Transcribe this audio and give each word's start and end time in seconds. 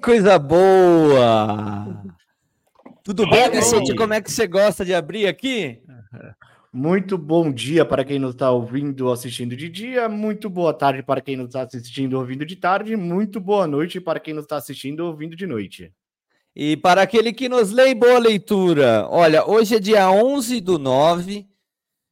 coisa 0.00 0.38
boa! 0.38 2.02
Tudo 3.04 3.28
bem, 3.28 3.50
Vicente? 3.50 3.94
Como 3.94 4.14
é 4.14 4.20
que 4.20 4.30
você 4.30 4.46
gosta 4.46 4.84
de 4.84 4.94
abrir 4.94 5.26
aqui? 5.26 5.82
Muito 6.72 7.18
bom 7.18 7.52
dia 7.52 7.84
para 7.84 8.04
quem 8.04 8.18
nos 8.18 8.32
está 8.32 8.50
ouvindo 8.50 9.06
ou 9.06 9.12
assistindo 9.12 9.54
de 9.54 9.68
dia, 9.68 10.08
muito 10.08 10.48
boa 10.48 10.72
tarde 10.72 11.02
para 11.02 11.20
quem 11.20 11.36
nos 11.36 11.46
está 11.46 11.62
assistindo 11.62 12.14
ou 12.14 12.20
ouvindo 12.20 12.46
de 12.46 12.56
tarde, 12.56 12.96
muito 12.96 13.40
boa 13.40 13.66
noite 13.66 14.00
para 14.00 14.20
quem 14.20 14.32
nos 14.32 14.44
está 14.44 14.56
assistindo 14.56 15.00
ou 15.00 15.08
ouvindo 15.08 15.36
de 15.36 15.46
noite. 15.46 15.92
E 16.56 16.76
para 16.76 17.02
aquele 17.02 17.32
que 17.32 17.48
nos 17.48 17.70
lê, 17.70 17.94
boa 17.94 18.18
leitura. 18.18 19.06
Olha, 19.10 19.44
hoje 19.44 19.76
é 19.76 19.80
dia 19.80 20.10
11 20.10 20.60
do 20.60 20.78
9. 20.78 21.46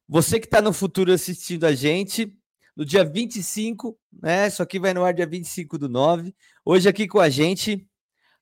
Você 0.09 0.39
que 0.39 0.47
está 0.47 0.61
no 0.61 0.73
futuro 0.73 1.13
assistindo 1.13 1.65
a 1.65 1.73
gente, 1.73 2.33
no 2.77 2.85
dia 2.85 3.05
25, 3.05 3.99
né? 4.23 4.47
Isso 4.47 4.63
aqui 4.63 4.79
vai 4.79 4.95
no 4.95 5.05
ar 5.05 5.13
dia 5.13 5.27
25 5.27 5.77
do 5.77 5.89
9. 5.89 6.33
Hoje 6.65 6.89
aqui 6.89 7.09
com 7.09 7.19
a 7.19 7.29
gente, 7.29 7.85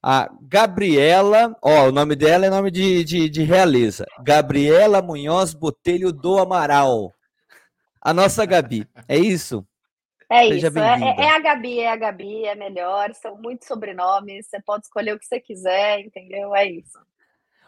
a 0.09 0.31
Gabriela, 0.41 1.57
ó, 1.61 1.89
o 1.89 1.91
nome 1.91 2.15
dela 2.15 2.47
é 2.47 2.51
nome 2.51 2.71
de, 2.71 3.03
de, 3.03 3.29
de 3.29 3.43
realeza. 3.43 4.07
Gabriela 4.23 5.03
Munhoz 5.03 5.53
Botelho 5.53 6.13
do 6.13 6.39
Amaral. 6.39 7.13
A 8.01 8.15
nossa 8.15 8.47
Gabi, 8.47 8.87
é 9.09 9.19
isso? 9.19 9.67
É 10.31 10.47
Seja 10.47 10.69
isso, 10.69 10.79
é, 10.79 11.17
é, 11.19 11.31
a 11.31 11.41
Gabi, 11.41 11.81
é 11.81 11.91
a 11.91 11.97
Gabi, 11.97 12.45
é 12.45 12.55
melhor, 12.55 13.13
são 13.15 13.37
muitos 13.37 13.67
sobrenomes, 13.67 14.47
você 14.47 14.63
pode 14.63 14.85
escolher 14.85 15.13
o 15.13 15.19
que 15.19 15.27
você 15.27 15.41
quiser, 15.41 15.99
entendeu? 15.99 16.55
É 16.55 16.65
isso. 16.71 17.01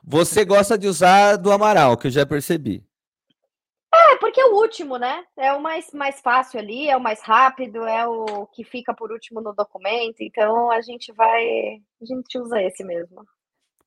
Você 0.05 0.45
gosta 0.45 0.79
de 0.79 0.87
usar 0.87 1.35
do 1.35 1.51
Amaral, 1.51 1.97
que 1.97 2.07
eu 2.07 2.11
já 2.13 2.25
percebi. 2.25 2.88
É, 3.93 4.17
porque 4.17 4.41
é 4.41 4.45
o 4.45 4.55
último, 4.55 4.99
né? 4.99 5.25
É 5.37 5.53
o 5.53 5.63
mais, 5.63 5.93
mais 5.93 6.21
fácil 6.21 6.61
ali, 6.61 6.89
é 6.89 6.97
o 6.97 7.01
mais 7.01 7.23
rápido, 7.23 7.85
é 7.85 8.07
o 8.07 8.47
que 8.47 8.63
fica 8.63 8.95
por 8.95 9.11
último 9.11 9.41
no 9.41 9.55
documento. 9.55 10.21
Então 10.21 10.71
a 10.71 10.81
gente 10.81 11.13
vai. 11.13 11.81
A 12.01 12.05
gente 12.05 12.39
usa 12.39 12.63
esse 12.63 12.85
mesmo. 12.85 13.25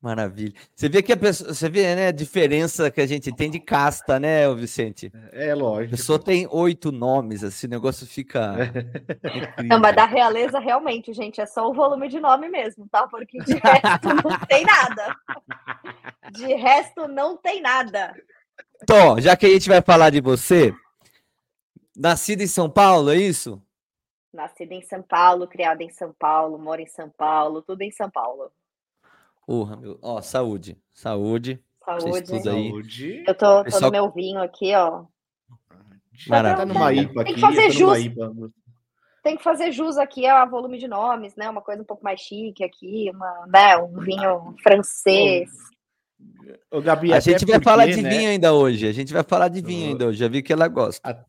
Maravilha. 0.02 0.52
Você 0.74 0.88
vê 0.88 1.00
que 1.00 1.12
a 1.12 1.16
pessoa, 1.16 1.54
você 1.54 1.68
vê, 1.68 1.94
né, 1.94 2.08
a 2.08 2.12
diferença 2.12 2.90
que 2.90 3.00
a 3.00 3.06
gente 3.06 3.32
tem 3.32 3.48
de 3.48 3.60
casta, 3.60 4.18
né, 4.18 4.52
Vicente? 4.52 5.12
É, 5.30 5.50
é 5.50 5.54
lógico. 5.54 5.94
A 5.94 5.96
pessoa 5.96 6.18
tem 6.18 6.44
oito 6.50 6.90
nomes, 6.90 7.44
assim, 7.44 7.68
o 7.68 7.70
negócio 7.70 8.04
fica. 8.04 8.56
não, 9.64 9.78
mas 9.78 9.94
da 9.94 10.04
realeza, 10.04 10.58
realmente, 10.58 11.12
gente, 11.12 11.40
é 11.40 11.46
só 11.46 11.70
o 11.70 11.72
volume 11.72 12.08
de 12.08 12.18
nome 12.18 12.48
mesmo, 12.48 12.88
tá? 12.90 13.06
Porque 13.06 13.38
de 13.38 13.52
resto 13.52 14.08
não 14.08 14.38
tem 14.48 14.64
nada. 14.64 15.16
De 16.32 16.52
resto, 16.54 17.06
não 17.06 17.36
tem 17.36 17.62
nada. 17.62 18.12
Tó, 18.86 19.20
já 19.20 19.36
que 19.36 19.46
a 19.46 19.48
gente 19.48 19.68
vai 19.68 19.80
falar 19.80 20.10
de 20.10 20.20
você, 20.20 20.74
nascida 21.96 22.42
em 22.42 22.48
São 22.48 22.68
Paulo, 22.68 23.10
é 23.10 23.16
isso? 23.16 23.62
Nascida 24.32 24.74
em 24.74 24.82
São 24.82 25.02
Paulo, 25.02 25.46
criada 25.46 25.82
em 25.82 25.90
São 25.90 26.12
Paulo, 26.18 26.58
mora 26.58 26.80
em 26.80 26.86
São 26.86 27.08
Paulo, 27.10 27.62
tudo 27.62 27.82
em 27.82 27.90
São 27.90 28.10
Paulo. 28.10 28.50
Urra, 29.46 29.76
meu. 29.76 29.98
Ó, 30.00 30.20
saúde. 30.20 30.78
Saúde. 30.92 31.62
Saúde. 31.84 32.22
Tudo 32.22 32.50
aí. 32.50 32.70
Saúde. 32.70 33.24
Eu 33.26 33.34
tô, 33.34 33.58
tô 33.58 33.64
Pessoal... 33.64 33.82
no 33.82 33.90
meu 33.90 34.10
vinho 34.10 34.40
aqui, 34.40 34.74
ó. 34.74 35.04
Maravilha. 36.28 36.56
Tá 36.56 36.66
numa 36.66 36.92
IPA 36.92 37.24
Tem 37.24 37.34
que 37.34 37.40
fazer 37.40 37.70
jus. 37.70 37.98
Tem 39.22 39.36
que 39.36 39.42
fazer 39.42 39.70
jus 39.70 39.96
aqui 39.98 40.26
a 40.26 40.44
volume 40.44 40.78
de 40.78 40.88
nomes, 40.88 41.36
né? 41.36 41.48
Uma 41.48 41.60
coisa 41.60 41.82
um 41.82 41.84
pouco 41.84 42.02
mais 42.02 42.20
chique 42.20 42.64
aqui, 42.64 43.10
uma, 43.14 43.46
né? 43.46 43.76
um 43.76 44.00
vinho 44.00 44.54
francês. 44.62 45.50
Ô, 46.70 46.80
Gabi, 46.80 47.12
a 47.12 47.20
gente 47.20 47.44
vai 47.44 47.56
porque, 47.56 47.64
falar 47.64 47.86
de 47.86 48.00
né? 48.00 48.08
vinho 48.08 48.30
ainda 48.30 48.52
hoje. 48.54 48.86
A 48.86 48.92
gente 48.92 49.12
vai 49.12 49.22
falar 49.22 49.48
de 49.48 49.60
vinho 49.60 49.90
ainda 49.90 50.06
hoje. 50.06 50.18
Já 50.18 50.28
vi 50.28 50.42
que 50.42 50.52
ela 50.52 50.68
gosta. 50.68 51.26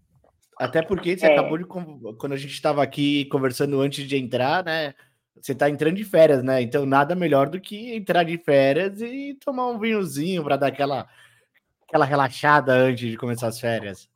Até 0.58 0.82
porque 0.82 1.18
você 1.18 1.26
é. 1.26 1.34
acabou 1.34 1.58
de. 1.58 1.66
Quando 1.66 2.34
a 2.34 2.38
gente 2.38 2.54
estava 2.54 2.82
aqui 2.82 3.26
conversando 3.26 3.80
antes 3.82 4.08
de 4.08 4.18
entrar, 4.18 4.64
né? 4.64 4.94
Você 5.40 5.52
está 5.52 5.70
entrando 5.70 5.96
de 5.96 6.06
férias, 6.06 6.44
né? 6.44 6.62
Então 6.62 6.86
nada 6.86 7.16
melhor 7.16 7.50
do 7.50 7.60
que 7.60 7.96
entrar 7.96 8.24
de 8.24 8.38
férias 8.38 9.02
e 9.02 9.38
tomar 9.44 9.68
um 9.68 9.80
vinhozinho 9.80 10.44
para 10.44 10.56
dar 10.56 10.68
aquela, 10.68 11.08
aquela 11.88 12.06
relaxada 12.06 12.72
antes 12.72 13.10
de 13.10 13.18
começar 13.18 13.48
as 13.48 13.60
férias. 13.60 14.08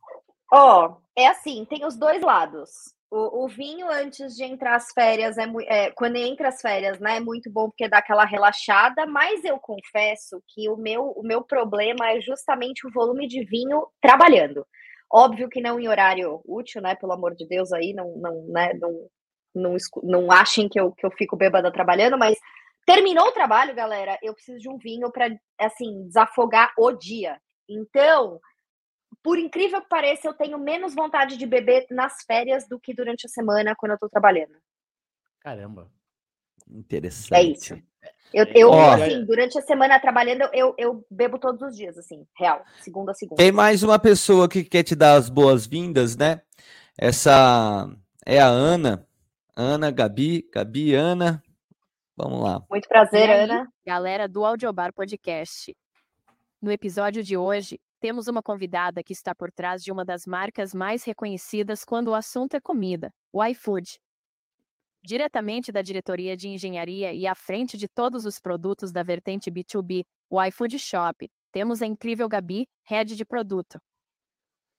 Ó, 0.50 0.86
oh, 0.86 0.96
é 1.14 1.26
assim, 1.26 1.66
tem 1.68 1.84
os 1.84 1.96
dois 1.96 2.22
lados. 2.22 2.94
O, 3.10 3.44
o, 3.44 3.48
vinho 3.48 3.88
antes 3.88 4.36
de 4.36 4.44
entrar 4.44 4.76
as 4.76 4.92
férias 4.92 5.38
é, 5.38 5.46
é, 5.66 5.90
quando 5.92 6.16
entra 6.16 6.48
as 6.48 6.60
férias, 6.60 7.00
né? 7.00 7.16
É 7.16 7.20
muito 7.20 7.50
bom 7.50 7.70
porque 7.70 7.88
dá 7.88 7.98
aquela 7.98 8.26
relaxada, 8.26 9.06
mas 9.06 9.42
eu 9.44 9.58
confesso 9.58 10.42
que 10.48 10.68
o 10.68 10.76
meu, 10.76 11.12
o 11.16 11.22
meu 11.22 11.42
problema 11.42 12.10
é 12.10 12.20
justamente 12.20 12.86
o 12.86 12.92
volume 12.92 13.26
de 13.26 13.42
vinho 13.44 13.86
trabalhando. 14.00 14.66
Óbvio 15.10 15.48
que 15.48 15.60
não 15.60 15.80
em 15.80 15.88
horário 15.88 16.42
útil, 16.44 16.82
né? 16.82 16.94
Pelo 16.94 17.12
amor 17.12 17.34
de 17.34 17.48
Deus, 17.48 17.72
aí 17.72 17.94
não, 17.94 18.14
não, 18.18 18.44
né? 18.48 18.74
Não, 18.74 19.08
não, 19.54 19.76
não 20.02 20.30
achem 20.30 20.68
que 20.68 20.78
eu, 20.78 20.92
que 20.92 21.06
eu 21.06 21.10
fico 21.10 21.34
bêbada 21.34 21.72
trabalhando, 21.72 22.18
mas 22.18 22.38
terminou 22.84 23.28
o 23.28 23.32
trabalho, 23.32 23.74
galera. 23.74 24.18
Eu 24.22 24.34
preciso 24.34 24.58
de 24.58 24.68
um 24.68 24.76
vinho 24.76 25.10
para 25.10 25.28
assim 25.58 26.06
desafogar 26.06 26.72
o 26.76 26.92
dia. 26.92 27.40
Então, 27.68 28.38
por 29.22 29.38
incrível 29.38 29.80
que 29.80 29.88
pareça, 29.88 30.28
eu 30.28 30.34
tenho 30.34 30.58
menos 30.58 30.94
vontade 30.94 31.36
de 31.36 31.46
beber 31.46 31.86
nas 31.90 32.22
férias 32.26 32.68
do 32.68 32.78
que 32.78 32.94
durante 32.94 33.26
a 33.26 33.28
semana 33.28 33.74
quando 33.76 33.92
eu 33.92 33.98
tô 33.98 34.08
trabalhando. 34.08 34.56
Caramba. 35.40 35.90
Interessante. 36.70 37.34
É 37.34 37.42
isso. 37.42 37.82
Eu, 38.32 38.44
eu 38.54 38.70
oh, 38.70 38.90
assim, 38.90 39.24
durante 39.24 39.58
a 39.58 39.62
semana 39.62 39.98
trabalhando, 39.98 40.42
eu, 40.52 40.74
eu 40.76 41.04
bebo 41.10 41.38
todos 41.38 41.62
os 41.62 41.74
dias, 41.74 41.96
assim, 41.96 42.26
real, 42.36 42.62
segunda 42.80 43.12
a 43.12 43.14
segunda. 43.14 43.42
Tem 43.42 43.50
mais 43.50 43.82
uma 43.82 43.98
pessoa 43.98 44.48
que 44.48 44.62
quer 44.62 44.82
te 44.82 44.94
dar 44.94 45.14
as 45.14 45.30
boas-vindas, 45.30 46.14
né? 46.14 46.42
Essa 46.96 47.88
é 48.26 48.38
a 48.38 48.46
Ana. 48.46 49.06
Ana, 49.56 49.90
Gabi, 49.90 50.48
Gabi, 50.52 50.94
Ana. 50.94 51.42
Vamos 52.16 52.42
lá. 52.42 52.62
Muito 52.70 52.86
prazer, 52.88 53.30
aí, 53.30 53.40
Ana. 53.44 53.66
Galera 53.86 54.28
do 54.28 54.44
Audiobar 54.44 54.92
Podcast. 54.92 55.74
No 56.60 56.70
episódio 56.70 57.22
de 57.22 57.36
hoje, 57.36 57.80
temos 57.98 58.28
uma 58.28 58.42
convidada 58.42 59.02
que 59.02 59.12
está 59.12 59.34
por 59.34 59.50
trás 59.50 59.82
de 59.82 59.92
uma 59.92 60.04
das 60.04 60.26
marcas 60.26 60.74
mais 60.74 61.04
reconhecidas 61.04 61.84
quando 61.84 62.08
o 62.08 62.14
assunto 62.14 62.54
é 62.54 62.60
comida, 62.60 63.12
o 63.32 63.44
iFood. 63.44 63.98
Diretamente 65.02 65.70
da 65.70 65.82
diretoria 65.82 66.36
de 66.36 66.48
engenharia 66.48 67.12
e 67.12 67.26
à 67.26 67.34
frente 67.34 67.76
de 67.76 67.88
todos 67.88 68.24
os 68.24 68.40
produtos 68.40 68.92
da 68.92 69.02
vertente 69.02 69.50
B2B, 69.50 70.04
o 70.28 70.42
iFood 70.44 70.78
Shop, 70.78 71.30
temos 71.50 71.80
a 71.82 71.86
incrível 71.86 72.28
Gabi, 72.28 72.68
head 72.84 73.16
de 73.16 73.24
produto. 73.24 73.80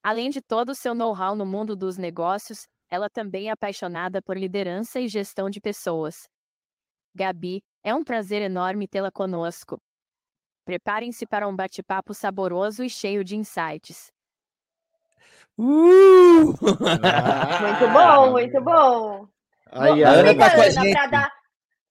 Além 0.03 0.30
de 0.30 0.41
todo 0.41 0.69
o 0.69 0.75
seu 0.75 0.94
know-how 0.94 1.36
no 1.36 1.46
mundo 1.46 1.75
dos 1.75 1.97
negócios, 1.97 2.68
ela 2.90 3.09
também 3.09 3.50
é 3.50 3.51
apaixonada 3.51 4.22
por 4.22 4.38
liderança 4.38 5.00
e 5.00 5.07
gestão 5.07 5.50
de 5.50 5.59
pessoas. 5.59 6.28
Gabi, 7.13 7.62
é 7.84 7.94
um 7.94 8.03
prazer 8.03 8.41
enorme 8.41 8.88
tê-la 8.88 9.12
conosco. 9.12 9.80
Preparem-se 10.69 11.25
para 11.25 11.47
um 11.47 11.56
bate-papo 11.56 12.13
saboroso 12.13 12.84
e 12.84 12.90
cheio 12.91 13.24
de 13.24 13.35
insights. 13.35 14.12
Uh! 15.57 16.53
muito 16.62 17.88
bom, 17.91 18.31
muito 18.34 18.62
bom. 18.62 19.28
Aí, 19.72 20.03
a 20.03 20.12
Ana 20.12 20.35
tá 20.35 20.53
com 20.53 20.62
a 20.62 20.69
gente. 20.69 20.91
Pra 20.91 21.07
dar, 21.07 21.31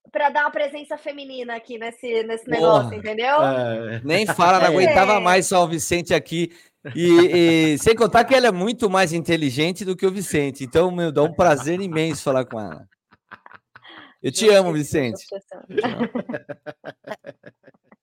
pra 0.09 0.29
dar 0.29 0.41
uma 0.43 0.51
presença 0.51 0.97
feminina 0.97 1.57
aqui 1.57 1.77
nesse, 1.77 2.23
nesse 2.23 2.49
negócio, 2.49 2.97
entendeu? 2.97 3.43
É, 3.43 4.01
nem 4.01 4.25
fala, 4.25 4.59
não 4.59 4.67
é. 4.67 4.69
aguentava 4.69 5.19
mais 5.19 5.47
só 5.47 5.65
o 5.65 5.67
Vicente 5.67 6.13
aqui. 6.13 6.49
E, 6.95 7.73
e, 7.73 7.77
sem 7.79 7.93
contar 7.93 8.23
que 8.23 8.33
ela 8.33 8.47
é 8.47 8.51
muito 8.51 8.89
mais 8.89 9.11
inteligente 9.11 9.83
do 9.83 9.93
que 9.93 10.05
o 10.05 10.11
Vicente. 10.11 10.63
Então, 10.63 10.89
meu, 10.89 11.11
dá 11.11 11.21
um 11.21 11.33
prazer 11.33 11.81
imenso 11.81 12.23
falar 12.23 12.45
com 12.45 12.57
ela. 12.57 12.87
Eu 14.23 14.31
te 14.31 14.47
amo, 14.47 14.71
Vicente. 14.71 15.25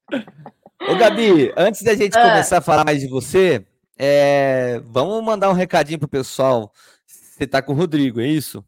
Ô, 0.89 0.97
Gabi, 0.97 1.53
antes 1.57 1.83
da 1.83 1.95
gente 1.95 2.17
ah. 2.17 2.23
começar 2.23 2.59
a 2.59 2.61
falar 2.61 2.85
mais 2.85 3.01
de 3.01 3.09
você, 3.09 3.67
é, 3.99 4.79
vamos 4.85 5.23
mandar 5.25 5.51
um 5.51 5.55
recadinho 5.55 5.99
pro 5.99 6.09
pessoal. 6.09 6.73
Você 7.05 7.47
tá 7.47 7.61
com 7.61 7.73
o 7.73 7.77
Rodrigo, 7.77 8.21
é 8.21 8.27
isso? 8.27 8.65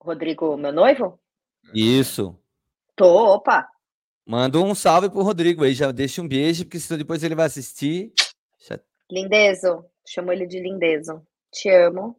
Rodrigo, 0.00 0.56
meu 0.56 0.72
noivo? 0.72 1.20
Isso. 1.74 2.36
Tô, 2.96 3.34
opa. 3.34 3.68
Manda 4.26 4.58
um 4.58 4.74
salve 4.74 5.10
pro 5.10 5.22
Rodrigo 5.22 5.62
aí, 5.62 5.74
já 5.74 5.92
deixa 5.92 6.22
um 6.22 6.28
beijo, 6.28 6.64
porque 6.64 6.80
senão 6.80 6.98
depois 6.98 7.22
ele 7.22 7.34
vai 7.34 7.46
assistir. 7.46 8.12
Lindezo, 9.10 9.84
chamo 10.06 10.32
ele 10.32 10.46
de 10.46 10.58
Lindezo. 10.58 11.22
Te 11.52 11.68
amo. 11.68 12.16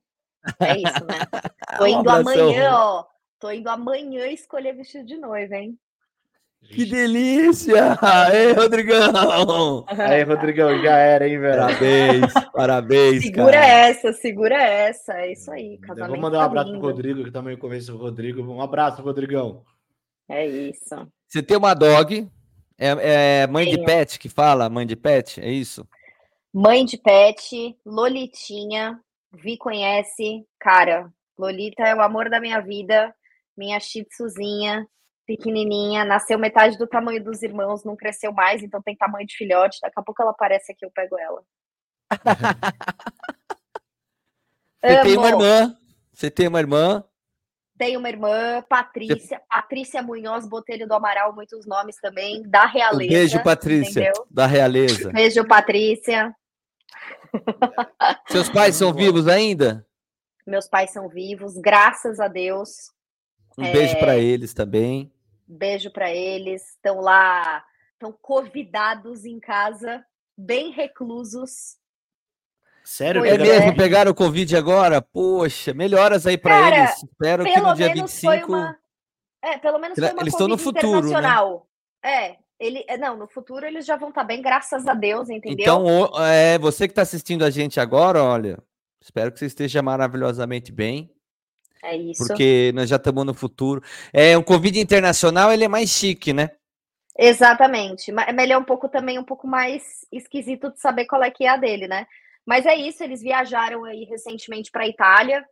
É 0.60 0.78
isso, 0.78 1.06
né? 1.06 1.20
Tô 1.80 1.88
indo 1.88 2.08
um 2.08 2.14
amanhã, 2.14 2.72
ó. 2.72 3.06
Tô 3.40 3.50
indo 3.50 3.68
amanhã 3.68 4.28
escolher 4.28 4.76
vestido 4.76 5.06
de 5.06 5.18
noiva, 5.18 5.56
hein? 5.56 5.78
Que 6.70 6.86
delícia! 6.86 7.98
Aê, 8.02 8.54
Rodrigão! 8.54 9.86
Aí, 9.90 10.24
Rodrigão, 10.24 10.82
já 10.82 10.98
era, 10.98 11.28
hein, 11.28 11.40
velho? 11.40 11.60
Parabéns, 11.60 12.34
parabéns. 12.54 13.24
Segura 13.24 13.52
cara. 13.52 13.66
essa, 13.66 14.14
segura 14.14 14.56
essa. 14.56 15.14
É 15.14 15.32
isso 15.32 15.52
aí. 15.52 15.78
Casamento 15.78 16.12
vou 16.12 16.20
mandar 16.20 16.38
um 16.38 16.42
tá 16.42 16.46
abraço 16.46 16.68
lindo. 16.70 16.80
pro 16.80 16.90
Rodrigo, 16.90 17.24
que 17.24 17.32
também 17.32 17.58
conheço 17.58 17.94
o 17.94 17.98
Rodrigo. 17.98 18.42
Um 18.42 18.62
abraço, 18.62 19.02
Rodrigão. 19.02 19.64
É 20.28 20.48
isso. 20.48 21.08
Você 21.28 21.44
tem 21.44 21.58
uma 21.58 21.74
dog, 21.74 22.28
é, 22.78 23.44
é 23.44 23.48
mãe 23.48 23.66
Tenho. 23.66 23.78
de 23.78 23.86
pet 23.86 24.20
que 24.20 24.30
fala, 24.30 24.70
mãe 24.70 24.86
de 24.86 24.96
pet, 24.96 25.42
é 25.42 25.52
isso? 25.52 25.88
Mãe 26.54 26.86
de 26.86 26.98
pet, 26.98 27.76
Lolitinha, 27.86 29.00
Vi 29.36 29.58
conhece, 29.58 30.46
cara, 30.60 31.12
Lolita 31.38 31.82
é 31.84 31.96
o 31.96 32.02
amor 32.02 32.30
da 32.30 32.40
minha 32.40 32.60
vida, 32.60 33.14
minha 33.58 33.80
shih 33.80 34.06
tzuzinha, 34.06 34.88
pequenininha, 35.26 36.06
nasceu 36.06 36.38
metade 36.38 36.78
do 36.78 36.88
tamanho 36.88 37.24
dos 37.24 37.42
irmãos, 37.42 37.84
não 37.84 37.96
cresceu 37.96 38.32
mais, 38.32 38.62
então 38.62 38.82
tem 38.82 38.96
tamanho 38.96 39.26
de 39.26 39.36
filhote. 39.36 39.80
Daqui 39.82 40.00
a 40.00 40.04
pouco 40.04 40.22
ela 40.22 40.32
aparece 40.32 40.72
aqui, 40.72 40.86
eu 40.86 40.92
pego 40.92 41.18
ela. 41.18 41.44
Você 44.84 45.02
tem 45.02 45.18
uma 45.18 45.30
irmã. 45.30 45.78
Você 46.12 46.30
tem 46.30 46.48
uma 46.48 46.60
irmã. 46.60 47.04
Tem 47.78 47.98
uma 47.98 48.08
irmã, 48.08 48.62
Patrícia, 48.70 49.40
Você... 49.40 49.44
Patrícia 49.50 50.04
Munhoz 50.04 50.48
Botelho 50.48 50.88
do 50.88 50.94
Amaral, 50.94 51.34
muitos 51.34 51.66
nomes 51.66 51.96
também, 52.00 52.44
da 52.44 52.66
realeza. 52.66 53.12
Beijo, 53.12 53.44
Patrícia, 53.44 54.02
entendeu? 54.02 54.28
da 54.30 54.46
realeza. 54.46 55.12
Beijo, 55.12 55.48
Patrícia. 55.48 56.36
Seus 58.28 58.48
pais 58.50 58.76
são 58.76 58.94
vivos 58.94 59.28
ainda? 59.28 59.86
Meus 60.46 60.68
pais 60.68 60.92
são 60.92 61.10
vivos, 61.10 61.58
graças 61.58 62.20
a 62.20 62.28
Deus. 62.28 62.93
Um 63.58 63.64
é... 63.64 63.72
beijo 63.72 63.98
para 64.00 64.18
eles 64.18 64.54
também. 64.54 65.12
Beijo 65.48 65.92
para 65.92 66.14
eles. 66.14 66.70
Estão 66.70 67.00
lá, 67.00 67.64
estão 67.94 68.12
convidados 68.12 69.26
em 69.26 69.40
casa, 69.40 70.06
bem 70.38 70.72
reclusos. 70.72 71.78
Sério? 72.84 73.24
É 73.26 73.38
mesmo? 73.38 73.70
É. 73.70 73.76
Pegaram 73.76 74.12
o 74.12 74.16
Covid 74.16 74.56
agora? 74.58 75.02
Poxa, 75.02 75.74
melhoras 75.74 76.28
aí 76.28 76.38
para 76.38 76.68
eles. 76.68 77.04
Espero 77.04 77.44
que 77.46 77.60
no 77.60 77.74
dia 77.74 77.94
25. 77.94 78.48
Uma... 78.48 78.78
É, 79.42 79.58
pelo 79.58 79.80
menos 79.80 79.98
foi 79.98 80.12
uma 80.12 80.22
Eles 80.22 80.34
estão 80.34 80.48
no 80.48 80.58
futuro, 80.58 81.10
né? 81.10 81.30
É, 82.04 82.38
ele, 82.60 82.84
é, 82.88 82.98
não, 82.98 83.16
no 83.16 83.28
futuro 83.28 83.66
eles 83.66 83.86
já 83.86 83.96
vão 83.96 84.10
estar 84.10 84.22
tá 84.22 84.28
bem, 84.28 84.42
graças 84.42 84.86
a 84.88 84.94
Deus, 84.94 85.30
entendeu? 85.30 85.64
Então, 85.64 85.86
é, 86.26 86.58
você 86.60 86.88
que 86.88 86.92
está 86.92 87.02
assistindo 87.02 87.44
a 87.46 87.50
gente 87.50 87.80
agora, 87.80 88.22
olha, 88.22 88.58
espero 89.02 89.32
que 89.32 89.40
você 89.40 89.46
esteja 89.46 89.82
maravilhosamente 89.82 90.72
bem. 90.72 91.13
É 91.84 91.98
isso. 91.98 92.26
Porque 92.26 92.72
nós 92.74 92.90
já 92.90 92.96
estamos 92.96 93.26
no 93.26 93.34
futuro. 93.34 93.84
É, 94.14 94.38
um 94.38 94.44
Covid 94.44 94.80
internacional, 94.80 95.52
ele 95.52 95.66
é 95.66 95.68
mais 95.68 95.90
chique, 95.90 96.32
né? 96.32 96.52
Exatamente. 97.18 98.12
Mas 98.12 98.36
ele 98.38 98.54
é 98.54 98.58
um 98.58 98.64
pouco 98.64 98.88
também 98.88 99.20
um 99.20 99.24
pouco 99.24 99.46
mais 99.46 99.84
esquisito 100.12 100.72
de 100.72 100.80
saber 100.80 101.06
qual 101.06 101.22
é 101.22 101.30
que 101.30 101.44
é 101.44 101.50
a 101.50 101.58
dele, 101.58 101.88
né? 101.88 102.08
Mas 102.46 102.66
é 102.66 102.76
isso, 102.76 103.04
eles 103.04 103.22
viajaram 103.22 103.84
aí 103.84 104.06
recentemente 104.06 104.72
para 104.72 104.84
a 104.84 104.88
Itália 104.88 105.46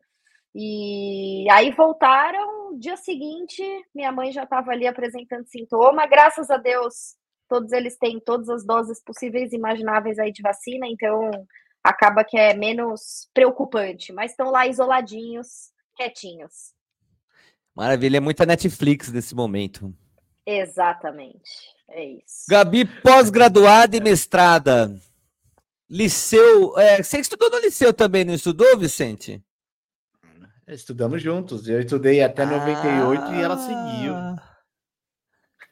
e 0.56 1.46
aí 1.52 1.72
voltaram. 1.72 2.78
Dia 2.78 2.98
seguinte, 2.98 3.62
minha 3.94 4.12
mãe 4.12 4.32
já 4.32 4.44
estava 4.44 4.72
ali 4.72 4.88
apresentando 4.88 5.46
sintoma. 5.48 6.06
Graças 6.08 6.50
a 6.50 6.58
Deus, 6.58 7.16
todos 7.48 7.72
eles 7.74 7.98
têm 7.98 8.20
todas 8.20 8.50
as 8.50 8.66
doses 8.66 9.02
possíveis 9.04 9.52
e 9.52 9.58
imagináveis 9.58 10.18
aí 10.20 10.32
de 10.32 10.42
vacina, 10.42 10.88
então 10.88 11.30
acaba 11.84 12.24
que 12.24 12.38
é 12.38 12.54
menos 12.54 13.30
preocupante. 13.34 14.14
Mas 14.14 14.32
estão 14.32 14.50
lá 14.50 14.68
isoladinhos, 14.68 15.71
quietinhos. 15.96 16.74
Maravilha, 17.76 18.18
é 18.18 18.20
muita 18.20 18.46
Netflix 18.46 19.12
nesse 19.12 19.34
momento. 19.34 19.94
Exatamente, 20.46 21.74
é 21.90 22.06
isso. 22.06 22.46
Gabi, 22.50 22.86
pós-graduada 23.02 23.96
e 23.96 24.02
mestrada. 24.02 24.94
Liceu. 25.90 26.78
É, 26.80 27.04
você 27.04 27.20
estudou 27.20 27.50
no 27.50 27.60
liceu 27.60 27.94
também, 27.94 28.24
não 28.24 28.34
estudou, 28.34 28.78
Vicente? 28.78 29.44
Estudamos 30.68 31.22
juntos. 31.22 31.68
Eu 31.68 31.82
estudei 31.82 32.24
até 32.24 32.46
98 32.46 33.22
ah. 33.22 33.36
e 33.36 33.42
ela 33.42 33.58
seguiu. 33.58 34.14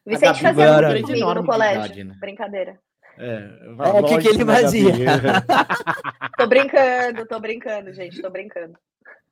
Vicente 0.06 0.42
fazia 0.42 0.90
muito 0.90 1.08
comigo 1.08 1.34
no 1.34 1.46
colégio. 1.46 1.86
Idade, 1.86 2.04
né? 2.04 2.16
Brincadeira. 2.20 2.80
É, 3.18 3.50
é 3.86 4.00
o 4.00 4.06
que, 4.06 4.18
que 4.20 4.28
ele 4.30 4.46
fazia? 4.46 4.92
tô 6.38 6.48
brincando, 6.48 7.26
tô 7.26 7.40
brincando, 7.40 7.94
gente, 7.94 8.22
tô 8.22 8.30
brincando. 8.30 8.78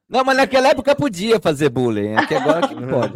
Não, 0.09 0.23
mas 0.23 0.37
naquela 0.37 0.69
época 0.69 0.95
podia 0.95 1.39
fazer 1.39 1.69
bullying, 1.69 2.15
aqui 2.15 2.33
agora 2.33 2.67
que 2.67 2.75
não 2.75 2.87
pode. 2.89 3.13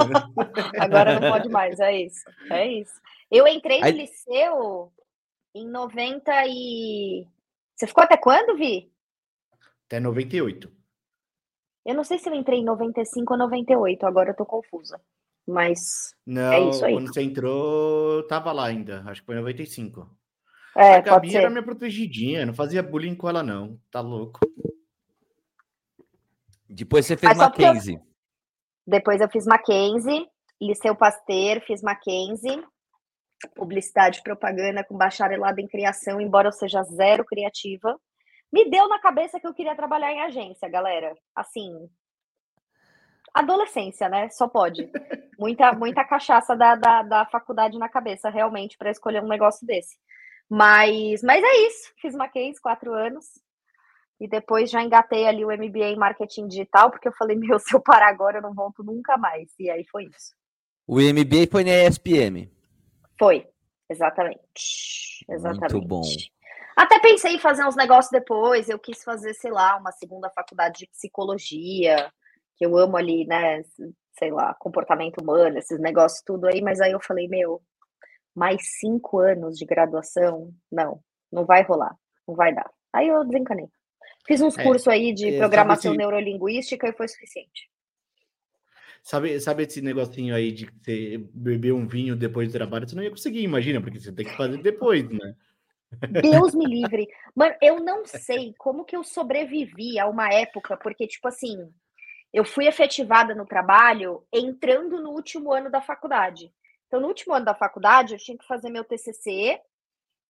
Agora 0.77 1.19
não 1.19 1.31
pode 1.31 1.49
mais, 1.49 1.79
é 1.79 2.01
isso. 2.01 2.25
É 2.49 2.67
isso. 2.67 2.93
Eu 3.29 3.47
entrei 3.47 3.79
no 3.79 3.85
Aí... 3.85 3.93
liceu 3.93 4.91
em 5.55 5.67
90 5.69 6.31
e 6.47 7.25
você 7.75 7.88
ficou 7.88 8.03
até 8.03 8.17
quando, 8.17 8.57
Vi? 8.57 8.91
Até 9.88 9.99
98. 9.99 10.71
Eu 11.85 11.95
não 11.95 12.03
sei 12.03 12.19
se 12.19 12.29
eu 12.29 12.33
entrei 12.35 12.59
em 12.59 12.65
95 12.65 13.33
ou 13.33 13.39
98, 13.39 14.05
agora 14.05 14.31
eu 14.31 14.35
tô 14.35 14.45
confusa. 14.45 14.99
Mas 15.47 16.13
não, 16.25 16.53
é 16.53 16.69
isso 16.69 16.85
aí. 16.85 16.93
Quando 16.93 17.13
você 17.13 17.21
entrou, 17.21 18.17
eu 18.17 18.27
tava 18.27 18.51
lá 18.51 18.67
ainda. 18.67 19.03
Acho 19.07 19.21
que 19.21 19.25
foi 19.25 19.35
em 19.35 19.39
95. 19.39 20.07
É, 20.77 20.95
a 20.95 21.01
Gabi 21.01 21.35
era 21.35 21.49
minha 21.49 21.63
protegidinha, 21.63 22.45
não 22.45 22.53
fazia 22.53 22.83
bullying 22.83 23.15
com 23.15 23.27
ela, 23.27 23.41
não. 23.41 23.79
Tá 23.89 23.99
louco. 23.99 24.39
Depois 26.73 27.06
você 27.06 27.18
fez 27.18 27.38
Mackenzie. 27.38 27.95
Eu... 27.95 28.01
Depois 28.88 29.21
eu 29.21 29.29
fiz 29.29 29.45
Mackenzie, 29.45 30.27
Liceu 30.59 30.95
Pasteur, 30.95 31.62
fiz 31.62 31.81
Mackenzie 31.81 32.63
publicidade 33.50 34.19
e 34.19 34.23
propaganda 34.23 34.83
com 34.83 34.97
bacharelado 34.97 35.59
em 35.59 35.68
criação, 35.68 36.21
embora 36.21 36.47
eu 36.47 36.51
seja 36.51 36.83
zero 36.83 37.25
criativa. 37.25 38.00
Me 38.51 38.69
deu 38.69 38.88
na 38.88 39.00
cabeça 39.00 39.39
que 39.39 39.47
eu 39.47 39.53
queria 39.53 39.75
trabalhar 39.75 40.12
em 40.12 40.21
agência, 40.21 40.69
galera. 40.69 41.15
Assim, 41.35 41.89
adolescência, 43.33 44.09
né? 44.09 44.29
Só 44.29 44.47
pode. 44.47 44.89
Muita, 45.39 45.71
muita 45.74 46.06
cachaça 46.06 46.56
da, 46.56 46.75
da, 46.75 47.01
da 47.01 47.25
faculdade 47.25 47.77
na 47.79 47.89
cabeça, 47.89 48.29
realmente, 48.29 48.77
para 48.77 48.91
escolher 48.91 49.24
um 49.24 49.27
negócio 49.27 49.65
desse. 49.65 49.97
Mas, 50.50 51.24
mas 51.24 51.44
é 51.44 51.67
isso. 51.67 51.94
Fiz 52.00 52.13
Mackenzie, 52.13 52.62
quatro 52.62 52.94
anos. 52.94 53.25
E 54.21 54.27
depois 54.27 54.69
já 54.69 54.83
engatei 54.83 55.27
ali 55.27 55.44
o 55.44 55.47
MBA 55.47 55.88
em 55.88 55.97
marketing 55.97 56.47
digital, 56.47 56.91
porque 56.91 57.07
eu 57.07 57.13
falei, 57.13 57.35
meu, 57.41 57.57
se 57.57 57.75
eu 57.75 57.81
parar 57.81 58.09
agora, 58.09 58.38
eu 58.38 58.41
não 58.44 58.53
volto 58.53 58.83
nunca 58.83 59.18
mais. 59.18 59.51
E 59.59 59.68
aí 59.68 59.83
foi 59.91 60.03
isso. 60.03 60.35
O 60.85 60.97
MBA 60.97 61.50
foi 61.50 61.63
na 61.63 61.71
ESPM. 61.71 62.47
Foi, 63.18 63.47
exatamente. 63.89 65.25
Exatamente. 65.27 65.73
Muito 65.73 65.88
bom. 65.88 66.03
Até 66.77 67.00
pensei 67.00 67.34
em 67.34 67.39
fazer 67.39 67.65
uns 67.65 67.75
negócios 67.75 68.12
depois. 68.12 68.69
Eu 68.69 68.77
quis 68.77 69.03
fazer, 69.03 69.34
sei 69.34 69.50
lá, 69.50 69.75
uma 69.77 69.91
segunda 69.91 70.29
faculdade 70.29 70.79
de 70.79 70.88
psicologia, 70.88 72.12
que 72.55 72.65
eu 72.65 72.77
amo 72.77 72.98
ali, 72.98 73.25
né? 73.25 73.63
Sei 74.19 74.29
lá, 74.29 74.53
comportamento 74.53 75.19
humano, 75.19 75.57
esses 75.57 75.79
negócios 75.79 76.22
tudo 76.24 76.45
aí. 76.45 76.62
Mas 76.62 76.79
aí 76.79 76.91
eu 76.91 77.01
falei, 77.01 77.27
meu, 77.27 77.60
mais 78.36 78.62
cinco 78.79 79.17
anos 79.17 79.57
de 79.57 79.65
graduação? 79.65 80.53
Não, 80.72 81.00
não 81.31 81.43
vai 81.43 81.63
rolar, 81.63 81.95
não 82.27 82.36
vai 82.36 82.53
dar. 82.53 82.69
Aí 82.93 83.07
eu 83.07 83.24
desencanei. 83.25 83.67
Fiz 84.27 84.41
uns 84.41 84.57
é, 84.57 84.63
cursos 84.63 84.87
aí 84.87 85.13
de 85.13 85.37
programação 85.37 85.93
neurolinguística 85.93 86.87
e 86.87 86.93
foi 86.93 87.07
suficiente. 87.07 87.69
Sabe, 89.03 89.39
sabe 89.39 89.63
esse 89.63 89.81
negocinho 89.81 90.35
aí 90.35 90.51
de 90.51 90.65
você 90.65 91.17
beber 91.33 91.73
um 91.73 91.87
vinho 91.87 92.15
depois 92.15 92.47
do 92.47 92.53
trabalho? 92.53 92.87
Você 92.87 92.95
não 92.95 93.03
ia 93.03 93.09
conseguir, 93.09 93.41
imagina, 93.41 93.81
porque 93.81 93.99
você 93.99 94.11
tem 94.11 94.25
que 94.25 94.37
fazer 94.37 94.57
depois, 94.57 95.09
né? 95.09 95.35
Deus 96.21 96.53
me 96.53 96.65
livre. 96.69 97.07
Mano, 97.35 97.55
eu 97.61 97.79
não 97.79 98.05
sei 98.05 98.53
como 98.57 98.85
que 98.85 98.95
eu 98.95 99.03
sobrevivi 99.03 99.99
a 99.99 100.07
uma 100.07 100.31
época, 100.31 100.77
porque, 100.77 101.07
tipo 101.07 101.27
assim, 101.27 101.67
eu 102.31 102.45
fui 102.45 102.67
efetivada 102.67 103.33
no 103.33 103.45
trabalho 103.45 104.23
entrando 104.31 105.01
no 105.01 105.09
último 105.09 105.51
ano 105.51 105.69
da 105.69 105.81
faculdade. 105.81 106.53
Então, 106.87 106.99
no 106.99 107.07
último 107.07 107.33
ano 107.33 107.45
da 107.45 107.55
faculdade, 107.55 108.13
eu 108.13 108.19
tinha 108.19 108.37
que 108.37 108.45
fazer 108.45 108.69
meu 108.69 108.83
TCC, 108.83 109.59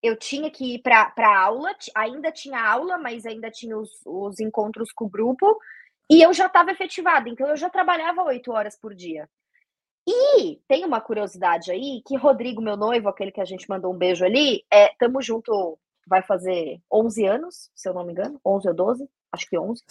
eu 0.02 0.16
tinha 0.16 0.50
que 0.50 0.76
ir 0.76 0.82
para 0.82 1.40
aula, 1.40 1.76
ainda 1.96 2.32
tinha 2.32 2.60
aula, 2.60 2.98
mas 2.98 3.26
ainda 3.26 3.52
tinha 3.52 3.78
os, 3.78 3.90
os 4.06 4.40
encontros 4.40 4.92
com 4.92 5.06
o 5.06 5.10
grupo, 5.10 5.60
e 6.10 6.22
eu 6.22 6.34
já 6.34 6.48
estava 6.48 6.72
efetivada, 6.72 7.30
então 7.30 7.48
eu 7.48 7.56
já 7.56 7.70
trabalhava 7.70 8.24
oito 8.24 8.52
horas 8.52 8.78
por 8.78 8.94
dia. 8.94 9.30
E 10.08 10.60
tem 10.68 10.84
uma 10.84 11.00
curiosidade 11.00 11.72
aí, 11.72 12.02
que 12.06 12.18
Rodrigo, 12.18 12.62
meu 12.62 12.76
noivo, 12.76 13.08
aquele 13.08 13.32
que 13.32 13.42
a 13.42 13.46
gente 13.46 13.70
mandou 13.70 13.94
um 13.94 13.98
beijo 13.98 14.26
ali, 14.26 14.66
é, 14.72 14.90
tamo 14.98 15.22
junto, 15.22 15.78
vai 16.08 16.24
fazer 16.24 16.82
11 16.92 17.26
anos, 17.26 17.72
se 17.76 17.88
eu 17.88 17.94
não 17.94 18.04
me 18.04 18.12
engano, 18.12 18.42
11 18.46 18.68
ou 18.68 18.74
12, 18.74 19.10
acho 19.32 19.48
que 19.48 19.58
11. 19.58 19.82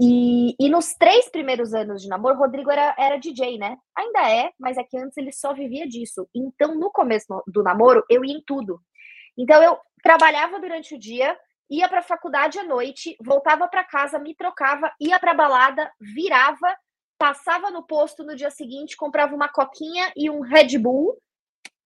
E, 0.00 0.56
e 0.58 0.68
nos 0.68 0.94
três 0.94 1.28
primeiros 1.28 1.72
anos 1.72 2.02
de 2.02 2.08
namoro, 2.08 2.36
Rodrigo 2.36 2.70
era, 2.70 2.94
era 2.98 3.16
DJ, 3.16 3.58
né? 3.58 3.76
Ainda 3.96 4.28
é, 4.28 4.50
mas 4.58 4.76
é 4.76 4.82
que 4.82 4.96
antes 4.96 5.16
ele 5.16 5.30
só 5.30 5.54
vivia 5.54 5.86
disso. 5.86 6.28
Então, 6.34 6.74
no 6.74 6.90
começo 6.90 7.26
do 7.46 7.62
namoro, 7.62 8.02
eu 8.10 8.24
ia 8.24 8.34
em 8.34 8.42
tudo. 8.44 8.80
Então, 9.36 9.62
eu 9.62 9.78
trabalhava 10.02 10.60
durante 10.60 10.94
o 10.94 10.98
dia, 10.98 11.36
ia 11.70 11.88
para 11.88 12.00
a 12.00 12.02
faculdade 12.02 12.58
à 12.58 12.64
noite, 12.64 13.16
voltava 13.20 13.66
para 13.68 13.84
casa, 13.84 14.18
me 14.18 14.34
trocava, 14.34 14.92
ia 15.00 15.18
para 15.18 15.34
balada, 15.34 15.90
virava, 16.00 16.76
passava 17.18 17.70
no 17.70 17.82
posto 17.82 18.22
no 18.22 18.36
dia 18.36 18.50
seguinte, 18.50 18.96
comprava 18.96 19.34
uma 19.34 19.48
coquinha 19.48 20.12
e 20.16 20.28
um 20.28 20.40
Red 20.40 20.78
Bull, 20.78 21.16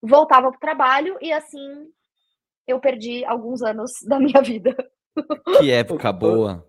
voltava 0.02 0.48
para 0.50 0.56
o 0.56 0.60
trabalho 0.60 1.16
e 1.20 1.32
assim 1.32 1.88
eu 2.66 2.78
perdi 2.80 3.24
alguns 3.24 3.62
anos 3.62 3.92
da 4.06 4.18
minha 4.18 4.42
vida. 4.42 4.76
Que 5.58 5.70
época 5.70 6.12
boa. 6.12 6.66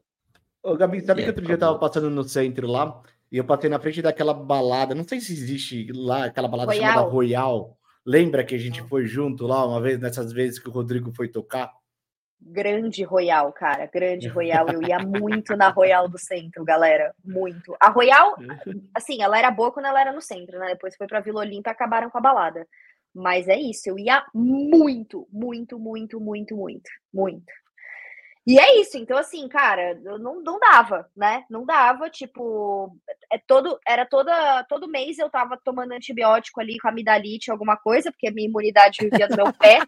Ô, 0.63 0.75
Gabi, 0.75 1.01
sabe 1.01 1.21
que, 1.21 1.25
que 1.25 1.29
outro 1.29 1.45
dia 1.45 1.55
eu 1.55 1.59
tava 1.59 1.77
passando 1.79 2.09
no 2.09 2.23
centro 2.23 2.67
lá 2.67 3.01
e 3.31 3.37
eu 3.37 3.43
passei 3.43 3.69
na 3.69 3.79
frente 3.79 4.01
daquela 4.01 4.33
balada, 4.33 4.95
não 4.95 5.07
sei 5.07 5.19
se 5.21 5.33
existe 5.33 5.91
lá, 5.93 6.25
aquela 6.25 6.47
balada 6.47 6.71
Royal. 6.71 6.89
chamada 6.89 7.09
Royal. 7.09 7.78
Lembra 8.09 8.43
que 8.43 8.55
a 8.55 8.57
gente 8.57 8.81
foi 8.81 9.05
junto 9.05 9.45
lá 9.45 9.63
uma 9.63 9.79
vez, 9.79 9.99
nessas 9.99 10.33
vezes 10.33 10.57
que 10.57 10.67
o 10.67 10.71
Rodrigo 10.71 11.11
foi 11.11 11.27
tocar? 11.27 11.71
Grande 12.41 13.03
Royal, 13.03 13.53
cara, 13.53 13.85
grande 13.85 14.25
Royal. 14.33 14.67
Eu 14.67 14.81
ia 14.81 14.97
muito 14.97 15.55
na 15.55 15.69
Royal 15.69 16.09
do 16.09 16.17
centro, 16.17 16.65
galera, 16.65 17.13
muito. 17.23 17.77
A 17.79 17.87
Royal, 17.91 18.35
assim, 18.95 19.21
ela 19.21 19.37
era 19.37 19.51
boa 19.51 19.71
quando 19.71 19.85
ela 19.85 20.01
era 20.01 20.11
no 20.11 20.21
centro, 20.21 20.57
né? 20.57 20.69
Depois 20.69 20.95
foi 20.95 21.05
pra 21.05 21.19
Vila 21.19 21.41
Olímpia 21.41 21.69
e 21.69 21.71
acabaram 21.71 22.09
com 22.09 22.17
a 22.17 22.21
balada. 22.21 22.67
Mas 23.13 23.47
é 23.47 23.59
isso, 23.59 23.87
eu 23.87 23.99
ia 23.99 24.25
muito, 24.33 25.27
muito, 25.31 25.77
muito, 25.77 26.19
muito, 26.19 26.55
muito, 26.55 26.89
muito. 27.13 27.53
E 28.47 28.59
é 28.59 28.79
isso, 28.79 28.97
então 28.97 29.17
assim, 29.17 29.47
cara, 29.47 29.95
não, 30.03 30.41
não 30.41 30.59
dava, 30.59 31.07
né? 31.15 31.43
Não 31.49 31.65
dava, 31.65 32.09
tipo, 32.09 32.95
é 33.31 33.37
todo, 33.37 33.79
era 33.87 34.05
toda, 34.05 34.63
todo 34.63 34.89
mês 34.89 35.19
eu 35.19 35.29
tava 35.29 35.59
tomando 35.63 35.91
antibiótico 35.91 36.59
ali 36.59 36.79
com 36.79 36.87
amidalite, 36.87 37.51
alguma 37.51 37.77
coisa, 37.77 38.11
porque 38.11 38.27
a 38.27 38.31
minha 38.31 38.47
imunidade 38.47 38.97
vivia 39.01 39.27
no 39.27 39.35
meu 39.35 39.53
pé. 39.53 39.81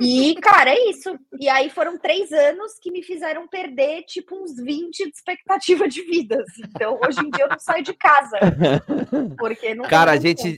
E, 0.00 0.34
cara, 0.36 0.70
é 0.70 0.90
isso. 0.90 1.18
E 1.38 1.48
aí 1.48 1.70
foram 1.70 1.98
três 1.98 2.32
anos 2.32 2.78
que 2.80 2.90
me 2.90 3.02
fizeram 3.02 3.46
perder, 3.46 4.02
tipo, 4.04 4.34
uns 4.36 4.56
20 4.56 5.04
de 5.04 5.10
expectativa 5.10 5.88
de 5.88 6.02
vida. 6.02 6.42
Assim. 6.42 6.62
Então, 6.68 6.98
hoje 7.04 7.20
em 7.20 7.30
dia 7.30 7.44
eu 7.44 7.48
não 7.48 7.58
saio 7.58 7.82
de 7.82 7.94
casa. 7.94 8.38
Porque 9.38 9.74
não 9.74 9.88
Cara, 9.88 10.12
a 10.12 10.16
gente, 10.16 10.56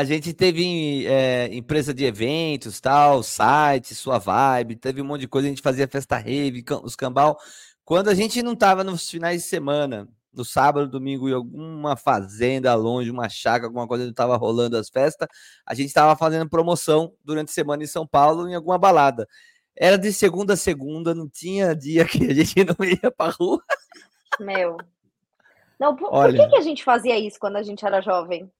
a 0.00 0.04
gente 0.04 0.32
teve 0.32 1.06
é, 1.06 1.54
empresa 1.54 1.92
de 1.92 2.06
eventos, 2.06 2.80
tal, 2.80 3.22
site, 3.22 3.94
sua 3.94 4.18
vibe, 4.18 4.76
teve 4.76 5.02
um 5.02 5.04
monte 5.04 5.20
de 5.20 5.28
coisa, 5.28 5.46
a 5.46 5.50
gente 5.50 5.60
fazia 5.60 5.86
festa 5.86 6.16
rave, 6.16 6.64
os 6.82 6.96
cambal. 6.96 7.38
Quando 7.84 8.08
a 8.08 8.14
gente 8.14 8.42
não 8.42 8.56
tava 8.56 8.82
nos 8.82 9.10
finais 9.10 9.42
de 9.42 9.48
semana, 9.48 10.08
no 10.32 10.42
sábado, 10.42 10.88
domingo, 10.88 11.28
em 11.28 11.34
alguma 11.34 11.98
fazenda 11.98 12.74
longe, 12.74 13.10
uma 13.10 13.28
chácara, 13.28 13.66
alguma 13.66 13.86
coisa, 13.86 14.06
não 14.06 14.14
tava 14.14 14.38
rolando 14.38 14.78
as 14.78 14.88
festas, 14.88 15.28
a 15.66 15.74
gente 15.74 15.92
tava 15.92 16.16
fazendo 16.16 16.48
promoção 16.48 17.12
durante 17.22 17.50
a 17.50 17.52
semana 17.52 17.82
em 17.82 17.86
São 17.86 18.06
Paulo, 18.06 18.48
em 18.48 18.54
alguma 18.54 18.78
balada. 18.78 19.28
Era 19.76 19.98
de 19.98 20.14
segunda 20.14 20.54
a 20.54 20.56
segunda, 20.56 21.14
não 21.14 21.28
tinha 21.28 21.76
dia 21.76 22.06
que 22.08 22.24
a 22.24 22.34
gente 22.34 22.64
não 22.64 22.86
ia 22.86 23.10
pra 23.10 23.28
rua. 23.28 23.62
Meu. 24.40 24.78
Não, 25.78 25.94
por, 25.94 26.08
Olha, 26.10 26.38
por 26.38 26.44
que, 26.44 26.50
que 26.54 26.56
a 26.56 26.62
gente 26.62 26.82
fazia 26.82 27.18
isso 27.18 27.38
quando 27.38 27.56
a 27.56 27.62
gente 27.62 27.84
era 27.84 28.00
jovem? 28.00 28.50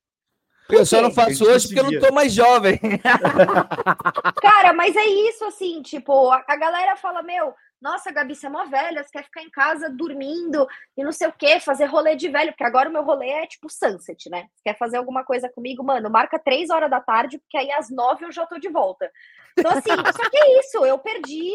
Eu 0.73 0.87
só 0.87 1.01
não 1.01 1.11
faço 1.11 1.45
hoje 1.45 1.69
porque 1.69 1.81
eu 1.81 1.91
não 1.91 2.01
tô 2.01 2.13
mais 2.13 2.33
jovem. 2.33 2.79
Cara, 4.41 4.73
mas 4.73 4.97
é 4.97 5.05
isso, 5.05 5.45
assim, 5.45 5.83
tipo, 5.83 6.31
a, 6.31 6.45
a 6.47 6.57
galera 6.57 6.97
fala, 6.97 7.23
meu, 7.23 7.55
nossa, 7.81 8.13
Gabi, 8.13 8.35
você 8.35 8.47
é 8.47 8.51
mó 8.51 8.65
velha, 8.67 9.03
você 9.03 9.11
quer 9.11 9.25
ficar 9.25 9.43
em 9.43 9.51
casa 9.51 9.89
dormindo 9.89 10.69
e 10.97 11.03
não 11.03 11.13
sei 11.13 11.29
o 11.29 11.33
quê, 11.33 11.59
fazer 11.59 11.87
rolê 11.87 12.15
de 12.15 12.29
velho, 12.29 12.53
porque 12.53 12.65
agora 12.65 12.91
o 12.91 12.93
meu 12.93 13.03
rolê 13.03 13.31
é 13.31 13.47
tipo 13.47 13.71
sunset, 13.71 14.29
né? 14.29 14.49
Você 14.55 14.63
quer 14.65 14.79
fazer 14.79 14.99
alguma 14.99 15.25
coisa 15.25 15.49
comigo, 15.49 15.83
mano, 15.83 16.11
marca 16.11 16.39
três 16.39 16.69
horas 16.69 16.91
da 16.91 17.01
tarde, 17.01 17.39
porque 17.39 17.57
aí 17.57 17.73
às 17.73 17.91
nove 17.91 18.27
eu 18.27 18.33
já 18.33 18.47
tô 18.47 18.59
de 18.59 18.69
volta. 18.69 19.11
Então, 19.59 19.73
assim, 19.73 19.89
só 20.15 20.29
que 20.29 20.37
é 20.37 20.61
isso, 20.61 20.85
eu 20.85 20.99
perdi 20.99 21.53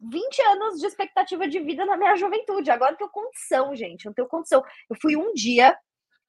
20 0.00 0.42
anos 0.42 0.80
de 0.80 0.86
expectativa 0.86 1.46
de 1.46 1.60
vida 1.60 1.86
na 1.86 1.96
minha 1.96 2.16
juventude. 2.16 2.70
Agora 2.70 2.92
eu 2.92 2.96
tenho 2.96 3.10
condição, 3.10 3.74
gente, 3.76 4.04
eu 4.04 4.10
não 4.10 4.14
tenho 4.14 4.28
condição. 4.28 4.64
Eu 4.90 4.96
fui 5.00 5.16
um 5.16 5.32
dia 5.34 5.76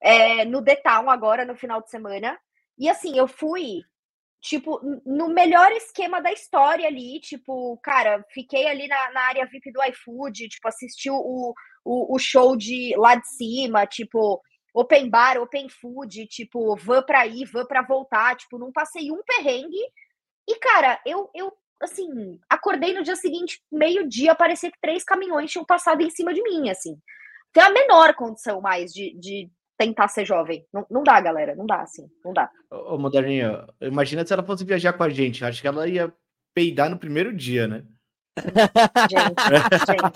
é, 0.04 0.44
no 0.44 0.62
The 0.62 0.76
Town 0.76 1.08
agora 1.08 1.46
no 1.46 1.56
final 1.56 1.82
de 1.82 1.90
semana. 1.90 2.38
E 2.78 2.90
assim, 2.90 3.16
eu 3.16 3.26
fui, 3.26 3.80
tipo, 4.42 4.78
no 5.06 5.28
melhor 5.28 5.72
esquema 5.72 6.20
da 6.20 6.30
história 6.30 6.86
ali, 6.86 7.18
tipo, 7.20 7.78
cara, 7.82 8.22
fiquei 8.30 8.66
ali 8.66 8.86
na, 8.86 9.12
na 9.12 9.20
área 9.22 9.46
VIP 9.46 9.72
do 9.72 9.82
iFood, 9.82 10.48
tipo, 10.48 10.68
assisti 10.68 11.08
o, 11.10 11.54
o, 11.84 12.14
o 12.14 12.18
show 12.18 12.54
de 12.54 12.94
lá 12.98 13.14
de 13.14 13.26
cima, 13.28 13.86
tipo, 13.86 14.42
open 14.74 15.08
bar, 15.08 15.38
open 15.38 15.68
food, 15.70 16.26
tipo, 16.26 16.76
van 16.76 17.02
pra 17.02 17.26
ir, 17.26 17.46
van 17.46 17.64
pra 17.64 17.80
voltar, 17.80 18.36
tipo, 18.36 18.58
não 18.58 18.70
passei 18.72 19.10
um 19.10 19.22
perrengue. 19.22 19.80
E, 20.46 20.56
cara, 20.56 21.00
eu, 21.06 21.30
eu 21.34 21.50
assim, 21.80 22.38
acordei 22.50 22.92
no 22.92 23.02
dia 23.02 23.16
seguinte, 23.16 23.62
meio-dia, 23.72 24.34
parecia 24.34 24.70
que 24.70 24.80
três 24.80 25.02
caminhões 25.02 25.50
tinham 25.50 25.64
passado 25.64 26.02
em 26.02 26.10
cima 26.10 26.34
de 26.34 26.42
mim, 26.42 26.68
assim. 26.68 26.98
Tem 27.52 27.62
a 27.62 27.70
menor 27.70 28.14
condição 28.14 28.60
mais 28.60 28.92
de, 28.92 29.16
de 29.18 29.50
tentar 29.76 30.08
ser 30.08 30.24
jovem. 30.24 30.66
Não, 30.72 30.86
não 30.90 31.02
dá, 31.02 31.20
galera. 31.20 31.54
Não 31.54 31.66
dá, 31.66 31.82
assim. 31.82 32.06
Não 32.24 32.32
dá. 32.32 32.50
Ô, 32.70 32.98
Moderninha, 32.98 33.66
imagina 33.80 34.24
se 34.24 34.32
ela 34.32 34.42
fosse 34.42 34.64
viajar 34.64 34.92
com 34.92 35.02
a 35.02 35.08
gente. 35.08 35.44
Acho 35.44 35.60
que 35.60 35.68
ela 35.68 35.88
ia 35.88 36.12
peidar 36.54 36.88
no 36.88 36.98
primeiro 36.98 37.34
dia, 37.34 37.66
né? 37.66 37.84
Gente, 39.10 39.34
gente. 39.86 40.14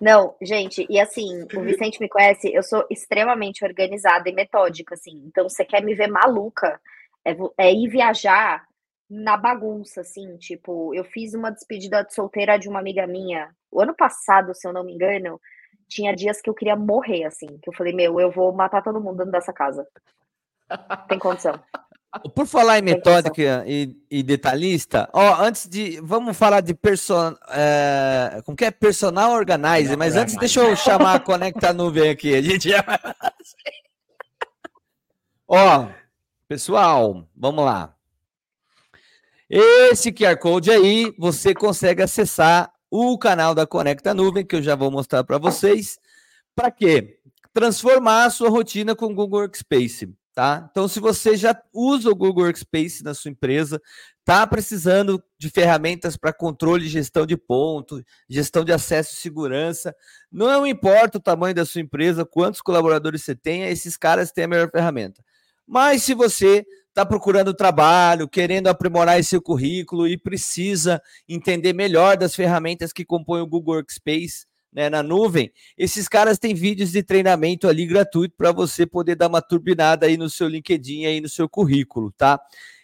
Não, 0.00 0.34
gente, 0.40 0.86
e 0.88 0.98
assim, 0.98 1.46
o 1.54 1.60
Vicente 1.60 2.00
me 2.00 2.08
conhece, 2.08 2.50
eu 2.54 2.62
sou 2.62 2.86
extremamente 2.88 3.62
organizada 3.62 4.30
e 4.30 4.32
metódica, 4.32 4.94
assim. 4.94 5.22
Então, 5.26 5.46
você 5.46 5.62
quer 5.62 5.84
me 5.84 5.94
ver 5.94 6.06
maluca, 6.06 6.80
é, 7.22 7.36
é 7.58 7.70
ir 7.70 7.88
viajar 7.88 8.64
na 9.10 9.36
bagunça, 9.36 10.00
assim, 10.00 10.38
tipo, 10.38 10.94
eu 10.94 11.04
fiz 11.04 11.34
uma 11.34 11.50
despedida 11.50 12.02
de 12.02 12.14
solteira 12.14 12.58
de 12.58 12.66
uma 12.66 12.78
amiga 12.78 13.06
minha, 13.06 13.54
o 13.70 13.80
ano 13.82 13.94
passado, 13.94 14.54
se 14.54 14.66
eu 14.66 14.72
não 14.72 14.84
me 14.84 14.94
engano, 14.94 15.38
tinha 15.90 16.14
dias 16.14 16.40
que 16.40 16.48
eu 16.48 16.54
queria 16.54 16.76
morrer, 16.76 17.24
assim, 17.24 17.48
que 17.60 17.68
eu 17.68 17.74
falei, 17.74 17.92
meu, 17.92 18.20
eu 18.20 18.30
vou 18.30 18.52
matar 18.52 18.82
todo 18.82 19.00
mundo 19.00 19.18
dentro 19.18 19.32
dessa 19.32 19.52
casa. 19.52 19.86
Tem 21.08 21.18
condição. 21.18 21.60
Por 22.34 22.46
falar 22.46 22.78
em 22.78 22.82
metódica 22.82 23.64
e, 23.66 23.96
e, 24.10 24.22
detalhista, 24.22 25.08
ó, 25.12 25.42
antes 25.42 25.68
de. 25.68 26.00
Vamos 26.00 26.36
falar 26.36 26.60
de 26.60 26.74
person, 26.74 27.36
é, 27.50 28.40
como 28.44 28.56
que 28.56 28.64
é? 28.64 28.70
Personal 28.70 29.32
organizer, 29.32 29.96
mas 29.96 30.16
antes 30.16 30.36
deixa 30.36 30.60
eu 30.60 30.74
chamar 30.74 31.14
a 31.14 31.20
Conecta 31.20 31.72
Nuvem 31.72 32.10
aqui. 32.10 32.34
A 32.34 32.42
gente 32.42 32.68
já... 32.68 32.84
Ó, 35.46 35.86
pessoal, 36.48 37.24
vamos 37.36 37.64
lá. 37.64 37.94
Esse 39.48 40.12
QR 40.12 40.36
Code 40.36 40.70
aí, 40.70 41.14
você 41.16 41.54
consegue 41.54 42.02
acessar 42.02 42.72
o 42.90 43.16
canal 43.16 43.54
da 43.54 43.66
Conecta 43.66 44.12
Nuvem, 44.12 44.44
que 44.44 44.56
eu 44.56 44.62
já 44.62 44.74
vou 44.74 44.90
mostrar 44.90 45.22
para 45.22 45.38
vocês. 45.38 45.98
Para 46.54 46.70
quê? 46.70 47.20
Transformar 47.52 48.24
a 48.24 48.30
sua 48.30 48.50
rotina 48.50 48.94
com 48.94 49.06
o 49.06 49.14
Google 49.14 49.40
Workspace. 49.40 50.12
Tá? 50.34 50.68
Então, 50.70 50.88
se 50.88 51.00
você 51.00 51.36
já 51.36 51.60
usa 51.72 52.08
o 52.08 52.14
Google 52.14 52.44
Workspace 52.44 53.02
na 53.02 53.12
sua 53.14 53.30
empresa, 53.30 53.80
está 54.20 54.46
precisando 54.46 55.22
de 55.36 55.50
ferramentas 55.50 56.16
para 56.16 56.32
controle 56.32 56.86
e 56.86 56.88
gestão 56.88 57.26
de 57.26 57.36
ponto, 57.36 58.02
gestão 58.28 58.64
de 58.64 58.72
acesso 58.72 59.12
e 59.12 59.16
segurança, 59.16 59.94
não 60.30 60.66
importa 60.66 61.18
o 61.18 61.20
tamanho 61.20 61.54
da 61.54 61.66
sua 61.66 61.80
empresa, 61.80 62.24
quantos 62.24 62.62
colaboradores 62.62 63.22
você 63.22 63.34
tenha, 63.34 63.68
esses 63.68 63.96
caras 63.96 64.30
têm 64.30 64.44
a 64.44 64.48
melhor 64.48 64.70
ferramenta. 64.70 65.22
Mas 65.66 66.04
se 66.04 66.14
você 66.14 66.64
está 67.00 67.06
procurando 67.06 67.54
trabalho, 67.54 68.28
querendo 68.28 68.66
aprimorar 68.66 69.18
esse 69.18 69.40
currículo 69.40 70.06
e 70.06 70.18
precisa 70.18 71.00
entender 71.26 71.72
melhor 71.72 72.16
das 72.18 72.34
ferramentas 72.34 72.92
que 72.92 73.06
compõem 73.06 73.40
o 73.40 73.46
Google 73.46 73.76
Workspace 73.76 74.44
né, 74.70 74.90
na 74.90 75.02
nuvem, 75.02 75.50
esses 75.78 76.06
caras 76.06 76.38
têm 76.38 76.54
vídeos 76.54 76.92
de 76.92 77.02
treinamento 77.02 77.66
ali 77.66 77.86
gratuito 77.86 78.34
para 78.36 78.52
você 78.52 78.86
poder 78.86 79.16
dar 79.16 79.28
uma 79.28 79.40
turbinada 79.40 80.06
aí 80.06 80.18
no 80.18 80.28
seu 80.28 80.46
LinkedIn, 80.46 81.06
aí 81.06 81.20
no 81.22 81.28
seu 81.28 81.48
currículo, 81.48 82.12
tá? 82.12 82.38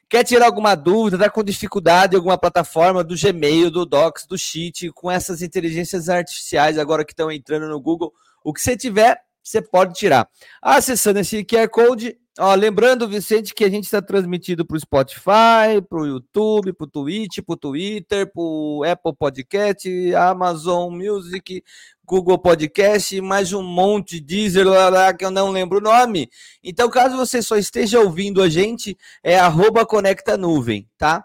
Quer 0.08 0.24
tirar 0.24 0.46
alguma 0.46 0.74
dúvida, 0.74 1.18
tá 1.18 1.28
com 1.28 1.44
dificuldade 1.44 2.14
em 2.14 2.16
alguma 2.16 2.38
plataforma 2.38 3.04
do 3.04 3.14
Gmail, 3.14 3.70
do 3.70 3.84
Docs, 3.84 4.26
do 4.26 4.38
Sheet, 4.38 4.92
com 4.92 5.10
essas 5.10 5.42
inteligências 5.42 6.08
artificiais 6.08 6.78
agora 6.78 7.04
que 7.04 7.12
estão 7.12 7.30
entrando 7.30 7.68
no 7.68 7.80
Google, 7.80 8.12
o 8.42 8.52
que 8.52 8.62
você 8.62 8.76
tiver, 8.76 9.20
você 9.46 9.62
pode 9.62 9.94
tirar. 9.94 10.28
Acessando 10.60 11.20
esse 11.20 11.44
QR 11.44 11.68
Code, 11.68 12.18
Ó, 12.38 12.54
lembrando, 12.54 13.08
Vicente, 13.08 13.54
que 13.54 13.64
a 13.64 13.70
gente 13.70 13.84
está 13.84 14.02
transmitido 14.02 14.62
para 14.66 14.76
o 14.76 14.80
Spotify, 14.80 15.80
para 15.88 15.98
o 15.98 16.06
YouTube, 16.06 16.74
para 16.74 16.84
o 16.84 16.86
Twitch, 16.86 17.38
para 17.40 17.54
o 17.54 17.56
Twitter, 17.56 18.30
para 18.30 18.42
o 18.42 18.84
Apple 18.84 19.16
Podcast, 19.18 20.14
Amazon 20.14 20.94
Music, 20.94 21.64
Google 22.04 22.36
Podcast, 22.36 23.18
mais 23.22 23.54
um 23.54 23.62
monte, 23.62 24.20
Deezer, 24.20 24.68
lá, 24.68 24.90
lá, 24.90 25.14
que 25.14 25.24
eu 25.24 25.30
não 25.30 25.50
lembro 25.50 25.78
o 25.78 25.80
nome. 25.80 26.28
Então, 26.62 26.90
caso 26.90 27.16
você 27.16 27.40
só 27.40 27.56
esteja 27.56 28.00
ouvindo 28.00 28.42
a 28.42 28.50
gente, 28.50 28.98
é 29.24 29.38
arroba 29.38 29.86
Conecta 29.86 30.36
Nuvem, 30.36 30.86
tá? 30.98 31.24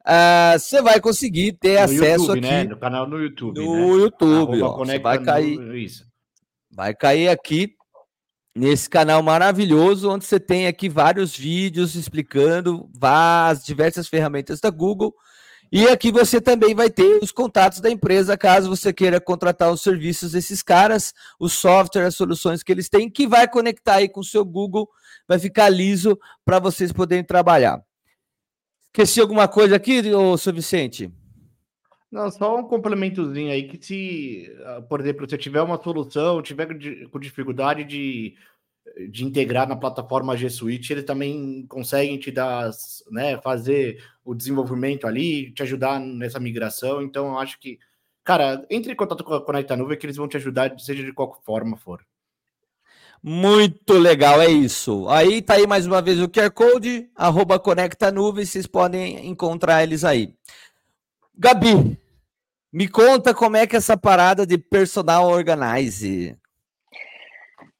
Uh, 0.00 0.58
você 0.58 0.82
vai 0.82 1.00
conseguir 1.00 1.52
ter 1.52 1.78
no 1.78 1.84
acesso 1.84 2.24
YouTube, 2.24 2.38
aqui. 2.38 2.40
Né? 2.40 2.64
No 2.64 2.76
canal 2.76 3.08
no 3.08 3.18
YouTube. 3.18 3.58
No 3.58 3.96
né? 3.96 4.02
YouTube, 4.02 4.62
ó, 4.62 4.84
vai 5.02 5.24
cair. 5.24 5.74
Isso. 5.74 6.09
Vai 6.80 6.94
cair 6.94 7.28
aqui 7.28 7.74
nesse 8.56 8.88
canal 8.88 9.22
maravilhoso, 9.22 10.10
onde 10.10 10.24
você 10.24 10.40
tem 10.40 10.66
aqui 10.66 10.88
vários 10.88 11.36
vídeos 11.36 11.94
explicando 11.94 12.88
as 13.02 13.62
diversas 13.62 14.08
ferramentas 14.08 14.60
da 14.60 14.70
Google. 14.70 15.14
E 15.70 15.86
aqui 15.88 16.10
você 16.10 16.40
também 16.40 16.74
vai 16.74 16.88
ter 16.88 17.22
os 17.22 17.30
contatos 17.30 17.80
da 17.80 17.90
empresa, 17.90 18.34
caso 18.34 18.70
você 18.70 18.94
queira 18.94 19.20
contratar 19.20 19.70
os 19.70 19.82
serviços 19.82 20.32
desses 20.32 20.62
caras, 20.62 21.12
o 21.38 21.50
software, 21.50 22.06
as 22.06 22.16
soluções 22.16 22.62
que 22.62 22.72
eles 22.72 22.88
têm, 22.88 23.10
que 23.10 23.26
vai 23.26 23.46
conectar 23.46 23.96
aí 23.96 24.08
com 24.08 24.20
o 24.20 24.24
seu 24.24 24.42
Google, 24.42 24.88
vai 25.28 25.38
ficar 25.38 25.68
liso 25.68 26.18
para 26.46 26.58
vocês 26.58 26.94
poderem 26.94 27.22
trabalhar. 27.22 27.78
Esqueci 28.86 29.20
alguma 29.20 29.46
coisa 29.46 29.76
aqui, 29.76 30.00
ô, 30.14 30.34
seu 30.38 30.54
Vicente? 30.54 31.12
Não, 32.10 32.30
só 32.30 32.58
um 32.58 32.64
complementozinho 32.64 33.52
aí 33.52 33.68
que 33.68 33.84
se, 33.84 34.52
ah, 34.64 34.82
por 34.82 35.00
exemplo, 35.00 35.28
se 35.28 35.34
eu 35.34 35.38
tiver 35.38 35.62
uma 35.62 35.80
solução, 35.80 36.42
tiver 36.42 36.66
com 37.10 37.20
dificuldade 37.20 37.84
de 37.84 38.36
de 39.08 39.24
integrar 39.24 39.68
na 39.68 39.76
plataforma 39.76 40.36
G 40.36 40.50
Suite, 40.50 40.92
eles 40.92 41.04
também 41.04 41.64
conseguem 41.68 42.18
te 42.18 42.30
dar, 42.30 42.70
né, 43.10 43.38
fazer 43.40 44.02
o 44.24 44.34
desenvolvimento 44.34 45.06
ali, 45.06 45.52
te 45.52 45.62
ajudar 45.62 46.00
nessa 46.00 46.40
migração. 46.40 47.02
Então, 47.02 47.28
eu 47.28 47.38
acho 47.38 47.58
que, 47.58 47.78
cara, 48.24 48.64
entre 48.70 48.92
em 48.92 48.96
contato 48.96 49.24
com 49.24 49.34
a 49.34 49.44
Conecta 49.44 49.76
Nuvem 49.76 49.98
que 49.98 50.06
eles 50.06 50.16
vão 50.16 50.28
te 50.28 50.36
ajudar, 50.36 50.78
seja 50.78 51.04
de 51.04 51.12
qual 51.12 51.40
forma 51.44 51.76
for. 51.76 52.04
Muito 53.22 53.94
legal, 53.94 54.40
é 54.40 54.50
isso. 54.50 55.06
Aí 55.08 55.42
tá 55.42 55.54
aí 55.54 55.66
mais 55.66 55.86
uma 55.86 56.00
vez 56.00 56.20
o 56.20 56.28
QR 56.28 56.50
Code, 56.50 57.10
arroba 57.14 57.58
Conecta 57.58 58.10
Nuvem, 58.10 58.44
vocês 58.44 58.66
podem 58.66 59.26
encontrar 59.28 59.82
eles 59.82 60.04
aí. 60.04 60.34
Gabi, 61.36 61.98
me 62.72 62.88
conta 62.88 63.34
como 63.34 63.56
é 63.56 63.66
que 63.66 63.76
é 63.76 63.78
essa 63.78 63.96
parada 63.96 64.46
de 64.46 64.56
personal 64.56 65.28
organize. 65.28 66.36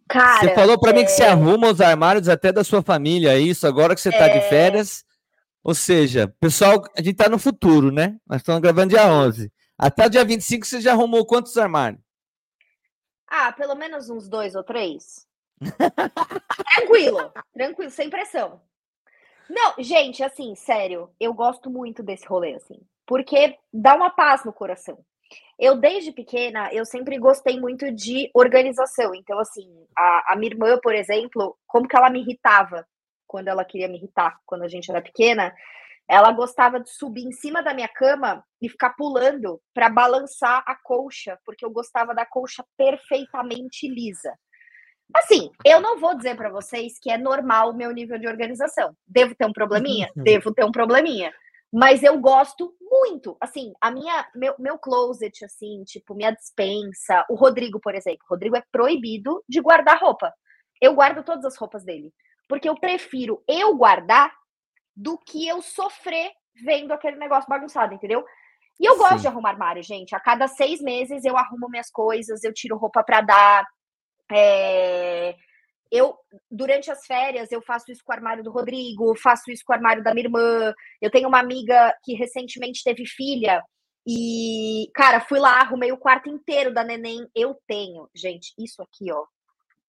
Cara, 0.09 0.41
você 0.41 0.55
falou 0.55 0.79
para 0.79 0.91
é... 0.91 0.95
mim 0.95 1.05
que 1.05 1.11
você 1.11 1.23
é 1.23 1.29
arruma 1.29 1.71
os 1.71 1.81
armários 1.81 2.29
até 2.29 2.53
da 2.53 2.65
sua 2.65 2.83
família, 2.83 3.33
é 3.33 3.39
isso? 3.39 3.67
Agora 3.67 3.95
que 3.95 4.01
você 4.01 4.09
está 4.09 4.27
é... 4.27 4.39
de 4.39 4.49
férias. 4.49 5.05
Ou 5.63 5.75
seja, 5.75 6.35
pessoal, 6.41 6.83
a 6.97 7.01
gente 7.01 7.13
está 7.13 7.29
no 7.29 7.39
futuro, 7.39 7.93
né? 7.93 8.19
Nós 8.27 8.41
estamos 8.41 8.61
gravando 8.61 8.91
dia 8.91 9.07
11. 9.07 9.53
Até 9.79 10.07
o 10.07 10.11
dia 10.11 10.25
25 10.25 10.67
você 10.67 10.81
já 10.81 10.93
arrumou 10.93 11.25
quantos 11.25 11.57
armários? 11.57 12.01
Ah, 13.29 13.53
pelo 13.53 13.77
menos 13.77 14.11
uns 14.11 14.29
dois 14.29 14.55
ou 14.55 14.65
três. 14.65 15.27
tranquilo, 16.75 17.33
tranquilo, 17.53 17.91
sem 17.91 18.11
pressão. 18.11 18.61
Não, 19.49 19.75
gente, 19.79 20.23
assim, 20.23 20.55
sério, 20.55 21.11
eu 21.21 21.35
gosto 21.35 21.71
muito 21.71 22.03
desse 22.03 22.27
rolê, 22.27 22.55
assim, 22.55 22.81
porque 23.11 23.59
dá 23.75 23.97
uma 23.97 24.09
paz 24.09 24.45
no 24.45 24.53
coração. 24.53 24.97
Eu, 25.59 25.75
desde 25.77 26.13
pequena, 26.13 26.73
eu 26.73 26.85
sempre 26.85 27.19
gostei 27.19 27.59
muito 27.59 27.91
de 27.91 28.31
organização. 28.33 29.13
Então, 29.17 29.37
assim, 29.41 29.69
a, 29.99 30.33
a 30.33 30.37
minha 30.37 30.53
irmã, 30.53 30.79
por 30.81 30.95
exemplo, 30.95 31.59
como 31.67 31.89
que 31.89 31.97
ela 31.97 32.09
me 32.09 32.21
irritava 32.21 32.87
quando 33.27 33.49
ela 33.49 33.65
queria 33.65 33.89
me 33.89 33.97
irritar, 33.97 34.39
quando 34.47 34.63
a 34.63 34.69
gente 34.69 34.89
era 34.89 35.03
pequena, 35.03 35.53
ela 36.09 36.31
gostava 36.31 36.79
de 36.79 36.89
subir 36.89 37.25
em 37.25 37.33
cima 37.33 37.65
da 37.65 37.75
minha 37.75 37.89
cama 37.89 38.45
e 38.63 38.69
ficar 38.69 38.91
pulando 38.91 39.61
para 39.75 39.89
balançar 39.89 40.63
a 40.65 40.77
colcha, 40.77 41.37
porque 41.45 41.65
eu 41.65 41.71
gostava 41.71 42.15
da 42.15 42.25
colcha 42.25 42.65
perfeitamente 42.77 43.89
lisa. 43.89 44.33
Assim, 45.13 45.51
eu 45.65 45.81
não 45.81 45.99
vou 45.99 46.17
dizer 46.17 46.37
para 46.37 46.49
vocês 46.49 46.93
que 47.01 47.11
é 47.11 47.19
normal 47.19 47.71
o 47.71 47.77
meu 47.77 47.91
nível 47.91 48.21
de 48.21 48.29
organização. 48.29 48.97
Devo 49.05 49.35
ter 49.35 49.47
um 49.47 49.53
probleminha? 49.53 50.09
Devo 50.15 50.55
ter 50.55 50.65
um 50.65 50.71
probleminha. 50.71 51.33
Mas 51.73 52.03
eu 52.03 52.19
gosto 52.19 52.75
muito. 52.81 53.37
Assim, 53.41 53.73
a 53.81 53.91
minha 53.91 54.29
meu, 54.35 54.55
meu 54.59 54.79
closet, 54.79 55.45
assim, 55.45 55.85
tipo, 55.85 56.15
minha 56.15 56.33
dispensa. 56.33 57.25
O 57.31 57.35
Rodrigo, 57.35 57.81
por 57.81 57.95
exemplo. 57.95 58.21
O 58.29 58.35
Rodrigo 58.35 58.57
é 58.57 58.65
proibido 58.73 59.43
de 59.49 59.61
guardar 59.61 60.01
roupa. 60.01 60.33
Eu 60.81 60.95
guardo 60.95 61.23
todas 61.23 61.45
as 61.45 61.57
roupas 61.57 61.85
dele. 61.85 62.13
Porque 62.49 62.69
eu 62.69 62.75
prefiro 62.75 63.43
eu 63.47 63.77
guardar 63.77 64.33
do 64.97 65.17
que 65.19 65.47
eu 65.47 65.63
sofrer 65.63 66.33
vendo 66.65 66.93
aquele 66.93 67.17
negócio 67.17 67.49
bagunçado, 67.49 67.95
entendeu? 67.95 68.25
E 68.79 68.87
eu 68.87 68.97
gosto 68.97 69.17
Sim. 69.17 69.21
de 69.21 69.29
arrumar 69.29 69.51
armário, 69.51 69.83
gente. 69.83 70.15
A 70.15 70.21
cada 70.21 70.49
seis 70.49 70.81
meses 70.81 71.25
eu 71.25 71.37
arrumo 71.37 71.69
minhas 71.69 71.91
coisas, 71.91 72.43
eu 72.43 72.53
tiro 72.53 72.77
roupa 72.77 73.05
para 73.05 73.21
dar, 73.21 73.67
é, 74.33 75.37
eu, 75.91 76.17
durante 76.51 76.91
as 76.91 77.05
férias, 77.05 77.51
eu 77.51 77.61
faço 77.61 77.91
isso 77.91 78.03
com 78.05 78.13
o 78.13 78.15
armário 78.15 78.45
do 78.45 78.51
Rodrigo, 78.51 79.17
faço 79.17 79.51
isso 79.51 79.63
com 79.65 79.73
o 79.73 79.77
armário 79.77 80.03
da 80.03 80.15
minha 80.15 80.27
irmã. 80.27 80.73
Eu 81.01 81.11
tenho 81.11 81.29
uma 81.29 81.41
amiga 81.41 81.93
que 82.05 82.15
recentemente 82.15 82.85
teve 82.85 83.05
filha 83.07 83.63
e, 84.07 84.91
cara, 84.95 85.21
fui 85.21 85.39
lá, 85.39 85.61
arrumei 85.61 85.93
o 85.93 85.99
quarto 85.99 86.29
inteiro 86.29 86.73
da 86.73 86.85
neném. 86.85 87.27
Eu 87.35 87.57
tenho, 87.67 88.09
gente, 88.15 88.55
isso 88.59 88.83
aqui, 88.83 89.13
ó, 89.13 89.25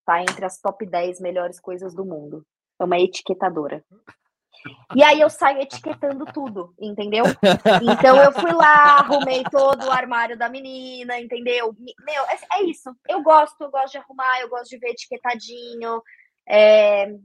tá 0.05 0.21
entre 0.21 0.43
as 0.43 0.59
top 0.59 0.85
10 0.85 1.19
melhores 1.19 1.59
coisas 1.59 1.93
do 1.93 2.05
mundo. 2.05 2.45
É 2.79 2.83
uma 2.83 2.99
etiquetadora. 2.99 3.83
E 4.95 5.03
aí 5.03 5.19
eu 5.19 5.29
saio 5.29 5.61
etiquetando 5.61 6.25
tudo, 6.25 6.73
entendeu? 6.79 7.23
Então 7.81 8.17
eu 8.17 8.31
fui 8.31 8.51
lá, 8.51 8.99
arrumei 8.99 9.43
todo 9.49 9.85
o 9.85 9.91
armário 9.91 10.37
da 10.37 10.49
menina, 10.49 11.19
entendeu? 11.19 11.75
Meu, 11.79 12.23
é, 12.25 12.59
é 12.59 12.63
isso. 12.63 12.95
Eu 13.07 13.23
gosto, 13.23 13.61
eu 13.61 13.71
gosto 13.71 13.91
de 13.93 13.97
arrumar, 13.97 14.39
eu 14.41 14.49
gosto 14.49 14.69
de 14.69 14.77
ver 14.77 14.89
etiquetadinho. 14.89 16.01
É, 16.47 17.15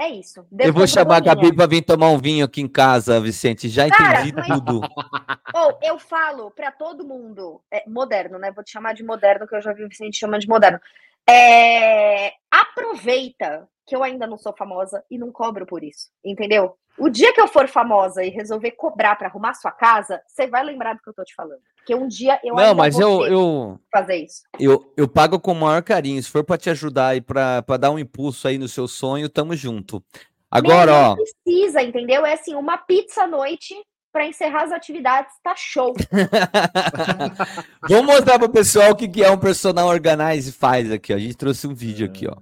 é 0.00 0.08
isso. 0.08 0.44
Eu 0.58 0.72
vou 0.72 0.86
chamar 0.86 1.18
a 1.18 1.20
Gabi 1.20 1.54
para 1.54 1.66
vir 1.66 1.82
tomar 1.82 2.08
um 2.08 2.18
vinho 2.18 2.44
aqui 2.44 2.60
em 2.60 2.68
casa, 2.68 3.20
Vicente. 3.20 3.68
Já 3.68 3.88
Cara, 3.88 4.26
entendi 4.26 4.48
mas... 4.48 4.48
tudo. 4.48 4.80
Ou 5.54 5.78
eu 5.82 5.98
falo 5.98 6.50
para 6.50 6.72
todo 6.72 7.06
mundo, 7.06 7.62
é, 7.70 7.88
moderno, 7.88 8.38
né? 8.38 8.50
Vou 8.50 8.64
te 8.64 8.72
chamar 8.72 8.94
de 8.94 9.04
moderno, 9.04 9.46
que 9.46 9.54
eu 9.54 9.62
já 9.62 9.72
vi 9.72 9.84
o 9.84 9.88
Vicente 9.88 10.18
chamando 10.18 10.40
de 10.40 10.48
moderno. 10.48 10.80
É, 11.28 12.32
aproveita 12.50 13.68
que 13.86 13.94
eu 13.94 14.02
ainda 14.02 14.26
não 14.26 14.38
sou 14.38 14.54
famosa 14.56 15.04
e 15.10 15.18
não 15.18 15.30
cobro 15.30 15.66
por 15.66 15.82
isso, 15.82 16.08
entendeu? 16.24 16.76
O 16.98 17.08
dia 17.08 17.32
que 17.32 17.40
eu 17.40 17.48
for 17.48 17.66
famosa 17.68 18.22
e 18.22 18.28
resolver 18.28 18.72
cobrar 18.72 19.16
para 19.16 19.28
arrumar 19.28 19.54
sua 19.54 19.70
casa, 19.70 20.22
você 20.26 20.46
vai 20.46 20.62
lembrar 20.62 20.94
do 20.94 21.00
que 21.02 21.08
eu 21.08 21.14
tô 21.14 21.24
te 21.24 21.34
falando. 21.34 21.60
Porque 21.76 21.94
um 21.94 22.06
dia 22.06 22.38
eu 22.44 22.54
Não, 22.54 22.74
mas 22.74 22.98
eu, 22.98 23.26
eu 23.26 23.80
fazer 23.90 24.16
isso. 24.16 24.42
Eu, 24.60 24.92
eu 24.96 25.08
pago 25.08 25.40
com 25.40 25.52
o 25.52 25.56
maior 25.56 25.82
carinho. 25.82 26.22
Se 26.22 26.30
for 26.30 26.44
para 26.44 26.58
te 26.58 26.70
ajudar 26.70 27.16
e 27.16 27.20
para 27.20 27.62
dar 27.78 27.90
um 27.90 27.98
impulso 27.98 28.46
aí 28.46 28.58
no 28.58 28.68
seu 28.68 28.86
sonho, 28.86 29.28
tamo 29.28 29.56
junto. 29.56 30.04
Agora, 30.50 30.92
ó. 30.92 31.16
precisa, 31.16 31.82
entendeu? 31.82 32.26
É 32.26 32.34
assim, 32.34 32.54
uma 32.54 32.76
pizza 32.76 33.22
à 33.22 33.26
noite 33.26 33.74
para 34.12 34.26
encerrar 34.26 34.64
as 34.64 34.72
atividades, 34.72 35.32
tá 35.42 35.54
show. 35.56 35.94
Vamos 37.88 38.06
mostrar 38.06 38.38
para 38.38 38.46
o 38.46 38.52
pessoal 38.52 38.90
o 38.90 38.94
que, 38.94 39.08
que 39.08 39.24
é 39.24 39.30
um 39.30 39.38
personal 39.38 39.88
organize 39.88 40.52
faz 40.52 40.92
aqui. 40.92 41.12
Ó. 41.12 41.16
A 41.16 41.18
gente 41.18 41.36
trouxe 41.36 41.66
um 41.66 41.74
vídeo 41.74 42.06
aqui, 42.06 42.28
ó. 42.28 42.36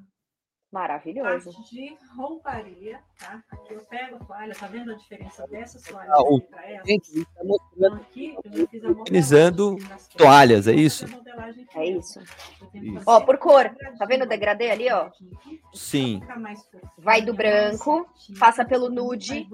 Maravilhoso. 0.72 1.52
Parte 1.52 1.74
de 1.74 1.96
rouparia, 2.16 3.00
tá? 3.18 3.42
Aqui 3.50 3.74
eu 3.74 3.80
pego 3.80 4.16
a 4.16 4.18
toalha, 4.20 4.54
tá 4.54 4.68
vendo 4.68 4.92
a 4.92 4.94
diferença 4.94 5.44
dessa 5.48 5.80
toalha 5.80 6.09
ah, 6.12 6.22
o... 6.22 6.40
para 6.40 6.70
essa? 6.70 6.87
Gente, 6.87 7.24
tá 7.24 7.44
mostrando... 7.44 7.66
Então, 7.76 7.96
aqui 7.96 8.37
eu 8.44 8.59
já 8.61 8.66
fiz 8.68 8.85
a 8.85 8.88
Organizando 8.88 9.76
toalhas, 10.16 10.68
é 10.68 10.72
isso? 10.72 11.06
É 11.74 11.87
isso. 11.87 12.20
isso. 12.72 13.02
Ó, 13.04 13.20
por 13.20 13.37
cor, 13.38 13.68
tá 13.98 14.04
vendo 14.06 14.22
o 14.22 14.28
degradê 14.28 14.70
ali, 14.70 14.88
ó? 14.92 15.11
Sim. 15.74 16.22
Vai 16.96 17.20
do 17.20 17.35
branco, 17.35 18.09
passa 18.38 18.64
pelo 18.64 18.88
nude, 18.88 19.48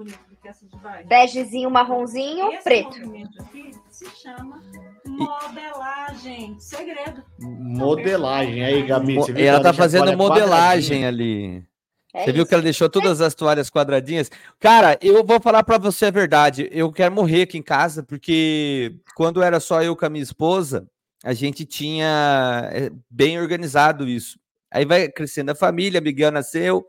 begezinho, 1.05 1.71
marronzinho, 1.71 2.61
preto. 2.61 2.95
Aqui 3.39 3.71
se 3.97 4.05
chama 4.21 4.61
modelagem, 5.07 6.55
segredo. 6.59 7.23
Modelagem, 7.39 8.63
aí, 8.63 8.85
Gabi. 8.85 9.15
Você 9.15 9.41
ela 9.41 9.59
tá 9.59 9.73
fazendo 9.73 10.15
modelagem 10.15 11.03
ali. 11.03 11.65
É 12.13 12.23
você 12.23 12.31
viu 12.31 12.45
que 12.45 12.53
ela 12.53 12.61
deixou 12.61 12.87
todas 12.91 13.21
as 13.21 13.33
toalhas 13.33 13.71
quadradinhas? 13.71 14.29
Cara, 14.59 14.99
eu 15.01 15.23
vou 15.25 15.41
falar 15.41 15.63
para 15.63 15.79
você 15.79 16.05
a 16.05 16.11
verdade. 16.11 16.69
Eu 16.71 16.91
quero 16.91 17.15
morrer 17.15 17.41
aqui 17.41 17.57
em 17.57 17.63
casa, 17.63 18.03
porque 18.03 18.95
quando 19.15 19.41
era 19.41 19.59
só 19.59 19.81
eu 19.81 19.95
com 19.95 20.05
a 20.05 20.09
minha 20.09 20.23
esposa, 20.23 20.87
a 21.23 21.33
gente 21.33 21.65
tinha 21.65 22.69
é, 22.71 22.91
bem 23.09 23.39
organizado 23.39 24.07
isso. 24.07 24.39
Aí 24.69 24.85
vai 24.85 25.09
crescendo 25.09 25.49
a 25.49 25.55
família, 25.55 25.99
Miguel 25.99 26.31
nasceu. 26.31 26.85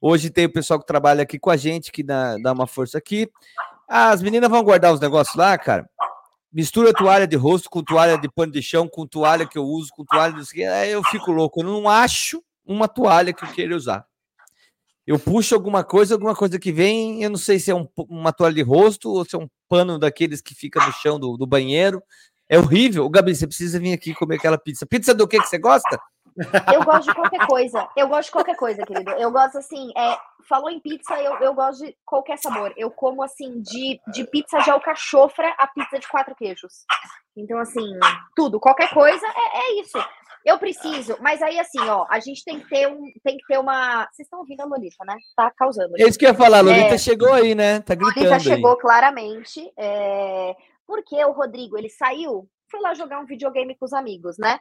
Hoje 0.00 0.30
tem 0.30 0.46
o 0.46 0.52
pessoal 0.52 0.80
que 0.80 0.86
trabalha 0.86 1.22
aqui 1.22 1.38
com 1.38 1.50
a 1.50 1.56
gente, 1.56 1.92
que 1.92 2.02
dá, 2.02 2.36
dá 2.38 2.52
uma 2.52 2.66
força 2.66 2.98
aqui. 2.98 3.30
As 3.88 4.20
meninas 4.20 4.50
vão 4.50 4.64
guardar 4.64 4.92
os 4.92 4.98
negócios 4.98 5.36
lá, 5.36 5.56
cara. 5.56 5.88
Mistura 6.52 6.92
toalha 6.92 7.26
de 7.26 7.36
rosto 7.36 7.70
com 7.70 7.82
toalha 7.82 8.18
de 8.18 8.28
pano 8.28 8.52
de 8.52 8.60
chão, 8.60 8.88
com 8.88 9.06
toalha 9.06 9.46
que 9.46 9.56
eu 9.56 9.64
uso, 9.64 9.90
com 9.92 10.04
toalha 10.04 10.34
de. 10.34 10.60
Eu 10.90 11.02
fico 11.04 11.30
louco. 11.30 11.60
Eu 11.60 11.64
não 11.64 11.88
acho 11.88 12.42
uma 12.64 12.88
toalha 12.88 13.32
que 13.32 13.44
eu 13.44 13.52
queira 13.52 13.76
usar. 13.76 14.04
Eu 15.06 15.18
puxo 15.18 15.54
alguma 15.54 15.82
coisa, 15.82 16.14
alguma 16.14 16.34
coisa 16.34 16.58
que 16.58 16.72
vem, 16.72 17.22
eu 17.22 17.30
não 17.30 17.36
sei 17.36 17.58
se 17.58 17.70
é 17.70 17.74
um, 17.74 17.88
uma 18.08 18.32
toalha 18.32 18.54
de 18.54 18.62
rosto 18.62 19.10
ou 19.10 19.24
se 19.24 19.34
é 19.34 19.38
um 19.38 19.48
pano 19.68 19.98
daqueles 19.98 20.40
que 20.40 20.54
fica 20.54 20.84
no 20.84 20.92
chão 20.92 21.18
do, 21.18 21.36
do 21.36 21.46
banheiro. 21.46 22.02
É 22.48 22.58
horrível. 22.58 23.04
O 23.04 23.10
Gabi, 23.10 23.34
você 23.34 23.46
precisa 23.46 23.78
vir 23.78 23.92
aqui 23.92 24.12
comer 24.12 24.36
aquela 24.36 24.58
pizza. 24.58 24.84
Pizza 24.84 25.14
do 25.14 25.26
que 25.26 25.40
que 25.40 25.46
você 25.46 25.58
gosta? 25.58 26.00
Eu 26.72 26.84
gosto 26.84 27.08
de 27.08 27.14
qualquer 27.14 27.46
coisa. 27.46 27.88
Eu 27.96 28.08
gosto 28.08 28.26
de 28.26 28.32
qualquer 28.32 28.56
coisa, 28.56 28.84
querido. 28.84 29.10
Eu 29.12 29.30
gosto 29.30 29.58
assim, 29.58 29.90
é, 29.96 30.18
falou 30.48 30.70
em 30.70 30.80
pizza, 30.80 31.14
eu, 31.20 31.36
eu 31.38 31.54
gosto 31.54 31.84
de 31.84 31.96
qualquer 32.04 32.38
sabor. 32.38 32.72
Eu 32.76 32.90
como 32.90 33.22
assim, 33.22 33.60
de, 33.60 34.00
de 34.12 34.24
pizza 34.24 34.58
de 34.60 34.70
alcachofra 34.70 35.54
a 35.58 35.66
pizza 35.66 35.98
de 35.98 36.08
quatro 36.08 36.34
queijos. 36.34 36.84
Então, 37.36 37.58
assim, 37.58 37.86
tudo, 38.34 38.58
qualquer 38.58 38.90
coisa 38.90 39.26
é, 39.26 39.58
é 39.58 39.80
isso. 39.80 39.98
Eu 40.44 40.58
preciso, 40.58 41.16
mas 41.20 41.42
aí 41.42 41.58
assim, 41.60 41.80
ó, 41.80 42.06
a 42.08 42.18
gente 42.18 42.42
tem 42.44 42.58
que 42.58 42.68
ter 42.68 42.88
um, 42.88 42.98
tem 43.22 43.36
que 43.36 43.46
ter 43.46 43.58
uma. 43.58 44.08
Vocês 44.10 44.26
estão 44.26 44.38
ouvindo 44.38 44.62
a 44.62 44.64
Lolita, 44.64 45.04
né? 45.04 45.14
Tá 45.36 45.52
causando. 45.54 45.92
É 45.98 46.08
isso 46.08 46.18
que 46.18 46.24
eu 46.24 46.30
ia 46.30 46.34
falar, 46.34 46.58
a 46.58 46.62
Lolita 46.62 46.94
é... 46.94 46.98
chegou 46.98 47.32
aí, 47.32 47.54
né? 47.54 47.80
Tá 47.80 47.94
gritando. 47.94 48.24
Lolita 48.24 48.38
chegou 48.40 48.72
aí. 48.72 48.78
claramente. 48.78 49.70
É... 49.78 50.54
Porque 50.86 51.22
o 51.24 51.32
Rodrigo, 51.32 51.76
ele 51.76 51.90
saiu, 51.90 52.48
foi 52.70 52.80
lá 52.80 52.94
jogar 52.94 53.20
um 53.20 53.26
videogame 53.26 53.76
com 53.76 53.84
os 53.84 53.92
amigos, 53.92 54.38
né? 54.38 54.58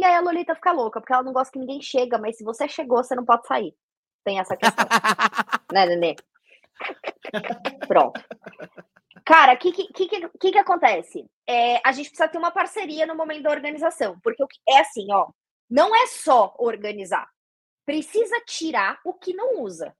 E 0.00 0.04
aí 0.04 0.14
a 0.14 0.20
Lolita 0.20 0.54
fica 0.54 0.72
louca, 0.72 0.98
porque 0.98 1.12
ela 1.12 1.22
não 1.22 1.34
gosta 1.34 1.52
que 1.52 1.58
ninguém 1.58 1.82
chega, 1.82 2.16
mas 2.16 2.38
se 2.38 2.42
você 2.42 2.66
chegou, 2.66 3.04
você 3.04 3.14
não 3.14 3.22
pode 3.22 3.46
sair. 3.46 3.76
Tem 4.24 4.40
essa 4.40 4.56
questão. 4.56 4.86
né, 5.70 5.84
Nenê? 5.84 6.16
Pronto. 7.86 8.18
Cara, 9.26 9.52
o 9.52 9.58
que, 9.58 9.72
que, 9.72 10.08
que, 10.08 10.52
que, 10.52 10.58
acontece? 10.58 11.26
É, 11.46 11.86
a 11.86 11.92
gente 11.92 12.08
precisa 12.08 12.28
ter 12.30 12.38
uma 12.38 12.50
parceria 12.50 13.04
no 13.04 13.14
momento 13.14 13.42
da 13.42 13.50
organização, 13.50 14.18
porque 14.22 14.42
é 14.66 14.80
assim, 14.80 15.12
ó, 15.12 15.28
não 15.68 15.94
é 15.94 16.06
só 16.06 16.54
organizar. 16.58 17.28
precisa 17.84 18.40
tirar 18.46 18.98
o 19.04 19.12
que 19.12 19.34
não 19.34 19.60
usa. 19.60 19.94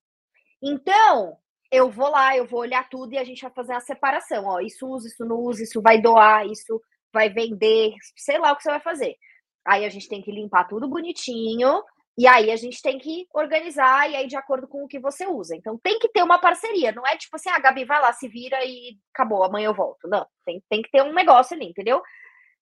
Então, 0.62 1.36
eu 1.70 1.90
vou 1.90 2.08
lá, 2.08 2.34
eu 2.34 2.46
vou 2.46 2.60
olhar 2.60 2.88
tudo 2.88 3.12
e 3.12 3.18
a 3.18 3.24
gente 3.24 3.42
vai 3.42 3.50
fazer 3.50 3.74
a 3.74 3.80
separação. 3.80 4.46
Ó, 4.46 4.60
isso 4.60 4.88
usa, 4.88 5.08
isso 5.08 5.26
não 5.26 5.36
usa, 5.36 5.62
isso 5.62 5.82
vai 5.82 6.00
doar, 6.00 6.46
isso 6.46 6.80
vai 7.12 7.28
vender, 7.28 7.92
sei 8.16 8.38
lá 8.38 8.52
o 8.52 8.56
que 8.56 8.62
você 8.62 8.70
vai 8.70 8.80
fazer. 8.80 9.18
Aí 9.66 9.84
a 9.84 9.88
gente 9.88 10.08
tem 10.08 10.22
que 10.22 10.32
limpar 10.32 10.64
tudo 10.64 10.88
bonitinho, 10.88 11.82
e 12.18 12.26
aí 12.26 12.50
a 12.50 12.56
gente 12.56 12.82
tem 12.82 12.98
que 12.98 13.26
organizar, 13.32 14.10
e 14.10 14.16
aí 14.16 14.26
de 14.26 14.36
acordo 14.36 14.68
com 14.68 14.84
o 14.84 14.88
que 14.88 14.98
você 14.98 15.26
usa. 15.26 15.56
Então 15.56 15.78
tem 15.82 15.98
que 15.98 16.08
ter 16.08 16.22
uma 16.22 16.38
parceria, 16.38 16.92
não 16.92 17.06
é 17.06 17.16
tipo 17.16 17.36
assim, 17.36 17.48
a 17.48 17.56
ah, 17.56 17.60
Gabi 17.60 17.84
vai 17.84 18.00
lá, 18.00 18.12
se 18.12 18.28
vira 18.28 18.64
e 18.64 18.98
acabou, 19.14 19.42
amanhã 19.42 19.66
eu 19.66 19.74
volto. 19.74 20.08
Não, 20.08 20.26
tem, 20.44 20.62
tem 20.68 20.82
que 20.82 20.90
ter 20.90 21.02
um 21.02 21.12
negócio 21.12 21.56
ali, 21.56 21.66
entendeu? 21.66 22.02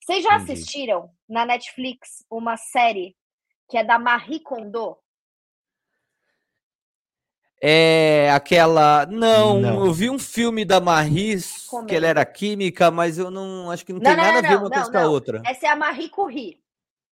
Vocês 0.00 0.22
já 0.22 0.36
Entendi. 0.36 0.52
assistiram 0.52 1.10
na 1.28 1.44
Netflix 1.44 2.24
uma 2.30 2.56
série 2.56 3.16
que 3.68 3.76
é 3.76 3.84
da 3.84 3.98
Marie 3.98 4.40
Kondo? 4.40 4.96
É 7.60 8.30
aquela. 8.30 9.04
Não, 9.06 9.60
não, 9.60 9.84
eu 9.84 9.92
vi 9.92 10.08
um 10.08 10.18
filme 10.18 10.64
da 10.64 10.80
Marie, 10.80 11.36
que 11.88 11.96
ela 11.96 12.06
era 12.06 12.24
química, 12.24 12.90
mas 12.90 13.18
eu 13.18 13.30
não 13.30 13.70
acho 13.70 13.84
que 13.84 13.92
não, 13.92 13.98
não 13.98 14.04
tem 14.04 14.16
não, 14.16 14.24
nada 14.24 14.38
a 14.38 14.50
ver 14.50 14.58
uma 14.58 14.70
coisa 14.70 14.90
com 14.90 14.98
a 14.98 15.08
outra. 15.08 15.42
Essa 15.44 15.66
é 15.66 15.70
a 15.70 15.76
Marie 15.76 16.08
Curie. 16.08 16.60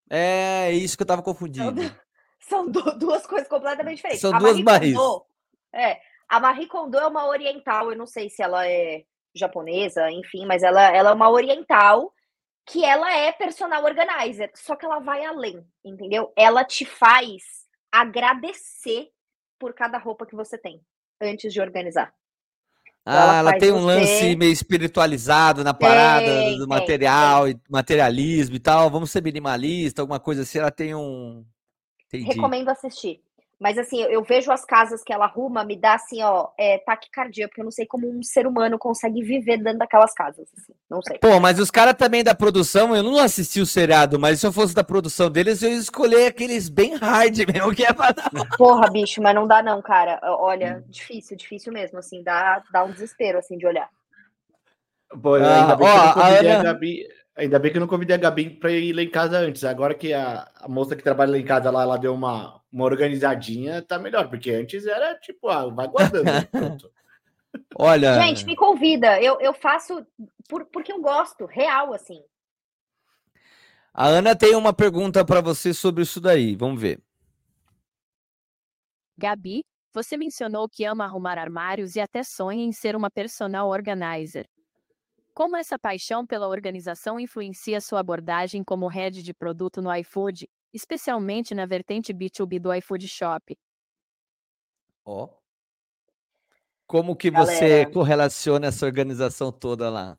É 0.09 0.71
isso 0.73 0.97
que 0.97 1.03
eu 1.03 1.07
tava 1.07 1.23
confundindo. 1.23 1.81
São, 2.41 2.71
duas 2.71 3.27
coisas 3.27 3.49
completamente 3.49 3.97
diferentes. 3.97 4.21
São 4.21 4.33
a 4.35 4.39
duas 4.39 4.61
Marie 4.61 4.95
Kondo, 4.95 5.25
é, 5.75 6.01
a 6.29 6.39
Marie 6.39 6.69
Kondo 6.69 6.97
é 6.97 7.07
uma 7.07 7.27
oriental, 7.27 7.91
eu 7.91 7.99
não 7.99 8.07
sei 8.07 8.31
se 8.31 8.43
ela 8.43 8.69
é 8.69 9.05
japonesa, 9.35 10.11
enfim, 10.11 10.47
mas 10.47 10.63
ela, 10.63 10.95
ela 10.95 11.11
é 11.11 11.13
uma 11.13 11.29
oriental 11.29 12.13
que 12.65 12.85
ela 12.85 13.13
é 13.13 13.33
personal 13.33 13.85
organizer, 13.85 14.51
só 14.55 14.75
que 14.75 14.85
ela 14.85 14.99
vai 14.99 15.25
além, 15.25 15.65
entendeu? 15.85 16.33
Ela 16.37 16.65
te 16.65 16.85
faz 16.85 17.43
agradecer 17.93 19.09
por 19.59 19.73
cada 19.73 19.99
roupa 19.99 20.27
que 20.27 20.35
você 20.35 20.59
tem 20.59 20.81
antes 21.21 21.53
de 21.53 21.61
organizar. 21.61 22.13
Ah, 23.09 23.15
ela, 23.15 23.39
ela 23.39 23.59
tem 23.59 23.71
um 23.71 23.83
você... 23.83 23.87
lance 23.87 24.37
meio 24.37 24.53
espiritualizado 24.53 25.63
na 25.63 25.73
parada 25.73 26.27
tem, 26.27 26.59
do 26.59 26.67
material, 26.67 27.45
tem, 27.45 27.55
tem. 27.55 27.63
materialismo 27.71 28.57
e 28.57 28.59
tal. 28.59 28.91
Vamos 28.91 29.13
ser 29.13 29.23
minimalista, 29.23 30.03
alguma 30.03 30.19
coisa 30.19 30.43
assim. 30.43 30.59
Ela 30.59 30.73
tem 30.73 30.93
um. 30.93 31.45
Entendi. 32.09 32.35
Recomendo 32.35 32.69
assistir. 32.69 33.21
Mas 33.59 33.79
assim, 33.79 34.03
eu 34.03 34.23
vejo 34.23 34.53
as 34.53 34.67
casas 34.67 35.03
que 35.03 35.13
ela 35.13 35.25
arruma, 35.25 35.65
me 35.65 35.77
dá 35.77 35.95
assim, 35.95 36.23
ó, 36.23 36.49
é, 36.59 36.77
taquicardia, 36.79 37.49
porque 37.49 37.63
eu 37.63 37.65
não 37.65 37.71
sei 37.71 37.87
como 37.87 38.07
um 38.07 38.23
ser 38.23 38.47
humano 38.47 38.79
consegue 38.79 39.23
viver 39.23 39.57
dentro 39.57 39.79
daquelas 39.79 40.13
casas. 40.13 40.47
Assim, 40.57 40.75
não 40.91 41.01
sei. 41.01 41.19
Pô, 41.19 41.41
mas 41.41 41.59
os 41.59 41.71
caras 41.71 41.95
também 41.95 42.23
da 42.23 42.35
produção, 42.35 42.95
eu 42.95 43.03
não 43.03 43.19
assisti 43.19 43.59
o 43.59 43.67
seriado, 43.67 44.19
mas 44.19 44.41
se 44.41 44.47
eu 44.47 44.53
fosse 44.53 44.75
da 44.75 44.85
produção 44.85 45.31
deles, 45.31 45.63
eu 45.63 45.71
ia 45.71 45.77
escolher 45.77 46.27
aqueles 46.27 46.69
bem 46.69 46.97
hard 46.97 47.35
mesmo, 47.51 47.75
que 47.75 47.85
é 47.85 47.93
pra 47.95 48.13
dar. 48.13 48.31
Porra, 48.59 48.91
bicho, 48.91 49.23
mas 49.23 49.35
não 49.35 49.47
dá 49.47 49.63
não, 49.63 49.81
cara. 49.81 50.21
Olha, 50.23 50.85
hum. 50.87 50.91
difícil, 50.91 51.35
difícil 51.35 51.73
mesmo, 51.73 51.99
assim, 51.99 52.23
dá, 52.23 52.63
dá 52.71 52.85
um 52.85 52.91
desespero, 52.91 53.39
assim, 53.39 53.57
de 53.57 53.67
olhar. 53.67 53.89
Pô, 55.23 55.35
ainda 55.35 55.73
ah, 55.73 55.77
bem 55.77 55.87
ó, 55.87 56.13
que 56.13 56.19
eu 56.19 56.23
a 56.23 56.27
Ana... 56.29 56.61
a 56.61 56.63
Gabi 56.63 57.07
Ainda 57.37 57.59
bem 57.59 57.71
que 57.71 57.77
eu 57.77 57.81
não 57.81 57.87
convidei 57.87 58.17
a 58.17 58.19
Gabi 58.19 58.49
para 58.49 58.73
ir 58.73 58.95
lá 58.95 59.03
em 59.03 59.11
casa 59.11 59.39
antes. 59.39 59.63
Agora 59.63 59.95
que 59.95 60.15
a, 60.15 60.51
a, 60.55 60.69
moça 60.69 60.97
que 60.97 61.03
trabalha 61.03 61.33
lá 61.33 61.39
em 61.39 61.45
casa 61.45 61.71
lá, 61.71 61.83
ela 61.83 61.99
deu 61.99 62.15
uma, 62.15 62.63
uma 62.73 62.85
organizadinha, 62.85 63.83
tá 63.83 63.99
melhor, 63.99 64.31
porque 64.31 64.51
antes 64.51 64.87
era 64.87 65.15
tipo, 65.17 65.49
ah, 65.49 65.67
vai 65.67 65.87
guardando. 65.87 66.25
Olha. 67.79 68.23
Gente, 68.23 68.47
me 68.47 68.57
convida. 68.57 69.21
Eu, 69.21 69.39
eu 69.41 69.53
faço 69.53 70.07
por, 70.49 70.65
porque 70.67 70.91
eu 70.91 71.01
gosto, 71.01 71.45
real, 71.45 71.93
assim. 71.93 72.23
A 73.93 74.07
Ana 74.07 74.35
tem 74.35 74.55
uma 74.55 74.73
pergunta 74.73 75.23
para 75.23 75.43
você 75.43 75.75
sobre 75.75 76.05
isso 76.05 76.21
daí. 76.21 76.57
Vamos 76.57 76.81
ver. 76.81 77.03
Gabi, 79.19 79.63
você 79.93 80.17
mencionou 80.17 80.69
que 80.69 80.85
ama 80.85 81.05
arrumar 81.05 81.39
armários 81.39 81.97
e 81.97 82.01
até 82.01 82.23
sonha 82.23 82.63
em 82.63 82.73
ser 82.73 82.97
uma 82.97 83.11
personal 83.11 83.69
organizer. 83.69 84.47
Como 85.37 85.55
essa 85.55 85.79
paixão 85.79 86.27
pela 86.27 86.49
organização 86.49 87.21
influencia 87.21 87.79
sua 87.79 88.01
abordagem 88.01 88.65
como 88.65 88.89
head 88.89 89.23
de 89.23 89.35
produto 89.35 89.83
no 89.83 89.95
iFood, 89.97 90.49
especialmente 90.73 91.55
na 91.55 91.67
vertente 91.67 92.11
B2B 92.15 92.59
do 92.59 92.73
iFood 92.73 93.07
Shop? 93.07 93.55
Ó. 95.05 95.25
Oh. 95.25 95.29
Como 96.87 97.15
que 97.15 97.31
Galera, 97.31 97.55
você 97.55 97.85
correlaciona 97.85 98.69
essa 98.69 98.87
organização 98.87 99.53
toda 99.53 99.91
lá? 99.91 100.17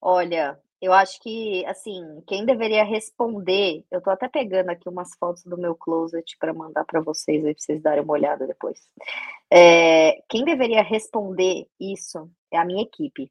Olha, 0.00 0.60
eu 0.80 0.92
acho 0.92 1.20
que, 1.20 1.64
assim, 1.66 2.20
quem 2.26 2.44
deveria 2.44 2.82
responder, 2.82 3.84
eu 3.92 4.02
tô 4.02 4.10
até 4.10 4.26
pegando 4.26 4.70
aqui 4.70 4.88
umas 4.88 5.14
fotos 5.14 5.44
do 5.44 5.56
meu 5.56 5.76
closet 5.76 6.36
para 6.36 6.52
mandar 6.52 6.84
para 6.84 7.00
vocês 7.00 7.44
aí, 7.44 7.54
pra 7.54 7.62
vocês 7.62 7.80
darem 7.80 8.02
uma 8.02 8.14
olhada 8.14 8.44
depois. 8.44 8.80
É, 9.48 10.20
quem 10.28 10.44
deveria 10.44 10.82
responder 10.82 11.68
isso 11.78 12.28
é 12.50 12.58
a 12.58 12.64
minha 12.64 12.82
equipe. 12.82 13.30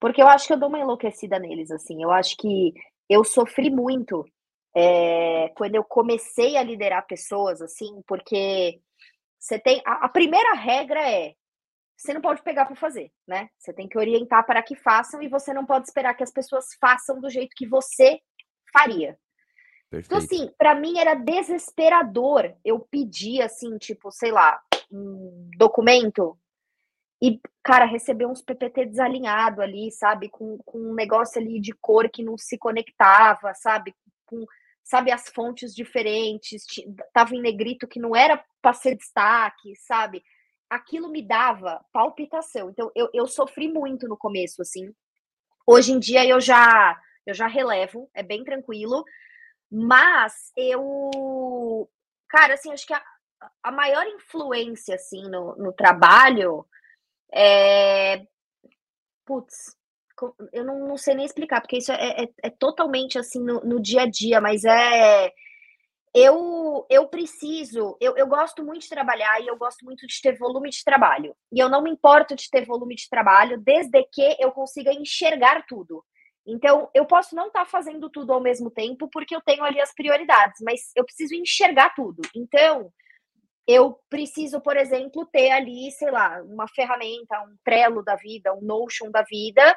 Porque 0.00 0.22
eu 0.22 0.26
acho 0.26 0.46
que 0.46 0.52
eu 0.52 0.58
dou 0.58 0.68
uma 0.68 0.78
enlouquecida 0.78 1.38
neles, 1.38 1.70
assim. 1.70 2.02
Eu 2.02 2.10
acho 2.10 2.36
que 2.36 2.72
eu 3.08 3.22
sofri 3.22 3.70
muito 3.70 4.24
é, 4.74 5.50
quando 5.56 5.74
eu 5.74 5.84
comecei 5.84 6.56
a 6.56 6.62
liderar 6.62 7.06
pessoas, 7.06 7.60
assim, 7.60 8.02
porque 8.06 8.80
você 9.38 9.58
tem. 9.58 9.82
A, 9.84 10.06
a 10.06 10.08
primeira 10.08 10.54
regra 10.54 11.00
é 11.08 11.34
você 12.00 12.14
não 12.14 12.22
pode 12.22 12.42
pegar 12.42 12.64
para 12.64 12.76
fazer, 12.76 13.12
né? 13.28 13.50
Você 13.58 13.74
tem 13.74 13.86
que 13.86 13.98
orientar 13.98 14.46
para 14.46 14.62
que 14.62 14.74
façam 14.74 15.22
e 15.22 15.28
você 15.28 15.52
não 15.52 15.66
pode 15.66 15.86
esperar 15.86 16.14
que 16.14 16.22
as 16.22 16.32
pessoas 16.32 16.68
façam 16.80 17.20
do 17.20 17.28
jeito 17.28 17.54
que 17.54 17.68
você 17.68 18.18
faria. 18.72 19.18
Então, 19.88 19.90
Perfeito. 19.90 20.06
Então, 20.06 20.18
assim, 20.18 20.54
para 20.56 20.74
mim 20.74 20.98
era 20.98 21.14
desesperador 21.14 22.54
eu 22.64 22.80
pedir, 22.80 23.42
assim, 23.42 23.76
tipo, 23.76 24.10
sei 24.10 24.32
lá, 24.32 24.58
um 24.90 25.50
documento 25.58 26.38
e, 27.22 27.38
cara, 27.62 27.84
receber 27.84 28.26
uns 28.26 28.40
PPT 28.40 28.86
desalinhado 28.86 29.60
ali, 29.60 29.90
sabe? 29.92 30.28
Com, 30.30 30.56
com 30.64 30.78
um 30.78 30.94
negócio 30.94 31.40
ali 31.40 31.60
de 31.60 31.72
cor 31.72 32.08
que 32.08 32.22
não 32.22 32.38
se 32.38 32.56
conectava, 32.56 33.52
sabe? 33.54 33.94
Com, 34.24 34.46
sabe, 34.82 35.12
as 35.12 35.28
fontes 35.28 35.74
diferentes, 35.74 36.64
tava 37.12 37.34
em 37.34 37.42
negrito 37.42 37.86
que 37.86 38.00
não 38.00 38.16
era 38.16 38.42
para 38.62 38.72
ser 38.72 38.96
destaque, 38.96 39.76
sabe? 39.76 40.22
Aquilo 40.68 41.10
me 41.10 41.20
dava 41.20 41.84
palpitação. 41.92 42.70
Então, 42.70 42.90
eu, 42.94 43.10
eu 43.12 43.26
sofri 43.26 43.68
muito 43.68 44.08
no 44.08 44.16
começo, 44.16 44.62
assim. 44.62 44.90
Hoje 45.66 45.92
em 45.92 45.98
dia 45.98 46.26
eu 46.26 46.40
já 46.40 46.98
eu 47.26 47.34
já 47.34 47.46
relevo, 47.46 48.10
é 48.14 48.22
bem 48.22 48.42
tranquilo, 48.42 49.04
mas 49.70 50.50
eu, 50.56 51.88
cara, 52.28 52.54
assim, 52.54 52.72
acho 52.72 52.86
que 52.86 52.94
a, 52.94 53.02
a 53.62 53.70
maior 53.70 54.06
influência, 54.06 54.94
assim, 54.94 55.22
no, 55.28 55.54
no 55.56 55.72
trabalho 55.72 56.66
é... 57.32 58.24
Putz, 59.24 59.76
eu 60.52 60.64
não, 60.64 60.88
não, 60.88 60.96
sei 60.96 61.14
nem 61.14 61.24
explicar, 61.24 61.60
porque 61.60 61.78
isso 61.78 61.92
é, 61.92 62.24
é, 62.24 62.28
é 62.42 62.50
totalmente 62.50 63.18
assim 63.18 63.42
no, 63.42 63.60
no, 63.60 63.80
dia 63.80 64.02
a 64.02 64.06
dia, 64.06 64.40
mas 64.40 64.64
é. 64.64 65.32
Eu, 66.12 66.84
eu 66.90 67.06
preciso, 67.06 67.96
eu, 68.00 68.16
eu 68.16 68.26
gosto 68.26 68.64
muito 68.64 68.82
de 68.82 68.88
trabalhar 68.88 69.40
e 69.40 69.46
eu 69.46 69.56
gosto 69.56 69.84
muito 69.84 70.08
de 70.08 70.20
ter 70.20 70.36
volume 70.36 70.68
de 70.68 70.82
trabalho. 70.82 71.36
E 71.52 71.60
eu 71.60 71.68
não 71.68 71.80
me 71.80 71.88
importo 71.88 72.34
de 72.34 72.50
ter 72.50 72.66
volume 72.66 72.96
de 72.96 73.08
trabalho 73.08 73.60
desde 73.60 74.02
que 74.12 74.36
eu 74.40 74.50
consiga 74.50 74.92
enxergar 74.92 75.64
tudo. 75.68 76.04
Então, 76.44 76.90
eu 76.92 77.06
posso 77.06 77.36
não 77.36 77.46
estar 77.46 77.60
tá 77.60 77.66
fazendo 77.66 78.10
tudo 78.10 78.32
ao 78.32 78.40
mesmo 78.40 78.72
tempo, 78.72 79.08
porque 79.08 79.36
eu 79.36 79.40
tenho 79.40 79.62
ali 79.62 79.80
as 79.80 79.94
prioridades, 79.94 80.60
mas 80.62 80.90
eu 80.96 81.04
preciso 81.04 81.32
enxergar 81.34 81.94
tudo. 81.94 82.22
Então, 82.34 82.92
eu 83.70 83.98
preciso, 84.08 84.60
por 84.60 84.76
exemplo, 84.76 85.26
ter 85.26 85.50
ali, 85.50 85.90
sei 85.92 86.10
lá, 86.10 86.42
uma 86.42 86.66
ferramenta, 86.68 87.40
um 87.42 87.56
Trello 87.64 88.02
da 88.02 88.16
vida, 88.16 88.54
um 88.54 88.60
Notion 88.62 89.10
da 89.10 89.22
vida, 89.22 89.76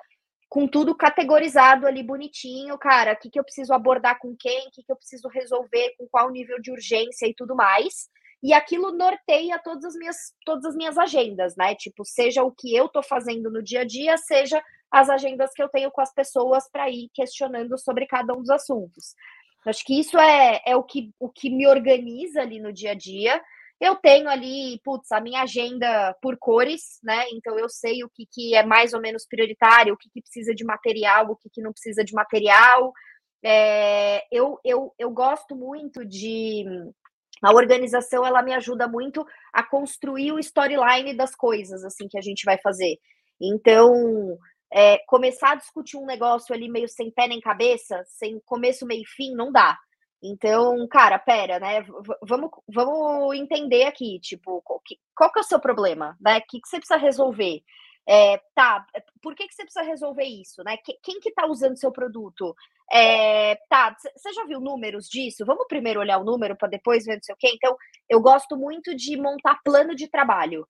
com 0.49 0.67
tudo 0.67 0.95
categorizado 0.95 1.88
ali 1.88 2.03
bonitinho, 2.03 2.77
cara, 2.77 3.13
o 3.13 3.17
que, 3.17 3.29
que 3.29 3.39
eu 3.39 3.43
preciso 3.43 3.73
abordar 3.73 4.19
com 4.19 4.36
quem, 4.38 4.67
o 4.67 4.71
que, 4.71 4.84
que 4.84 4.91
eu 4.91 4.95
preciso 4.95 5.27
resolver, 5.27 5.95
com 5.97 6.08
qual 6.08 6.29
nível 6.29 6.60
de 6.62 6.71
urgência 6.71 7.27
e 7.27 7.34
tudo 7.34 7.56
mais. 7.56 8.08
E 8.41 8.53
aquilo 8.53 8.91
norteia 8.91 9.58
todas 9.63 9.86
as 9.86 9.95
minhas, 9.95 10.17
todas 10.45 10.65
as 10.65 10.75
minhas 10.75 10.97
agendas, 10.97 11.56
né? 11.56 11.73
Tipo, 11.75 12.03
seja 12.06 12.43
o 12.43 12.51
que 12.51 12.75
eu 12.75 12.89
tô 12.89 13.01
fazendo 13.01 13.49
no 13.49 13.63
dia 13.63 13.82
a 13.82 13.86
dia, 13.86 14.17
seja 14.17 14.62
as 14.91 15.10
agendas 15.10 15.51
que 15.53 15.63
eu 15.63 15.69
tenho 15.69 15.89
com 15.89 16.01
as 16.01 16.13
pessoas 16.13 16.69
para 16.69 16.89
ir 16.89 17.10
questionando 17.13 17.77
sobre 17.79 18.06
cada 18.06 18.34
um 18.34 18.41
dos 18.41 18.49
assuntos. 18.49 19.15
Acho 19.65 19.84
que 19.86 19.99
isso 19.99 20.19
é, 20.19 20.62
é 20.65 20.75
o, 20.75 20.84
que, 20.84 21.12
o 21.19 21.29
que 21.29 21.49
me 21.49 21.65
organiza 21.65 22.41
ali 22.41 22.60
no 22.60 22.71
dia 22.71 22.91
a 22.91 22.93
dia. 22.93 23.41
Eu 23.83 23.97
tenho 23.97 24.29
ali, 24.29 24.79
putz, 24.81 25.11
a 25.11 25.19
minha 25.19 25.41
agenda 25.41 26.15
por 26.21 26.37
cores, 26.37 27.01
né? 27.03 27.25
Então 27.33 27.59
eu 27.59 27.67
sei 27.67 28.01
o 28.01 28.09
que, 28.09 28.25
que 28.31 28.55
é 28.55 28.63
mais 28.63 28.93
ou 28.93 29.01
menos 29.01 29.25
prioritário, 29.27 29.93
o 29.93 29.97
que, 29.97 30.09
que 30.09 30.21
precisa 30.21 30.55
de 30.55 30.63
material, 30.63 31.29
o 31.29 31.35
que, 31.35 31.49
que 31.49 31.61
não 31.61 31.73
precisa 31.73 32.01
de 32.01 32.13
material. 32.13 32.93
É, 33.43 34.23
eu, 34.31 34.57
eu, 34.63 34.93
eu 34.97 35.11
gosto 35.11 35.53
muito 35.53 36.05
de. 36.05 36.63
A 37.41 37.51
organização 37.51 38.25
ela 38.25 38.41
me 38.41 38.53
ajuda 38.53 38.87
muito 38.87 39.25
a 39.51 39.61
construir 39.61 40.31
o 40.31 40.39
storyline 40.39 41.13
das 41.13 41.35
coisas 41.35 41.83
assim 41.83 42.07
que 42.07 42.17
a 42.17 42.21
gente 42.21 42.45
vai 42.45 42.57
fazer. 42.63 42.97
Então, 43.41 44.37
é, 44.71 44.97
começar 45.07 45.51
a 45.51 45.55
discutir 45.55 45.97
um 45.97 46.05
negócio 46.05 46.55
ali 46.55 46.69
meio 46.69 46.87
sem 46.87 47.11
pé 47.11 47.27
nem 47.27 47.41
cabeça, 47.41 48.01
sem 48.07 48.39
começo, 48.45 48.85
meio 48.85 49.01
e 49.01 49.07
fim, 49.07 49.35
não 49.35 49.51
dá. 49.51 49.77
Então, 50.25 50.88
cara, 50.88 51.19
pera, 51.19 51.59
né? 51.59 51.86
vamos, 52.21 52.49
vamos 52.65 53.36
entender 53.36 53.83
aqui, 53.83 54.19
tipo, 54.21 54.62
qual 54.62 54.79
que, 54.79 54.97
qual 55.13 55.29
que 55.29 55.39
é 55.39 55.41
o 55.41 55.45
seu 55.45 55.59
problema, 55.59 56.17
né? 56.21 56.38
O 56.38 56.41
que, 56.47 56.62
que 56.62 56.67
você 56.69 56.77
precisa 56.77 56.97
resolver? 56.97 57.62
É, 58.07 58.38
tá, 58.55 58.86
por 59.21 59.36
que, 59.36 59.45
que 59.47 59.53
você 59.53 59.63
precisa 59.63 59.83
resolver 59.83 60.23
isso, 60.23 60.63
né? 60.63 60.77
Quem 61.03 61.19
que 61.19 61.33
tá 61.33 61.45
usando 61.45 61.77
seu 61.77 61.91
produto? 61.91 62.55
É, 62.91 63.55
tá, 63.69 63.93
você 64.15 64.31
já 64.31 64.45
viu 64.45 64.62
números 64.62 65.09
disso? 65.09 65.45
Vamos 65.45 65.67
primeiro 65.67 65.99
olhar 65.99 66.17
o 66.19 66.23
número 66.23 66.55
para 66.55 66.69
depois 66.69 67.05
ver 67.05 67.15
não 67.15 67.23
sei 67.23 67.36
o 67.36 67.38
quê? 67.38 67.51
Então, 67.53 67.75
eu 68.09 68.21
gosto 68.21 68.55
muito 68.55 68.95
de 68.95 69.17
montar 69.17 69.59
plano 69.63 69.93
de 69.93 70.07
trabalho. 70.07 70.65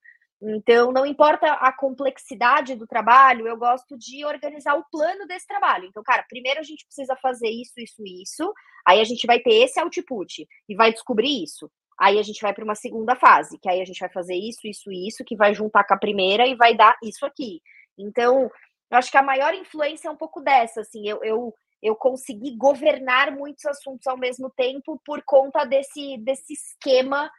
Então, 0.45 0.91
não 0.91 1.05
importa 1.05 1.53
a 1.53 1.71
complexidade 1.71 2.75
do 2.75 2.85
trabalho, 2.85 3.47
eu 3.47 3.55
gosto 3.55 3.97
de 3.97 4.25
organizar 4.25 4.75
o 4.75 4.83
plano 4.91 5.25
desse 5.25 5.47
trabalho. 5.47 5.85
Então, 5.85 6.03
cara, 6.03 6.25
primeiro 6.27 6.59
a 6.59 6.63
gente 6.63 6.85
precisa 6.85 7.15
fazer 7.21 7.47
isso, 7.47 7.73
isso, 7.77 8.03
isso. 8.05 8.53
Aí 8.85 8.99
a 8.99 9.05
gente 9.05 9.25
vai 9.25 9.39
ter 9.39 9.53
esse 9.63 9.79
output 9.79 10.45
e 10.67 10.75
vai 10.75 10.91
descobrir 10.91 11.43
isso. 11.43 11.71
Aí 11.97 12.19
a 12.19 12.23
gente 12.23 12.41
vai 12.41 12.53
para 12.53 12.63
uma 12.63 12.75
segunda 12.75 13.15
fase, 13.15 13.57
que 13.57 13.69
aí 13.69 13.79
a 13.79 13.85
gente 13.85 13.99
vai 13.99 14.09
fazer 14.09 14.35
isso, 14.35 14.67
isso, 14.67 14.91
isso, 14.91 15.23
que 15.23 15.37
vai 15.37 15.53
juntar 15.53 15.85
com 15.85 15.93
a 15.93 15.99
primeira 15.99 16.45
e 16.45 16.55
vai 16.55 16.75
dar 16.75 16.97
isso 17.01 17.25
aqui. 17.25 17.61
Então, 17.97 18.51
eu 18.91 18.97
acho 18.97 19.09
que 19.09 19.17
a 19.17 19.23
maior 19.23 19.53
influência 19.53 20.09
é 20.09 20.11
um 20.11 20.17
pouco 20.17 20.41
dessa, 20.41 20.81
assim, 20.81 21.07
eu, 21.07 21.23
eu, 21.23 21.53
eu 21.81 21.95
consegui 21.95 22.57
governar 22.57 23.31
muitos 23.31 23.65
assuntos 23.65 24.07
ao 24.07 24.17
mesmo 24.17 24.49
tempo 24.49 25.01
por 25.05 25.23
conta 25.23 25.63
desse, 25.63 26.17
desse 26.17 26.51
esquema 26.51 27.31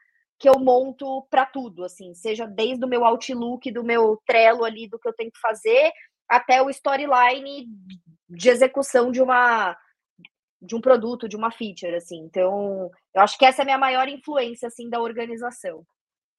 que 0.44 0.48
eu 0.50 0.58
monto 0.58 1.26
para 1.30 1.46
tudo, 1.46 1.84
assim, 1.84 2.12
seja 2.12 2.44
desde 2.44 2.84
o 2.84 2.88
meu 2.88 3.02
Outlook, 3.02 3.72
do 3.72 3.82
meu 3.82 4.20
Trello 4.26 4.62
ali, 4.62 4.86
do 4.86 4.98
que 4.98 5.08
eu 5.08 5.14
tenho 5.14 5.32
que 5.32 5.40
fazer, 5.40 5.90
até 6.28 6.60
o 6.60 6.68
storyline 6.68 7.66
de 8.28 8.50
execução 8.50 9.10
de 9.10 9.22
uma 9.22 9.74
de 10.60 10.74
um 10.74 10.82
produto, 10.82 11.26
de 11.26 11.34
uma 11.34 11.50
feature, 11.50 11.94
assim. 11.94 12.18
Então, 12.18 12.90
eu 13.14 13.22
acho 13.22 13.38
que 13.38 13.46
essa 13.46 13.62
é 13.62 13.62
a 13.62 13.64
minha 13.64 13.78
maior 13.78 14.06
influência, 14.06 14.68
assim, 14.68 14.90
da 14.90 15.00
organização. 15.00 15.82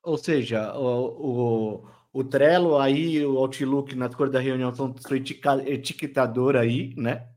Ou 0.04 0.20
seja, 0.20 0.76
o, 0.78 1.82
o, 1.82 1.88
o 2.14 2.24
Trello 2.24 2.78
aí, 2.78 3.26
o 3.26 3.40
Outlook 3.40 3.96
na 3.96 4.08
cor 4.10 4.30
da 4.30 4.40
reunião 4.40 4.72
são 4.72 4.94
sua 4.98 5.18
etiquetador 5.18 6.56
aí, 6.56 6.94
né? 6.96 7.28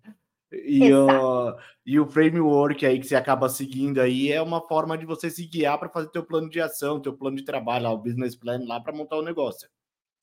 E 0.50 0.92
o, 0.92 1.56
e 1.84 2.00
o 2.00 2.06
framework 2.06 2.84
aí 2.86 2.98
que 2.98 3.06
você 3.06 3.14
acaba 3.14 3.48
seguindo 3.48 4.00
aí 4.00 4.32
é 4.32 4.40
uma 4.40 4.66
forma 4.66 4.96
de 4.96 5.04
você 5.04 5.28
se 5.28 5.46
guiar 5.46 5.78
para 5.78 5.90
fazer 5.90 6.08
teu 6.08 6.24
plano 6.24 6.48
de 6.48 6.60
ação, 6.60 7.00
teu 7.00 7.16
plano 7.16 7.36
de 7.36 7.44
trabalho, 7.44 7.84
lá, 7.84 7.92
o 7.92 7.98
business 7.98 8.34
plan 8.34 8.60
lá 8.66 8.80
para 8.80 8.94
montar 8.94 9.16
o 9.16 9.22
negócio. 9.22 9.68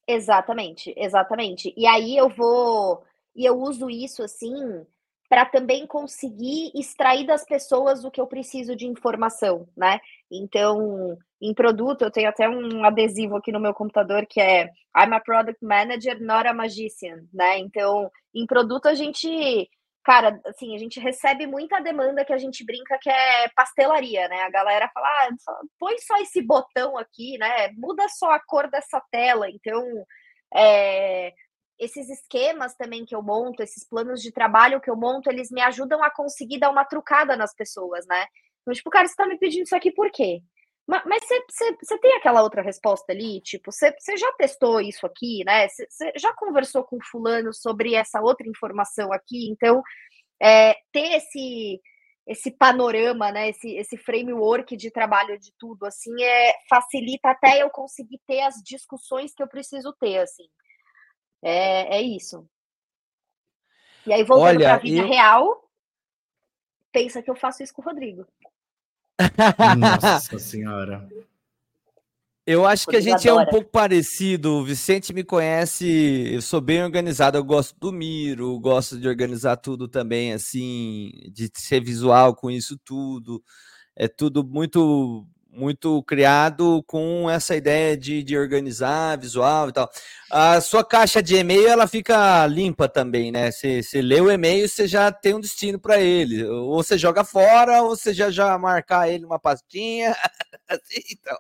Exatamente, 0.08 0.94
exatamente. 0.98 1.74
E 1.78 1.86
aí 1.86 2.18
eu 2.18 2.30
vou 2.30 3.04
e 3.36 3.46
eu 3.46 3.60
uso 3.60 3.90
isso 3.90 4.24
assim 4.24 4.86
para 5.28 5.46
também 5.46 5.88
conseguir 5.88 6.72
extrair 6.76 7.26
das 7.26 7.44
pessoas 7.44 8.06
o 8.06 8.12
que 8.12 8.22
eu 8.22 8.28
preciso 8.28 8.76
de 8.76 8.86
informação, 8.86 9.68
né? 9.76 10.00
Então, 10.32 11.18
em 11.42 11.54
produto, 11.54 12.04
eu 12.04 12.12
tenho 12.12 12.30
até 12.30 12.48
um 12.48 12.86
adesivo 12.86 13.36
aqui 13.36 13.52
no 13.52 13.60
meu 13.60 13.74
computador 13.74 14.26
que 14.28 14.40
é 14.40 14.66
I'm 14.96 15.14
a 15.14 15.20
product 15.20 15.64
manager, 15.66 16.22
not 16.22 16.48
a 16.48 16.54
magician, 16.54 17.24
né? 17.34 17.58
Então, 17.58 18.10
em 18.34 18.46
produto 18.46 18.86
a 18.86 18.94
gente 18.94 19.68
cara, 20.06 20.40
assim, 20.46 20.76
a 20.76 20.78
gente 20.78 21.00
recebe 21.00 21.48
muita 21.48 21.82
demanda 21.82 22.24
que 22.24 22.32
a 22.32 22.38
gente 22.38 22.64
brinca 22.64 22.98
que 23.02 23.10
é 23.10 23.50
pastelaria, 23.56 24.28
né? 24.30 24.44
A 24.44 24.50
galera 24.52 24.90
fala, 24.94 25.08
ah, 25.08 25.30
põe 25.80 25.98
só 25.98 26.16
esse 26.18 26.42
botão 26.44 26.96
aqui, 26.98 27.38
né? 27.40 27.70
Muda 27.74 28.08
só 28.10 28.32
a 28.32 28.40
cor 28.40 28.70
dessa 28.70 29.02
tela. 29.12 29.50
Então, 29.50 29.84
é, 30.56 31.34
esses 31.80 32.08
esquemas 32.10 32.76
também 32.76 33.04
que 33.04 33.16
eu 33.16 33.24
monto, 33.24 33.64
esses 33.64 33.84
planos 33.88 34.22
de 34.22 34.32
trabalho 34.32 34.80
que 34.80 34.90
eu 34.92 34.96
monto, 34.96 35.30
eles 35.30 35.50
me 35.52 35.62
ajudam 35.62 36.04
a 36.04 36.12
conseguir 36.12 36.60
dar 36.60 36.70
uma 36.70 36.86
trucada 36.86 37.36
nas 37.36 37.54
pessoas, 37.56 38.06
né? 38.08 38.28
Então, 38.62 38.74
tipo, 38.76 38.90
cara, 38.92 39.08
você 39.08 39.16
tá 39.16 39.26
me 39.28 39.40
pedindo 39.40 39.64
isso 39.64 39.76
aqui 39.76 39.92
por 39.92 40.12
quê? 40.12 40.42
Mas, 40.88 41.24
você 41.82 41.98
tem 41.98 42.16
aquela 42.16 42.44
outra 42.44 42.62
resposta 42.62 43.12
ali? 43.12 43.42
Tipo, 43.42 43.72
você 43.72 43.96
já 44.18 44.32
testou 44.34 44.80
isso 44.80 45.06
aqui, 45.06 45.44
né? 45.44 45.68
Você 45.68 46.14
já 46.16 46.32
conversou 46.34 46.84
com 46.84 47.00
fulano 47.02 47.52
sobre 47.54 47.96
essa 47.96 48.22
outra 48.22 48.48
informação 48.48 49.12
aqui? 49.12 49.50
Então, 49.50 49.82
é, 50.42 50.76
ter 50.92 51.18
esse 51.18 51.82
esse 52.28 52.50
panorama, 52.50 53.32
né? 53.32 53.50
Esse, 53.50 53.76
esse 53.76 53.98
framework 53.98 54.76
de 54.76 54.90
trabalho 54.90 55.40
de 55.40 55.52
tudo, 55.60 55.86
assim, 55.86 56.24
é, 56.24 56.54
facilita 56.68 57.30
até 57.30 57.62
eu 57.62 57.70
conseguir 57.70 58.20
ter 58.26 58.42
as 58.42 58.56
discussões 58.64 59.34
que 59.34 59.44
eu 59.44 59.48
preciso 59.48 59.94
ter, 59.94 60.20
assim. 60.20 60.48
É, 61.44 61.98
é 61.98 62.02
isso. 62.02 62.48
E 64.08 64.14
aí, 64.14 64.24
voltando 64.24 64.60
para 64.60 64.76
a 64.76 64.80
vida 64.80 65.04
eu... 65.04 65.08
real, 65.08 65.70
pensa 66.92 67.22
que 67.22 67.30
eu 67.30 67.36
faço 67.36 67.62
isso 67.62 67.74
com 67.74 67.82
o 67.82 67.86
Rodrigo. 67.86 68.26
Nossa 69.78 70.38
senhora. 70.40 71.08
Eu 72.48 72.64
acho 72.66 72.86
que 72.86 72.96
a 72.96 73.02
gente 73.02 73.28
é 73.28 73.34
um 73.34 73.46
pouco 73.46 73.72
parecido. 73.72 74.54
O 74.54 74.64
Vicente 74.64 75.12
me 75.12 75.24
conhece, 75.24 76.30
eu 76.32 76.42
sou 76.44 76.62
bem 76.62 76.84
organizado, 76.84 77.38
eu 77.38 77.44
gosto 77.44 77.76
do 77.80 77.92
Miro, 77.92 78.60
gosto 78.60 79.00
de 79.00 79.08
organizar 79.08 79.58
tudo 79.58 79.88
também, 79.88 80.32
assim, 80.32 81.12
de 81.32 81.50
ser 81.56 81.84
visual 81.84 82.36
com 82.36 82.52
isso 82.52 82.78
tudo. 82.86 83.44
É 83.96 84.08
tudo 84.08 84.44
muito 84.44 85.26
muito 85.56 86.04
criado 86.04 86.84
com 86.84 87.30
essa 87.30 87.56
ideia 87.56 87.96
de, 87.96 88.22
de 88.22 88.38
organizar 88.38 89.18
visual 89.18 89.70
e 89.70 89.72
tal. 89.72 89.90
A 90.30 90.60
sua 90.60 90.84
caixa 90.84 91.24
de 91.24 91.36
e-mail 91.36 91.68
ela 91.68 91.88
fica 91.88 92.46
limpa 92.48 92.90
também, 92.90 93.32
né? 93.32 93.52
Você, 93.52 93.82
você 93.82 94.02
lê 94.02 94.20
o 94.20 94.30
e-mail, 94.30 94.68
você 94.68 94.88
já 94.88 95.12
tem 95.12 95.34
um 95.34 95.40
destino 95.40 95.80
para 95.80 96.00
ele. 96.00 96.46
Ou 96.46 96.84
você 96.84 96.98
joga 96.98 97.24
fora, 97.24 97.82
ou 97.82 97.96
você 97.96 98.14
já, 98.14 98.30
já 98.30 98.58
marcar 98.58 99.10
ele 99.10 99.24
numa 99.24 99.40
pastinha. 99.40 100.16
assim, 100.68 101.02
então. 101.12 101.38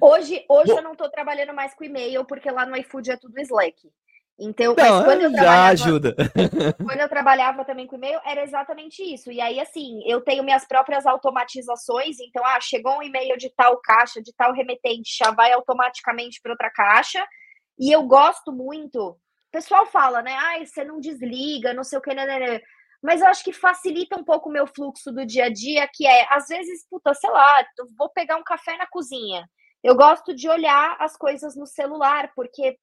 Hoje, 0.00 0.44
hoje 0.48 0.72
eu 0.72 0.82
não 0.82 0.92
estou 0.92 1.08
trabalhando 1.10 1.54
mais 1.54 1.74
com 1.74 1.84
e-mail, 1.84 2.24
porque 2.24 2.50
lá 2.50 2.66
no 2.66 2.76
iFood 2.76 3.10
é 3.10 3.16
tudo 3.16 3.40
Slack. 3.40 3.90
Então, 4.38 4.74
não, 4.76 5.04
quando 5.04 5.22
eu 5.22 5.32
já 5.32 5.68
ajuda. 5.68 6.14
Quando 6.84 7.00
eu 7.00 7.08
trabalhava 7.08 7.64
também 7.64 7.86
com 7.86 7.96
e-mail, 7.96 8.20
era 8.22 8.42
exatamente 8.42 9.02
isso. 9.02 9.32
E 9.32 9.40
aí, 9.40 9.58
assim, 9.58 10.02
eu 10.06 10.20
tenho 10.20 10.44
minhas 10.44 10.66
próprias 10.66 11.06
automatizações. 11.06 12.20
Então, 12.20 12.44
ah, 12.44 12.60
chegou 12.60 12.98
um 12.98 13.02
e-mail 13.02 13.38
de 13.38 13.48
tal 13.56 13.78
caixa, 13.80 14.20
de 14.20 14.34
tal 14.36 14.52
remetente, 14.52 15.16
já 15.18 15.30
vai 15.30 15.52
automaticamente 15.52 16.38
para 16.42 16.52
outra 16.52 16.70
caixa. 16.70 17.26
E 17.78 17.90
eu 17.90 18.02
gosto 18.02 18.52
muito. 18.52 19.00
O 19.08 19.18
pessoal 19.50 19.86
fala, 19.86 20.20
né? 20.20 20.34
Ah, 20.34 20.62
você 20.62 20.84
não 20.84 21.00
desliga, 21.00 21.72
não 21.72 21.82
sei 21.82 21.98
o 21.98 22.02
que, 22.02 22.12
né, 22.12 22.26
né, 22.26 22.38
né. 22.38 22.60
Mas 23.02 23.22
eu 23.22 23.28
acho 23.28 23.42
que 23.42 23.52
facilita 23.52 24.18
um 24.18 24.24
pouco 24.24 24.50
o 24.50 24.52
meu 24.52 24.66
fluxo 24.66 25.10
do 25.12 25.24
dia 25.24 25.46
a 25.46 25.50
dia, 25.50 25.88
que 25.90 26.06
é, 26.06 26.26
às 26.30 26.48
vezes, 26.48 26.86
puta, 26.90 27.14
sei 27.14 27.30
lá, 27.30 27.64
vou 27.96 28.10
pegar 28.10 28.36
um 28.36 28.44
café 28.44 28.76
na 28.76 28.86
cozinha. 28.86 29.48
Eu 29.82 29.94
gosto 29.94 30.34
de 30.34 30.48
olhar 30.48 30.96
as 30.98 31.16
coisas 31.16 31.54
no 31.56 31.66
celular, 31.66 32.32
porque 32.34 32.76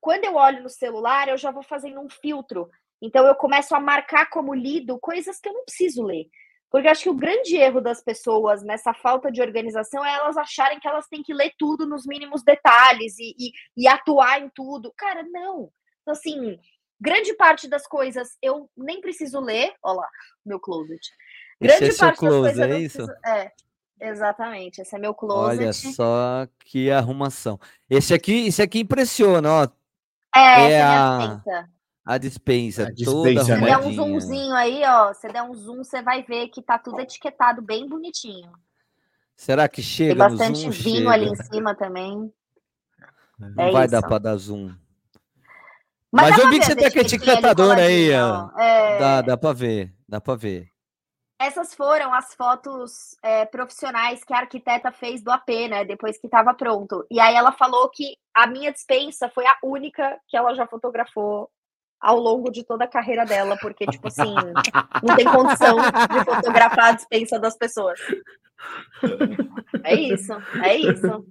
quando 0.00 0.24
eu 0.24 0.34
olho 0.34 0.62
no 0.62 0.68
celular, 0.68 1.28
eu 1.28 1.36
já 1.36 1.50
vou 1.50 1.62
fazendo 1.62 2.00
um 2.00 2.08
filtro. 2.08 2.68
Então 3.00 3.26
eu 3.26 3.34
começo 3.34 3.74
a 3.74 3.80
marcar 3.80 4.28
como 4.30 4.54
lido 4.54 4.98
coisas 4.98 5.38
que 5.40 5.48
eu 5.48 5.52
não 5.52 5.64
preciso 5.64 6.02
ler. 6.02 6.26
Porque 6.70 6.88
acho 6.88 7.04
que 7.04 7.10
o 7.10 7.14
grande 7.14 7.56
erro 7.56 7.80
das 7.80 8.02
pessoas 8.02 8.62
nessa 8.62 8.92
falta 8.92 9.32
de 9.32 9.40
organização 9.40 10.04
é 10.04 10.14
elas 10.14 10.36
acharem 10.36 10.78
que 10.78 10.86
elas 10.86 11.06
têm 11.08 11.22
que 11.22 11.32
ler 11.32 11.52
tudo 11.58 11.86
nos 11.86 12.06
mínimos 12.06 12.42
detalhes 12.42 13.18
e, 13.18 13.34
e, 13.38 13.52
e 13.76 13.88
atuar 13.88 14.42
em 14.42 14.50
tudo. 14.54 14.92
Cara, 14.96 15.22
não. 15.22 15.70
Então, 16.02 16.12
assim, 16.12 16.58
grande 17.00 17.34
parte 17.34 17.68
das 17.68 17.86
coisas 17.86 18.36
eu 18.42 18.68
nem 18.76 19.00
preciso 19.00 19.40
ler. 19.40 19.72
Olha 19.82 20.00
lá, 20.00 20.08
meu 20.44 20.60
closet. 20.60 21.00
Grande 21.60 21.84
Esse 21.84 21.96
é 21.96 22.06
parte 22.06 22.18
seu 22.18 22.28
closet, 22.28 22.56
das 22.56 22.66
coisas 22.66 22.76
é 22.76 22.80
isso? 22.80 23.06
Preciso, 23.06 23.26
é, 23.26 23.52
exatamente. 24.00 24.82
Esse 24.82 24.94
é 24.94 24.98
meu 24.98 25.14
closet. 25.14 25.62
Olha 25.62 25.72
só 25.72 26.46
que 26.60 26.90
arrumação. 26.90 27.58
Esse 27.88 28.12
aqui, 28.12 28.46
esse 28.46 28.60
aqui 28.60 28.80
impressiona, 28.80 29.50
ó. 29.50 29.77
É, 30.38 30.72
é 30.72 30.82
a, 30.82 31.40
a 32.04 32.18
dispensa, 32.18 32.84
a 32.84 32.86
toda 32.86 33.32
dispensa, 33.34 33.56
né? 33.56 33.60
Se 33.60 33.64
der 33.66 33.78
um 33.78 33.92
zoomzinho 33.92 34.54
aí, 34.54 34.82
ó, 34.84 35.12
você 35.12 35.28
der 35.28 35.42
um 35.42 35.54
zoom, 35.54 35.84
você 35.84 36.00
vai 36.00 36.22
ver 36.22 36.48
que 36.48 36.62
tá 36.62 36.78
tudo 36.78 37.00
etiquetado 37.00 37.60
bem 37.60 37.88
bonitinho. 37.88 38.50
Será 39.36 39.68
que 39.68 39.82
chega 39.82 40.10
Tem 40.10 40.36
bastante 40.36 40.60
zoom, 40.60 40.70
vinho 40.70 40.96
chega. 40.96 41.10
ali 41.10 41.28
em 41.28 41.36
cima 41.36 41.74
também. 41.74 42.32
Não 43.38 43.64
é 43.64 43.70
vai 43.70 43.84
isso. 43.84 43.92
dar 43.92 44.02
para 44.02 44.18
dar 44.18 44.36
zoom. 44.36 44.74
Mas, 46.10 46.30
Mas 46.30 46.38
eu 46.38 46.50
vi 46.50 46.58
que 46.58 46.66
você 46.66 46.74
tem 46.74 46.86
aquele 46.86 47.04
etiquetador 47.04 47.76
aí, 47.76 48.10
ó. 48.14 48.50
É... 48.58 48.98
Dá, 48.98 49.22
dá 49.22 49.36
para 49.36 49.52
ver, 49.52 49.94
dá 50.08 50.20
para 50.20 50.34
ver. 50.34 50.68
Essas 51.40 51.72
foram 51.72 52.12
as 52.12 52.34
fotos 52.34 53.16
é, 53.22 53.46
profissionais 53.46 54.24
que 54.24 54.32
a 54.32 54.38
arquiteta 54.38 54.90
fez 54.90 55.22
do 55.22 55.30
AP, 55.30 55.48
né? 55.70 55.84
Depois 55.84 56.18
que 56.18 56.26
estava 56.26 56.52
pronto. 56.52 57.06
E 57.08 57.20
aí 57.20 57.34
ela 57.34 57.52
falou 57.52 57.88
que 57.90 58.16
a 58.34 58.46
minha 58.46 58.72
dispensa 58.72 59.28
foi 59.28 59.46
a 59.46 59.56
única 59.62 60.18
que 60.26 60.36
ela 60.36 60.52
já 60.54 60.66
fotografou 60.66 61.48
ao 62.00 62.18
longo 62.18 62.50
de 62.50 62.64
toda 62.64 62.84
a 62.84 62.88
carreira 62.88 63.24
dela, 63.24 63.56
porque, 63.60 63.86
tipo 63.86 64.08
assim, 64.08 64.34
não 65.02 65.16
tem 65.16 65.24
condição 65.26 65.76
de 65.76 66.24
fotografar 66.24 66.86
a 66.86 66.92
dispensa 66.92 67.38
das 67.38 67.56
pessoas. 67.56 68.00
É 69.84 69.94
isso, 69.94 70.32
é 70.62 70.76
isso. 70.76 71.26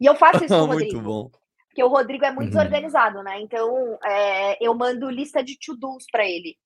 E 0.00 0.06
eu 0.06 0.14
faço 0.14 0.44
isso 0.44 0.54
com 0.54 0.62
o 0.62 0.66
Rodrigo. 0.66 0.92
Muito 0.92 1.00
bom. 1.04 1.30
Porque 1.68 1.84
o 1.84 1.88
Rodrigo 1.88 2.24
é 2.24 2.30
muito 2.30 2.54
uhum. 2.54 2.58
desorganizado, 2.58 3.22
né? 3.22 3.40
Então, 3.40 3.98
é, 4.02 4.64
eu 4.64 4.74
mando 4.74 5.10
lista 5.10 5.42
de 5.42 5.58
to-dos 5.58 6.06
para 6.10 6.26
ele. 6.26 6.56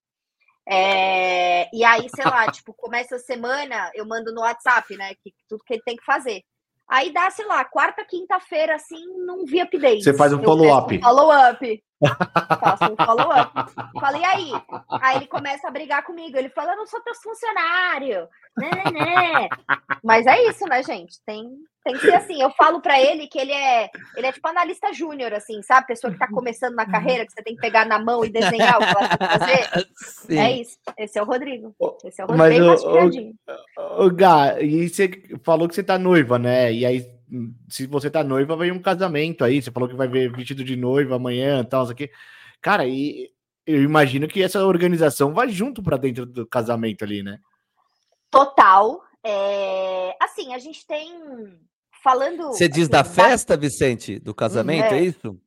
É, 0.69 1.69
e 1.75 1.85
aí, 1.85 2.09
sei 2.15 2.25
lá, 2.25 2.47
tipo, 2.53 2.73
começa 2.75 3.17
a 3.17 3.19
semana, 3.19 3.91
eu 3.95 4.07
mando 4.07 4.33
no 4.33 4.43
WhatsApp, 4.43 4.97
né? 4.97 5.15
Que, 5.23 5.33
tudo 5.49 5.65
que 5.65 5.75
ele 5.75 5.83
tem 5.85 5.97
que 5.97 6.05
fazer. 6.05 6.43
Aí 6.89 7.13
dá, 7.13 7.31
sei 7.31 7.47
lá, 7.47 7.65
quarta, 7.65 8.05
quinta-feira, 8.05 8.75
assim, 8.75 9.01
não 9.25 9.45
vi 9.47 9.61
update. 9.61 10.03
Você 10.03 10.13
faz 10.13 10.33
um 10.33 10.43
follow-up. 10.43 10.97
Um 10.97 11.01
follow-up. 11.01 11.85
Faço 12.61 12.93
um 12.93 13.05
follow-up. 13.05 13.53
Falei, 14.01 14.25
aí? 14.25 14.53
Aí 15.03 15.17
ele 15.17 15.27
começa 15.27 15.69
a 15.69 15.71
brigar 15.71 16.03
comigo. 16.05 16.37
Ele 16.37 16.49
fala, 16.49 16.73
eu 16.73 16.79
não 16.79 16.87
sou 16.87 17.01
teu 17.01 17.15
funcionário. 17.15 18.27
Né, 18.57 18.71
né, 18.71 18.91
né. 18.91 19.49
Mas 20.03 20.27
é 20.27 20.49
isso, 20.49 20.67
né, 20.67 20.83
gente? 20.83 21.19
Tem, 21.25 21.47
tem 21.85 21.95
que 21.95 22.01
ser 22.01 22.15
assim. 22.15 22.41
Eu 22.41 22.51
falo 22.51 22.81
para 22.81 23.01
ele 23.01 23.27
que 23.29 23.39
ele 23.39 23.53
é, 23.53 23.89
ele 24.17 24.27
é 24.27 24.33
tipo 24.33 24.49
analista 24.49 24.93
júnior, 24.93 25.33
assim, 25.33 25.63
sabe? 25.63 25.87
Pessoa 25.89 26.13
que 26.13 26.19
tá 26.19 26.27
começando 26.27 26.75
na 26.75 26.87
carreira, 26.87 27.27
que 27.27 27.33
você 27.33 27.43
tem 27.43 27.55
que 27.55 27.61
pegar 27.61 27.85
na 27.85 27.99
mão 27.99 28.25
e 28.25 28.31
desenhar 28.31 28.77
o 28.77 28.79
que 28.79 28.85
ela 28.85 29.09
tem 29.09 29.19
que 29.19 29.39
fazer. 29.39 29.87
Sim. 29.97 30.39
É 30.39 30.53
isso. 30.53 30.79
Esse 30.99 31.19
é 31.19 31.23
o 31.23 31.27
Rodrigo. 31.27 31.75
Esse 32.05 32.21
é 32.21 32.25
o 32.25 32.29
Rodrigo. 32.29 32.67
Mas, 32.67 32.83
o, 32.83 34.03
o, 34.03 34.07
o 34.07 34.11
Gá, 34.11 34.61
e 34.61 34.89
você 34.89 35.11
falou 35.45 35.69
que 35.69 35.75
você 35.75 35.83
tá 35.83 35.99
noiva, 35.99 36.39
né? 36.39 36.73
E 36.73 36.87
aí, 36.87 37.20
se 37.69 37.87
você 37.87 38.11
tá 38.11 38.25
noiva, 38.25 38.57
vem 38.57 38.73
um 38.73 38.83
casamento 38.83 39.45
aí. 39.45 39.61
Você 39.61 39.71
falou 39.71 39.89
que 39.89 39.95
vai 39.95 40.09
ver 40.09 40.33
vestido 40.33 40.65
de 40.65 40.77
noiva 40.77 41.17
amanhã 41.17 41.61
e 41.61 41.65
tal, 41.65 41.85
isso 41.85 41.93
aqui. 41.93 42.11
Cara, 42.61 42.87
e 42.87 43.31
eu 43.67 43.83
imagino 43.83 44.29
que 44.29 44.43
essa 44.43 44.65
organização 44.65 45.33
vai 45.33 45.49
junto 45.49 45.83
para 45.83 45.97
dentro 45.97 46.27
do 46.27 46.47
casamento 46.47 47.05
ali, 47.05 47.23
né? 47.23 47.39
Total. 48.31 49.03
É... 49.25 50.15
Assim, 50.21 50.55
a 50.55 50.59
gente 50.59 50.87
tem 50.87 51.59
falando. 52.03 52.49
Você 52.49 52.69
diz 52.69 52.83
assim, 52.83 52.91
da 52.91 53.05
festa, 53.05 53.57
Vicente, 53.57 54.19
do 54.19 54.35
casamento, 54.35 54.95
é, 54.95 54.99
é 54.99 55.03
isso? 55.03 55.41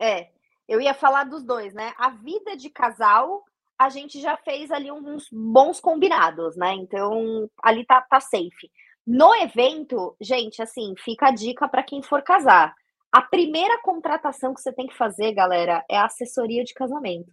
É, 0.00 0.28
eu 0.68 0.80
ia 0.80 0.94
falar 0.94 1.24
dos 1.24 1.42
dois, 1.42 1.74
né? 1.74 1.92
A 1.98 2.10
vida 2.10 2.56
de 2.56 2.70
casal, 2.70 3.44
a 3.78 3.88
gente 3.88 4.20
já 4.20 4.36
fez 4.36 4.70
ali 4.70 4.90
uns 4.90 5.28
bons 5.30 5.80
combinados, 5.80 6.56
né? 6.56 6.74
Então, 6.74 7.50
ali 7.62 7.84
tá, 7.84 8.00
tá 8.02 8.20
safe. 8.20 8.70
No 9.06 9.34
evento, 9.34 10.16
gente, 10.20 10.62
assim, 10.62 10.94
fica 10.98 11.28
a 11.28 11.34
dica 11.34 11.68
para 11.68 11.82
quem 11.82 12.02
for 12.02 12.22
casar. 12.22 12.74
A 13.12 13.22
primeira 13.22 13.80
contratação 13.82 14.54
que 14.54 14.60
você 14.60 14.72
tem 14.72 14.86
que 14.86 14.96
fazer, 14.96 15.32
galera, 15.32 15.84
é 15.90 15.96
a 15.96 16.04
assessoria 16.04 16.62
de 16.62 16.74
casamento. 16.74 17.32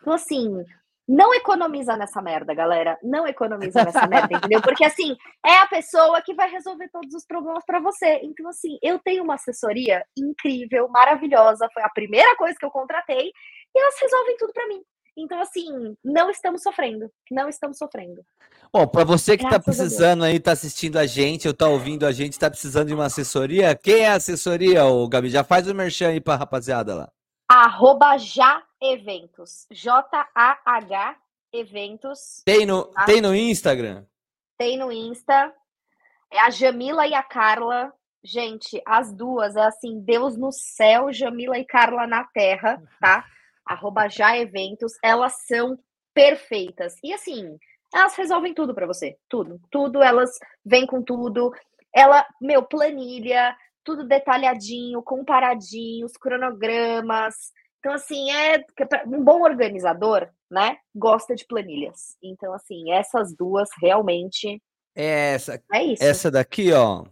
Então, 0.00 0.14
assim, 0.14 0.64
não 1.12 1.34
economiza 1.34 1.96
nessa 1.96 2.22
merda, 2.22 2.54
galera. 2.54 2.96
Não 3.02 3.26
economiza 3.26 3.84
nessa 3.84 4.06
merda, 4.06 4.36
entendeu? 4.36 4.62
Porque 4.62 4.84
assim, 4.84 5.16
é 5.44 5.56
a 5.56 5.66
pessoa 5.66 6.22
que 6.22 6.32
vai 6.34 6.48
resolver 6.48 6.88
todos 6.88 7.12
os 7.12 7.26
problemas 7.26 7.64
para 7.66 7.80
você. 7.80 8.20
Então, 8.22 8.48
assim, 8.48 8.78
eu 8.80 8.98
tenho 9.00 9.24
uma 9.24 9.34
assessoria 9.34 10.04
incrível, 10.16 10.88
maravilhosa. 10.88 11.68
Foi 11.74 11.82
a 11.82 11.90
primeira 11.90 12.36
coisa 12.36 12.56
que 12.56 12.64
eu 12.64 12.70
contratei 12.70 13.32
e 13.74 13.80
elas 13.80 14.00
resolvem 14.00 14.36
tudo 14.36 14.52
para 14.52 14.68
mim. 14.68 14.80
Então, 15.16 15.40
assim, 15.40 15.96
não 16.04 16.30
estamos 16.30 16.62
sofrendo. 16.62 17.10
Não 17.30 17.48
estamos 17.48 17.78
sofrendo. 17.78 18.24
Bom, 18.72 18.86
para 18.86 19.04
você 19.04 19.36
que 19.36 19.44
está 19.44 19.58
precisando 19.58 20.24
aí, 20.24 20.36
está 20.36 20.52
assistindo 20.52 20.96
a 20.96 21.06
gente, 21.06 21.48
ou 21.48 21.52
está 21.52 21.68
ouvindo 21.68 22.06
a 22.06 22.12
gente, 22.12 22.32
está 22.32 22.48
precisando 22.48 22.88
de 22.88 22.94
uma 22.94 23.06
assessoria, 23.06 23.74
quem 23.74 24.02
é 24.02 24.08
a 24.08 24.14
assessoria, 24.14 24.84
ô, 24.84 25.08
Gabi? 25.08 25.28
Já 25.28 25.42
faz 25.42 25.68
o 25.68 25.74
merchan 25.74 26.08
aí 26.08 26.20
para 26.20 26.36
rapaziada 26.36 26.94
lá. 26.94 27.12
Arroba 27.48 28.16
já 28.16 28.62
eventos. 28.80 29.66
J-A-H 29.70 31.16
eventos. 31.52 32.42
Tem 32.44 32.64
no, 32.64 32.84
tá? 32.84 33.04
tem 33.04 33.20
no 33.20 33.34
Instagram? 33.34 34.04
Tem 34.56 34.78
no 34.78 34.92
Insta. 34.92 35.52
É 36.30 36.40
a 36.40 36.50
Jamila 36.50 37.06
e 37.06 37.14
a 37.14 37.22
Carla. 37.22 37.92
Gente, 38.22 38.80
as 38.86 39.12
duas, 39.12 39.56
é 39.56 39.62
assim, 39.62 39.98
Deus 40.00 40.36
no 40.36 40.52
céu, 40.52 41.10
Jamila 41.10 41.58
e 41.58 41.64
Carla 41.64 42.06
na 42.06 42.22
terra, 42.24 42.80
tá? 43.00 43.24
Arroba 43.70 44.08
já 44.08 44.36
eventos. 44.36 44.94
Elas 45.02 45.46
são 45.46 45.78
perfeitas. 46.12 46.96
E 47.04 47.12
assim, 47.12 47.56
elas 47.94 48.16
resolvem 48.16 48.52
tudo 48.52 48.74
para 48.74 48.86
você. 48.86 49.16
Tudo. 49.28 49.60
Tudo, 49.70 50.02
elas 50.02 50.30
vêm 50.64 50.86
com 50.86 51.02
tudo. 51.02 51.52
Ela, 51.94 52.26
meu, 52.40 52.64
planilha, 52.64 53.56
tudo 53.84 54.06
detalhadinho, 54.06 55.02
comparadinho, 55.02 56.06
os 56.06 56.16
cronogramas. 56.16 57.34
Então, 57.78 57.92
assim, 57.92 58.30
é 58.32 58.64
um 59.06 59.22
bom 59.22 59.42
organizador, 59.42 60.28
né? 60.50 60.76
Gosta 60.94 61.34
de 61.34 61.46
planilhas. 61.46 62.16
Então, 62.22 62.52
assim, 62.52 62.92
essas 62.92 63.34
duas 63.34 63.68
realmente. 63.80 64.60
É 64.94 65.34
essa. 65.34 65.62
É 65.72 65.84
isso. 65.84 66.02
Essa 66.02 66.30
daqui, 66.30 66.72
ó. 66.72 67.04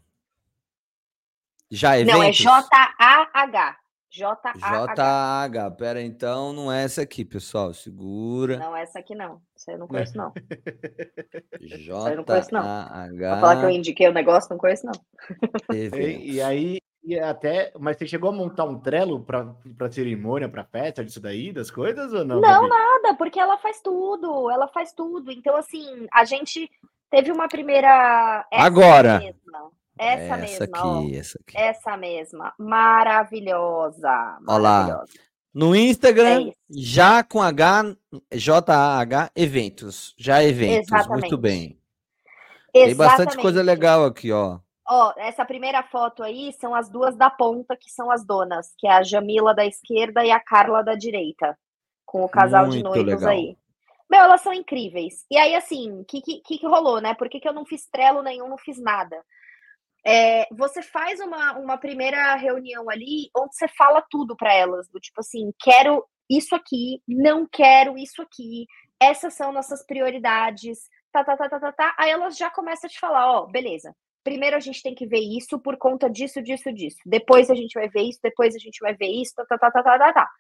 Já 1.71 2.03
Não, 2.05 2.23
é 2.23 2.33
J-A-H. 2.33 3.77
J-A-H. 4.11 4.95
J-A-H. 4.95 5.71
Pera, 5.73 6.03
então, 6.03 6.53
não 6.53 6.73
é 6.73 6.85
essa 6.85 7.03
aqui, 7.03 7.25
pessoal. 7.25 7.75
Segura. 7.75 8.57
Não, 8.57 8.77
essa 8.77 8.99
aqui 8.99 9.15
não. 9.15 9.41
Isso 9.57 9.71
eu 9.71 9.79
não 9.79 9.87
conheço, 9.87 10.17
não. 10.17 10.33
J-A-H. 11.61 13.31
Vou 13.31 13.41
falar 13.41 13.61
que 13.61 13.65
eu 13.67 13.71
indiquei 13.71 14.09
o 14.09 14.13
negócio, 14.13 14.51
não 14.51 14.59
conheço, 14.59 14.87
não. 14.87 14.93
E, 15.75 16.35
e, 16.35 16.41
aí, 16.41 16.79
e 17.05 17.19
até. 17.19 17.73
Mas 17.79 17.99
você 17.99 18.07
chegou 18.07 18.31
a 18.31 18.33
montar 18.33 18.65
um 18.65 18.79
trelo 18.79 19.23
para 19.25 19.91
cerimônia, 19.91 20.49
para 20.49 20.65
festa, 20.65 21.05
disso 21.05 21.21
daí, 21.21 21.53
das 21.53 21.71
coisas, 21.71 22.13
ou 22.13 22.25
não? 22.25 22.41
Não, 22.41 22.67
nada, 22.67 23.15
porque 23.17 23.39
ela 23.39 23.59
faz 23.59 23.81
tudo. 23.83 24.51
Ela 24.51 24.69
faz 24.69 24.93
tudo. 24.93 25.31
Então, 25.31 25.55
assim, 25.57 26.07
a 26.13 26.25
gente 26.25 26.71
teve 27.11 27.31
uma 27.31 27.49
primeira. 27.49 28.47
Agora. 28.53 29.19
Mesma. 29.19 29.71
Essa, 29.99 30.23
essa 30.23 30.37
mesma, 30.37 30.65
aqui, 30.65 30.81
ó. 30.83 31.19
essa 31.19 31.39
aqui. 31.41 31.59
Essa 31.59 31.97
mesma. 31.97 32.55
Maravilhosa. 32.59 34.39
Olha 34.47 34.59
lá. 34.59 35.05
No 35.53 35.75
Instagram, 35.75 36.49
é 36.49 36.53
já 36.71 37.23
com 37.25 37.43
H, 37.43 37.97
J-A-H, 38.33 39.31
eventos. 39.35 40.15
Já 40.17 40.43
eventos. 40.45 40.89
Exatamente. 40.89 41.21
Muito 41.23 41.39
bem. 41.39 41.79
Exatamente. 42.73 42.87
Tem 42.87 42.95
bastante 42.95 43.37
coisa 43.39 43.63
legal 43.63 44.05
aqui, 44.05 44.31
ó. 44.31 44.61
Ó, 44.91 45.13
essa 45.17 45.45
primeira 45.45 45.83
foto 45.83 46.23
aí 46.23 46.53
são 46.55 46.75
as 46.75 46.89
duas 46.89 47.17
da 47.17 47.29
ponta, 47.29 47.77
que 47.77 47.91
são 47.91 48.11
as 48.11 48.25
donas, 48.25 48.73
que 48.79 48.87
é 48.87 48.93
a 48.93 49.03
Jamila 49.03 49.55
da 49.55 49.67
esquerda 49.67 50.25
e 50.25 50.31
a 50.31 50.41
Carla 50.41 50.83
da 50.83 50.95
direita, 50.95 51.59
com 52.07 52.25
o 52.25 52.29
casal 52.29 52.67
Muito 52.67 52.77
de 52.77 52.83
noivos 52.83 53.05
legal. 53.05 53.29
aí. 53.29 53.57
Meu, 54.11 54.21
elas 54.21 54.41
são 54.41 54.53
incríveis. 54.53 55.27
E 55.31 55.37
aí, 55.37 55.55
assim, 55.55 56.01
o 56.01 56.05
que, 56.05 56.23
que, 56.23 56.41
que 56.41 56.67
rolou, 56.67 57.01
né? 57.01 57.13
Por 57.15 57.29
que, 57.29 57.39
que 57.39 57.47
eu 57.47 57.53
não 57.53 57.67
fiz 57.67 57.87
trelo 57.87 58.23
nenhum, 58.23 58.49
não 58.49 58.57
fiz 58.57 58.79
nada? 58.79 59.23
É, 60.07 60.47
você 60.55 60.83
faz 60.83 61.21
uma, 61.21 61.59
uma 61.59 61.77
primeira 61.77 62.35
reunião 62.37 62.89
ali 62.89 63.31
onde 63.37 63.55
você 63.57 63.69
fala 63.69 64.05
tudo 64.11 64.37
para 64.37 64.55
elas, 64.55 64.89
do 64.89 64.99
tipo 65.01 65.21
assim, 65.21 65.53
quero 65.61 66.05
isso 66.31 66.55
aqui, 66.55 67.03
não 67.07 67.47
quero 67.47 67.97
isso 67.97 68.23
aqui, 68.23 68.67
essas 69.01 69.35
são 69.35 69.53
nossas 69.53 69.85
prioridades, 69.85 70.89
tá, 71.13 71.25
tá, 71.25 71.37
tá, 71.37 71.49
tá, 71.49 71.61
tá, 71.61 71.73
tá. 71.73 71.95
Aí 71.99 72.11
elas 72.11 72.37
já 72.37 72.51
começam 72.51 72.87
a 72.87 72.91
te 72.91 72.99
falar, 72.99 73.31
ó, 73.31 73.47
beleza. 73.47 73.95
Primeiro 74.25 74.57
a 74.57 74.61
gente 74.61 74.83
tem 74.83 74.95
que 74.95 75.07
ver 75.07 75.21
isso 75.21 75.59
por 75.59 75.77
conta 75.79 76.09
disso, 76.11 76.43
disso, 76.43 76.73
disso. 76.73 76.99
Depois 77.07 77.51
a 77.51 77.55
gente 77.55 77.73
vai 77.75 77.89
ver 77.89 78.03
isso, 78.03 78.19
depois 78.23 78.55
a 78.55 78.59
gente 78.59 78.79
vai 78.81 78.95
ver 78.95 79.09
isso, 79.09 79.35
tá, 79.35 79.45
tá, 79.47 79.59
tá, 79.59 79.71
tá, 79.71 79.99
tá. 79.99 80.13
tá. 80.13 80.31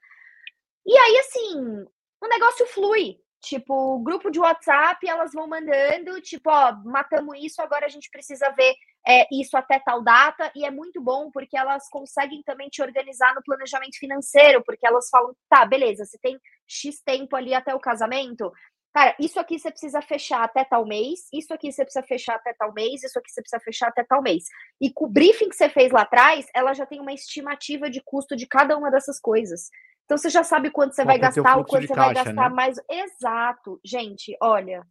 E 0.87 0.97
aí, 0.97 1.19
assim, 1.19 1.85
o 2.21 2.29
negócio 2.29 2.67
flui. 2.67 3.19
Tipo, 3.41 4.01
grupo 4.01 4.31
de 4.31 4.41
WhatsApp, 4.41 5.09
elas 5.09 5.33
vão 5.33 5.47
mandando, 5.47 6.21
tipo, 6.21 6.51
ó, 6.51 6.73
matamos 6.85 7.37
isso, 7.41 7.63
agora 7.63 7.87
a 7.87 7.89
gente 7.89 8.11
precisa 8.11 8.51
ver 8.51 8.75
é, 9.07 9.27
isso 9.33 9.57
até 9.57 9.79
tal 9.79 10.03
data, 10.03 10.51
e 10.57 10.65
é 10.65 10.71
muito 10.71 11.01
bom 11.01 11.31
porque 11.31 11.57
elas 11.57 11.89
conseguem 11.89 12.43
também 12.43 12.69
te 12.69 12.83
organizar 12.83 13.35
no 13.35 13.43
planejamento 13.43 13.97
financeiro, 13.97 14.63
porque 14.65 14.87
elas 14.87 15.09
falam, 15.09 15.35
tá, 15.49 15.65
beleza, 15.65 16.05
você 16.05 16.19
tem 16.19 16.39
X 16.67 17.01
tempo 17.03 17.37
ali 17.37 17.55
até 17.55 17.75
o 17.75 17.81
casamento, 17.81 18.53
cara, 18.93 19.15
isso 19.21 19.39
aqui 19.39 19.57
você 19.59 19.71
precisa 19.71 20.03
fechar 20.03 20.43
até 20.43 20.65
tal 20.65 20.85
mês, 20.85 21.21
isso 21.33 21.55
aqui 21.55 21.71
você 21.71 21.85
precisa 21.85 22.05
fechar 22.05 22.35
até 22.35 22.53
tal 22.53 22.73
mês, 22.75 23.05
isso 23.05 23.19
aqui 23.19 23.31
você 23.31 23.41
precisa 23.41 23.61
fechar 23.61 23.89
até 23.89 24.03
tal 24.03 24.21
mês. 24.21 24.45
E 24.81 24.93
com 24.93 25.05
o 25.05 25.09
briefing 25.09 25.49
que 25.49 25.57
você 25.57 25.69
fez 25.69 25.93
lá 25.93 26.03
atrás, 26.03 26.47
ela 26.53 26.75
já 26.75 26.85
tem 26.85 27.01
uma 27.01 27.13
estimativa 27.13 27.89
de 27.89 28.03
custo 28.05 28.35
de 28.35 28.47
cada 28.47 28.77
uma 28.77 28.91
dessas 28.91 29.21
coisas. 29.21 29.71
Então 30.09 30.17
você 30.17 30.31
já 30.31 30.43
sabe 30.43 30.71
quanto 30.71 30.95
você 30.95 31.05
vai 31.05 31.19
gastar, 31.19 31.59
o 31.59 31.67
quanto 31.67 31.87
você 31.87 31.95
caixa, 31.95 32.15
vai 32.15 32.15
gastar 32.15 32.49
né? 32.49 32.57
mais. 32.57 32.81
Exato. 32.89 33.79
Gente, 33.85 34.35
olha, 34.43 34.83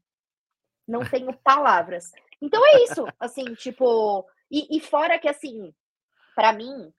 não 0.88 1.00
tenho 1.10 1.36
palavras. 1.44 2.12
Então 2.40 2.64
é 2.64 2.84
isso, 2.84 3.04
assim, 3.20 3.56
tipo, 3.56 4.24
e, 4.52 4.78
e 4.78 4.80
fora 4.80 5.18
que 5.18 5.28
assim, 5.28 5.74
para 6.36 6.54
mim 6.54 6.94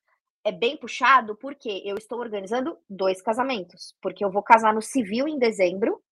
é 0.44 0.50
bem 0.50 0.76
puxado 0.76 1.36
porque 1.36 1.80
eu 1.84 1.96
estou 1.96 2.18
organizando 2.18 2.76
dois 2.90 3.22
casamentos, 3.22 3.94
porque 4.02 4.24
eu 4.24 4.32
vou 4.32 4.42
casar 4.42 4.74
no 4.74 4.82
civil 4.82 5.28
em 5.28 5.38
dezembro. 5.38 6.02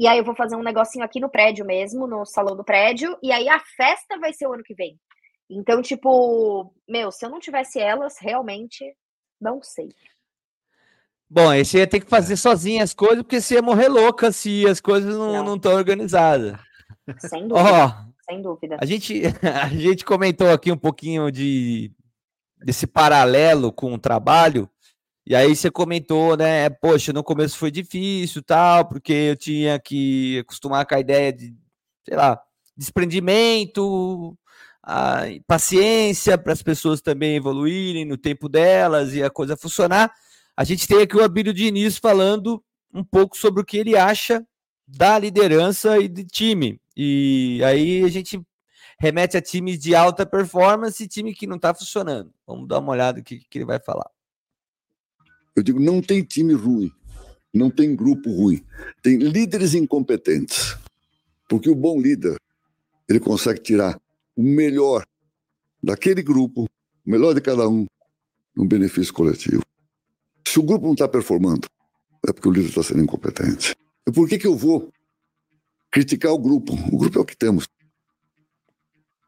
E 0.00 0.08
aí 0.08 0.16
eu 0.16 0.24
vou 0.24 0.34
fazer 0.34 0.56
um 0.56 0.62
negocinho 0.62 1.04
aqui 1.04 1.20
no 1.20 1.30
prédio 1.30 1.66
mesmo, 1.66 2.06
no 2.06 2.24
salão 2.24 2.56
do 2.56 2.64
prédio, 2.64 3.18
e 3.22 3.30
aí 3.30 3.46
a 3.46 3.60
festa 3.60 4.18
vai 4.18 4.32
ser 4.32 4.46
o 4.46 4.54
ano 4.54 4.62
que 4.62 4.74
vem. 4.74 4.98
Então, 5.50 5.82
tipo, 5.82 6.74
meu, 6.88 7.12
se 7.12 7.26
eu 7.26 7.30
não 7.30 7.38
tivesse 7.38 7.78
elas, 7.78 8.18
realmente 8.18 8.96
não 9.38 9.62
sei. 9.62 9.88
Bom, 11.28 11.52
esse 11.52 11.76
ia 11.78 11.86
ter 11.86 12.00
que 12.00 12.08
fazer 12.08 12.36
sozinho 12.36 12.82
as 12.82 12.94
coisas, 12.94 13.22
porque 13.22 13.40
você 13.40 13.54
ia 13.54 13.62
morrer 13.62 13.88
louca 13.88 14.30
se 14.30 14.66
as 14.66 14.80
coisas 14.80 15.16
não 15.16 15.56
estão 15.56 15.74
organizadas. 15.74 16.56
Sem 17.18 17.48
dúvida. 17.48 17.68
Oh, 17.68 18.30
sem 18.30 18.42
dúvida. 18.42 18.76
A 18.80 18.84
gente, 18.86 19.22
a 19.42 19.68
gente 19.68 20.04
comentou 20.04 20.50
aqui 20.50 20.70
um 20.70 20.76
pouquinho 20.76 21.30
de 21.30 21.90
desse 22.64 22.86
paralelo 22.86 23.72
com 23.72 23.92
o 23.92 23.98
trabalho. 23.98 24.68
E 25.26 25.34
aí 25.34 25.54
você 25.54 25.70
comentou, 25.70 26.36
né? 26.36 26.70
Poxa, 26.70 27.12
no 27.12 27.22
começo 27.22 27.58
foi 27.58 27.70
difícil, 27.70 28.42
tal, 28.42 28.88
porque 28.88 29.12
eu 29.12 29.36
tinha 29.36 29.78
que 29.78 30.38
acostumar 30.38 30.86
com 30.86 30.94
a 30.94 31.00
ideia 31.00 31.32
de, 31.32 31.54
sei 32.04 32.16
lá, 32.16 32.40
desprendimento, 32.76 34.38
a 34.82 35.22
paciência 35.46 36.38
para 36.38 36.52
as 36.52 36.62
pessoas 36.62 37.00
também 37.00 37.34
evoluírem 37.36 38.04
no 38.04 38.16
tempo 38.16 38.48
delas 38.48 39.14
e 39.14 39.22
a 39.22 39.28
coisa 39.28 39.56
funcionar. 39.56 40.12
A 40.56 40.64
gente 40.64 40.88
tem 40.88 41.02
aqui 41.02 41.14
o 41.14 41.22
Abílio 41.22 41.52
Diniz 41.52 41.98
falando 41.98 42.64
um 42.92 43.04
pouco 43.04 43.36
sobre 43.36 43.60
o 43.60 43.64
que 43.64 43.76
ele 43.76 43.94
acha 43.94 44.46
da 44.88 45.18
liderança 45.18 45.98
e 45.98 46.08
de 46.08 46.24
time. 46.24 46.80
E 46.96 47.60
aí 47.62 48.02
a 48.02 48.08
gente 48.08 48.40
remete 48.98 49.36
a 49.36 49.42
times 49.42 49.78
de 49.78 49.94
alta 49.94 50.24
performance 50.24 51.02
e 51.04 51.06
time 51.06 51.34
que 51.34 51.46
não 51.46 51.56
está 51.56 51.74
funcionando. 51.74 52.32
Vamos 52.46 52.66
dar 52.66 52.78
uma 52.78 52.92
olhada 52.92 53.18
no 53.18 53.24
que, 53.24 53.38
que 53.38 53.58
ele 53.58 53.66
vai 53.66 53.78
falar. 53.78 54.10
Eu 55.54 55.62
digo, 55.62 55.78
não 55.78 56.00
tem 56.00 56.22
time 56.22 56.54
ruim, 56.54 56.90
não 57.52 57.70
tem 57.70 57.94
grupo 57.94 58.30
ruim, 58.30 58.64
tem 59.02 59.18
líderes 59.18 59.74
incompetentes. 59.74 60.74
Porque 61.48 61.68
o 61.68 61.74
bom 61.74 62.00
líder, 62.00 62.38
ele 63.06 63.20
consegue 63.20 63.60
tirar 63.60 64.00
o 64.34 64.42
melhor 64.42 65.04
daquele 65.82 66.22
grupo, 66.22 66.64
o 66.64 67.10
melhor 67.10 67.34
de 67.34 67.42
cada 67.42 67.68
um, 67.68 67.86
no 68.54 68.66
benefício 68.66 69.12
coletivo. 69.12 69.62
Se 70.46 70.60
o 70.60 70.62
grupo 70.62 70.86
não 70.86 70.92
está 70.92 71.08
performando, 71.08 71.68
é 72.26 72.32
porque 72.32 72.48
o 72.48 72.52
líder 72.52 72.68
está 72.68 72.82
sendo 72.82 73.02
incompetente. 73.02 73.74
E 74.06 74.12
por 74.12 74.28
que, 74.28 74.38
que 74.38 74.46
eu 74.46 74.56
vou 74.56 74.92
criticar 75.90 76.32
o 76.32 76.38
grupo? 76.38 76.72
O 76.92 76.96
grupo 76.96 77.18
é 77.18 77.22
o 77.22 77.24
que 77.24 77.36
temos. 77.36 77.66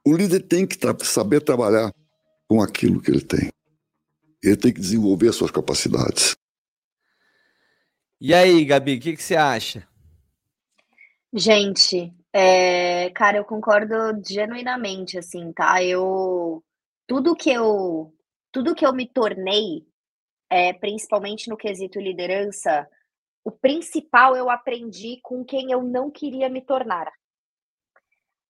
O 0.06 0.16
líder 0.16 0.42
tem 0.42 0.64
que 0.64 0.78
tra 0.78 0.96
saber 1.02 1.42
trabalhar 1.42 1.92
com 2.46 2.62
aquilo 2.62 3.02
que 3.02 3.10
ele 3.10 3.20
tem. 3.20 3.50
Ele 4.42 4.56
tem 4.56 4.72
que 4.72 4.80
desenvolver 4.80 5.28
as 5.28 5.36
suas 5.36 5.50
capacidades. 5.50 6.36
E 8.20 8.32
aí, 8.32 8.64
Gabi, 8.64 8.96
o 8.96 9.00
que, 9.00 9.16
que, 9.16 9.22
você 9.22 9.34
acha? 9.34 9.86
Gente, 11.34 12.14
é, 12.32 13.10
cara, 13.10 13.38
eu 13.38 13.44
concordo 13.44 13.94
genuinamente, 14.24 15.18
assim, 15.18 15.52
tá? 15.52 15.82
Eu 15.82 16.62
tudo 17.06 17.34
que 17.34 17.50
eu 17.50 18.14
tudo 18.52 18.74
que 18.74 18.86
eu 18.86 18.92
me 18.92 19.06
tornei, 19.06 19.87
é, 20.50 20.72
principalmente 20.72 21.48
no 21.48 21.56
quesito 21.56 22.00
liderança, 22.00 22.88
o 23.44 23.50
principal 23.50 24.36
eu 24.36 24.50
aprendi 24.50 25.18
com 25.22 25.44
quem 25.44 25.70
eu 25.70 25.82
não 25.82 26.10
queria 26.10 26.48
me 26.48 26.60
tornar. 26.60 27.10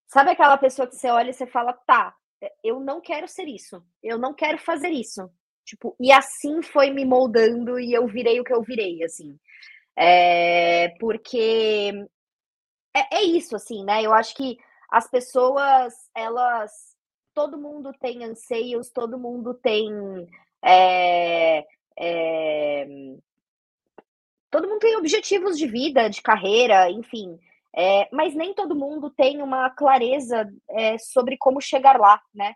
Sabe 0.06 0.30
aquela 0.30 0.56
pessoa 0.56 0.88
que 0.88 0.96
você 0.96 1.10
olha 1.10 1.30
e 1.30 1.34
você 1.34 1.46
fala, 1.46 1.72
tá, 1.72 2.14
eu 2.64 2.80
não 2.80 3.00
quero 3.00 3.28
ser 3.28 3.46
isso, 3.46 3.82
eu 4.02 4.18
não 4.18 4.32
quero 4.32 4.58
fazer 4.58 4.88
isso. 4.88 5.30
Tipo, 5.64 5.94
e 6.00 6.10
assim 6.10 6.62
foi 6.62 6.90
me 6.90 7.04
moldando 7.04 7.78
e 7.78 7.92
eu 7.92 8.06
virei 8.06 8.40
o 8.40 8.44
que 8.44 8.54
eu 8.54 8.62
virei, 8.62 9.04
assim. 9.04 9.38
É, 9.94 10.88
porque 10.98 11.92
é, 12.94 13.18
é 13.18 13.22
isso, 13.22 13.54
assim, 13.54 13.84
né? 13.84 14.02
Eu 14.02 14.14
acho 14.14 14.34
que 14.34 14.56
as 14.90 15.08
pessoas, 15.10 15.94
elas. 16.14 16.96
Todo 17.34 17.58
mundo 17.58 17.92
tem 18.00 18.24
anseios, 18.24 18.90
todo 18.90 19.18
mundo 19.18 19.54
tem. 19.54 19.92
É, 20.64 21.64
é, 22.00 22.86
todo 24.50 24.68
mundo 24.68 24.80
tem 24.80 24.96
objetivos 24.96 25.58
de 25.58 25.66
vida, 25.66 26.08
de 26.08 26.22
carreira, 26.22 26.90
enfim. 26.90 27.38
É, 27.76 28.08
mas 28.12 28.34
nem 28.34 28.54
todo 28.54 28.74
mundo 28.74 29.10
tem 29.10 29.42
uma 29.42 29.70
clareza 29.70 30.48
é, 30.70 30.98
sobre 30.98 31.36
como 31.38 31.60
chegar 31.60 31.98
lá, 31.98 32.20
né? 32.34 32.54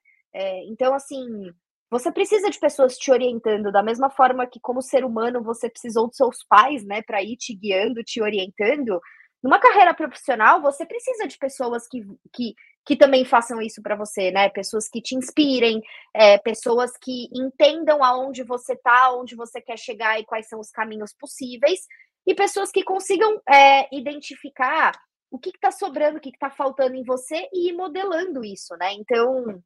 Então, 0.66 0.94
assim, 0.94 1.52
você 1.92 2.10
precisa 2.10 2.48
de 2.48 2.58
pessoas 2.58 2.96
te 2.96 3.10
orientando, 3.10 3.70
da 3.70 3.82
mesma 3.82 4.08
forma 4.08 4.46
que, 4.46 4.58
como 4.58 4.80
ser 4.80 5.04
humano, 5.04 5.42
você 5.42 5.68
precisou 5.68 6.06
dos 6.06 6.16
seus 6.16 6.42
pais, 6.48 6.82
né, 6.86 7.02
para 7.02 7.22
ir 7.22 7.36
te 7.36 7.54
guiando, 7.54 8.02
te 8.02 8.22
orientando. 8.22 8.98
Numa 9.42 9.58
carreira 9.58 9.92
profissional, 9.92 10.62
você 10.62 10.86
precisa 10.86 11.28
de 11.28 11.36
pessoas 11.36 11.86
que, 11.86 12.00
que, 12.32 12.54
que 12.84 12.96
também 12.96 13.24
façam 13.24 13.60
isso 13.60 13.80
para 13.80 13.94
você, 13.94 14.30
né? 14.30 14.48
Pessoas 14.48 14.88
que 14.88 15.00
te 15.00 15.14
inspirem, 15.14 15.80
é, 16.14 16.36
pessoas 16.38 16.92
que 16.96 17.28
entendam 17.32 18.02
aonde 18.02 18.42
você 18.42 18.72
está, 18.72 19.04
aonde 19.04 19.36
você 19.36 19.60
quer 19.60 19.78
chegar 19.78 20.18
e 20.18 20.24
quais 20.24 20.48
são 20.48 20.58
os 20.58 20.70
caminhos 20.70 21.14
possíveis, 21.14 21.86
e 22.26 22.34
pessoas 22.34 22.70
que 22.70 22.82
consigam 22.82 23.40
é, 23.48 23.94
identificar 23.94 24.92
o 25.30 25.38
que 25.38 25.50
está 25.50 25.70
sobrando, 25.70 26.18
o 26.18 26.20
que 26.20 26.28
está 26.28 26.50
faltando 26.50 26.94
em 26.94 27.04
você 27.04 27.48
e 27.52 27.70
ir 27.70 27.72
modelando 27.72 28.44
isso, 28.44 28.76
né? 28.76 28.92
Então, 28.94 29.62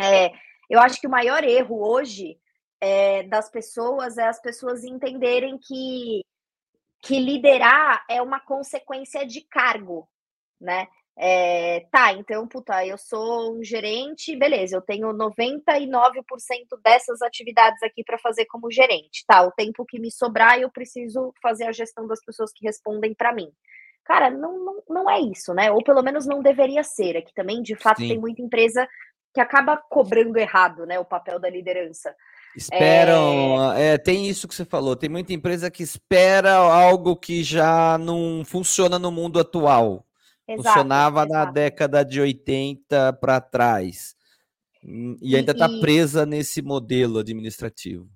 é, 0.00 0.32
eu 0.68 0.80
acho 0.80 1.00
que 1.00 1.06
o 1.06 1.10
maior 1.10 1.44
erro 1.44 1.86
hoje 1.86 2.38
é, 2.80 3.22
das 3.24 3.50
pessoas 3.50 4.18
é 4.18 4.26
as 4.26 4.40
pessoas 4.40 4.84
entenderem 4.84 5.58
que, 5.58 6.22
que 7.02 7.18
liderar 7.20 8.04
é 8.08 8.20
uma 8.20 8.40
consequência 8.40 9.26
de 9.26 9.42
cargo, 9.42 10.08
né? 10.60 10.88
É, 11.16 11.86
tá, 11.92 12.12
então, 12.12 12.46
puta, 12.48 12.84
eu 12.84 12.98
sou 12.98 13.56
um 13.56 13.62
gerente, 13.62 14.36
beleza, 14.36 14.76
eu 14.76 14.82
tenho 14.82 15.08
99% 15.12 15.92
dessas 16.82 17.22
atividades 17.22 17.80
aqui 17.84 18.02
para 18.02 18.18
fazer 18.18 18.46
como 18.46 18.70
gerente, 18.70 19.24
tá? 19.26 19.42
O 19.42 19.52
tempo 19.52 19.84
que 19.86 20.00
me 20.00 20.10
sobrar, 20.10 20.58
eu 20.58 20.68
preciso 20.70 21.32
fazer 21.40 21.66
a 21.66 21.72
gestão 21.72 22.06
das 22.08 22.24
pessoas 22.24 22.50
que 22.52 22.66
respondem 22.66 23.14
para 23.14 23.32
mim. 23.32 23.48
Cara, 24.04 24.28
não, 24.28 24.58
não, 24.64 24.82
não 24.88 25.10
é 25.10 25.20
isso, 25.20 25.54
né? 25.54 25.70
Ou 25.70 25.82
pelo 25.82 26.02
menos 26.02 26.26
não 26.26 26.42
deveria 26.42 26.82
ser. 26.82 27.16
Aqui 27.16 27.32
também, 27.32 27.62
de 27.62 27.74
fato, 27.76 28.02
Sim. 28.02 28.08
tem 28.08 28.18
muita 28.18 28.42
empresa 28.42 28.86
que 29.32 29.40
acaba 29.40 29.76
cobrando 29.76 30.38
errado, 30.38 30.86
né, 30.86 30.98
o 30.98 31.04
papel 31.04 31.40
da 31.40 31.50
liderança. 31.50 32.14
Esperam, 32.56 33.72
é... 33.72 33.94
É, 33.94 33.98
tem 33.98 34.28
isso 34.28 34.46
que 34.46 34.54
você 34.54 34.64
falou, 34.64 34.94
tem 34.94 35.10
muita 35.10 35.32
empresa 35.32 35.68
que 35.72 35.82
espera 35.82 36.54
algo 36.54 37.16
que 37.16 37.42
já 37.42 37.98
não 37.98 38.44
funciona 38.44 38.96
no 38.96 39.10
mundo 39.10 39.40
atual. 39.40 40.06
Exato, 40.46 40.68
Funcionava 40.68 41.24
exato. 41.24 41.32
na 41.32 41.44
década 41.50 42.04
de 42.04 42.20
80 42.20 43.12
para 43.14 43.40
trás. 43.40 44.14
Hum, 44.84 45.16
e 45.22 45.36
ainda 45.36 45.52
está 45.52 45.68
presa 45.80 46.26
nesse 46.26 46.60
modelo 46.60 47.18
administrativo. 47.18 48.08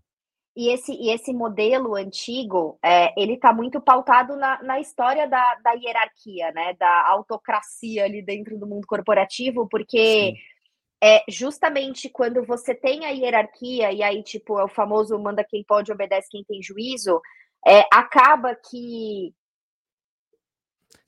E 0.55 0.73
esse, 0.73 0.93
e 0.93 1.11
esse 1.11 1.33
modelo 1.33 1.95
antigo, 1.95 2.79
é, 2.85 3.15
ele 3.21 3.35
está 3.35 3.53
muito 3.53 3.81
pautado 3.81 4.37
na, 4.37 4.61
na 4.63 4.81
história 4.81 5.29
da, 5.29 5.55
da 5.63 5.73
hierarquia, 5.73 6.51
né? 6.53 6.75
Da 6.75 7.09
autocracia 7.09 8.05
ali 8.05 8.21
dentro 8.21 8.59
do 8.59 8.67
mundo 8.67 8.87
corporativo, 8.87 9.69
porque 9.69 10.35
Sim 10.35 10.59
é 11.03 11.23
justamente 11.29 12.09
quando 12.09 12.45
você 12.45 12.75
tem 12.75 13.05
a 13.05 13.11
hierarquia, 13.11 13.93
e 13.93 14.03
aí, 14.03 14.23
tipo, 14.23 14.59
é 14.59 14.65
o 14.65 14.69
famoso 14.69 15.19
manda 15.19 15.45
quem 15.45 15.63
pode, 15.65 15.93
obedece 15.93 16.29
quem 16.31 16.45
tem 16.45 16.63
juízo, 16.63 17.21
é, 17.67 17.85
acaba 17.93 18.55
que. 18.55 19.33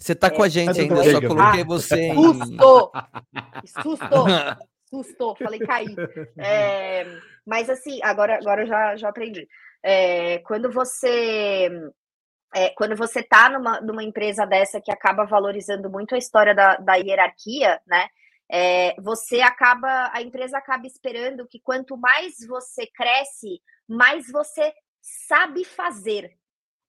Você 0.00 0.14
tá 0.14 0.28
é, 0.28 0.30
com 0.30 0.42
a 0.42 0.48
gente 0.48 0.80
ainda, 0.80 0.96
só 0.96 1.20
coloquei 1.20 1.60
ah, 1.60 1.64
você 1.64 2.00
em. 2.00 2.14
Susto! 2.14 2.92
Susto! 3.82 4.24
Susto! 4.90 5.36
Falei 5.36 5.60
cair. 5.60 5.94
É, 6.38 7.04
mas 7.46 7.68
assim, 7.68 8.00
agora, 8.02 8.36
agora 8.36 8.62
eu 8.62 8.66
já, 8.66 8.96
já 8.96 9.08
aprendi. 9.08 9.46
É, 9.82 10.38
quando 10.38 10.70
você. 10.70 11.70
É, 12.52 12.70
quando 12.70 12.96
você 12.96 13.22
tá 13.22 13.48
numa, 13.48 13.80
numa 13.80 14.02
empresa 14.02 14.44
dessa 14.44 14.80
que 14.80 14.90
acaba 14.90 15.24
valorizando 15.24 15.88
muito 15.88 16.16
a 16.16 16.18
história 16.18 16.52
da, 16.52 16.76
da 16.76 16.94
hierarquia, 16.94 17.80
né? 17.86 18.08
é, 18.50 19.00
você 19.00 19.40
acaba, 19.40 20.10
a 20.12 20.20
empresa 20.20 20.58
acaba 20.58 20.84
esperando 20.86 21.46
que 21.46 21.60
quanto 21.60 21.96
mais 21.96 22.34
você 22.46 22.84
cresce, 22.86 23.62
mais 23.88 24.30
você 24.30 24.72
sabe 25.00 25.64
fazer. 25.64 26.36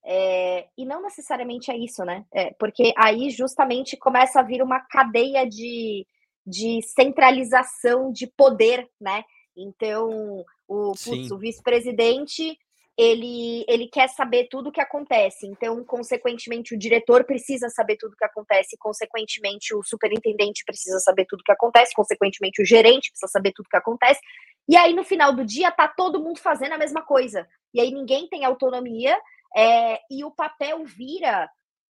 É, 0.04 0.68
e 0.78 0.86
não 0.86 1.02
necessariamente 1.02 1.72
é 1.72 1.78
isso, 1.78 2.04
né? 2.04 2.26
É, 2.34 2.54
porque 2.60 2.94
aí 2.98 3.30
justamente 3.30 3.96
começa 3.96 4.40
a 4.40 4.44
vir 4.44 4.62
uma 4.62 4.80
cadeia 4.80 5.48
de, 5.48 6.06
de 6.46 6.82
centralização 6.82 8.12
de 8.12 8.28
poder, 8.28 8.90
né? 9.00 9.24
Então, 9.56 10.44
o, 10.68 10.94
o 11.32 11.38
vice-presidente 11.38 12.58
ele, 12.98 13.66
ele 13.68 13.88
quer 13.88 14.10
saber 14.10 14.48
tudo 14.50 14.70
o 14.70 14.72
que 14.72 14.82
acontece. 14.82 15.48
Então, 15.48 15.84
consequentemente, 15.84 16.76
o 16.76 16.78
diretor 16.78 17.24
precisa 17.24 17.70
saber 17.70 17.98
tudo 17.98 18.14
o 18.14 18.16
que 18.16 18.26
acontece, 18.26 18.78
consequentemente, 18.78 19.74
o 19.74 19.84
superintendente 19.84 20.64
precisa 20.66 21.00
saber 21.00 21.26
tudo 21.28 21.40
o 21.40 21.44
que 21.44 21.52
acontece, 21.52 21.94
consequentemente, 21.96 22.62
o 22.62 22.66
gerente 22.66 23.10
precisa 23.10 23.32
saber 23.32 23.54
tudo 23.54 23.66
o 23.66 23.70
que 23.70 23.78
acontece. 23.78 24.20
E 24.68 24.76
aí, 24.78 24.94
no 24.94 25.04
final 25.04 25.34
do 25.34 25.46
dia, 25.46 25.72
tá 25.72 25.88
todo 25.88 26.22
mundo 26.22 26.40
fazendo 26.40 26.74
a 26.74 26.78
mesma 26.78 27.02
coisa. 27.02 27.48
E 27.74 27.80
aí 27.80 27.92
ninguém 27.92 28.28
tem 28.28 28.46
autonomia 28.46 29.18
é, 29.56 30.00
e 30.10 30.24
o 30.24 30.32
papel 30.32 30.84
vira 30.86 31.50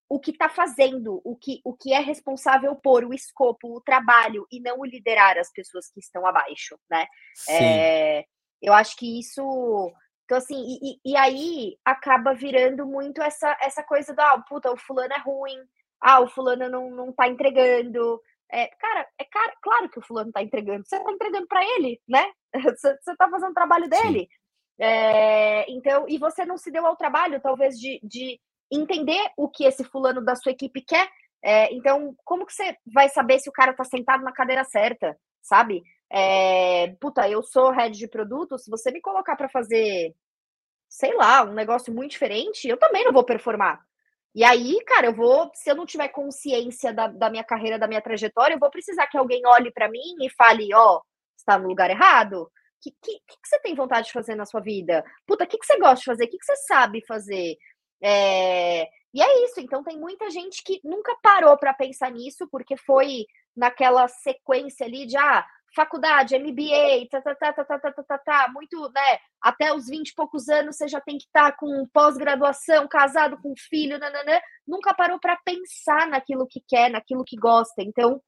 o 0.09 0.19
que 0.19 0.31
está 0.31 0.49
fazendo, 0.49 1.21
o 1.23 1.37
que, 1.37 1.61
o 1.63 1.73
que 1.73 1.93
é 1.93 1.99
responsável 1.99 2.75
por 2.75 3.05
o 3.05 3.13
escopo, 3.13 3.75
o 3.75 3.81
trabalho, 3.81 4.45
e 4.51 4.59
não 4.59 4.79
o 4.79 4.85
liderar 4.85 5.37
as 5.37 5.51
pessoas 5.51 5.89
que 5.89 6.01
estão 6.01 6.25
abaixo, 6.25 6.77
né? 6.89 7.07
É, 7.49 8.25
eu 8.61 8.73
acho 8.73 8.95
que 8.97 9.19
isso 9.19 9.93
então, 10.31 10.37
assim, 10.37 10.77
e, 10.81 11.11
e, 11.11 11.17
aí 11.17 11.77
acaba 11.83 12.33
virando 12.33 12.85
muito 12.85 13.21
essa, 13.21 13.57
essa 13.61 13.83
coisa 13.83 14.13
do, 14.13 14.21
ah, 14.21 14.41
puta, 14.47 14.71
o 14.71 14.77
fulano 14.77 15.11
é 15.13 15.19
ruim, 15.19 15.57
ah, 15.99 16.21
o 16.21 16.27
fulano 16.29 16.69
não, 16.69 16.89
não 16.89 17.11
tá 17.11 17.27
entregando. 17.27 18.21
É, 18.49 18.67
cara, 18.67 19.07
é 19.19 19.25
cara, 19.25 19.53
claro 19.61 19.89
que 19.89 19.99
o 19.99 20.01
fulano 20.01 20.31
tá 20.31 20.41
entregando. 20.41 20.85
Você 20.85 20.97
tá 21.03 21.11
entregando 21.11 21.47
para 21.47 21.65
ele, 21.75 22.01
né? 22.07 22.31
Você, 22.77 22.97
você 23.01 23.15
tá 23.17 23.29
fazendo 23.29 23.51
o 23.51 23.53
trabalho 23.53 23.89
dele. 23.89 24.29
É, 24.81 25.71
então, 25.71 26.05
e 26.09 26.17
você 26.17 26.43
não 26.45 26.57
se 26.57 26.71
deu 26.71 26.85
ao 26.87 26.95
trabalho, 26.95 27.39
talvez, 27.39 27.75
de, 27.79 27.99
de 28.03 28.39
entender 28.71 29.21
o 29.37 29.47
que 29.47 29.63
esse 29.65 29.83
fulano 29.83 30.23
da 30.23 30.35
sua 30.35 30.51
equipe 30.51 30.81
quer. 30.81 31.07
É, 31.43 31.73
então, 31.73 32.15
como 32.25 32.45
que 32.45 32.53
você 32.53 32.75
vai 32.93 33.09
saber 33.09 33.39
se 33.39 33.49
o 33.49 33.53
cara 33.53 33.73
tá 33.73 33.83
sentado 33.83 34.23
na 34.23 34.31
cadeira 34.31 34.63
certa, 34.63 35.15
sabe? 35.41 35.83
É, 36.11 36.95
puta, 36.99 37.29
eu 37.29 37.43
sou 37.43 37.71
head 37.71 37.97
de 37.97 38.07
produto, 38.07 38.57
se 38.57 38.69
você 38.71 38.91
me 38.91 39.01
colocar 39.01 39.35
para 39.35 39.49
fazer, 39.49 40.15
sei 40.89 41.13
lá, 41.15 41.43
um 41.43 41.53
negócio 41.53 41.93
muito 41.93 42.11
diferente, 42.11 42.67
eu 42.67 42.77
também 42.77 43.05
não 43.05 43.13
vou 43.13 43.23
performar. 43.25 43.81
E 44.35 44.43
aí, 44.43 44.81
cara, 44.85 45.07
eu 45.07 45.13
vou, 45.15 45.51
se 45.53 45.69
eu 45.69 45.75
não 45.75 45.85
tiver 45.85 46.07
consciência 46.09 46.93
da, 46.93 47.07
da 47.07 47.29
minha 47.29 47.43
carreira, 47.43 47.79
da 47.79 47.87
minha 47.87 48.01
trajetória, 48.01 48.55
eu 48.55 48.59
vou 48.59 48.69
precisar 48.71 49.07
que 49.07 49.17
alguém 49.17 49.41
olhe 49.45 49.71
para 49.71 49.89
mim 49.89 50.01
e 50.21 50.29
fale, 50.29 50.73
ó, 50.73 50.97
oh, 50.97 51.01
está 51.37 51.57
no 51.59 51.67
lugar 51.67 51.89
errado. 51.89 52.49
Que, 52.81 52.91
que, 52.91 53.19
que, 53.19 53.37
você 53.43 53.59
tem 53.59 53.75
vontade 53.75 54.07
de 54.07 54.13
fazer 54.13 54.35
na 54.35 54.45
sua 54.45 54.59
vida? 54.59 55.03
Puta, 55.25 55.43
o 55.43 55.47
que, 55.47 55.57
que 55.57 55.65
você 55.65 55.77
gosta 55.77 55.97
de 55.97 56.05
fazer? 56.05 56.25
O 56.25 56.29
que, 56.29 56.37
que 56.37 56.45
você 56.45 56.55
sabe 56.67 57.05
fazer? 57.05 57.57
É... 58.03 58.87
E 59.13 59.21
é 59.21 59.45
isso. 59.45 59.59
Então, 59.59 59.83
tem 59.83 59.99
muita 59.99 60.29
gente 60.29 60.63
que 60.63 60.79
nunca 60.83 61.15
parou 61.21 61.57
para 61.57 61.73
pensar 61.73 62.11
nisso, 62.11 62.47
porque 62.49 62.77
foi 62.77 63.25
naquela 63.55 64.07
sequência 64.07 64.85
ali 64.85 65.05
de, 65.05 65.17
ah, 65.17 65.45
faculdade, 65.75 66.37
MBA, 66.37 67.07
tá, 67.09 67.21
tá, 67.21 67.35
tá, 67.35 67.53
tá, 67.53 67.63
tá, 67.63 67.91
tá, 67.91 68.03
tá, 68.03 68.17
tá, 68.17 68.51
muito, 68.53 68.91
né? 68.93 69.19
Até 69.41 69.73
os 69.73 69.87
20 69.87 70.09
e 70.09 70.13
poucos 70.15 70.49
anos 70.49 70.75
você 70.75 70.87
já 70.87 70.99
tem 70.99 71.17
que 71.17 71.25
estar 71.25 71.51
tá 71.51 71.57
com 71.57 71.87
pós-graduação, 71.93 72.87
casado 72.87 73.37
com 73.41 73.53
filho, 73.57 73.97
nananã, 73.97 74.39
nunca 74.67 74.93
parou 74.93 75.19
para 75.19 75.37
pensar 75.37 76.07
naquilo 76.07 76.47
que 76.47 76.61
quer, 76.67 76.89
naquilo 76.89 77.23
que 77.25 77.37
gosta. 77.37 77.81
Então, 77.81 78.21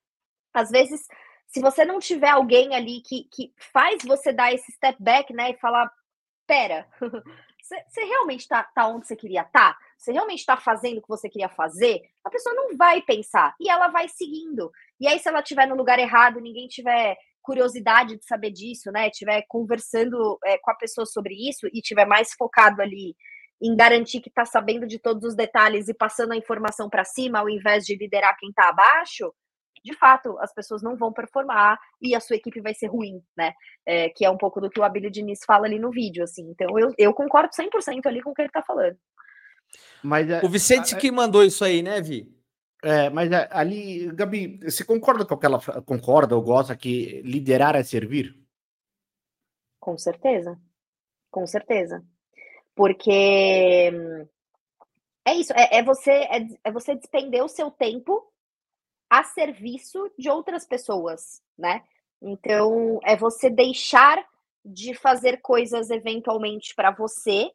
às 0.54 0.70
vezes, 0.70 1.02
se 1.54 1.62
você 1.62 1.86
não 1.86 2.00
tiver 2.00 2.30
alguém 2.30 2.76
ali 2.76 3.00
que, 3.02 3.26
que 3.32 3.54
faz 3.72 4.04
você 4.04 4.34
dar 4.34 4.52
esse 4.52 4.72
step 4.72 4.98
back, 5.00 5.32
né, 5.32 5.52
e 5.52 5.58
falar, 5.60 5.88
pera, 6.48 6.88
você 7.62 8.04
realmente 8.06 8.42
está 8.42 8.64
tá 8.64 8.88
onde 8.88 9.06
você 9.06 9.16
queria 9.16 9.42
estar? 9.42 9.74
Tá? 9.74 9.80
Você 9.96 10.12
realmente 10.12 10.40
está 10.40 10.58
fazendo 10.58 10.98
o 10.98 11.02
que 11.04 11.08
você 11.08 11.30
queria 11.30 11.48
fazer? 11.48 12.02
A 12.26 12.30
pessoa 12.32 12.56
não 12.56 12.76
vai 12.76 13.04
pensar 13.04 13.54
e 13.60 13.70
ela 13.70 13.88
vai 13.88 14.10
seguindo. 14.10 14.72
E 15.00 15.08
aí, 15.08 15.20
se 15.20 15.30
ela 15.30 15.42
estiver 15.42 15.68
no 15.68 15.76
lugar 15.76 16.00
errado, 16.00 16.42
ninguém 16.42 16.68
tiver 16.68 17.16
curiosidade 17.42 18.18
de 18.18 18.26
saber 18.26 18.52
disso, 18.52 18.92
né? 18.92 19.10
Tiver 19.12 19.44
conversando 19.48 20.40
é, 20.44 20.58
com 20.58 20.72
a 20.72 20.76
pessoa 20.76 21.06
sobre 21.06 21.36
isso 21.36 21.68
e 21.72 21.82
tiver 21.82 22.06
mais 22.06 22.34
focado 22.34 22.82
ali 22.82 23.16
em 23.62 23.76
garantir 23.76 24.20
que 24.22 24.30
está 24.30 24.44
sabendo 24.44 24.88
de 24.88 25.00
todos 25.00 25.24
os 25.24 25.36
detalhes 25.36 25.88
e 25.88 25.94
passando 25.94 26.34
a 26.34 26.38
informação 26.38 26.90
para 26.90 27.06
cima, 27.06 27.40
ao 27.40 27.50
invés 27.50 27.86
de 27.86 27.96
liderar 27.96 28.36
quem 28.38 28.50
está 28.50 28.70
abaixo, 28.70 29.34
de 29.84 29.94
fato, 29.94 30.38
as 30.40 30.54
pessoas 30.54 30.82
não 30.82 30.96
vão 30.96 31.12
performar 31.12 31.80
e 32.02 32.16
a 32.16 32.20
sua 32.20 32.36
equipe 32.36 32.62
vai 32.62 32.74
ser 32.74 32.88
ruim, 32.88 33.22
né? 33.36 33.54
É, 33.86 34.10
que 34.10 34.24
é 34.24 34.30
um 34.30 34.38
pouco 34.38 34.62
do 34.62 34.70
que 34.70 34.80
o 34.80 34.84
Abílio 34.84 35.12
Diniz 35.12 35.40
fala 35.46 35.66
ali 35.66 35.78
no 35.78 35.92
vídeo, 35.92 36.24
assim. 36.24 36.50
Então, 36.50 36.80
eu, 36.80 36.94
eu 36.98 37.14
concordo 37.14 37.50
100% 37.54 38.06
ali 38.06 38.22
com 38.22 38.32
o 38.32 38.34
que 38.34 38.42
ele 38.42 38.50
está 38.50 38.62
falando. 38.62 38.98
Mas, 40.02 40.30
é, 40.30 40.42
o 40.44 40.50
Vicente 40.50 40.96
que 40.96 41.12
mandou 41.12 41.44
isso 41.44 41.64
aí, 41.66 41.82
né, 41.82 42.02
Vi? 42.02 42.32
É, 42.84 43.10
mas 43.10 43.32
é, 43.32 43.48
ali, 43.50 44.12
Gabi, 44.14 44.60
você 44.62 44.84
concorda 44.84 45.26
com 45.26 45.34
aquela 45.34 45.60
concorda 45.84 46.36
ou 46.36 46.42
gosta 46.42 46.76
que 46.76 47.22
liderar 47.22 47.76
é 47.76 47.84
servir? 47.84 48.36
Com 49.80 49.98
certeza. 49.98 50.60
Com 51.32 51.48
certeza. 51.48 52.04
Porque 52.76 53.90
é 55.26 55.34
isso, 55.36 55.54
é, 55.54 55.78
é 55.78 55.84
você 55.84 56.12
é, 56.12 56.48
é, 56.64 56.72
você 56.72 56.96
despender 56.96 57.44
o 57.44 57.48
seu 57.48 57.72
tempo 57.72 58.33
a 59.20 59.24
serviço 59.24 60.12
de 60.18 60.28
outras 60.28 60.66
pessoas, 60.66 61.40
né? 61.56 61.84
Então, 62.20 63.00
é 63.04 63.16
você 63.16 63.48
deixar 63.48 64.26
de 64.66 64.96
fazer 64.96 65.40
coisas 65.42 65.92
eventualmente 65.92 66.74
para 66.74 66.90
você 66.90 67.52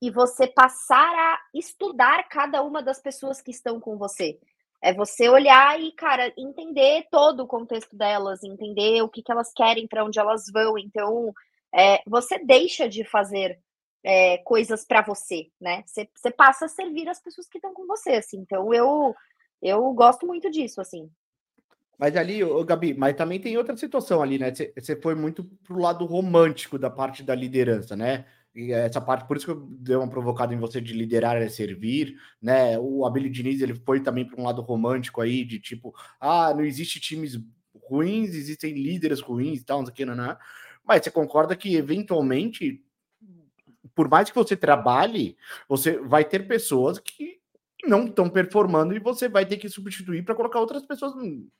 e 0.00 0.10
você 0.10 0.46
passar 0.46 1.12
a 1.12 1.40
estudar 1.52 2.28
cada 2.28 2.62
uma 2.62 2.80
das 2.80 3.00
pessoas 3.00 3.40
que 3.40 3.50
estão 3.50 3.80
com 3.80 3.96
você. 3.96 4.38
É 4.80 4.92
você 4.92 5.28
olhar 5.28 5.80
e, 5.80 5.90
cara, 5.92 6.32
entender 6.36 7.08
todo 7.10 7.40
o 7.40 7.48
contexto 7.48 7.96
delas, 7.96 8.44
entender 8.44 9.02
o 9.02 9.08
que, 9.08 9.22
que 9.22 9.32
elas 9.32 9.52
querem, 9.52 9.88
para 9.88 10.04
onde 10.04 10.20
elas 10.20 10.44
vão. 10.52 10.78
Então, 10.78 11.32
é, 11.74 12.00
você 12.06 12.38
deixa 12.38 12.88
de 12.88 13.02
fazer 13.02 13.58
é, 14.04 14.38
coisas 14.38 14.84
para 14.84 15.02
você, 15.02 15.50
né? 15.60 15.82
Você, 15.86 16.08
você, 16.14 16.30
passa 16.30 16.66
a 16.66 16.68
servir 16.68 17.08
as 17.08 17.20
pessoas 17.20 17.48
que 17.48 17.58
estão 17.58 17.72
com 17.72 17.86
você, 17.86 18.12
assim. 18.14 18.38
Então, 18.38 18.72
eu, 18.74 19.14
eu 19.62 19.92
gosto 19.92 20.26
muito 20.26 20.50
disso, 20.50 20.80
assim. 20.80 21.10
Mas 21.98 22.16
ali, 22.16 22.42
ô, 22.42 22.64
Gabi, 22.64 22.94
mas 22.94 23.14
também 23.14 23.38
tem 23.38 23.56
outra 23.56 23.76
situação 23.76 24.20
ali, 24.20 24.38
né? 24.38 24.52
Você 24.52 24.96
foi 25.00 25.14
muito 25.14 25.44
pro 25.62 25.78
lado 25.78 26.04
romântico 26.04 26.78
da 26.78 26.90
parte 26.90 27.22
da 27.22 27.34
liderança, 27.34 27.94
né? 27.94 28.24
E 28.54 28.72
essa 28.72 29.00
parte, 29.00 29.26
por 29.26 29.36
isso 29.36 29.46
que 29.46 29.52
eu 29.52 29.66
dei 29.78 29.96
uma 29.96 30.08
provocada 30.08 30.52
em 30.52 30.58
você 30.58 30.80
de 30.80 30.92
liderar 30.92 31.36
é 31.36 31.48
servir, 31.48 32.16
né? 32.40 32.78
O 32.78 33.06
Abel 33.06 33.30
Diniz, 33.30 33.62
ele 33.62 33.74
foi 33.74 34.00
também 34.00 34.26
para 34.26 34.40
um 34.40 34.44
lado 34.44 34.60
romântico 34.60 35.20
aí, 35.20 35.44
de 35.44 35.58
tipo, 35.58 35.94
ah, 36.20 36.52
não 36.52 36.64
existe 36.64 37.00
times 37.00 37.38
ruins, 37.74 38.34
existem 38.34 38.74
líderes 38.74 39.20
ruins 39.20 39.60
e 39.60 39.64
tal, 39.64 39.78
não 39.78 39.86
sei 39.86 39.92
o 39.92 39.94
que, 39.94 40.04
não, 40.04 40.16
não. 40.16 40.36
Mas 40.84 41.04
você 41.04 41.10
concorda 41.10 41.56
que, 41.56 41.76
eventualmente, 41.76 42.84
por 43.94 44.08
mais 44.08 44.28
que 44.28 44.34
você 44.34 44.56
trabalhe, 44.56 45.36
você 45.68 45.98
vai 45.98 46.24
ter 46.24 46.46
pessoas 46.46 46.98
que 46.98 47.41
não 47.84 48.06
estão 48.06 48.28
performando 48.28 48.94
e 48.94 49.00
você 49.00 49.28
vai 49.28 49.44
ter 49.44 49.56
que 49.56 49.68
substituir 49.68 50.24
para 50.24 50.34
colocar 50.34 50.60
outras 50.60 50.86
pessoas 50.86 51.14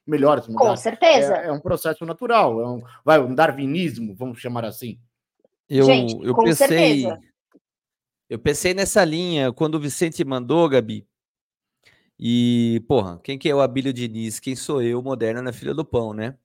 melhores. 0.07 0.47
Com 0.47 0.77
certeza. 0.77 1.37
É, 1.37 1.47
é, 1.49 1.53
um 1.53 1.61
processo 1.61 2.07
natural, 2.07 2.61
é 2.61 2.69
um, 2.69 2.83
vai, 3.05 3.21
um 3.21 3.35
darwinismo, 3.35 4.15
vamos 4.15 4.39
chamar 4.39 4.65
assim. 4.65 4.99
Eu, 5.69 5.85
Gente, 5.85 6.15
eu 6.25 6.35
pensei, 6.35 6.67
certeza. 6.69 7.21
eu 8.29 8.39
pensei 8.39 8.75
nessa 8.75 9.05
linha 9.05 9.53
quando 9.53 9.77
o 9.77 9.81
Vicente 9.81 10.25
mandou, 10.25 10.69
Gabi. 10.69 11.07
E, 12.19 12.85
porra, 12.87 13.19
quem 13.25 13.37
que 13.37 13.49
é 13.49 13.55
o 13.55 13.61
Abílio 13.61 13.93
Diniz? 13.93 14.39
Quem 14.39 14.55
sou 14.55 14.81
eu, 14.81 15.03
moderna 15.03 15.43
na 15.43 15.53
filha 15.53 15.75
do 15.75 15.85
pão, 15.85 16.13
né? 16.13 16.37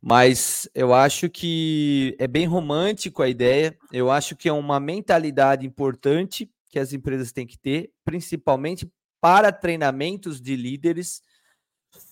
Mas 0.00 0.68
eu 0.74 0.94
acho 0.94 1.28
que 1.28 2.16
é 2.18 2.26
bem 2.26 2.46
romântico 2.46 3.22
a 3.22 3.28
ideia. 3.28 3.76
Eu 3.92 4.10
acho 4.10 4.34
que 4.34 4.48
é 4.48 4.52
uma 4.52 4.80
mentalidade 4.80 5.66
importante 5.66 6.50
que 6.70 6.78
as 6.78 6.92
empresas 6.92 7.32
têm 7.32 7.46
que 7.46 7.58
ter, 7.58 7.90
principalmente 8.04 8.90
para 9.20 9.52
treinamentos 9.52 10.40
de 10.40 10.56
líderes. 10.56 11.22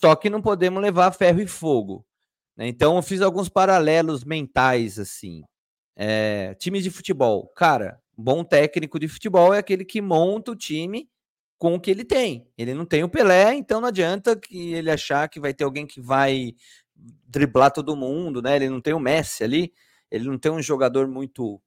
Só 0.00 0.14
que 0.16 0.30
não 0.30 0.40
podemos 0.40 0.82
levar 0.82 1.12
ferro 1.12 1.40
e 1.40 1.46
fogo. 1.46 2.04
Né? 2.56 2.68
Então, 2.68 2.96
eu 2.96 3.02
fiz 3.02 3.20
alguns 3.20 3.48
paralelos 3.48 4.24
mentais 4.24 4.98
assim. 4.98 5.42
É, 5.96 6.54
time 6.54 6.80
de 6.80 6.90
futebol. 6.90 7.48
Cara, 7.48 8.00
bom 8.16 8.42
técnico 8.44 8.98
de 8.98 9.08
futebol 9.08 9.54
é 9.54 9.58
aquele 9.58 9.84
que 9.84 10.00
monta 10.00 10.50
o 10.50 10.56
time 10.56 11.08
com 11.58 11.74
o 11.74 11.80
que 11.80 11.90
ele 11.90 12.04
tem. 12.04 12.46
Ele 12.58 12.74
não 12.74 12.84
tem 12.84 13.02
o 13.04 13.08
Pelé, 13.08 13.54
então 13.54 13.80
não 13.80 13.88
adianta 13.88 14.36
que 14.36 14.74
ele 14.74 14.90
achar 14.90 15.28
que 15.28 15.40
vai 15.40 15.54
ter 15.54 15.64
alguém 15.64 15.86
que 15.86 16.00
vai 16.00 16.54
driblar 17.26 17.70
todo 17.70 17.96
mundo, 17.96 18.42
né? 18.42 18.56
Ele 18.56 18.68
não 18.68 18.80
tem 18.80 18.94
o 18.94 19.00
Messi 19.00 19.44
ali, 19.44 19.72
ele 20.10 20.28
não 20.28 20.38
tem 20.38 20.52
um 20.52 20.62
jogador 20.62 21.08
muito. 21.08 21.60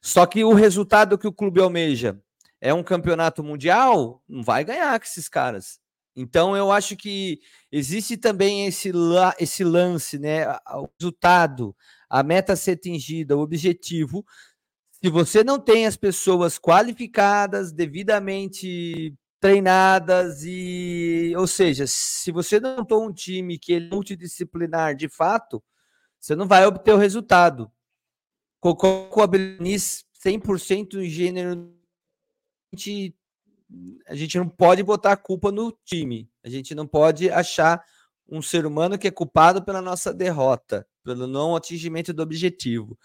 Só 0.00 0.26
que 0.26 0.44
o 0.44 0.52
resultado 0.52 1.18
que 1.18 1.26
o 1.26 1.32
clube 1.32 1.60
almeja 1.60 2.20
é 2.62 2.72
um 2.72 2.82
campeonato 2.82 3.42
mundial, 3.42 4.22
não 4.28 4.40
vai 4.40 4.64
ganhar 4.64 4.96
com 4.98 5.04
esses 5.04 5.28
caras. 5.28 5.80
Então 6.14 6.56
eu 6.56 6.70
acho 6.70 6.96
que 6.96 7.40
existe 7.72 8.16
também 8.16 8.66
esse, 8.66 8.92
esse 9.40 9.64
lance, 9.64 10.16
né? 10.16 10.46
O 10.70 10.88
resultado, 10.96 11.74
a 12.08 12.22
meta 12.22 12.52
a 12.52 12.56
ser 12.56 12.72
atingida, 12.72 13.36
o 13.36 13.40
objetivo. 13.40 14.24
Se 14.92 15.10
você 15.10 15.42
não 15.42 15.58
tem 15.58 15.86
as 15.86 15.96
pessoas 15.96 16.56
qualificadas, 16.56 17.72
devidamente 17.72 19.12
treinadas 19.40 20.44
e, 20.44 21.34
ou 21.36 21.48
seja, 21.48 21.84
se 21.88 22.30
você 22.30 22.60
não 22.60 22.84
tem 22.84 22.96
um 22.96 23.12
time 23.12 23.58
que 23.58 23.74
é 23.74 23.80
multidisciplinar 23.80 24.94
de 24.94 25.08
fato, 25.08 25.60
você 26.20 26.36
não 26.36 26.46
vai 26.46 26.64
obter 26.64 26.94
o 26.94 26.98
resultado. 26.98 27.68
Com 28.60 29.20
a 29.20 29.26
Belinis 29.26 30.04
100% 30.24 31.02
em 31.02 31.08
gênero, 31.08 31.81
gente, 32.74 33.14
a 34.06 34.14
gente 34.14 34.38
não 34.38 34.48
pode 34.48 34.82
botar 34.82 35.12
a 35.12 35.16
culpa 35.16 35.52
no 35.52 35.76
time. 35.84 36.30
A 36.44 36.48
gente 36.48 36.74
não 36.74 36.86
pode 36.86 37.30
achar 37.30 37.82
um 38.28 38.40
ser 38.40 38.66
humano 38.66 38.98
que 38.98 39.08
é 39.08 39.10
culpado 39.10 39.62
pela 39.62 39.82
nossa 39.82 40.12
derrota 40.12 40.86
pelo 41.02 41.26
não 41.26 41.56
atingimento 41.56 42.12
do 42.12 42.22
objetivo. 42.22 42.98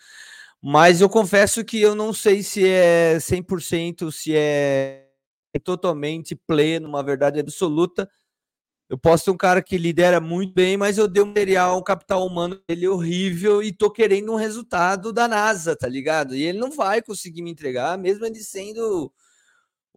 Mas 0.62 1.02
eu 1.02 1.10
confesso 1.10 1.64
que 1.64 1.82
eu 1.82 1.96
não 1.96 2.14
sei 2.14 2.42
se 2.44 2.68
é 2.68 3.18
100%, 3.18 4.12
se 4.12 4.36
é 4.36 5.06
totalmente 5.64 6.36
pleno, 6.36 6.88
uma 6.88 7.04
verdade 7.04 7.40
absoluta. 7.40 8.10
Eu 8.90 8.98
posso 8.98 9.26
ter 9.26 9.32
um 9.32 9.38
cara 9.38 9.62
que 9.62 9.78
lidera 9.78 10.22
muito 10.22 10.54
bem, 10.54 10.78
mas 10.78 10.98
eu 10.98 11.08
dei 11.08 11.22
um 11.22 11.28
material, 11.28 11.78
um 11.78 11.84
capital 11.84 12.26
humano 12.26 12.62
dele 12.68 12.88
horrível 12.88 13.62
e 13.62 13.74
tô 13.74 13.92
querendo 13.92 14.32
um 14.32 14.36
resultado 14.36 15.12
da 15.12 15.28
NASA, 15.28 15.76
tá 15.76 15.88
ligado? 15.88 16.36
E 16.36 16.44
ele 16.44 16.58
não 16.58 16.72
vai 16.72 17.02
conseguir 17.02 17.42
me 17.42 17.52
entregar, 17.52 17.98
mesmo 17.98 18.26
ele 18.26 18.40
sendo 18.40 19.12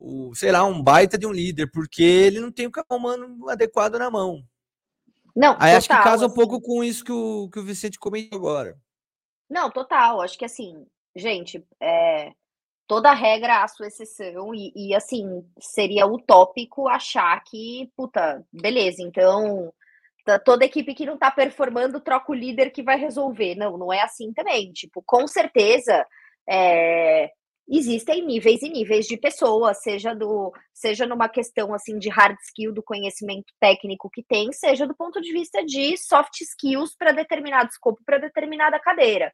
o, 0.00 0.34
sei 0.34 0.50
lá, 0.50 0.64
um 0.64 0.82
baita 0.82 1.18
de 1.18 1.26
um 1.26 1.32
líder, 1.32 1.70
porque 1.70 2.02
ele 2.02 2.40
não 2.40 2.50
tem 2.50 2.66
o 2.66 2.70
capital 2.70 2.98
humano 2.98 3.48
adequado 3.48 3.96
na 3.98 4.10
mão. 4.10 4.42
Não, 5.36 5.52
Aí 5.52 5.58
total, 5.58 5.76
acho 5.76 5.88
que 5.88 5.94
casa 5.94 6.24
assim. 6.24 6.32
um 6.32 6.34
pouco 6.34 6.60
com 6.60 6.82
isso 6.82 7.04
que 7.04 7.12
o, 7.12 7.48
que 7.52 7.60
o 7.60 7.64
Vicente 7.64 7.98
comentou 7.98 8.38
agora. 8.38 8.76
Não, 9.48 9.70
total. 9.70 10.22
Acho 10.22 10.38
que 10.38 10.44
assim, 10.44 10.86
gente, 11.14 11.64
é, 11.80 12.32
toda 12.86 13.12
regra 13.12 13.62
a 13.62 13.68
sua 13.68 13.88
exceção, 13.88 14.54
e, 14.54 14.72
e, 14.74 14.94
assim, 14.94 15.44
seria 15.60 16.06
utópico 16.06 16.88
achar 16.88 17.40
que, 17.44 17.90
puta, 17.96 18.44
beleza, 18.52 19.02
então 19.02 19.72
toda 20.44 20.64
equipe 20.64 20.94
que 20.94 21.06
não 21.06 21.18
tá 21.18 21.30
performando 21.30 22.00
troca 22.00 22.30
o 22.30 22.34
líder 22.34 22.70
que 22.70 22.82
vai 22.82 22.96
resolver. 22.96 23.56
Não, 23.56 23.76
não 23.76 23.92
é 23.92 24.00
assim 24.00 24.32
também. 24.32 24.70
Tipo, 24.72 25.02
com 25.02 25.26
certeza 25.26 26.06
é, 26.48 27.32
existem 27.78 28.26
níveis 28.26 28.62
e 28.62 28.68
níveis 28.68 29.06
de 29.06 29.16
pessoas, 29.16 29.82
seja 29.82 30.14
do 30.14 30.52
seja 30.74 31.06
numa 31.06 31.28
questão 31.28 31.72
assim 31.72 31.98
de 31.98 32.08
hard 32.08 32.36
skill 32.40 32.72
do 32.72 32.82
conhecimento 32.82 33.52
técnico 33.60 34.10
que 34.10 34.24
tem, 34.24 34.52
seja 34.52 34.86
do 34.86 34.94
ponto 34.94 35.20
de 35.20 35.32
vista 35.32 35.64
de 35.64 35.96
soft 35.96 36.40
skills 36.40 36.96
para 36.96 37.12
determinado 37.12 37.70
escopo, 37.70 38.02
para 38.04 38.18
determinada 38.18 38.78
cadeira. 38.80 39.30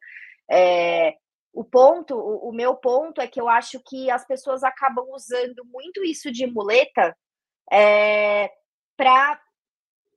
É, 0.49 1.15
o 1.51 1.63
ponto, 1.63 2.15
o, 2.15 2.49
o, 2.49 2.53
meu 2.53 2.75
ponto 2.75 3.19
é 3.19 3.27
que 3.27 3.41
eu 3.41 3.49
acho 3.49 3.81
que 3.83 4.11
as 4.11 4.25
pessoas 4.25 4.63
acabam 4.63 5.07
usando 5.11 5.65
muito 5.65 6.03
isso 6.03 6.31
de 6.31 6.45
muleta 6.45 7.17
é, 7.71 8.51
para 8.95 9.41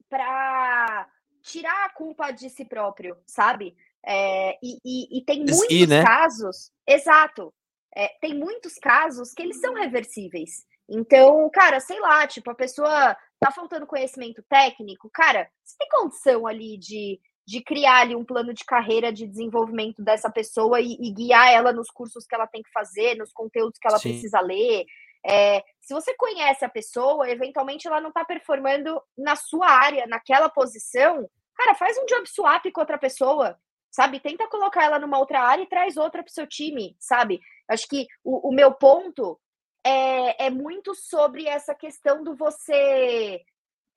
para 0.09 1.09
tirar 1.43 1.87
a 1.87 1.91
culpa 1.91 2.33
de 2.33 2.51
si 2.51 2.65
próprio, 2.65 3.17
sabe? 3.25 3.77
É, 4.05 4.59
e, 4.63 4.79
e, 4.85 5.19
e, 5.19 5.25
tem 5.25 5.45
muitos 5.45 5.89
né? 5.89 6.03
casos, 6.03 6.73
exato, 6.87 7.55
é, 7.95 8.09
tem 8.21 8.35
muitos 8.35 8.75
casos 8.75 9.33
que 9.33 9.43
eles 9.43 9.61
são 9.61 9.75
reversíveis. 9.75 10.67
Então, 10.89 11.49
cara, 11.53 11.79
sei 11.81 12.01
lá, 12.01 12.27
tipo, 12.27 12.51
a 12.51 12.55
pessoa 12.55 13.17
tá 13.39 13.51
faltando 13.51 13.87
conhecimento 13.87 14.43
técnico, 14.49 15.09
cara, 15.13 15.49
você 15.65 15.77
tem 15.79 15.89
condição 15.89 16.47
ali 16.47 16.77
de, 16.77 17.21
de 17.47 17.63
criar 17.63 18.01
ali 18.01 18.17
um 18.17 18.25
plano 18.25 18.53
de 18.53 18.65
carreira 18.65 19.13
de 19.13 19.27
desenvolvimento 19.27 20.03
dessa 20.03 20.31
pessoa 20.31 20.81
e, 20.81 20.97
e 21.01 21.13
guiar 21.13 21.53
ela 21.53 21.73
nos 21.73 21.91
cursos 21.91 22.27
que 22.27 22.35
ela 22.35 22.47
tem 22.47 22.63
que 22.63 22.73
fazer, 22.73 23.17
nos 23.17 23.33
conteúdos 23.33 23.79
que 23.79 23.87
ela 23.87 23.99
Sim. 23.99 24.11
precisa 24.11 24.41
ler, 24.41 24.85
é, 25.25 25.63
se 25.81 25.93
você 25.93 26.15
conhece 26.15 26.65
a 26.65 26.69
pessoa, 26.69 27.29
eventualmente 27.29 27.87
ela 27.87 28.01
não 28.01 28.09
está 28.09 28.25
performando 28.25 29.01
na 29.17 29.37
sua 29.37 29.69
área, 29.69 30.07
naquela 30.07 30.49
posição, 30.49 31.29
cara, 31.55 31.75
faz 31.75 31.99
um 31.99 32.07
job 32.07 32.27
swap 32.29 32.65
com 32.73 32.81
outra 32.81 32.99
pessoa, 32.99 33.59
sabe? 33.91 34.21
Tenta 34.21 34.49
colocar 34.49 34.85
ela 34.85 34.99
numa 34.99 35.19
outra 35.19 35.41
área 35.41 35.63
e 35.63 35.69
traz 35.69 35.97
outra 35.97 36.23
para 36.23 36.31
o 36.31 36.33
seu 36.33 36.47
time, 36.47 36.97
sabe? 36.99 37.41
Acho 37.69 37.87
que 37.89 38.07
o, 38.25 38.49
o 38.49 38.53
meu 38.53 38.73
ponto 38.73 39.39
é, 39.85 40.47
é, 40.47 40.51
muito 40.51 40.95
sobre 40.95 41.47
essa 41.47 41.75
questão 41.75 42.23
do 42.23 42.37
você 42.37 43.41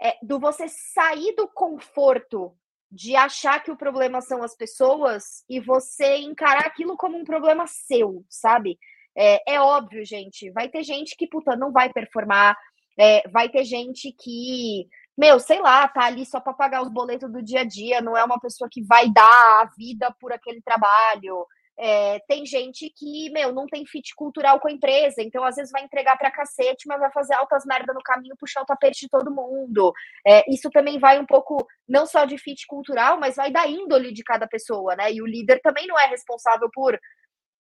é, 0.02 0.18
do 0.22 0.40
você 0.40 0.68
sair 0.68 1.36
do 1.36 1.48
conforto 1.48 2.56
de 2.92 3.16
achar 3.16 3.64
que 3.64 3.72
o 3.72 3.78
problema 3.78 4.22
são 4.22 4.44
as 4.44 4.56
pessoas 4.56 5.44
e 5.50 5.60
você 5.60 6.18
encarar 6.18 6.68
aquilo 6.68 6.96
como 6.96 7.18
um 7.18 7.24
problema 7.24 7.66
seu, 7.66 8.24
sabe? 8.30 8.78
É, 9.18 9.54
é 9.56 9.62
óbvio, 9.62 10.06
gente, 10.06 10.52
vai 10.52 10.70
ter 10.70 10.84
gente 10.84 11.16
que, 11.16 11.28
puta, 11.28 11.56
não 11.56 11.72
vai 11.72 11.92
performar, 11.92 12.56
é, 12.98 13.28
vai 13.30 13.50
ter 13.50 13.64
gente 13.64 14.12
que, 14.12 14.88
meu, 15.18 15.40
sei 15.40 15.62
lá, 15.62 15.88
tá 15.88 16.06
ali 16.06 16.26
só 16.26 16.40
para 16.40 16.54
pagar 16.54 16.82
os 16.82 16.90
boletos 16.90 17.32
do 17.32 17.42
dia 17.42 17.62
a 17.62 17.64
dia, 17.64 18.02
não 18.02 18.18
é 18.18 18.24
uma 18.24 18.40
pessoa 18.40 18.70
que 18.72 18.84
vai 18.84 19.10
dar 19.12 19.62
a 19.62 19.70
vida 19.78 20.14
por 20.20 20.34
aquele 20.34 20.62
trabalho. 20.62 21.46
É, 21.78 22.20
tem 22.28 22.46
gente 22.46 22.88
que, 22.96 23.32
meu, 23.32 23.52
não 23.52 23.66
tem 23.66 23.86
fit 23.86 24.16
cultural 24.16 24.60
com 24.60 24.68
a 24.68 24.72
empresa, 24.72 25.24
então 25.24 25.44
às 25.44 25.56
vezes 25.56 25.72
vai 25.72 25.84
entregar 25.84 26.18
pra 26.18 26.30
cacete, 26.32 26.88
mas 26.88 27.00
vai 27.00 27.12
fazer 27.12 27.34
altas 27.34 27.66
merda 27.66 27.94
no 27.94 28.02
caminho, 28.04 28.36
puxar 28.38 28.62
o 28.62 28.66
tapete 28.66 29.02
de 29.02 29.10
todo 29.10 29.34
mundo. 29.34 29.92
É, 30.26 30.44
isso 30.52 30.70
também 30.70 31.00
vai 31.00 31.20
um 31.20 31.26
pouco, 31.26 31.66
não 31.88 32.06
só 32.06 32.26
de 32.26 32.38
fit 32.38 32.68
cultural, 32.68 33.20
mas 33.20 33.36
vai 33.36 33.52
da 33.52 33.68
índole 33.68 34.14
de 34.14 34.24
cada 34.24 34.48
pessoa, 34.48 34.96
né? 34.96 35.12
E 35.12 35.22
o 35.22 35.26
líder 35.26 35.60
também 35.62 35.88
não 35.88 36.00
é 36.00 36.06
responsável 36.06 36.70
por 36.72 37.00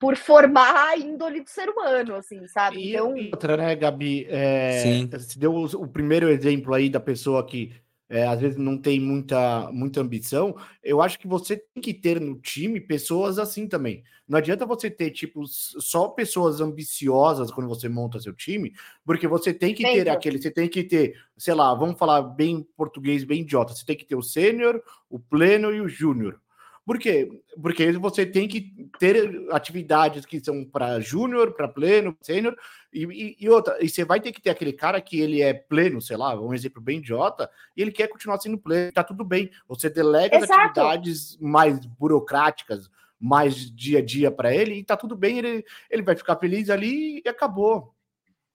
por 0.03 0.17
formar 0.17 0.89
a 0.89 0.97
índole 0.97 1.39
do 1.39 1.49
ser 1.49 1.69
humano, 1.69 2.15
assim, 2.15 2.45
sabe? 2.45 2.77
E, 2.77 2.89
então... 2.89 3.17
e 3.17 3.29
outra, 3.31 3.55
né, 3.55 3.73
Gabi? 3.73 4.27
É, 4.29 4.81
Sim. 4.83 5.09
Você 5.09 5.39
deu 5.39 5.53
o, 5.53 5.63
o, 5.63 5.87
primeiro 5.87 6.27
exemplo 6.29 6.73
aí 6.73 6.89
da 6.89 6.99
pessoa 6.99 7.45
que 7.45 7.71
é, 8.09 8.27
às 8.27 8.41
vezes 8.41 8.57
não 8.57 8.77
tem 8.77 8.99
muita, 8.99 9.71
muita 9.71 10.01
ambição. 10.01 10.57
Eu 10.83 11.01
acho 11.01 11.17
que 11.17 11.25
você 11.25 11.55
tem 11.55 11.81
que 11.81 11.93
ter 11.93 12.19
no 12.19 12.35
time 12.35 12.81
pessoas 12.81 13.39
assim 13.39 13.65
também. 13.65 14.03
Não 14.27 14.37
adianta 14.37 14.65
você 14.65 14.89
ter, 14.89 15.09
tipo, 15.11 15.45
só 15.47 16.09
pessoas 16.09 16.59
ambiciosas 16.59 17.49
quando 17.49 17.69
você 17.69 17.87
monta 17.87 18.19
seu 18.19 18.33
time, 18.33 18.73
porque 19.05 19.25
você 19.25 19.53
tem 19.53 19.73
que 19.73 19.83
ter 19.83 20.09
aquele, 20.09 20.37
você 20.37 20.51
tem 20.51 20.67
que 20.67 20.83
ter, 20.83 21.15
sei 21.37 21.53
lá, 21.53 21.73
vamos 21.73 21.97
falar 21.97 22.21
bem 22.23 22.67
português, 22.75 23.23
bem 23.23 23.39
idiota, 23.39 23.73
você 23.73 23.85
tem 23.85 23.95
que 23.95 24.05
ter 24.05 24.15
o 24.15 24.21
sênior, 24.21 24.83
o 25.09 25.17
pleno 25.17 25.73
e 25.73 25.79
o 25.79 25.87
júnior. 25.87 26.42
Por 26.85 26.99
quê? 26.99 27.29
Porque 27.61 27.93
você 27.93 28.25
tem 28.25 28.47
que 28.47 28.89
ter 28.99 29.47
atividades 29.51 30.25
que 30.25 30.43
são 30.43 30.65
para 30.65 30.99
júnior, 30.99 31.53
para 31.53 31.67
pleno, 31.67 32.15
sênior, 32.21 32.55
e, 32.91 33.05
e, 33.05 33.37
e, 33.39 33.49
outra, 33.49 33.77
e 33.81 33.87
você 33.87 34.03
vai 34.03 34.19
ter 34.19 34.33
que 34.33 34.41
ter 34.41 34.49
aquele 34.49 34.73
cara 34.73 34.99
que 34.99 35.19
ele 35.19 35.41
é 35.41 35.53
pleno, 35.53 36.01
sei 36.01 36.17
lá, 36.17 36.39
um 36.39 36.53
exemplo 36.53 36.81
bem 36.81 36.97
idiota, 36.97 37.49
e 37.75 37.81
ele 37.81 37.91
quer 37.91 38.07
continuar 38.07 38.39
sendo 38.39 38.57
pleno, 38.57 38.91
tá 38.91 39.03
tudo 39.03 39.23
bem. 39.23 39.49
Você 39.67 39.89
delega 39.89 40.35
Exato. 40.35 40.51
as 40.51 40.59
atividades 40.59 41.37
mais 41.37 41.85
burocráticas, 41.85 42.89
mais 43.17 43.55
dia 43.73 43.99
a 43.99 44.05
dia 44.05 44.29
para 44.29 44.53
ele, 44.53 44.75
e 44.75 44.83
tá 44.83 44.97
tudo 44.97 45.15
bem, 45.15 45.37
ele, 45.37 45.65
ele 45.89 46.01
vai 46.01 46.15
ficar 46.17 46.35
feliz 46.35 46.69
ali 46.69 47.21
e 47.23 47.29
acabou. 47.29 47.95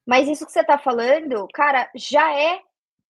Mas 0.04 0.28
isso 0.28 0.44
que 0.44 0.52
você 0.52 0.62
tá 0.62 0.76
falando, 0.76 1.48
cara, 1.52 1.90
já 1.94 2.34
é 2.34 2.60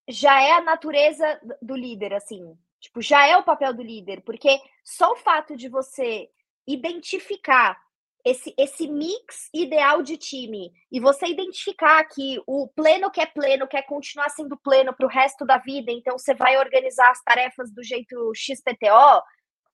já 0.08 0.40
é 0.40 0.52
a 0.52 0.62
natureza 0.62 1.38
do 1.60 1.76
líder, 1.76 2.14
assim. 2.14 2.56
Tipo, 2.80 3.02
já 3.02 3.26
é 3.26 3.36
o 3.36 3.42
papel 3.42 3.74
do 3.74 3.82
líder, 3.82 4.22
porque 4.22 4.60
só 4.84 5.12
o 5.12 5.16
fato 5.16 5.56
de 5.56 5.68
você 5.68 6.28
identificar 6.66 7.78
esse, 8.24 8.54
esse 8.58 8.86
mix 8.86 9.48
ideal 9.54 10.02
de 10.02 10.16
time 10.16 10.70
e 10.92 11.00
você 11.00 11.26
identificar 11.26 12.04
que 12.04 12.40
o 12.46 12.68
pleno 12.68 13.10
que 13.10 13.20
é 13.20 13.26
pleno 13.26 13.66
quer 13.66 13.82
continuar 13.82 14.28
sendo 14.28 14.56
pleno 14.56 14.94
para 14.94 15.06
o 15.06 15.10
resto 15.10 15.44
da 15.44 15.58
vida, 15.58 15.90
então 15.90 16.18
você 16.18 16.34
vai 16.34 16.58
organizar 16.58 17.10
as 17.10 17.22
tarefas 17.22 17.72
do 17.72 17.82
jeito 17.82 18.32
XPTO, 18.34 19.22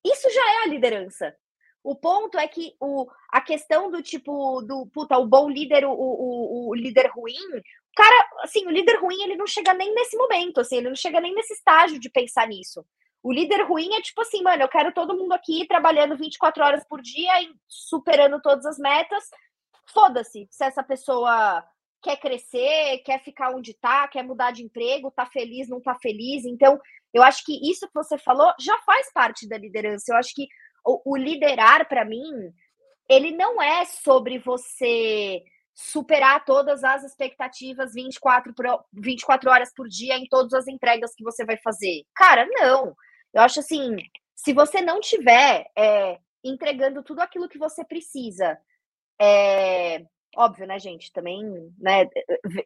isso 0.05 0.31
já 0.31 0.53
é 0.53 0.65
a 0.65 0.69
liderança. 0.69 1.35
O 1.83 1.95
ponto 1.95 2.39
é 2.39 2.47
que 2.49 2.75
o, 2.81 3.07
a 3.31 3.41
questão 3.41 3.91
do 3.91 4.03
tipo 4.03 4.63
do 4.63 4.87
puta, 4.87 5.19
o 5.19 5.27
bom 5.27 5.51
líder, 5.51 5.85
o, 5.85 5.93
o, 5.93 6.71
o 6.71 6.75
líder 6.75 7.11
ruim, 7.11 7.35
cara, 7.95 8.29
assim, 8.43 8.67
o 8.67 8.71
líder 8.71 9.01
ruim, 9.01 9.23
ele 9.23 9.37
não 9.37 9.47
chega 9.47 9.73
nem 9.75 9.95
nesse 9.95 10.17
momento, 10.17 10.61
assim, 10.61 10.77
ele 10.79 10.89
não 10.89 10.97
chega 10.97 11.21
nem 11.21 11.35
nesse 11.35 11.53
estágio 11.55 11.99
de 11.99 12.11
pensar 12.11 12.47
nisso. 12.47 12.85
O 13.23 13.33
líder 13.33 13.63
ruim 13.63 13.95
é 13.95 14.03
tipo 14.03 14.21
assim, 14.21 14.43
mano, 14.43 14.63
eu 14.63 14.69
quero 14.69 14.93
todo 14.93 15.17
mundo 15.17 15.33
aqui 15.33 15.67
trabalhando 15.67 16.17
24 16.17 16.63
horas 16.63 16.85
por 16.87 17.01
dia 17.01 17.43
e 17.43 17.55
superando 17.67 18.41
todas 18.43 18.67
as 18.67 18.79
metas. 18.79 19.25
Foda-se 19.93 20.47
se 20.51 20.65
essa 20.65 20.83
pessoa 20.83 21.65
quer 22.03 22.19
crescer, 22.19 22.99
quer 22.99 23.23
ficar 23.25 23.55
onde 23.55 23.73
tá, 23.73 24.07
quer 24.09 24.23
mudar 24.23 24.51
de 24.51 24.63
emprego, 24.63 25.11
tá 25.11 25.25
feliz, 25.25 25.69
não 25.71 25.81
tá 25.81 25.95
feliz. 25.95 26.45
Então, 26.45 26.79
eu 27.15 27.23
acho 27.23 27.43
que 27.47 27.71
isso 27.71 27.87
que 27.87 27.95
você 27.95 28.19
falou 28.19 28.53
já 28.61 28.79
faz 28.81 29.11
parte 29.11 29.49
da 29.49 29.57
liderança. 29.57 30.13
Eu 30.13 30.17
acho 30.17 30.35
que 30.35 30.47
o, 30.85 31.13
o 31.13 31.17
liderar, 31.17 31.89
para 31.89 32.05
mim, 32.05 32.53
ele 33.09 33.31
não 33.31 33.61
é 33.63 33.87
sobre 33.87 34.39
você 34.39 35.43
superar 35.75 36.45
todas 36.45 36.85
as 36.85 37.03
expectativas 37.03 37.93
24, 37.95 38.55
por, 38.55 38.85
24 38.93 39.51
horas 39.51 39.73
por 39.75 39.89
dia 39.89 40.17
em 40.17 40.27
todas 40.27 40.55
as 40.55 40.69
entregas 40.69 41.15
que 41.15 41.25
você 41.25 41.45
vai 41.45 41.57
fazer. 41.57 42.05
Cara, 42.15 42.47
não. 42.49 42.95
Eu 43.33 43.43
acho 43.43 43.59
assim, 43.59 43.97
se 44.35 44.53
você 44.53 44.81
não 44.81 45.01
tiver 45.01 45.67
é, 45.77 46.19
entregando 46.45 47.03
tudo 47.03 47.21
aquilo 47.21 47.49
que 47.49 47.59
você 47.59 47.85
precisa, 47.85 48.57
é, 49.21 50.05
óbvio, 50.37 50.67
né, 50.67 50.79
gente? 50.79 51.13
Também, 51.13 51.43
né? 51.79 52.09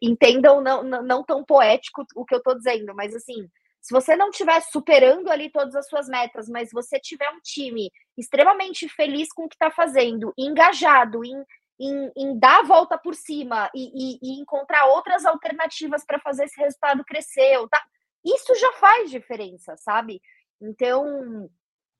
Entendam 0.01 0.61
não, 0.61 0.83
não, 0.83 1.23
tão 1.23 1.43
poético 1.43 2.05
o 2.15 2.25
que 2.25 2.35
eu 2.35 2.43
tô 2.43 2.53
dizendo, 2.53 2.93
mas 2.93 3.15
assim, 3.15 3.49
se 3.81 3.91
você 3.91 4.15
não 4.15 4.29
estiver 4.29 4.61
superando 4.61 5.29
ali 5.29 5.49
todas 5.49 5.75
as 5.75 5.87
suas 5.87 6.07
metas, 6.07 6.47
mas 6.47 6.69
você 6.71 6.99
tiver 6.99 7.29
um 7.29 7.39
time 7.41 7.89
extremamente 8.17 8.87
feliz 8.89 9.29
com 9.33 9.45
o 9.45 9.49
que 9.49 9.55
está 9.55 9.71
fazendo, 9.71 10.33
engajado 10.37 11.23
em 11.23 11.43
em, 11.79 12.11
em 12.15 12.37
dar 12.37 12.59
a 12.59 12.63
volta 12.63 12.97
por 12.97 13.15
cima 13.15 13.69
e, 13.73 13.91
e, 13.93 14.19
e 14.21 14.41
encontrar 14.41 14.85
outras 14.87 15.25
alternativas 15.25 16.03
para 16.05 16.19
fazer 16.19 16.45
esse 16.45 16.59
resultado 16.59 17.05
crescer. 17.05 17.57
Tá? 17.69 17.81
Isso 18.23 18.53
já 18.55 18.71
faz 18.73 19.09
diferença, 19.09 19.77
sabe? 19.77 20.21
Então, 20.61 21.49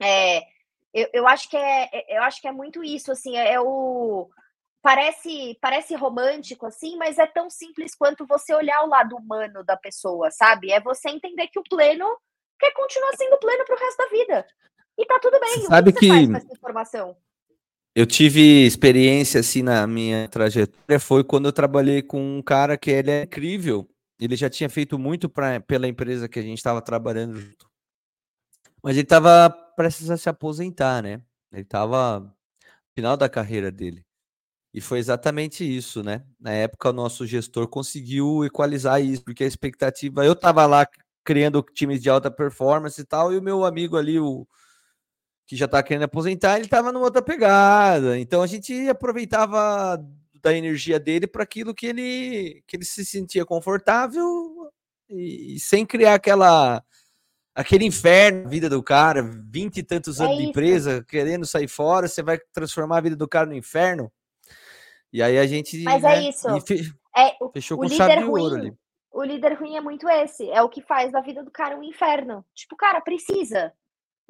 é, 0.02 0.42
eu, 0.94 1.08
eu, 1.14 1.28
acho 1.28 1.50
que 1.50 1.56
é, 1.56 1.90
é, 1.94 2.18
eu 2.18 2.24
acho 2.24 2.42
que 2.42 2.48
é 2.48 2.52
muito 2.52 2.84
isso, 2.84 3.12
assim, 3.12 3.38
é, 3.38 3.54
é 3.54 3.62
o 3.62 4.30
parece 4.82 5.58
parece 5.62 5.94
romântico 5.94 6.66
assim, 6.66 6.96
mas 6.96 7.18
é 7.18 7.28
tão 7.28 7.50
simples 7.50 7.94
quanto 7.94 8.26
você 8.26 8.54
olhar 8.54 8.82
o 8.84 8.88
lado 8.88 9.16
humano 9.16 9.64
da 9.64 9.78
pessoa, 9.78 10.32
sabe? 10.32 10.72
É 10.72 10.80
você 10.80 11.10
entender 11.10 11.48
que 11.48 11.60
o 11.60 11.64
pleno 11.64 12.06
quer 12.58 12.74
continuar 12.74 13.14
sendo 13.14 13.38
pleno 13.38 13.66
para 13.66 13.76
o 13.76 13.80
resto 13.80 13.98
da 13.98 14.08
vida. 14.08 14.48
E 14.98 15.06
tá 15.06 15.20
tudo 15.22 15.40
bem. 15.40 15.62
Você 15.62 15.68
sabe 15.68 15.94
que, 15.94 16.00
que... 16.00 16.08
Faz 16.10 16.28
com 16.28 16.36
essa 16.36 16.54
informação? 16.54 17.18
Eu 17.96 18.06
tive 18.06 18.66
experiência 18.66 19.40
assim 19.40 19.64
na 19.64 19.86
minha 19.88 20.28
trajetória 20.30 21.00
foi 21.00 21.24
quando 21.24 21.48
eu 21.48 21.54
trabalhei 21.54 22.02
com 22.02 22.38
um 22.38 22.42
cara 22.42 22.78
que 22.78 22.92
ele 22.92 23.12
é 23.12 23.24
incrível. 23.24 23.90
Ele 24.20 24.36
já 24.36 24.50
tinha 24.50 24.70
feito 24.70 25.00
muito 25.00 25.30
pra, 25.30 25.60
pela 25.60 25.88
empresa 25.88 26.30
que 26.30 26.40
a 26.40 26.42
gente 26.42 26.58
estava 26.58 26.82
trabalhando 26.82 27.40
junto. 27.40 27.70
Mas 28.84 28.96
ele 28.96 29.04
estava 29.04 29.50
prestes 29.76 30.10
a 30.10 30.18
se 30.18 30.30
aposentar, 30.30 31.02
né? 31.02 31.22
Ele 31.52 31.64
estava 31.64 32.34
final 32.96 33.18
da 33.18 33.30
carreira 33.30 33.72
dele. 33.72 34.06
E 34.74 34.82
foi 34.82 35.00
exatamente 35.00 35.64
isso, 35.64 36.04
né? 36.04 36.24
Na 36.40 36.52
época, 36.52 36.90
o 36.90 36.94
nosso 36.94 37.26
gestor 37.26 37.68
conseguiu 37.68 38.46
equalizar 38.46 39.02
isso, 39.02 39.24
porque 39.24 39.44
a 39.44 39.48
expectativa. 39.48 40.26
Eu 40.26 40.34
estava 40.34 40.66
lá 40.66 40.88
criando 41.24 41.62
times 41.74 42.02
de 42.02 42.10
alta 42.10 42.30
performance 42.30 43.02
e 43.02 43.06
tal, 43.06 43.34
e 43.34 43.38
o 43.38 43.42
meu 43.42 43.66
amigo 43.66 43.98
ali, 43.98 44.20
o 44.20 44.48
que 45.50 45.56
já 45.56 45.66
está 45.66 45.82
querendo 45.82 46.04
aposentar, 46.04 46.58
ele 46.58 46.66
estava 46.66 46.92
numa 46.92 47.06
outra 47.06 47.24
pegada. 47.24 48.20
Então 48.20 48.44
a 48.44 48.46
gente 48.46 48.88
aproveitava 48.88 49.98
da 50.44 50.54
energia 50.54 51.00
dele 51.00 51.26
para 51.26 51.42
aquilo 51.42 51.74
que 51.74 51.88
ele, 51.88 52.64
que 52.68 52.78
ele 52.78 52.86
se 52.86 53.04
sentia 53.04 53.44
confortável 53.44 54.24
e, 55.10 55.56
e 55.56 55.60
sem 55.60 55.88
criar 55.88 56.14
aquela 56.14 56.84
aquele 57.56 57.84
inferno 57.84 58.44
na 58.44 58.50
vida 58.50 58.70
do 58.70 58.84
cara, 58.84 59.24
vinte 59.24 59.78
e 59.78 59.84
tantos 59.84 60.20
é 60.20 60.24
anos 60.24 60.36
isso. 60.36 60.44
de 60.44 60.50
empresa, 60.50 61.04
querendo 61.10 61.48
sair 61.48 61.68
fora, 61.68 62.08
você 62.08 62.22
vai 62.22 62.38
transformar 62.54 63.00
a 63.00 63.02
vida 63.02 63.16
do 63.16 63.28
cara 63.28 63.48
no 63.48 63.56
inferno. 63.56 64.12
E 65.12 65.24
aí 65.24 65.40
a 65.40 65.48
gente. 65.48 65.82
Mas 65.82 66.04
é 66.04 66.08
né, 66.08 66.26
é 66.26 66.30
isso. 66.30 66.62
Fe... 66.62 66.94
É, 67.18 67.36
fechou 67.52 67.76
o 67.76 67.82
com 67.82 67.90
chave 67.90 68.18
de 68.18 68.24
ouro 68.24 68.56
ali. 68.56 68.74
O 69.12 69.24
líder 69.24 69.54
ruim 69.54 69.76
é 69.76 69.82
muito 69.82 70.08
esse. 70.08 70.48
É 70.52 70.62
o 70.62 70.70
que 70.70 70.84
faz 70.84 71.12
da 71.12 71.22
vida 71.22 71.44
do 71.44 71.50
cara 71.50 71.76
um 71.76 71.82
inferno. 71.82 72.46
Tipo, 72.54 72.76
cara, 72.76 73.02
precisa. 73.02 73.74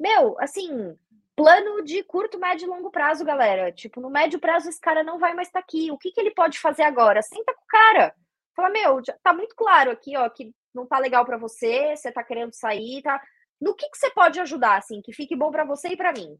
Meu, 0.00 0.34
assim, 0.40 0.96
plano 1.40 1.82
de 1.82 2.02
curto, 2.04 2.38
médio 2.38 2.66
e 2.66 2.68
longo 2.68 2.90
prazo, 2.90 3.24
galera. 3.24 3.72
Tipo, 3.72 3.98
no 3.98 4.10
médio 4.10 4.38
prazo 4.38 4.68
esse 4.68 4.80
cara 4.80 5.02
não 5.02 5.18
vai 5.18 5.32
mais 5.32 5.48
estar 5.48 5.60
tá 5.60 5.64
aqui. 5.66 5.90
O 5.90 5.96
que, 5.96 6.12
que 6.12 6.20
ele 6.20 6.32
pode 6.32 6.58
fazer 6.58 6.82
agora? 6.82 7.22
Senta 7.22 7.54
com 7.54 7.62
o 7.62 7.66
cara. 7.66 8.14
Fala, 8.54 8.68
meu, 8.68 9.00
tá 9.22 9.32
muito 9.32 9.56
claro 9.56 9.90
aqui, 9.90 10.14
ó, 10.18 10.28
que 10.28 10.52
não 10.74 10.86
tá 10.86 10.98
legal 10.98 11.24
para 11.24 11.38
você, 11.38 11.96
você 11.96 12.12
tá 12.12 12.22
querendo 12.22 12.52
sair, 12.52 13.00
tá? 13.02 13.20
No 13.58 13.74
que, 13.74 13.88
que 13.88 13.96
você 13.96 14.10
pode 14.10 14.38
ajudar, 14.38 14.76
assim, 14.76 15.00
que 15.00 15.14
fique 15.14 15.34
bom 15.34 15.50
para 15.50 15.64
você 15.64 15.88
e 15.88 15.96
para 15.96 16.12
mim? 16.12 16.38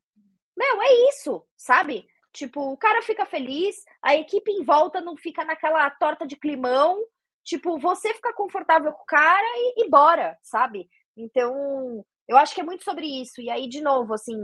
Meu, 0.55 0.83
é 0.83 1.09
isso, 1.09 1.43
sabe? 1.57 2.07
Tipo, 2.33 2.71
o 2.71 2.77
cara 2.77 3.01
fica 3.01 3.25
feliz, 3.25 3.77
a 4.03 4.15
equipe 4.15 4.51
em 4.53 4.63
volta 4.65 5.01
não 5.01 5.17
fica 5.17 5.45
naquela 5.45 5.89
torta 5.91 6.27
de 6.27 6.37
climão. 6.37 7.03
Tipo, 7.43 7.79
você 7.79 8.13
fica 8.13 8.35
confortável 8.35 8.93
com 8.93 9.03
o 9.03 9.07
cara 9.07 9.49
e, 9.57 9.85
e 9.85 9.89
bora, 9.89 10.37
sabe? 10.43 10.91
Então, 11.17 12.05
eu 12.29 12.37
acho 12.37 12.55
que 12.55 12.61
é 12.61 12.65
muito 12.65 12.85
sobre 12.85 13.07
isso. 13.07 13.41
E 13.41 13.51
aí, 13.51 13.67
de 13.67 13.81
novo, 13.81 14.15
assim, 14.15 14.37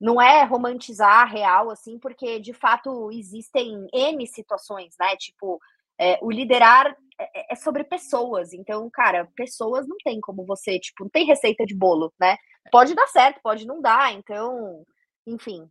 não 0.00 0.20
é 0.20 0.44
romantizar 0.44 1.30
real, 1.30 1.70
assim, 1.70 1.98
porque 1.98 2.38
de 2.38 2.52
fato 2.52 3.10
existem 3.12 3.86
N 3.92 4.26
situações, 4.26 4.94
né? 5.00 5.16
Tipo, 5.16 5.60
é, 5.98 6.18
o 6.22 6.30
liderar 6.30 6.94
é, 7.18 7.40
é, 7.40 7.52
é, 7.52 7.56
sobre 7.56 7.84
pessoas. 7.84 8.52
Então, 8.52 8.88
cara, 8.92 9.28
pessoas 9.34 9.86
não 9.88 9.96
tem 10.04 10.20
como 10.20 10.44
você, 10.44 10.78
tipo, 10.78 11.04
não 11.04 11.10
tem 11.10 11.24
receita 11.24 11.64
de 11.64 11.74
bolo, 11.74 12.12
né? 12.20 12.36
Pode 12.70 12.94
dar 12.94 13.06
certo, 13.06 13.40
pode 13.42 13.66
não 13.66 13.80
dar. 13.80 14.12
Então, 14.12 14.84
enfim, 15.26 15.68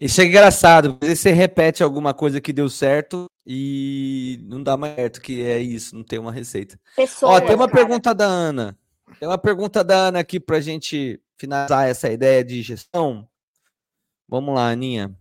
isso 0.00 0.20
é 0.20 0.24
engraçado, 0.24 0.98
você 1.00 1.32
repete 1.32 1.82
alguma 1.82 2.14
coisa 2.14 2.40
que 2.40 2.52
deu 2.52 2.68
certo 2.68 3.26
e 3.46 4.40
não 4.44 4.62
dá 4.62 4.76
mais 4.76 4.94
certo, 4.94 5.20
que 5.20 5.42
é 5.42 5.58
isso, 5.58 5.94
não 5.94 6.02
tem 6.02 6.18
uma 6.18 6.32
receita. 6.32 6.78
Pessoas, 6.96 7.36
Ó, 7.36 7.40
tem 7.40 7.54
uma 7.54 7.68
cara. 7.68 7.78
pergunta 7.78 8.14
da 8.14 8.24
Ana. 8.24 8.77
Tem 9.18 9.28
uma 9.28 9.38
pergunta 9.38 9.84
da 9.84 10.08
Ana 10.08 10.20
aqui 10.20 10.38
para 10.40 10.56
a 10.56 10.60
gente 10.60 11.22
finalizar 11.36 11.88
essa 11.88 12.10
ideia 12.10 12.44
de 12.44 12.62
gestão. 12.62 13.28
Vamos 14.28 14.54
lá, 14.54 14.70
Aninha. 14.70 15.16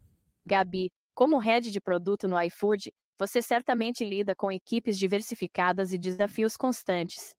Gabi, 0.45 0.91
como 1.13 1.39
head 1.39 1.71
de 1.71 1.81
produto 1.81 2.27
no 2.27 2.41
iFood, 2.43 2.91
você 3.19 3.41
certamente 3.41 4.03
lida 4.03 4.35
com 4.35 4.51
equipes 4.51 4.97
diversificadas 4.97 5.93
e 5.93 5.97
desafios 5.97 6.55
constantes. 6.55 7.33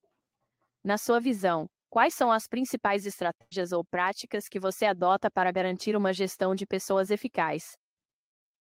Na 0.83 0.97
sua 0.97 1.19
visão, 1.19 1.69
Quais 1.89 2.13
são 2.13 2.31
as 2.31 2.47
principais 2.47 3.07
estratégias 3.07 3.71
ou 3.71 3.83
práticas 3.83 4.47
que 4.47 4.59
você 4.59 4.85
adota 4.85 5.29
para 5.31 5.51
garantir 5.51 5.95
uma 5.95 6.13
gestão 6.13 6.53
de 6.53 6.67
pessoas 6.67 7.09
eficaz? 7.09 7.75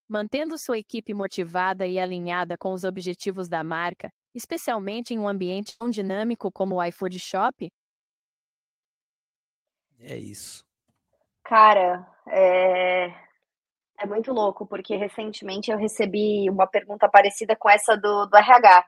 Mantendo 0.09 0.57
sua 0.57 0.79
equipe 0.79 1.13
motivada 1.13 1.87
e 1.87 1.99
alinhada 1.99 2.57
com 2.57 2.73
os 2.73 2.85
objetivos 2.85 3.47
da 3.47 3.63
marca, 3.63 4.11
especialmente 4.35 5.15
em 5.15 5.19
um 5.19 5.29
ambiente 5.29 5.77
tão 5.79 5.91
dinâmico 5.91 6.51
como 6.51 6.77
o 6.77 6.85
iFood 6.85 7.19
Shop? 7.19 7.71
É 10.01 10.17
isso. 10.17 10.65
Cara, 11.45 12.07
é... 12.29 13.07
é 14.01 14.07
muito 14.07 14.33
louco, 14.33 14.67
porque 14.67 14.97
recentemente 14.97 15.71
eu 15.71 15.79
recebi 15.79 16.49
uma 16.51 16.67
pergunta 16.67 17.09
parecida 17.09 17.57
com 17.57 17.69
essa 17.69 17.97
do, 17.97 18.27
do 18.27 18.37
RH. 18.37 18.87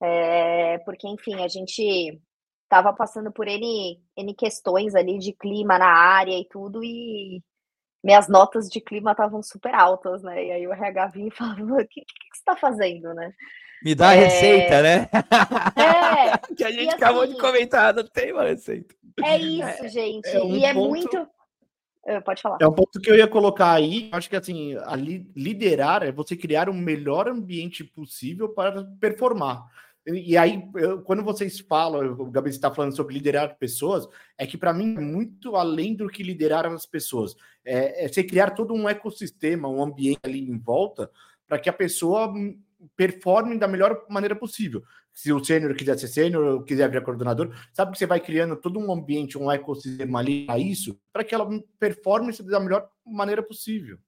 É... 0.00 0.78
Porque, 0.78 1.08
enfim, 1.08 1.42
a 1.42 1.48
gente 1.48 2.20
estava 2.64 2.92
passando 2.92 3.32
por 3.32 3.48
N, 3.48 4.02
N 4.16 4.34
questões 4.34 4.94
ali 4.94 5.18
de 5.18 5.32
clima 5.32 5.78
na 5.78 5.88
área 5.88 6.38
e 6.38 6.46
tudo, 6.48 6.82
e 6.82 7.42
minhas 8.02 8.28
notas 8.28 8.68
de 8.68 8.80
clima 8.80 9.12
estavam 9.12 9.42
super 9.42 9.74
altas, 9.74 10.22
né? 10.22 10.44
E 10.44 10.52
aí 10.52 10.66
o 10.66 10.72
RH 10.72 11.06
vinha 11.08 11.28
e 11.28 11.30
falava, 11.30 11.62
o 11.62 11.76
que, 11.78 12.00
que, 12.00 12.04
que 12.04 12.36
você 12.36 12.38
está 12.38 12.56
fazendo, 12.56 13.14
né? 13.14 13.32
Me 13.84 13.94
dá 13.94 14.10
a 14.10 14.14
é... 14.14 14.24
receita, 14.24 14.82
né? 14.82 15.08
É. 15.76 16.38
que 16.56 16.64
a 16.64 16.70
gente 16.70 16.94
acabou 16.94 17.22
assim, 17.22 17.34
de 17.34 17.40
comentar, 17.40 17.94
não 17.94 18.04
tem 18.04 18.32
uma 18.32 18.44
receita. 18.44 18.94
É 19.22 19.36
isso, 19.36 19.84
é, 19.84 19.88
gente. 19.88 20.28
É 20.28 20.42
um 20.42 20.56
e 20.56 20.64
é 20.64 20.72
ponto... 20.72 20.88
muito. 20.88 21.28
Ah, 22.06 22.20
pode 22.20 22.40
falar. 22.40 22.58
É 22.60 22.66
um 22.66 22.72
ponto 22.72 23.00
que 23.00 23.10
eu 23.10 23.16
ia 23.16 23.28
colocar 23.28 23.72
aí. 23.72 24.08
Acho 24.12 24.30
que 24.30 24.36
assim, 24.36 24.74
li 24.96 25.30
liderar 25.36 26.02
é 26.02 26.10
você 26.10 26.34
criar 26.34 26.68
o 26.68 26.74
melhor 26.74 27.28
ambiente 27.28 27.84
possível 27.84 28.48
para 28.48 28.84
performar. 28.98 29.66
E 30.06 30.36
aí, 30.36 30.62
eu, 30.74 31.00
quando 31.00 31.22
vocês 31.22 31.60
falam, 31.60 32.12
o 32.12 32.30
Gabi 32.30 32.50
está 32.50 32.70
falando 32.70 32.94
sobre 32.94 33.14
liderar 33.14 33.56
pessoas, 33.56 34.06
é 34.36 34.46
que 34.46 34.58
para 34.58 34.72
mim 34.72 34.94
é 34.96 35.00
muito 35.00 35.56
além 35.56 35.94
do 35.94 36.08
que 36.08 36.22
liderar 36.22 36.66
as 36.66 36.84
pessoas. 36.84 37.34
É, 37.64 38.04
é 38.04 38.08
você 38.08 38.22
criar 38.22 38.50
todo 38.50 38.74
um 38.74 38.86
ecossistema, 38.86 39.66
um 39.66 39.82
ambiente 39.82 40.20
ali 40.22 40.40
em 40.40 40.58
volta, 40.58 41.10
para 41.46 41.58
que 41.58 41.70
a 41.70 41.72
pessoa 41.72 42.32
performe 42.96 43.58
da 43.58 43.68
melhor 43.68 44.04
maneira 44.08 44.36
possível. 44.36 44.82
Se 45.12 45.32
o 45.32 45.42
sênior 45.42 45.74
quiser 45.74 45.98
ser 45.98 46.08
sênior 46.08 46.64
quiser 46.64 46.88
virar 46.88 47.04
coordenador, 47.04 47.54
sabe 47.72 47.92
que 47.92 47.98
você 47.98 48.06
vai 48.06 48.20
criando 48.20 48.56
todo 48.56 48.78
um 48.78 48.92
ambiente, 48.92 49.38
um 49.38 49.50
ecossistema 49.50 50.18
ali 50.18 50.46
para 50.46 50.58
isso, 50.58 50.98
para 51.12 51.24
que 51.24 51.34
ela 51.34 51.48
performe 51.78 52.32
da 52.32 52.60
melhor 52.60 52.88
maneira 53.06 53.42
possível. 53.42 53.98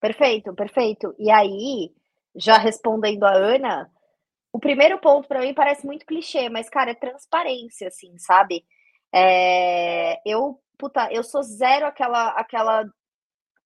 Perfeito, 0.00 0.54
perfeito. 0.54 1.14
E 1.18 1.30
aí, 1.30 1.92
já 2.34 2.56
respondendo 2.56 3.24
a 3.24 3.32
Ana, 3.32 3.90
o 4.52 4.58
primeiro 4.58 4.98
ponto 4.98 5.28
para 5.28 5.40
mim 5.40 5.54
parece 5.54 5.86
muito 5.86 6.06
clichê, 6.06 6.48
mas, 6.48 6.68
cara, 6.68 6.92
é 6.92 6.94
transparência, 6.94 7.88
assim, 7.88 8.16
sabe? 8.18 8.64
É, 9.12 10.20
eu, 10.28 10.60
puta, 10.78 11.12
eu 11.12 11.22
sou 11.22 11.42
zero 11.42 11.86
aquela, 11.86 12.28
aquela 12.30 12.84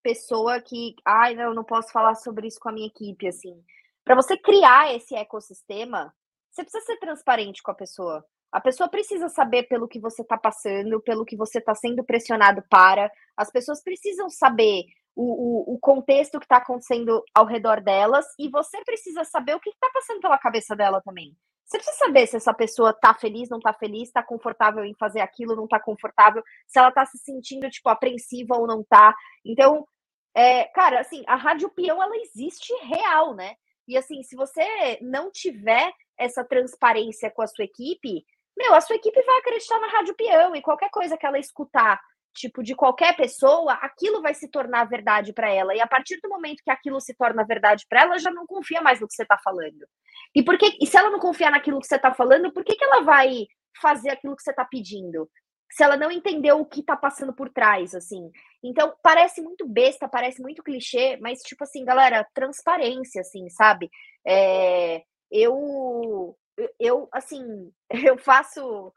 pessoa 0.02 0.60
que, 0.60 0.94
ai, 1.04 1.34
não, 1.34 1.54
não 1.54 1.64
posso 1.64 1.90
falar 1.90 2.14
sobre 2.14 2.46
isso 2.46 2.60
com 2.60 2.68
a 2.68 2.72
minha 2.72 2.86
equipe, 2.86 3.26
assim. 3.26 3.62
Para 4.04 4.14
você 4.14 4.36
criar 4.36 4.94
esse 4.94 5.14
ecossistema, 5.14 6.14
você 6.50 6.62
precisa 6.62 6.84
ser 6.84 6.98
transparente 6.98 7.62
com 7.62 7.70
a 7.70 7.74
pessoa. 7.74 8.24
A 8.52 8.60
pessoa 8.60 8.88
precisa 8.88 9.28
saber 9.28 9.64
pelo 9.64 9.88
que 9.88 9.98
você 9.98 10.22
está 10.22 10.38
passando, 10.38 11.00
pelo 11.00 11.24
que 11.24 11.36
você 11.36 11.58
está 11.58 11.74
sendo 11.74 12.04
pressionado 12.04 12.62
para. 12.70 13.10
As 13.36 13.50
pessoas 13.50 13.82
precisam 13.82 14.28
saber 14.28 14.84
o, 15.16 15.72
o, 15.72 15.74
o 15.74 15.78
contexto 15.78 16.38
que 16.38 16.44
está 16.44 16.58
acontecendo 16.58 17.24
ao 17.34 17.46
redor 17.46 17.80
delas 17.80 18.26
e 18.38 18.48
você 18.48 18.82
precisa 18.84 19.24
saber 19.24 19.56
o 19.56 19.60
que 19.60 19.70
está 19.70 19.90
passando 19.92 20.20
pela 20.20 20.38
cabeça 20.38 20.76
dela 20.76 21.00
também. 21.00 21.36
Você 21.64 21.78
precisa 21.78 21.98
saber 21.98 22.26
se 22.26 22.36
essa 22.36 22.52
pessoa 22.52 22.92
tá 22.92 23.14
feliz, 23.14 23.48
não 23.48 23.58
tá 23.58 23.72
feliz, 23.72 24.12
tá 24.12 24.22
confortável 24.22 24.84
em 24.84 24.94
fazer 24.94 25.20
aquilo, 25.20 25.56
não 25.56 25.66
tá 25.66 25.80
confortável, 25.80 26.42
se 26.66 26.78
ela 26.78 26.92
tá 26.92 27.06
se 27.06 27.18
sentindo, 27.18 27.68
tipo, 27.70 27.88
apreensiva 27.88 28.56
ou 28.56 28.66
não 28.66 28.84
tá. 28.84 29.14
Então, 29.44 29.86
é, 30.34 30.64
cara, 30.64 31.00
assim, 31.00 31.24
a 31.26 31.36
rádio 31.36 31.70
peão, 31.70 32.02
ela 32.02 32.16
existe 32.18 32.72
real, 32.84 33.34
né? 33.34 33.56
E 33.86 33.96
assim, 33.96 34.22
se 34.22 34.36
você 34.36 34.98
não 35.00 35.30
tiver 35.30 35.92
essa 36.18 36.44
transparência 36.44 37.30
com 37.30 37.42
a 37.42 37.46
sua 37.46 37.64
equipe, 37.64 38.24
meu, 38.56 38.74
a 38.74 38.80
sua 38.80 38.96
equipe 38.96 39.20
vai 39.22 39.38
acreditar 39.38 39.80
na 39.80 39.88
rádio 39.88 40.14
peão 40.14 40.54
e 40.54 40.62
qualquer 40.62 40.90
coisa 40.90 41.16
que 41.16 41.26
ela 41.26 41.38
escutar 41.38 42.00
tipo, 42.34 42.62
de 42.62 42.74
qualquer 42.74 43.16
pessoa, 43.16 43.74
aquilo 43.74 44.20
vai 44.20 44.34
se 44.34 44.48
tornar 44.48 44.84
verdade 44.84 45.32
para 45.32 45.48
ela. 45.48 45.74
E 45.74 45.80
a 45.80 45.86
partir 45.86 46.18
do 46.20 46.28
momento 46.28 46.62
que 46.64 46.70
aquilo 46.70 47.00
se 47.00 47.14
torna 47.14 47.44
verdade 47.44 47.86
para 47.88 48.02
ela, 48.02 48.18
já 48.18 48.30
não 48.30 48.44
confia 48.46 48.82
mais 48.82 49.00
no 49.00 49.06
que 49.06 49.14
você 49.14 49.22
está 49.22 49.38
falando. 49.38 49.86
E 50.34 50.42
por 50.42 50.58
que, 50.58 50.76
e 50.80 50.86
se 50.86 50.96
ela 50.96 51.10
não 51.10 51.20
confiar 51.20 51.52
naquilo 51.52 51.80
que 51.80 51.86
você 51.86 51.96
está 51.96 52.12
falando, 52.12 52.52
por 52.52 52.64
que, 52.64 52.74
que 52.74 52.84
ela 52.84 53.02
vai 53.02 53.46
fazer 53.80 54.10
aquilo 54.10 54.36
que 54.36 54.42
você 54.42 54.50
está 54.50 54.64
pedindo? 54.64 55.30
Se 55.70 55.82
ela 55.82 55.96
não 55.96 56.10
entendeu 56.10 56.60
o 56.60 56.66
que 56.66 56.80
está 56.80 56.96
passando 56.96 57.32
por 57.32 57.50
trás, 57.50 57.94
assim. 57.94 58.30
Então, 58.62 58.94
parece 59.02 59.42
muito 59.42 59.66
besta, 59.66 60.08
parece 60.08 60.40
muito 60.40 60.62
clichê, 60.62 61.16
mas, 61.20 61.40
tipo 61.40 61.64
assim, 61.64 61.84
galera, 61.84 62.26
transparência, 62.32 63.20
assim, 63.20 63.48
sabe? 63.50 63.90
É, 64.26 65.02
eu, 65.30 66.36
eu, 66.78 67.08
assim, 67.12 67.72
eu 67.90 68.16
faço, 68.16 68.92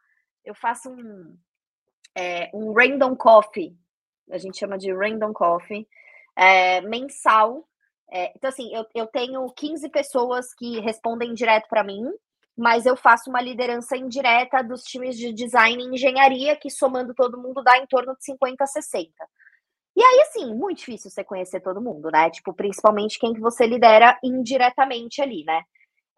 eu 0.46 0.54
faço 0.56 0.90
um, 0.90 1.38
é, 2.16 2.50
um 2.54 2.74
random 2.74 3.16
coffee, 3.16 3.76
a 4.32 4.38
gente 4.38 4.58
chama 4.60 4.78
de 4.78 4.94
random 4.94 5.34
coffee, 5.34 5.88
é, 6.36 6.82
mensal. 6.82 7.68
É, 8.12 8.32
então, 8.36 8.50
assim, 8.50 8.74
eu, 8.74 8.86
eu 8.96 9.08
tenho 9.08 9.46
15 9.54 9.90
pessoas 9.90 10.54
que 10.54 10.80
respondem 10.80 11.34
direto 11.34 11.68
para 11.68 11.84
mim, 11.84 12.04
mas 12.58 12.86
eu 12.86 12.98
faço 12.98 13.30
uma 13.30 13.42
liderança 13.42 13.96
indireta 13.96 14.64
dos 14.64 14.82
times 14.84 15.16
de 15.16 15.32
design 15.32 15.84
e 15.84 15.96
engenharia, 15.96 16.56
que 16.56 16.70
somando 16.70 17.14
todo 17.14 17.38
mundo 17.38 17.62
dá 17.64 17.78
em 17.78 17.86
torno 17.86 18.16
de 18.16 18.26
50 18.26 18.64
a 18.64 18.68
60. 18.68 19.12
E 19.96 20.04
aí, 20.04 20.22
assim, 20.22 20.56
muito 20.56 20.80
difícil 20.80 21.10
você 21.12 21.24
conhecer 21.24 21.60
todo 21.62 21.82
mundo, 21.82 22.10
né? 22.12 22.30
Tipo, 22.30 22.54
principalmente 22.54 23.20
quem 23.20 23.34
que 23.34 23.40
você 23.40 23.66
lidera 23.68 24.18
indiretamente 24.24 25.22
ali, 25.22 25.44
né? 25.44 25.64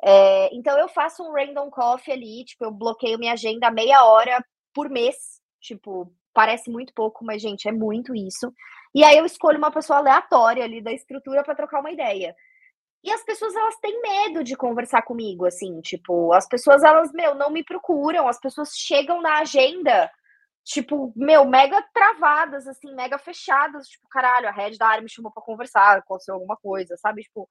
É, 0.04 0.50
então 0.56 0.78
eu 0.80 0.88
faço 0.88 1.24
um 1.24 1.34
random 1.34 1.70
coffee 1.70 2.14
ali, 2.14 2.46
tipo, 2.46 2.66
eu 2.66 2.72
bloqueio 2.72 3.20
minha 3.20 3.34
agenda 3.34 3.70
meia 3.72 4.06
hora 4.06 4.44
por 4.74 4.90
mês, 4.90 5.16
tipo, 5.62 6.14
parece 6.34 6.70
muito 6.70 6.94
pouco, 6.94 7.26
mas, 7.26 7.42
gente, 7.42 7.68
é 7.68 7.72
muito 7.72 8.16
isso. 8.16 8.54
E 8.96 9.04
aí 9.04 9.18
eu 9.18 9.26
escolho 9.26 9.58
uma 9.58 9.72
pessoa 9.72 10.00
aleatória 10.00 10.64
ali 10.64 10.82
da 10.82 10.92
estrutura 10.92 11.44
para 11.44 11.56
trocar 11.56 11.82
uma 11.82 11.92
ideia. 11.92 12.36
E 13.04 13.12
as 13.12 13.24
pessoas, 13.24 13.56
elas 13.56 13.76
têm 13.78 14.02
medo 14.02 14.43
de 14.43 14.56
conversar 14.56 15.02
comigo, 15.04 15.45
assim, 15.45 15.80
tipo, 15.82 16.34
as 16.34 16.47
pessoas, 16.47 16.84
elas, 16.84 17.12
meu, 17.14 17.34
não 17.34 17.50
me 17.50 17.64
procuram, 17.64 18.28
as 18.28 18.39
pessoas 18.39 18.72
chegam 18.76 19.22
na 19.22 19.39
agenda, 19.39 20.12
tipo, 20.66 21.14
meu, 21.16 21.45
mega 21.45 21.82
travadas, 21.93 22.68
assim, 22.68 22.93
mega 22.93 23.18
fechadas, 23.18 23.88
tipo, 23.88 24.06
caralho, 24.10 24.50
a 24.50 24.52
Red 24.52 24.78
da 24.78 24.88
área 24.88 25.02
me 25.02 25.10
chamou 25.10 25.32
pra 25.32 25.41
conversar, 25.41 25.97
aconteceu 25.97 26.34
alguma 26.34 26.58
coisa, 26.58 26.97
sabe? 26.97 27.22
Tipo, 27.24 27.47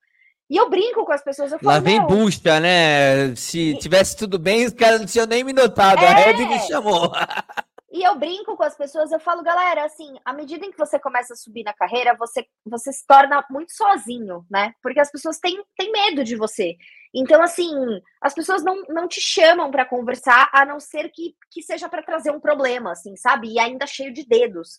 e 0.51 0.57
eu 0.57 0.69
brinco 0.69 1.05
com 1.05 1.13
as 1.13 1.23
pessoas, 1.23 1.51
eu 1.53 1.59
falo, 1.59 1.73
Lá 1.73 1.81
vem 1.81 2.01
busta, 2.07 2.61
né? 2.61 3.35
Se 3.35 3.77
tivesse 3.79 4.17
tudo 4.17 4.39
bem, 4.39 4.67
os 4.67 4.73
caras 4.73 5.01
não 5.01 5.07
tinham 5.07 5.27
nem 5.27 5.43
me 5.45 5.53
notado, 5.53 6.03
é... 6.03 6.09
a 6.09 6.15
Red 6.15 6.47
me 6.47 6.59
chamou. 6.61 7.11
E 7.91 8.03
eu 8.03 8.17
brinco 8.17 8.55
com 8.55 8.63
as 8.63 8.77
pessoas, 8.77 9.11
eu 9.11 9.19
falo, 9.19 9.43
galera, 9.43 9.85
assim, 9.85 10.15
à 10.23 10.33
medida 10.35 10.67
em 10.67 10.71
que 10.71 10.77
você 10.77 10.99
começa 10.99 11.33
a 11.33 11.37
subir 11.37 11.65
na 11.65 11.73
carreira, 11.73 12.15
você, 12.19 12.47
você 12.67 12.93
se 12.93 13.07
torna 13.07 13.43
muito 13.51 13.73
sozinho, 13.73 14.45
né? 14.51 14.75
Porque 14.83 15.01
as 15.01 15.11
pessoas 15.11 15.39
têm, 15.39 15.65
têm 15.75 15.91
medo 15.91 16.23
de 16.23 16.37
você. 16.37 16.77
Então, 17.15 17.43
assim, 17.43 17.73
as 18.21 18.35
pessoas 18.35 18.63
não, 18.63 18.83
não 18.91 19.09
te 19.09 19.23
chamam 19.23 19.71
para 19.71 19.87
conversar, 19.87 20.51
a 20.53 20.67
não 20.67 20.79
ser 20.79 21.11
que, 21.11 21.35
que 21.51 21.63
seja 21.63 21.89
para 21.89 22.03
trazer 22.03 22.31
um 22.31 22.41
problema, 22.41 22.93
assim, 22.93 23.17
sabe? 23.17 23.49
E 23.53 23.59
ainda 23.59 23.87
cheio 23.87 24.13
de 24.13 24.27
dedos. 24.27 24.79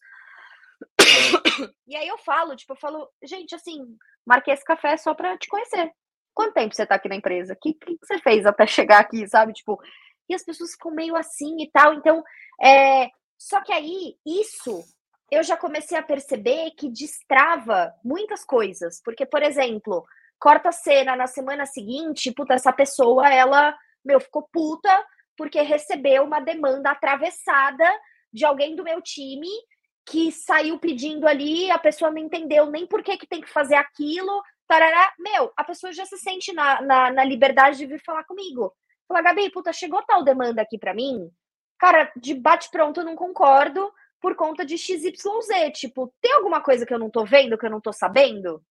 E 1.87 1.95
aí 1.95 2.07
eu 2.07 2.17
falo, 2.19 2.55
tipo, 2.55 2.73
eu 2.73 2.77
falo, 2.77 3.09
gente, 3.23 3.55
assim, 3.55 3.97
marquei 4.23 4.53
esse 4.53 4.63
café 4.63 4.95
só 4.95 5.15
para 5.15 5.35
te 5.37 5.47
conhecer. 5.47 5.91
Quanto 6.33 6.53
tempo 6.53 6.75
você 6.75 6.85
tá 6.85 6.95
aqui 6.95 7.09
na 7.09 7.15
empresa? 7.15 7.53
O 7.53 7.57
que, 7.59 7.73
que 7.73 7.97
você 8.01 8.19
fez 8.19 8.45
até 8.45 8.67
chegar 8.67 8.99
aqui, 8.99 9.27
sabe? 9.27 9.51
Tipo, 9.53 9.79
e 10.29 10.35
as 10.35 10.43
pessoas 10.43 10.71
ficam 10.71 10.91
meio 10.91 11.15
assim 11.15 11.61
e 11.61 11.69
tal. 11.71 11.93
Então, 11.93 12.23
é, 12.61 13.09
só 13.37 13.61
que 13.61 13.73
aí, 13.73 14.15
isso 14.25 14.83
eu 15.31 15.43
já 15.43 15.55
comecei 15.55 15.97
a 15.97 16.03
perceber 16.03 16.71
que 16.71 16.89
destrava 16.89 17.93
muitas 18.03 18.43
coisas. 18.43 19.01
Porque, 19.03 19.25
por 19.25 19.43
exemplo, 19.43 20.05
corta 20.39 20.69
a 20.69 20.73
cena 20.73 21.15
na 21.15 21.27
semana 21.27 21.65
seguinte, 21.65 22.31
puta, 22.31 22.53
essa 22.53 22.73
pessoa, 22.73 23.31
ela, 23.31 23.77
meu, 24.03 24.19
ficou 24.19 24.47
puta 24.51 25.05
porque 25.37 25.61
recebeu 25.61 26.23
uma 26.23 26.41
demanda 26.41 26.91
atravessada 26.91 27.85
de 28.31 28.45
alguém 28.45 28.75
do 28.75 28.83
meu 28.83 29.01
time 29.01 29.47
que 30.05 30.31
saiu 30.31 30.79
pedindo 30.79 31.27
ali, 31.27 31.69
a 31.69 31.77
pessoa 31.77 32.11
não 32.11 32.17
entendeu 32.17 32.65
nem 32.65 32.85
por 32.85 33.03
que, 33.03 33.17
que 33.17 33.27
tem 33.27 33.39
que 33.39 33.49
fazer 33.49 33.75
aquilo, 33.75 34.41
tarará. 34.67 35.13
Meu, 35.19 35.51
a 35.55 35.63
pessoa 35.63 35.93
já 35.93 36.05
se 36.05 36.17
sente 36.17 36.51
na, 36.51 36.81
na, 36.81 37.11
na 37.11 37.23
liberdade 37.23 37.77
de 37.77 37.85
vir 37.85 38.01
falar 38.03 38.23
comigo. 38.23 38.73
Fala, 39.09 39.23
Gabi, 39.23 39.49
puta, 39.49 39.73
chegou 39.73 40.03
tal 40.03 40.23
demanda 40.23 40.61
aqui 40.61 40.77
para 40.77 40.93
mim, 40.93 41.31
cara, 41.79 42.11
de 42.15 42.35
bate-pronto 42.35 42.99
eu 42.99 43.05
não 43.05 43.15
concordo 43.15 43.91
por 44.21 44.35
conta 44.35 44.63
de 44.63 44.77
XYZ. 44.77 45.09
Tipo, 45.73 46.13
tem 46.21 46.31
alguma 46.33 46.61
coisa 46.61 46.85
que 46.85 46.93
eu 46.93 46.99
não 46.99 47.09
tô 47.09 47.25
vendo, 47.25 47.57
que 47.57 47.65
eu 47.65 47.71
não 47.71 47.81
tô 47.81 47.91
sabendo? 47.91 48.63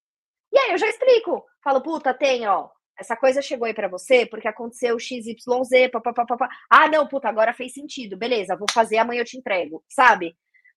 E 0.53 0.57
aí 0.59 0.70
eu 0.70 0.78
já 0.78 0.86
explico. 0.86 1.45
Falo, 1.62 1.80
puta, 1.80 2.14
tem, 2.14 2.47
ó. 2.47 2.68
Essa 2.97 3.16
coisa 3.16 3.43
chegou 3.43 3.66
aí 3.66 3.74
para 3.74 3.89
você 3.89 4.26
porque 4.26 4.47
aconteceu 4.47 4.97
XYZ, 4.99 5.91
papapá. 5.93 6.49
Ah, 6.70 6.89
não, 6.89 7.07
puta, 7.09 7.28
agora 7.28 7.53
fez 7.53 7.72
sentido. 7.72 8.16
Beleza, 8.16 8.57
vou 8.57 8.66
fazer, 8.72 8.99
amanhã 8.99 9.22
eu 9.22 9.24
te 9.24 9.36
entrego, 9.36 9.84
sabe? 9.89 10.36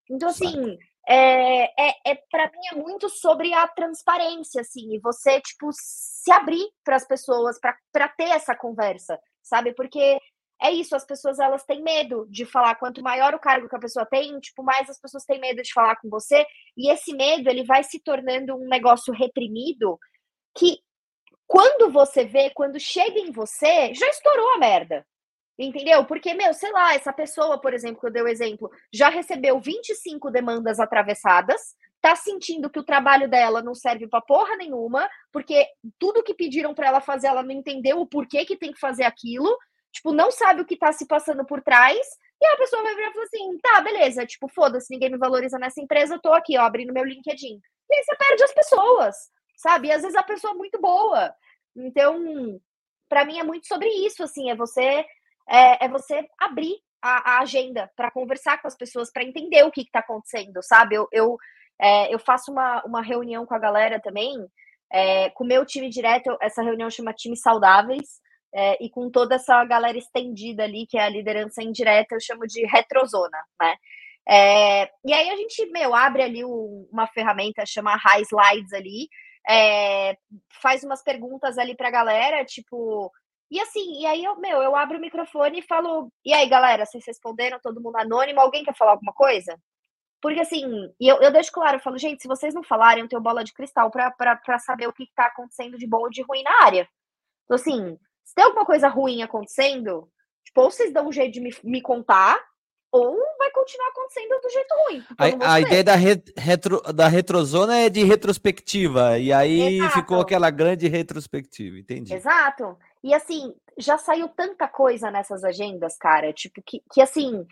Então, 0.09 0.30
assim, 0.30 0.78
é, 1.07 1.89
é, 1.89 1.95
é 2.05 2.16
para 2.32 2.45
mim 2.45 2.59
é 2.72 2.76
muito 2.76 3.09
sobre 3.09 3.53
a 3.53 3.68
transparência, 3.68 4.62
assim, 4.62 4.93
e 4.93 4.99
você, 4.99 5.39
tipo, 5.41 5.70
se 5.74 6.32
abrir 6.32 6.68
para 6.84 6.95
as 6.95 7.07
pessoas, 7.07 7.59
para 7.59 8.07
ter 8.09 8.30
essa 8.30 8.55
conversa, 8.55 9.20
sabe? 9.43 9.73
Porque 9.73 10.19
é 10.61 10.71
isso, 10.71 10.95
as 10.95 11.05
pessoas 11.05 11.39
elas 11.39 11.63
têm 11.65 11.81
medo 11.81 12.27
de 12.29 12.45
falar. 12.45 12.75
Quanto 12.75 13.01
maior 13.01 13.33
o 13.33 13.39
cargo 13.39 13.67
que 13.67 13.75
a 13.75 13.79
pessoa 13.79 14.05
tem, 14.05 14.39
tipo, 14.39 14.63
mais 14.63 14.89
as 14.89 14.99
pessoas 14.99 15.25
têm 15.25 15.39
medo 15.39 15.61
de 15.61 15.73
falar 15.73 15.95
com 15.95 16.09
você. 16.09 16.45
E 16.77 16.91
esse 16.91 17.13
medo, 17.15 17.49
ele 17.49 17.63
vai 17.63 17.83
se 17.83 17.99
tornando 17.99 18.55
um 18.55 18.67
negócio 18.67 19.13
reprimido 19.13 19.97
que 20.55 20.79
quando 21.47 21.91
você 21.91 22.23
vê, 22.23 22.49
quando 22.51 22.79
chega 22.79 23.19
em 23.19 23.31
você, 23.31 23.93
já 23.93 24.07
estourou 24.07 24.53
a 24.53 24.57
merda. 24.57 25.05
Entendeu? 25.57 26.05
Porque, 26.05 26.33
meu, 26.33 26.53
sei 26.53 26.71
lá, 26.71 26.93
essa 26.93 27.13
pessoa, 27.13 27.59
por 27.59 27.73
exemplo, 27.73 27.99
que 27.99 28.07
eu 28.07 28.11
dei 28.11 28.21
o 28.23 28.27
exemplo, 28.27 28.71
já 28.91 29.09
recebeu 29.09 29.59
25 29.59 30.31
demandas 30.31 30.79
atravessadas, 30.79 31.75
tá 32.01 32.15
sentindo 32.15 32.69
que 32.69 32.79
o 32.79 32.83
trabalho 32.83 33.29
dela 33.29 33.61
não 33.61 33.75
serve 33.75 34.07
pra 34.07 34.21
porra 34.21 34.55
nenhuma, 34.55 35.07
porque 35.31 35.67
tudo 35.99 36.23
que 36.23 36.33
pediram 36.33 36.73
para 36.73 36.87
ela 36.87 37.01
fazer, 37.01 37.27
ela 37.27 37.43
não 37.43 37.51
entendeu 37.51 37.99
o 37.99 38.07
porquê 38.07 38.43
que 38.43 38.57
tem 38.57 38.71
que 38.73 38.79
fazer 38.79 39.03
aquilo, 39.03 39.55
tipo, 39.91 40.11
não 40.11 40.31
sabe 40.31 40.61
o 40.61 40.65
que 40.65 40.75
tá 40.75 40.91
se 40.91 41.05
passando 41.05 41.45
por 41.45 41.61
trás, 41.61 41.99
e 42.41 42.45
a 42.45 42.57
pessoa 42.57 42.81
vai 42.81 42.95
virar 42.95 43.09
e 43.09 43.13
falar 43.13 43.25
assim, 43.25 43.57
tá, 43.59 43.81
beleza, 43.81 44.25
tipo, 44.25 44.47
foda-se, 44.47 44.91
ninguém 44.91 45.11
me 45.11 45.17
valoriza 45.17 45.59
nessa 45.59 45.79
empresa, 45.79 46.15
eu 46.15 46.21
tô 46.21 46.33
aqui, 46.33 46.57
ó, 46.57 46.63
abrindo 46.63 46.91
meu 46.91 47.03
LinkedIn. 47.03 47.61
E 47.89 47.95
aí 47.95 48.03
você 48.03 48.15
perde 48.15 48.43
as 48.43 48.53
pessoas, 48.53 49.15
sabe? 49.57 49.89
E 49.89 49.91
às 49.91 50.01
vezes 50.01 50.17
a 50.17 50.23
pessoa 50.23 50.53
é 50.53 50.57
muito 50.57 50.81
boa. 50.81 51.31
Então, 51.75 52.59
para 53.07 53.25
mim 53.25 53.37
é 53.37 53.43
muito 53.43 53.67
sobre 53.67 53.89
isso, 53.89 54.23
assim, 54.23 54.49
é 54.49 54.55
você 54.55 55.05
é, 55.49 55.85
é 55.85 55.87
você 55.87 56.27
abrir 56.39 56.75
a, 57.01 57.35
a 57.35 57.39
agenda 57.41 57.89
para 57.95 58.11
conversar 58.11 58.61
com 58.61 58.67
as 58.67 58.75
pessoas, 58.75 59.11
para 59.11 59.23
entender 59.23 59.63
o 59.63 59.71
que 59.71 59.81
está 59.81 59.99
acontecendo, 59.99 60.61
sabe? 60.61 60.95
Eu, 60.95 61.07
eu, 61.11 61.37
é, 61.79 62.13
eu 62.13 62.19
faço 62.19 62.51
uma, 62.51 62.83
uma 62.85 63.01
reunião 63.01 63.45
com 63.45 63.55
a 63.55 63.59
galera 63.59 63.99
também, 63.99 64.35
é, 64.91 65.29
com 65.31 65.43
o 65.43 65.47
meu 65.47 65.65
time 65.65 65.89
direto, 65.89 66.37
essa 66.41 66.61
reunião 66.61 66.89
chama 66.89 67.13
Time 67.13 67.35
Saudáveis, 67.35 68.21
é, 68.53 68.83
e 68.83 68.89
com 68.89 69.09
toda 69.09 69.35
essa 69.35 69.63
galera 69.65 69.97
estendida 69.97 70.63
ali, 70.63 70.85
que 70.85 70.97
é 70.97 71.03
a 71.03 71.09
liderança 71.09 71.63
indireta, 71.63 72.15
eu 72.15 72.19
chamo 72.19 72.45
de 72.45 72.65
retrozona, 72.65 73.37
né? 73.59 73.75
É, 74.27 74.83
e 75.03 75.13
aí 75.13 75.29
a 75.29 75.35
gente, 75.35 75.65
meu, 75.71 75.95
abre 75.95 76.21
ali 76.21 76.43
uma 76.45 77.07
ferramenta, 77.07 77.65
chama 77.65 77.95
High 77.95 78.21
Slides 78.21 78.73
ali, 78.73 79.09
é, 79.49 80.15
faz 80.61 80.83
umas 80.83 81.03
perguntas 81.03 81.57
ali 81.57 81.75
pra 81.75 81.89
galera, 81.89 82.45
tipo, 82.45 83.11
e 83.51 83.59
assim, 83.59 83.99
e 83.99 84.05
aí 84.05 84.23
eu, 84.23 84.37
meu, 84.37 84.61
eu 84.61 84.73
abro 84.75 84.97
o 84.97 85.01
microfone 85.01 85.59
e 85.59 85.61
falo, 85.61 86.09
e 86.23 86.33
aí, 86.33 86.47
galera, 86.47 86.85
vocês 86.85 87.03
responderam, 87.05 87.59
todo 87.61 87.81
mundo 87.81 87.97
anônimo, 87.97 88.39
alguém 88.39 88.63
quer 88.63 88.73
falar 88.73 88.91
alguma 88.91 89.11
coisa? 89.11 89.59
Porque 90.21 90.39
assim, 90.39 90.63
e 90.99 91.07
eu, 91.07 91.17
eu 91.17 91.31
deixo 91.31 91.51
claro, 91.51 91.77
eu 91.77 91.81
falo, 91.81 91.97
gente, 91.97 92.21
se 92.21 92.27
vocês 92.27 92.53
não 92.53 92.63
falarem, 92.63 93.03
eu 93.03 93.09
tenho 93.09 93.21
bola 93.21 93.43
de 93.43 93.51
cristal 93.51 93.91
para 93.91 94.59
saber 94.59 94.87
o 94.87 94.93
que 94.93 95.03
está 95.03 95.25
acontecendo 95.25 95.77
de 95.77 95.85
bom 95.85 96.01
ou 96.01 96.09
de 96.09 96.21
ruim 96.21 96.43
na 96.43 96.63
área. 96.63 96.87
Então, 97.43 97.55
assim, 97.55 97.97
se 98.23 98.33
tem 98.33 98.45
alguma 98.45 98.65
coisa 98.65 98.87
ruim 98.87 99.21
acontecendo, 99.21 100.07
tipo, 100.45 100.61
ou 100.61 100.71
vocês 100.71 100.93
dão 100.93 101.07
um 101.07 101.11
jeito 101.11 101.33
de 101.33 101.41
me, 101.41 101.53
me 101.63 101.81
contar, 101.81 102.39
ou 102.91 103.17
vai 103.37 103.49
continuar 103.51 103.87
acontecendo 103.89 104.41
do 104.41 104.49
jeito 104.49 104.75
ruim. 104.85 105.03
A, 105.17 105.53
a 105.53 105.59
ideia 105.61 105.83
da, 105.83 105.95
retro, 105.95 106.81
da 106.93 107.07
retrozona 107.07 107.77
é 107.79 107.89
de 107.89 108.03
retrospectiva, 108.03 109.17
e 109.17 109.33
aí 109.33 109.77
Exato. 109.77 109.93
ficou 109.93 110.21
aquela 110.21 110.49
grande 110.49 110.87
retrospectiva, 110.87 111.77
entendi. 111.77 112.13
Exato. 112.13 112.77
E 113.03 113.13
assim, 113.13 113.53
já 113.77 113.97
saiu 113.97 114.29
tanta 114.29 114.67
coisa 114.67 115.09
nessas 115.09 115.43
agendas, 115.43 115.97
cara, 115.97 116.31
tipo, 116.33 116.61
que, 116.61 116.83
que 116.91 117.01
assim, 117.01 117.45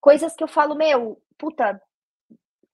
coisas 0.00 0.34
que 0.34 0.42
eu 0.42 0.48
falo, 0.48 0.74
meu, 0.74 1.20
puta, 1.38 1.80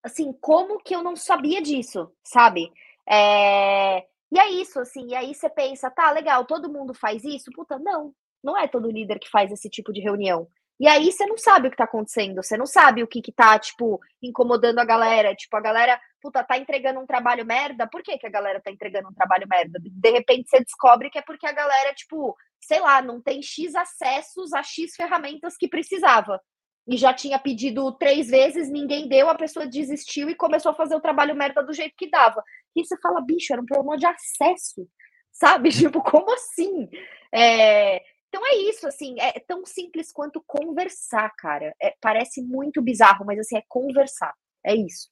assim, 0.02 0.32
como 0.40 0.78
que 0.78 0.94
eu 0.94 1.02
não 1.02 1.14
sabia 1.16 1.60
disso, 1.62 2.10
sabe? 2.24 2.70
É... 3.08 4.04
E 4.30 4.38
é 4.38 4.50
isso, 4.50 4.80
assim, 4.80 5.08
e 5.08 5.14
aí 5.14 5.34
você 5.34 5.50
pensa, 5.50 5.90
tá, 5.90 6.10
legal, 6.10 6.46
todo 6.46 6.72
mundo 6.72 6.94
faz 6.94 7.22
isso? 7.22 7.50
Puta, 7.54 7.78
não, 7.78 8.14
não 8.42 8.56
é 8.56 8.66
todo 8.66 8.90
líder 8.90 9.18
que 9.18 9.28
faz 9.28 9.52
esse 9.52 9.68
tipo 9.68 9.92
de 9.92 10.00
reunião. 10.00 10.48
E 10.82 10.88
aí 10.88 11.12
você 11.12 11.24
não 11.26 11.38
sabe 11.38 11.68
o 11.68 11.70
que 11.70 11.76
tá 11.76 11.84
acontecendo, 11.84 12.42
você 12.42 12.56
não 12.56 12.66
sabe 12.66 13.04
o 13.04 13.06
que 13.06 13.22
que 13.22 13.30
tá, 13.30 13.56
tipo, 13.56 14.00
incomodando 14.20 14.80
a 14.80 14.84
galera. 14.84 15.32
Tipo, 15.32 15.56
a 15.56 15.60
galera, 15.60 16.00
puta, 16.20 16.42
tá 16.42 16.58
entregando 16.58 16.98
um 16.98 17.06
trabalho 17.06 17.46
merda. 17.46 17.86
Por 17.86 18.02
que 18.02 18.18
que 18.18 18.26
a 18.26 18.30
galera 18.30 18.60
tá 18.60 18.68
entregando 18.68 19.08
um 19.08 19.14
trabalho 19.14 19.46
merda? 19.48 19.78
De 19.80 20.10
repente 20.10 20.50
você 20.50 20.58
descobre 20.58 21.08
que 21.08 21.18
é 21.18 21.22
porque 21.22 21.46
a 21.46 21.52
galera, 21.52 21.94
tipo, 21.94 22.36
sei 22.60 22.80
lá, 22.80 23.00
não 23.00 23.22
tem 23.22 23.40
X 23.40 23.76
acessos 23.76 24.52
a 24.52 24.64
X 24.64 24.96
ferramentas 24.96 25.56
que 25.56 25.68
precisava. 25.68 26.40
E 26.88 26.96
já 26.96 27.14
tinha 27.14 27.38
pedido 27.38 27.92
três 27.92 28.26
vezes, 28.26 28.68
ninguém 28.68 29.08
deu, 29.08 29.28
a 29.30 29.36
pessoa 29.36 29.64
desistiu 29.68 30.28
e 30.28 30.34
começou 30.34 30.72
a 30.72 30.74
fazer 30.74 30.96
o 30.96 31.00
trabalho 31.00 31.36
merda 31.36 31.62
do 31.62 31.72
jeito 31.72 31.94
que 31.96 32.10
dava. 32.10 32.42
E 32.74 32.84
você 32.84 32.98
fala, 33.00 33.20
bicho, 33.20 33.52
era 33.52 33.62
um 33.62 33.66
problema 33.66 33.96
de 33.96 34.06
acesso, 34.06 34.88
sabe? 35.30 35.70
Tipo, 35.92 36.02
como 36.02 36.32
assim? 36.32 36.88
É, 37.32 38.02
então 38.32 38.46
é 38.46 38.56
isso, 38.56 38.88
assim, 38.88 39.20
é 39.20 39.38
tão 39.40 39.66
simples 39.66 40.10
quanto 40.10 40.42
conversar, 40.46 41.28
cara. 41.36 41.76
É, 41.78 41.94
parece 42.00 42.40
muito 42.40 42.80
bizarro, 42.80 43.26
mas 43.26 43.38
assim, 43.38 43.58
é 43.58 43.62
conversar. 43.68 44.32
É 44.64 44.74
isso. 44.74 45.10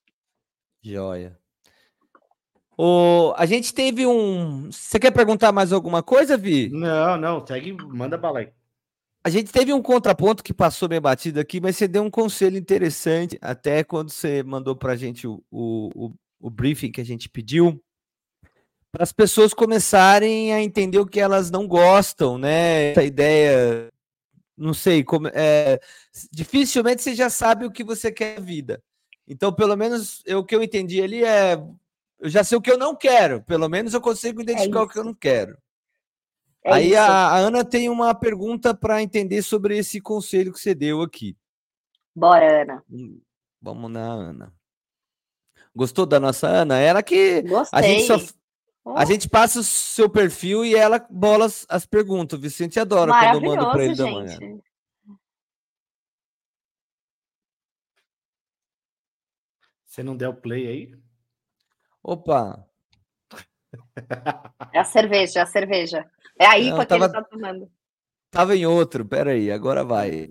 Joia. 0.83 1.39
O, 2.79 3.35
a 3.37 3.45
gente 3.45 3.75
teve 3.75 4.07
um. 4.07 4.73
Você 4.73 4.99
quer 4.99 5.11
perguntar 5.11 5.53
mais 5.53 5.71
alguma 5.71 6.03
coisa, 6.03 6.35
Vi? 6.35 6.71
Não, 6.71 7.19
não, 7.19 7.47
segue, 7.47 7.75
manda 7.75 8.17
bala 8.17 8.39
aí. 8.39 8.51
a 9.23 9.29
gente 9.29 9.53
teve 9.53 9.71
um 9.71 9.83
contraponto 9.83 10.43
que 10.43 10.55
passou 10.55 10.89
bem 10.89 10.99
batido 10.99 11.39
aqui, 11.39 11.61
mas 11.61 11.77
você 11.77 11.87
deu 11.87 12.03
um 12.03 12.11
conselho 12.11 12.57
interessante, 12.57 13.39
até 13.43 13.85
quando 13.85 14.09
você 14.09 14.43
mandou 14.43 14.75
para 14.75 14.95
a 14.95 14.97
gente 14.97 15.27
o, 15.27 15.43
o, 15.51 16.15
o, 16.41 16.49
briefing 16.49 16.91
que 16.91 17.03
a 17.03 17.05
gente 17.05 17.29
pediu, 17.29 17.79
para 18.93 19.05
as 19.05 19.13
pessoas 19.13 19.55
começarem 19.55 20.53
a 20.53 20.63
entender 20.63 20.99
o 20.99 21.07
que 21.07 21.21
elas 21.21 21.51
não 21.51 21.67
gostam, 21.67 22.37
né? 22.37 22.91
Essa 22.91 23.05
ideia, 23.05 23.89
não 24.57 24.75
sei, 24.75 25.05
como, 25.05 25.29
é, 25.29 25.81
dificilmente 26.33 27.03
você 27.03 27.15
já 27.15 27.31
sabe 27.31 27.65
o 27.65 27.71
que 27.71 27.85
você 27.85 28.11
quer 28.11 28.39
na 28.39 28.45
vida. 28.45 28.83
Então, 29.29 29.53
pelo 29.53 29.77
menos 29.77 30.23
eu, 30.27 30.41
o 30.41 30.45
que 30.45 30.55
eu 30.55 30.63
entendi 30.63 31.01
ali 31.01 31.25
é, 31.25 31.55
eu 32.19 32.29
já 32.29 32.43
sei 32.43 32.59
o 32.59 32.61
que 32.61 32.71
eu 32.71 32.79
não 32.79 32.97
quero, 32.97 33.43
pelo 33.43 33.69
menos 33.69 33.95
eu 33.95 34.01
consigo 34.01 34.43
identificar 34.43 34.81
é 34.81 34.83
o 34.83 34.89
que 34.89 34.99
eu 34.99 35.05
não 35.05 35.15
quero. 35.15 35.57
É 36.65 36.73
Aí 36.73 36.97
a, 36.97 37.07
a, 37.07 37.39
Ana 37.39 37.65
tem 37.65 37.89
uma 37.89 38.15
pergunta 38.15 38.75
para 38.75 39.03
entender 39.03 39.41
sobre 39.43 39.79
esse 39.79 40.01
conselho 40.01 40.53
que 40.53 40.61
você 40.61 40.75
deu 40.75 41.01
aqui. 41.01 41.37
Bora, 42.15 42.63
Ana. 42.63 42.85
Hum, 42.91 43.21
vamos 43.63 43.91
na 43.91 44.03
Ana. 44.03 44.53
Gostou 45.75 46.05
da 46.05 46.21
nossa 46.21 46.49
Ana? 46.49 46.79
Ela 46.79 47.03
que 47.03 47.41
Gostei. 47.43 47.79
a 47.79 47.83
gente 47.83 48.07
só 48.07 48.19
a 48.85 49.05
gente 49.05 49.29
passa 49.29 49.61
o 49.61 49.65
seu 49.65 50.09
perfil 50.09 50.65
e 50.65 50.75
ela 50.75 50.99
bola 51.11 51.47
as, 51.47 51.67
as 51.69 51.87
perguntas. 51.87 52.39
O 52.39 52.43
Vicente 52.43 52.81
adora 52.81 53.13
quando 53.13 53.35
eu 53.35 53.41
mando 53.41 53.71
para 53.71 53.85
ele 53.85 53.95
gente. 53.95 54.07
da 54.07 54.11
manhã. 54.11 54.61
Você 59.87 60.03
não 60.03 60.17
deu 60.17 60.33
play 60.33 60.67
aí? 60.67 60.95
Opa! 62.03 62.67
É 64.73 64.81
a 64.81 64.85
cerveja, 64.85 65.41
é 65.41 65.43
a 65.43 65.47
cerveja. 65.47 66.11
É 66.39 66.47
a 66.47 66.59
IPA 66.59 66.87
que 66.87 66.95
ele 66.95 67.05
está 67.05 67.23
tomando. 67.23 67.71
Tava 68.31 68.57
em 68.57 68.67
outro, 68.67 69.05
peraí, 69.05 69.51
agora 69.51 69.85
vai. 69.85 70.29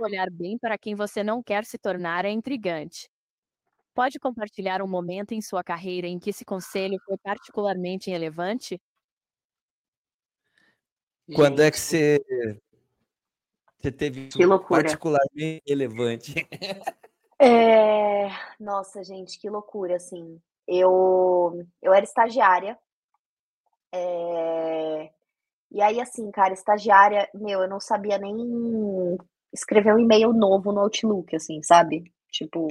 Olhar 0.00 0.28
bem 0.30 0.58
para 0.58 0.76
quem 0.76 0.94
você 0.94 1.22
não 1.22 1.42
quer 1.42 1.64
se 1.64 1.78
tornar 1.78 2.24
é 2.24 2.30
intrigante. 2.30 3.08
Pode 3.94 4.18
compartilhar 4.18 4.82
um 4.82 4.88
momento 4.88 5.32
em 5.32 5.40
sua 5.40 5.62
carreira 5.62 6.06
em 6.06 6.18
que 6.18 6.30
esse 6.30 6.44
conselho 6.44 6.98
foi 7.06 7.16
particularmente 7.18 8.10
relevante? 8.10 8.80
Quando 11.34 11.62
é 11.62 11.70
que 11.70 11.78
você, 11.80 12.20
você 13.78 13.90
teve 13.90 14.28
que 14.28 14.44
loucura. 14.44 14.82
particularmente 14.82 15.62
relevante? 15.66 16.34
É... 17.36 18.28
Nossa, 18.60 19.02
gente, 19.02 19.40
que 19.40 19.50
loucura, 19.50 19.96
assim. 19.96 20.40
Eu, 20.68 21.66
eu 21.82 21.92
era 21.92 22.04
estagiária 22.04 22.78
é... 23.94 25.10
E 25.70 25.80
aí, 25.80 26.00
assim, 26.00 26.30
cara, 26.30 26.52
estagiária, 26.52 27.28
meu, 27.34 27.62
eu 27.62 27.68
não 27.68 27.80
sabia 27.80 28.18
nem 28.18 29.16
escrever 29.52 29.94
um 29.94 29.98
e-mail 29.98 30.32
novo 30.32 30.72
no 30.72 30.80
Outlook, 30.80 31.34
assim, 31.34 31.62
sabe? 31.62 32.12
Tipo, 32.30 32.68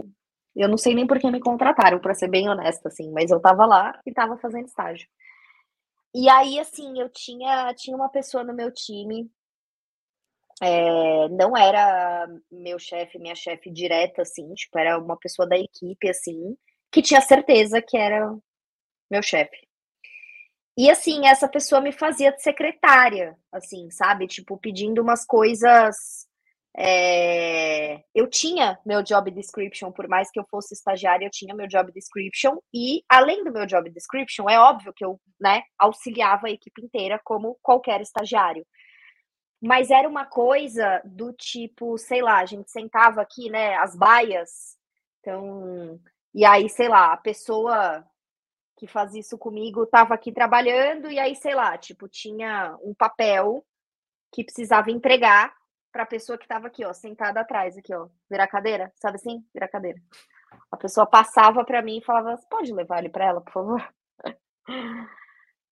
eu 0.55 0.69
não 0.69 0.77
sei 0.77 0.93
nem 0.95 1.07
por 1.07 1.19
que 1.19 1.29
me 1.31 1.39
contrataram, 1.39 1.99
para 1.99 2.13
ser 2.13 2.29
bem 2.29 2.49
honesta, 2.49 2.89
assim, 2.89 3.11
mas 3.11 3.31
eu 3.31 3.39
tava 3.39 3.65
lá 3.65 3.99
e 4.05 4.13
tava 4.13 4.37
fazendo 4.37 4.67
estágio. 4.67 5.07
E 6.15 6.29
aí, 6.29 6.59
assim, 6.59 6.99
eu 6.99 7.09
tinha, 7.09 7.73
tinha 7.73 7.95
uma 7.95 8.09
pessoa 8.09 8.43
no 8.43 8.53
meu 8.53 8.71
time, 8.71 9.29
é, 10.61 11.27
não 11.29 11.57
era 11.57 12.27
meu 12.51 12.77
chefe, 12.77 13.17
minha 13.19 13.35
chefe 13.35 13.71
direta, 13.71 14.21
assim, 14.21 14.53
tipo, 14.53 14.77
era 14.77 14.97
uma 14.99 15.17
pessoa 15.17 15.47
da 15.47 15.57
equipe, 15.57 16.09
assim, 16.09 16.55
que 16.91 17.01
tinha 17.01 17.21
certeza 17.21 17.81
que 17.81 17.97
era 17.97 18.35
meu 19.09 19.21
chefe. 19.23 19.67
E 20.77 20.89
assim, 20.89 21.27
essa 21.27 21.47
pessoa 21.47 21.81
me 21.81 21.91
fazia 21.91 22.31
de 22.31 22.41
secretária, 22.41 23.37
assim, 23.51 23.89
sabe? 23.91 24.27
Tipo, 24.27 24.57
pedindo 24.57 25.01
umas 25.01 25.25
coisas. 25.25 26.27
É... 26.75 28.03
Eu 28.15 28.27
tinha 28.27 28.79
meu 28.85 29.03
job 29.03 29.29
description, 29.31 29.91
por 29.91 30.07
mais 30.07 30.31
que 30.31 30.39
eu 30.39 30.45
fosse 30.49 30.73
estagiária, 30.73 31.25
eu 31.25 31.31
tinha 31.31 31.55
meu 31.55 31.67
job 31.67 31.91
description, 31.91 32.57
e 32.73 33.03
além 33.07 33.43
do 33.43 33.51
meu 33.51 33.65
job 33.65 33.89
description, 33.89 34.49
é 34.49 34.59
óbvio 34.59 34.93
que 34.93 35.05
eu 35.05 35.19
né, 35.39 35.61
auxiliava 35.77 36.47
a 36.47 36.51
equipe 36.51 36.83
inteira 36.83 37.19
como 37.23 37.57
qualquer 37.61 38.01
estagiário. 38.01 38.65
Mas 39.61 39.91
era 39.91 40.09
uma 40.09 40.25
coisa 40.25 41.01
do 41.05 41.31
tipo, 41.33 41.97
sei 41.97 42.21
lá, 42.21 42.39
a 42.39 42.45
gente 42.45 42.69
sentava 42.69 43.21
aqui, 43.21 43.49
né, 43.49 43.75
as 43.75 43.95
baias, 43.95 44.77
então, 45.23 45.99
e 46.33 46.45
aí, 46.45 46.67
sei 46.69 46.89
lá, 46.89 47.13
a 47.13 47.17
pessoa 47.17 48.05
que 48.77 48.85
faz 48.87 49.13
isso 49.15 49.37
comigo 49.37 49.83
estava 49.83 50.13
aqui 50.13 50.33
trabalhando 50.33 51.09
e 51.09 51.17
aí, 51.17 51.35
sei 51.35 51.55
lá, 51.55 51.77
tipo, 51.77 52.09
tinha 52.09 52.77
um 52.83 52.93
papel 52.93 53.65
que 54.33 54.43
precisava 54.43 54.91
entregar 54.91 55.55
para 55.93 56.03
a 56.03 56.07
pessoa 56.07 56.37
que 56.37 56.45
estava 56.45 56.67
aqui, 56.67 56.83
ó, 56.83 56.91
sentada 56.91 57.39
atrás, 57.39 57.77
aqui, 57.77 57.93
ó, 57.93 58.09
virar 58.29 58.47
cadeira, 58.47 58.91
sabe 58.95 59.17
assim? 59.17 59.45
Virar 59.53 59.67
cadeira. 59.67 60.01
A 60.71 60.75
pessoa 60.75 61.05
passava 61.05 61.63
para 61.63 61.81
mim 61.83 61.99
e 61.99 62.03
falava: 62.03 62.35
"Pode 62.49 62.73
levar 62.73 62.99
ele 62.99 63.09
para 63.09 63.25
ela, 63.25 63.41
por 63.41 63.53
favor?" 63.53 63.93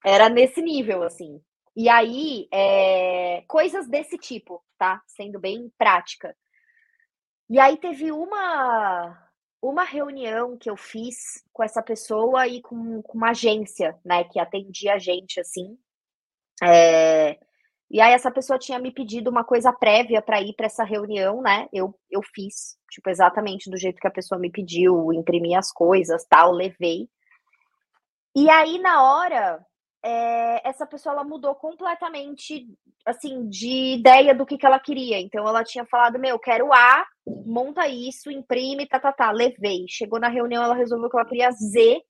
Era 0.05 0.29
nesse 0.29 0.61
nível 0.61 1.03
assim. 1.03 1.41
E 1.75 1.89
aí, 1.89 2.47
é... 2.53 3.43
coisas 3.47 3.87
desse 3.87 4.17
tipo, 4.17 4.63
tá? 4.77 5.01
Sendo 5.07 5.39
bem 5.39 5.71
prática. 5.77 6.35
E 7.49 7.59
aí 7.59 7.77
teve 7.77 8.11
uma 8.11 9.27
uma 9.61 9.83
reunião 9.83 10.57
que 10.57 10.69
eu 10.69 10.75
fiz 10.75 11.43
com 11.53 11.63
essa 11.63 11.83
pessoa 11.83 12.47
e 12.47 12.61
com, 12.61 13.01
com 13.03 13.17
uma 13.17 13.29
agência, 13.29 13.95
né, 14.03 14.23
que 14.23 14.39
atendia 14.39 14.95
a 14.95 14.97
gente, 14.97 15.39
assim. 15.39 15.77
É, 16.63 17.39
e 17.91 17.99
aí 17.99 18.13
essa 18.13 18.31
pessoa 18.31 18.57
tinha 18.57 18.79
me 18.79 18.89
pedido 18.89 19.29
uma 19.29 19.43
coisa 19.43 19.73
prévia 19.73 20.21
para 20.21 20.41
ir 20.41 20.53
para 20.53 20.67
essa 20.67 20.83
reunião, 20.83 21.41
né? 21.41 21.67
Eu, 21.73 21.93
eu 22.09 22.21
fiz, 22.33 22.77
tipo, 22.89 23.09
exatamente 23.09 23.69
do 23.69 23.77
jeito 23.77 23.99
que 23.99 24.07
a 24.07 24.11
pessoa 24.11 24.39
me 24.39 24.49
pediu, 24.49 25.11
imprimi 25.11 25.53
as 25.53 25.73
coisas, 25.73 26.25
tal, 26.25 26.53
levei. 26.53 27.09
E 28.33 28.49
aí, 28.49 28.79
na 28.79 29.03
hora, 29.03 29.65
é, 30.03 30.67
essa 30.67 30.85
pessoa 30.85 31.13
ela 31.13 31.23
mudou 31.25 31.53
completamente 31.53 32.65
assim 33.05 33.47
de 33.49 33.95
ideia 33.95 34.33
do 34.33 34.45
que, 34.45 34.57
que 34.57 34.65
ela 34.65 34.79
queria. 34.79 35.19
Então 35.19 35.47
ela 35.47 35.63
tinha 35.63 35.85
falado: 35.85 36.17
Meu, 36.17 36.39
quero 36.39 36.73
A, 36.73 37.05
monta 37.45 37.87
isso, 37.89 38.31
imprime, 38.31 38.87
tá, 38.87 38.99
tá, 38.99 39.11
tá. 39.11 39.31
Levei. 39.31 39.85
Chegou 39.89 40.19
na 40.19 40.29
reunião, 40.29 40.63
ela 40.63 40.75
resolveu 40.75 41.09
que 41.09 41.17
ela 41.17 41.27
queria 41.27 41.51
Z. 41.51 42.01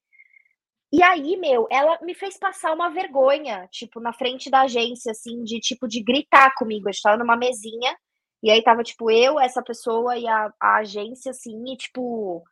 E 0.92 1.02
aí, 1.04 1.38
meu, 1.38 1.68
ela 1.72 1.98
me 2.02 2.14
fez 2.14 2.38
passar 2.38 2.74
uma 2.74 2.90
vergonha, 2.90 3.68
tipo, 3.72 4.00
na 4.02 4.12
frente 4.14 4.50
da 4.50 4.62
agência, 4.62 5.12
assim, 5.12 5.44
de 5.44 5.60
tipo, 5.60 5.88
de 5.88 6.04
gritar 6.04 6.54
comigo. 6.56 6.90
A 6.90 6.92
gente 6.92 7.02
tava 7.02 7.18
numa 7.18 7.38
mesinha, 7.38 7.96
e 8.44 8.52
aí 8.52 8.62
tava, 8.64 8.84
tipo, 8.84 9.10
eu, 9.12 9.40
essa 9.40 9.64
pessoa 9.64 10.18
e 10.18 10.28
a, 10.28 10.52
a 10.60 10.78
agência, 10.80 11.32
assim, 11.32 11.64
e 11.74 11.78
tipo, 11.78 12.44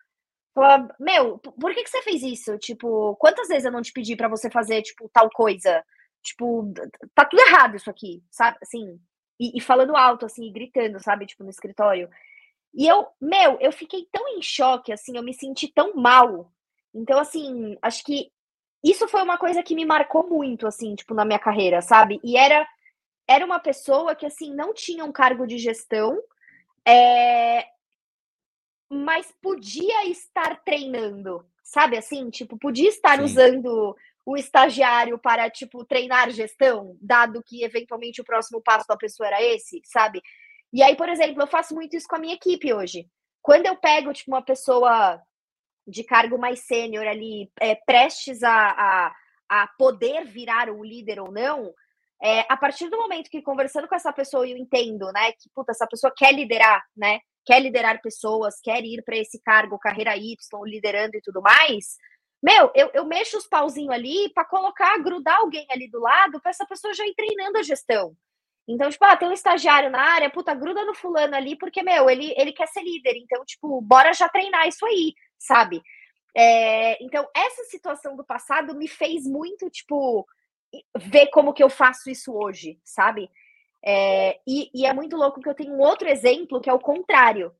Falar, 0.54 0.88
meu, 1.00 1.38
por 1.40 1.74
que, 1.74 1.84
que 1.84 1.90
você 1.90 2.02
fez 2.02 2.24
isso? 2.24 2.58
Tipo, 2.58 3.16
quantas 3.18 3.48
vezes 3.48 3.66
eu 3.66 3.72
não 3.72 3.82
te 3.82 3.94
pedi 3.94 4.16
para 4.16 4.28
você 4.28 4.50
fazer, 4.50 4.82
tipo, 4.82 5.10
tal 5.14 5.30
coisa? 5.30 5.84
Tipo, 6.24 6.74
tá 7.16 7.26
tudo 7.26 7.40
errado 7.42 7.76
isso 7.76 7.90
aqui, 7.90 8.24
sabe? 8.32 8.58
Assim, 8.62 9.00
e, 9.40 9.58
e 9.58 9.62
falando 9.62 9.96
alto, 9.96 10.26
assim, 10.26 10.52
gritando, 10.52 11.00
sabe? 11.02 11.26
Tipo, 11.28 11.44
no 11.44 11.50
escritório. 11.50 12.10
E 12.74 12.88
eu, 12.88 13.08
meu, 13.22 13.58
eu 13.62 13.72
fiquei 13.72 14.08
tão 14.12 14.28
em 14.30 14.42
choque, 14.42 14.92
assim, 14.92 15.18
eu 15.18 15.24
me 15.24 15.34
senti 15.34 15.68
tão 15.74 15.96
mal. 15.96 16.52
Então, 16.94 17.20
assim, 17.20 17.78
acho 17.82 18.04
que 18.04 18.32
isso 18.84 19.08
foi 19.08 19.22
uma 19.22 19.38
coisa 19.38 19.62
que 19.62 19.76
me 19.76 19.86
marcou 19.86 20.28
muito, 20.28 20.66
assim, 20.66 20.96
tipo, 20.96 21.14
na 21.14 21.26
minha 21.26 21.40
carreira, 21.40 21.82
sabe? 21.82 22.20
E 22.24 22.38
era, 22.38 22.68
era 23.28 23.46
uma 23.46 23.60
pessoa 23.60 24.16
que, 24.16 24.26
assim, 24.26 24.54
não 24.54 24.74
tinha 24.74 25.04
um 25.04 25.12
cargo 25.12 25.46
de 25.46 25.58
gestão, 25.58 26.18
é, 26.88 27.66
mas 28.90 29.32
podia 29.42 30.06
estar 30.10 30.64
treinando, 30.64 31.46
sabe 31.64 31.98
assim? 31.98 32.30
Tipo, 32.30 32.58
podia 32.58 32.90
estar 32.90 33.18
Sim. 33.18 33.26
usando 33.26 33.96
o 34.26 34.38
estagiário 34.38 35.18
para, 35.20 35.50
tipo, 35.50 35.84
treinar 35.86 36.32
gestão, 36.32 36.98
dado 37.02 37.44
que 37.44 37.64
eventualmente 37.64 38.22
o 38.22 38.24
próximo 38.26 38.62
passo 38.62 38.88
da 38.88 38.98
pessoa 38.98 39.28
era 39.28 39.42
esse, 39.44 39.82
sabe? 39.86 40.22
E 40.72 40.82
aí, 40.84 40.96
por 40.96 41.10
exemplo, 41.10 41.42
eu 41.42 41.48
faço 41.48 41.76
muito 41.76 41.96
isso 41.96 42.08
com 42.08 42.16
a 42.16 42.20
minha 42.20 42.36
equipe 42.36 42.74
hoje. 42.74 43.08
Quando 43.42 43.66
eu 43.66 43.76
pego, 43.76 44.14
tipo, 44.14 44.32
uma 44.32 44.42
pessoa 44.42 45.22
de 45.90 46.04
cargo 46.04 46.38
mais 46.38 46.60
sênior 46.62 47.06
ali, 47.06 47.52
é, 47.60 47.76
prestes 47.76 48.44
a, 48.44 48.52
a, 48.52 49.16
a 49.50 49.68
poder 49.78 50.26
virar 50.26 50.70
o 50.70 50.84
líder 50.84 51.20
ou 51.20 51.32
não, 51.32 51.74
é, 52.22 52.42
a 52.50 52.58
partir 52.58 52.90
do 52.90 52.98
momento 52.98 53.30
que 53.30 53.42
conversando 53.42 53.88
com 53.88 53.96
essa 53.96 54.12
pessoa 54.12 54.48
eu 54.48 54.58
entendo, 54.58 55.12
né, 55.12 55.32
que 55.34 55.50
puta, 55.54 55.72
essa 55.72 55.88
pessoa 55.88 56.14
quer 56.16 56.34
liderar, 56.34 56.84
né, 56.96 57.20
quer 57.46 57.62
liderar 57.62 58.02
pessoas, 58.02 58.60
quer 58.62 58.84
ir 58.84 59.02
para 59.04 59.18
esse 59.18 59.42
cargo, 59.42 59.80
carreira 59.80 60.16
Y, 60.18 60.36
liderando 60.66 61.16
e 61.16 61.22
tudo 61.22 61.42
mais, 61.42 61.98
meu, 62.42 62.72
eu, 62.74 62.90
eu 62.94 63.06
mexo 63.06 63.38
os 63.38 63.48
pauzinhos 63.48 63.94
ali 63.94 64.32
para 64.34 64.46
colocar, 64.46 64.98
grudar 65.00 65.38
alguém 65.40 65.66
ali 65.70 65.90
do 65.90 66.00
lado 66.00 66.40
para 66.42 66.52
essa 66.52 66.66
pessoa 66.66 66.94
já 66.94 67.06
ir 67.06 67.14
treinando 67.14 67.58
a 67.58 67.64
gestão. 67.64 68.16
Então, 68.70 68.90
tipo, 68.90 69.04
ah, 69.04 69.18
tem 69.18 69.28
um 69.28 69.34
estagiário 69.34 69.90
na 69.90 70.00
área, 70.00 70.30
puta, 70.30 70.54
gruda 70.54 70.86
no 70.86 70.94
fulano 70.94 71.36
ali, 71.36 71.58
porque, 71.58 71.82
meu, 71.82 72.08
ele, 72.08 72.34
ele 72.38 72.54
quer 72.54 72.68
ser 72.68 72.84
líder. 72.84 73.16
Então, 73.18 73.44
tipo, 73.44 73.82
bora 73.82 74.14
já 74.14 74.30
treinar 74.30 74.68
isso 74.68 74.86
aí, 74.86 75.16
sabe? 75.40 75.82
É, 76.38 77.04
então, 77.04 77.28
essa 77.36 77.64
situação 77.64 78.16
do 78.16 78.24
passado 78.24 78.76
me 78.76 78.88
fez 78.88 79.26
muito, 79.26 79.70
tipo, 79.72 80.24
ver 80.96 81.28
como 81.32 81.52
que 81.52 81.64
eu 81.64 81.70
faço 81.70 82.12
isso 82.12 82.32
hoje, 82.32 82.80
sabe? 82.84 83.30
É, 83.84 84.40
e, 84.48 84.70
e 84.74 84.86
é 84.86 84.94
muito 84.94 85.16
louco 85.18 85.42
que 85.42 85.50
eu 85.50 85.56
tenho 85.56 85.74
um 85.74 85.80
outro 85.80 86.08
exemplo 86.08 86.62
que 86.62 86.70
é 86.70 86.74
o 86.74 86.80
contrário. 86.80 87.52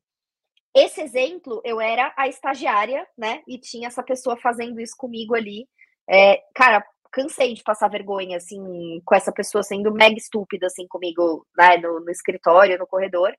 Esse 0.74 1.00
exemplo, 1.00 1.60
eu 1.64 1.80
era 1.80 2.14
a 2.16 2.28
estagiária, 2.28 3.04
né? 3.18 3.42
E 3.48 3.58
tinha 3.58 3.88
essa 3.88 4.02
pessoa 4.02 4.36
fazendo 4.36 4.80
isso 4.80 4.96
comigo 4.96 5.34
ali. 5.34 5.68
É, 6.08 6.42
cara, 6.54 6.84
cansei 7.10 7.54
de 7.54 7.62
passar 7.62 7.88
vergonha, 7.88 8.36
assim, 8.36 9.00
com 9.04 9.14
essa 9.14 9.32
pessoa 9.32 9.62
sendo 9.62 9.92
mega 9.92 10.16
estúpida, 10.16 10.66
assim, 10.66 10.86
comigo, 10.86 11.46
né? 11.56 11.76
No, 11.78 12.00
no 12.00 12.10
escritório, 12.10 12.78
no 12.78 12.86
corredor. 12.86 13.34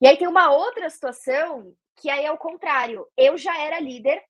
E 0.00 0.06
aí 0.06 0.16
tem 0.16 0.28
uma 0.28 0.52
outra 0.52 0.88
situação 0.90 1.74
que 1.96 2.10
aí 2.10 2.24
é 2.24 2.32
o 2.32 2.38
contrário. 2.38 3.06
Eu 3.16 3.36
já 3.36 3.56
era 3.58 3.80
líder 3.80 4.22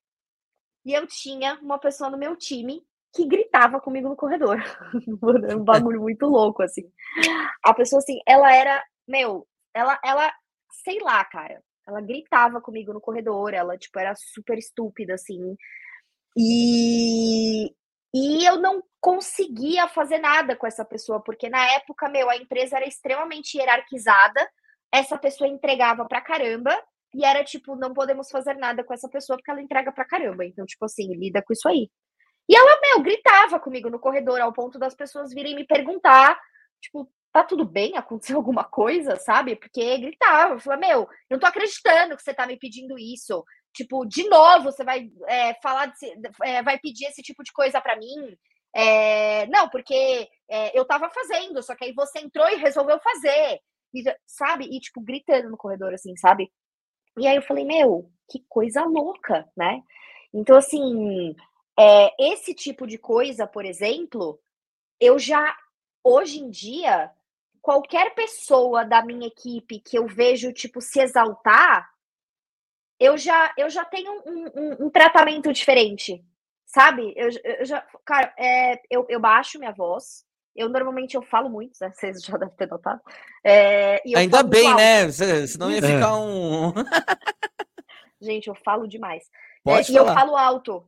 e 0.85 0.93
eu 0.93 1.07
tinha 1.07 1.59
uma 1.63 1.79
pessoa 1.79 2.11
no 2.11 2.19
meu 2.19 2.37
time 2.37 2.83
que 3.15 3.27
gritava 3.27 3.81
comigo 3.81 4.09
no 4.09 4.17
corredor. 4.17 4.59
um 5.57 5.65
bagulho 5.65 6.01
muito 6.01 6.27
louco, 6.27 6.63
assim. 6.63 6.91
A 7.63 7.73
pessoa, 7.73 8.01
assim, 8.01 8.19
ela 8.27 8.53
era, 8.53 8.83
meu, 9.07 9.47
ela, 9.73 9.99
ela, 10.05 10.33
sei 10.85 10.99
lá, 11.01 11.25
cara. 11.25 11.63
Ela 11.87 12.01
gritava 12.01 12.61
comigo 12.61 12.93
no 12.93 13.01
corredor, 13.01 13.53
ela, 13.55 13.77
tipo, 13.77 13.99
era 13.99 14.15
super 14.17 14.59
estúpida, 14.59 15.15
assim. 15.15 15.57
E, 16.37 17.73
e 18.15 18.47
eu 18.47 18.59
não 18.61 18.81
conseguia 19.01 19.89
fazer 19.89 20.19
nada 20.19 20.55
com 20.55 20.69
essa 20.69 20.85
pessoa, 20.85 21.21
porque 21.21 21.51
na 21.51 21.67
época, 21.73 22.09
meu, 22.09 22.31
a 22.31 22.37
empresa 22.37 22.77
era 22.77 22.87
extremamente 22.87 23.59
hierarquizada, 23.59 24.49
essa 24.93 25.19
pessoa 25.19 25.51
entregava 25.51 26.05
pra 26.07 26.21
caramba, 26.21 26.73
e 27.13 27.25
era 27.25 27.43
tipo, 27.43 27.75
não 27.75 27.93
podemos 27.93 28.31
fazer 28.31 28.55
nada 28.55 28.85
com 28.85 28.95
essa 28.95 29.09
pessoa 29.09 29.37
porque 29.37 29.51
ela 29.51 29.61
entrega 29.61 29.91
pra 29.91 30.05
caramba. 30.05 30.45
Então, 30.45 30.65
tipo 30.65 30.85
assim, 30.85 31.13
lida 31.15 31.43
com 31.43 31.53
isso 31.53 31.69
aí. 31.69 31.91
E 32.49 32.57
ela, 32.57 32.81
meu, 32.81 33.03
gritava 33.03 33.59
comigo 33.59 33.91
no 33.91 33.99
corredor, 33.99 34.41
ao 34.41 34.53
ponto 34.53 34.79
das 34.79 34.95
pessoas 34.95 35.33
virem 35.33 35.57
me 35.57 35.67
perguntar, 35.67 36.39
tipo, 36.81 37.11
tá 37.33 37.43
tudo 37.43 37.65
bem? 37.65 37.97
Aconteceu 37.97 38.37
alguma 38.37 38.63
coisa, 38.63 39.17
sabe? 39.17 39.57
Porque 39.57 39.99
gritava. 39.99 40.55
Eu 40.55 40.61
falei, 40.61 40.89
meu, 40.89 41.01
eu 41.01 41.09
não 41.31 41.39
tô 41.41 41.47
acreditando 41.47 42.17
que 42.17 42.23
você 42.23 42.33
tá 42.33 42.47
me 42.47 42.57
pedindo 42.57 42.97
isso. 42.97 43.45
Tipo, 43.75 44.07
de 44.07 44.29
novo, 44.29 44.71
você 44.71 44.85
vai 44.85 45.11
é, 45.27 45.55
falar, 45.61 45.87
de, 45.87 46.13
é, 46.45 46.63
vai 46.63 46.79
pedir 46.79 47.07
esse 47.07 47.23
tipo 47.23 47.43
de 47.43 47.53
coisa 47.53 47.81
para 47.81 47.97
mim? 47.97 48.37
É, 48.73 49.47
não, 49.49 49.69
porque 49.69 50.29
é, 50.49 50.79
eu 50.79 50.85
tava 50.85 51.11
fazendo, 51.11 51.61
só 51.63 51.75
que 51.75 51.85
aí 51.85 51.93
você 51.93 52.21
entrou 52.21 52.49
e 52.49 52.57
resolveu 52.57 53.01
fazer. 53.01 53.61
E, 53.93 54.05
sabe? 54.27 54.67
E, 54.67 54.79
tipo, 54.81 55.01
gritando 55.01 55.51
no 55.51 55.57
corredor, 55.57 55.93
assim, 55.93 56.17
sabe? 56.17 56.53
E 57.19 57.27
aí 57.27 57.37
eu 57.37 57.43
falei, 57.43 57.65
meu, 57.65 58.11
que 58.31 58.45
coisa 58.49 58.85
louca, 58.85 59.49
né? 59.57 59.83
Então, 60.33 60.57
assim, 60.57 61.35
é, 61.79 62.33
esse 62.33 62.55
tipo 62.55 62.87
de 62.87 62.97
coisa, 62.97 63.47
por 63.47 63.65
exemplo, 63.65 64.41
eu 65.01 65.19
já, 65.19 65.57
hoje 66.03 66.41
em 66.41 66.51
dia, 66.51 67.11
qualquer 67.61 68.15
pessoa 68.15 68.85
da 68.85 69.05
minha 69.05 69.27
equipe 69.27 69.81
que 69.81 69.99
eu 69.99 70.07
vejo, 70.07 70.53
tipo, 70.53 70.81
se 70.81 71.01
exaltar, 71.01 71.94
eu 72.99 73.17
já, 73.19 73.53
eu 73.57 73.69
já 73.69 73.85
tenho 73.85 74.13
um, 74.27 74.45
um, 74.55 74.87
um 74.87 74.91
tratamento 74.91 75.53
diferente, 75.53 76.25
sabe? 76.67 77.13
Eu, 77.17 77.29
eu 77.45 77.65
já, 77.65 77.85
cara, 78.05 78.33
é, 78.39 78.81
eu, 78.91 79.07
eu 79.09 79.21
baixo 79.21 79.59
minha 79.59 79.73
voz, 79.73 80.25
eu 80.55 80.69
normalmente 80.69 81.17
eu 81.17 81.23
falo 81.23 81.49
muito, 81.49 81.77
né? 81.81 81.91
Vocês 81.95 82.23
já 82.23 82.37
devem 82.37 82.55
ter 82.55 82.69
notado. 82.69 83.01
É, 83.43 84.01
Ainda 84.17 84.43
bem, 84.43 84.75
né? 84.75 85.11
Senão 85.11 85.71
ia 85.71 85.83
ficar 85.83 86.11
é. 86.11 86.17
um. 86.17 86.73
Gente, 88.21 88.49
eu 88.49 88.55
falo 88.55 88.87
demais. 88.87 89.25
É, 89.67 89.91
e 89.91 89.97
eu 89.97 90.07
falo 90.07 90.37
alto 90.37 90.87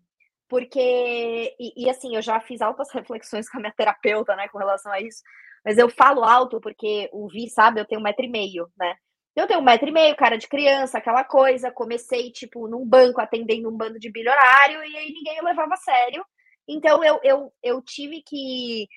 porque 0.49 1.57
e, 1.59 1.85
e, 1.85 1.91
assim 1.91 2.15
eu 2.15 2.23
já 2.23 2.39
fiz 2.41 2.61
altas 2.61 2.91
reflexões 2.93 3.49
com 3.49 3.59
a 3.59 3.61
minha 3.61 3.73
terapeuta, 3.73 4.37
né, 4.37 4.49
com 4.49 4.59
relação 4.59 4.93
a 4.93 5.01
isso. 5.01 5.23
Mas 5.65 5.79
eu 5.79 5.89
falo 5.89 6.23
alto 6.23 6.61
porque 6.61 7.11
o 7.13 7.29
Vi 7.29 7.51
sabe, 7.51 7.81
eu 7.81 7.85
tenho 7.85 8.01
um 8.01 8.05
metro 8.05 8.25
e 8.25 8.29
meio, 8.29 8.71
né? 8.79 8.97
Eu 9.37 9.47
tenho 9.47 9.61
um 9.61 9.64
metro 9.64 9.89
e 9.89 9.93
meio, 9.93 10.16
cara 10.16 10.39
de 10.39 10.49
criança, 10.49 10.99
aquela 10.99 11.22
coisa. 11.22 11.70
Comecei 11.70 12.32
tipo 12.32 12.66
num 12.66 12.87
banco 12.87 13.20
atendendo 13.20 13.68
um 13.68 13.76
bando 13.76 13.99
de 13.99 14.11
bilionário 14.11 14.82
e 14.82 14.97
aí 14.97 15.12
ninguém 15.12 15.43
levava 15.43 15.74
a 15.74 15.76
sério. 15.76 16.24
Então 16.66 17.05
eu, 17.05 17.20
eu, 17.22 17.53
eu 17.62 17.82
tive 17.82 18.22
que 18.22 18.89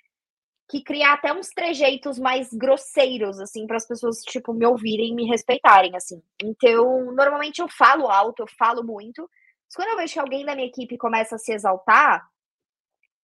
que 0.69 0.83
criar 0.83 1.13
até 1.13 1.33
uns 1.33 1.49
trejeitos 1.49 2.19
mais 2.19 2.53
grosseiros, 2.53 3.39
assim, 3.39 3.65
para 3.65 3.77
as 3.77 3.87
pessoas, 3.87 4.21
tipo, 4.21 4.53
me 4.53 4.67
ouvirem 4.67 5.09
e 5.09 5.15
me 5.15 5.25
respeitarem, 5.25 5.95
assim. 5.95 6.21
Então, 6.43 7.11
normalmente 7.11 7.59
eu 7.59 7.67
falo 7.67 8.07
alto, 8.07 8.43
eu 8.43 8.47
falo 8.47 8.83
muito, 8.83 9.27
mas 9.67 9.75
quando 9.75 9.89
eu 9.89 9.97
vejo 9.97 10.13
que 10.13 10.19
alguém 10.19 10.45
da 10.45 10.55
minha 10.55 10.67
equipe 10.67 10.95
começa 10.95 11.35
a 11.35 11.39
se 11.39 11.51
exaltar, 11.51 12.23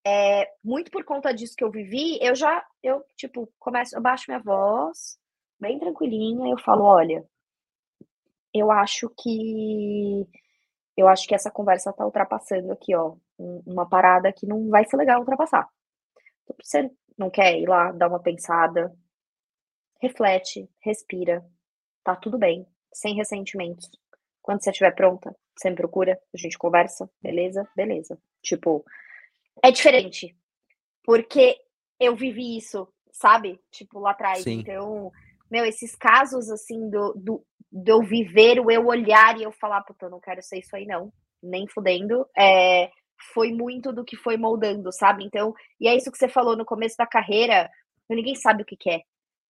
é, 0.05 0.49
muito 0.63 0.89
por 0.89 1.03
conta 1.03 1.31
disso 1.31 1.55
que 1.55 1.63
eu 1.63 1.69
vivi, 1.69 2.17
eu 2.19 2.33
já, 2.35 2.65
eu, 2.81 3.03
tipo, 3.15 3.47
começo, 3.59 3.95
eu 3.95 4.01
baixo 4.01 4.25
minha 4.27 4.41
voz, 4.41 5.19
bem 5.59 5.79
tranquilinha, 5.79 6.51
eu 6.51 6.57
falo, 6.57 6.83
olha, 6.83 7.25
eu 8.53 8.71
acho 8.71 9.09
que 9.09 10.27
eu 10.97 11.07
acho 11.09 11.27
que 11.27 11.35
essa 11.35 11.51
conversa 11.51 11.91
tá 11.91 12.05
ultrapassando 12.05 12.71
aqui, 12.71 12.95
ó, 12.95 13.15
uma 13.37 13.87
parada 13.87 14.31
que 14.31 14.45
não 14.45 14.69
vai 14.69 14.85
ser 14.85 14.95
legal 14.95 15.19
ultrapassar. 15.19 15.69
Você 16.61 16.89
não 17.17 17.29
quer 17.29 17.59
ir 17.59 17.67
lá 17.67 17.91
dar 17.91 18.07
uma 18.07 18.21
pensada? 18.21 18.95
Reflete, 20.01 20.69
respira, 20.79 21.45
tá 22.03 22.15
tudo 22.15 22.37
bem, 22.37 22.65
sem 22.93 23.15
ressentimentos. 23.15 23.89
Quando 24.41 24.63
você 24.63 24.69
estiver 24.69 24.95
pronta, 24.95 25.35
você 25.57 25.69
me 25.69 25.75
procura, 25.75 26.19
a 26.33 26.37
gente 26.37 26.57
conversa, 26.57 27.09
beleza? 27.21 27.67
Beleza. 27.75 28.17
Tipo, 28.41 28.85
é 29.63 29.71
diferente. 29.71 30.37
Porque 31.03 31.59
eu 31.99 32.15
vivi 32.15 32.57
isso, 32.57 32.87
sabe? 33.11 33.59
Tipo, 33.71 33.99
lá 33.99 34.11
atrás. 34.11 34.43
Sim. 34.43 34.59
Então, 34.59 35.11
meu, 35.49 35.65
esses 35.65 35.95
casos, 35.95 36.49
assim, 36.49 36.89
do, 36.89 37.13
do, 37.13 37.45
do 37.71 37.89
eu 37.89 38.01
viver, 38.01 38.59
o 38.59 38.71
eu 38.71 38.85
olhar 38.87 39.37
e 39.37 39.43
eu 39.43 39.51
falar, 39.51 39.81
puta, 39.81 40.05
eu 40.05 40.09
não 40.09 40.19
quero 40.19 40.41
ser 40.41 40.59
isso 40.59 40.75
aí, 40.75 40.85
não. 40.85 41.11
Nem 41.41 41.67
fudendo. 41.67 42.27
É, 42.37 42.89
foi 43.33 43.51
muito 43.51 43.91
do 43.91 44.03
que 44.03 44.15
foi 44.15 44.37
moldando, 44.37 44.91
sabe? 44.91 45.23
Então, 45.23 45.53
e 45.79 45.87
é 45.87 45.95
isso 45.95 46.11
que 46.11 46.17
você 46.17 46.27
falou 46.27 46.55
no 46.55 46.65
começo 46.65 46.95
da 46.97 47.07
carreira, 47.07 47.69
ninguém 48.09 48.35
sabe 48.35 48.63
o 48.63 48.65
que 48.65 48.75
quer. 48.75 48.99
É. 48.99 49.03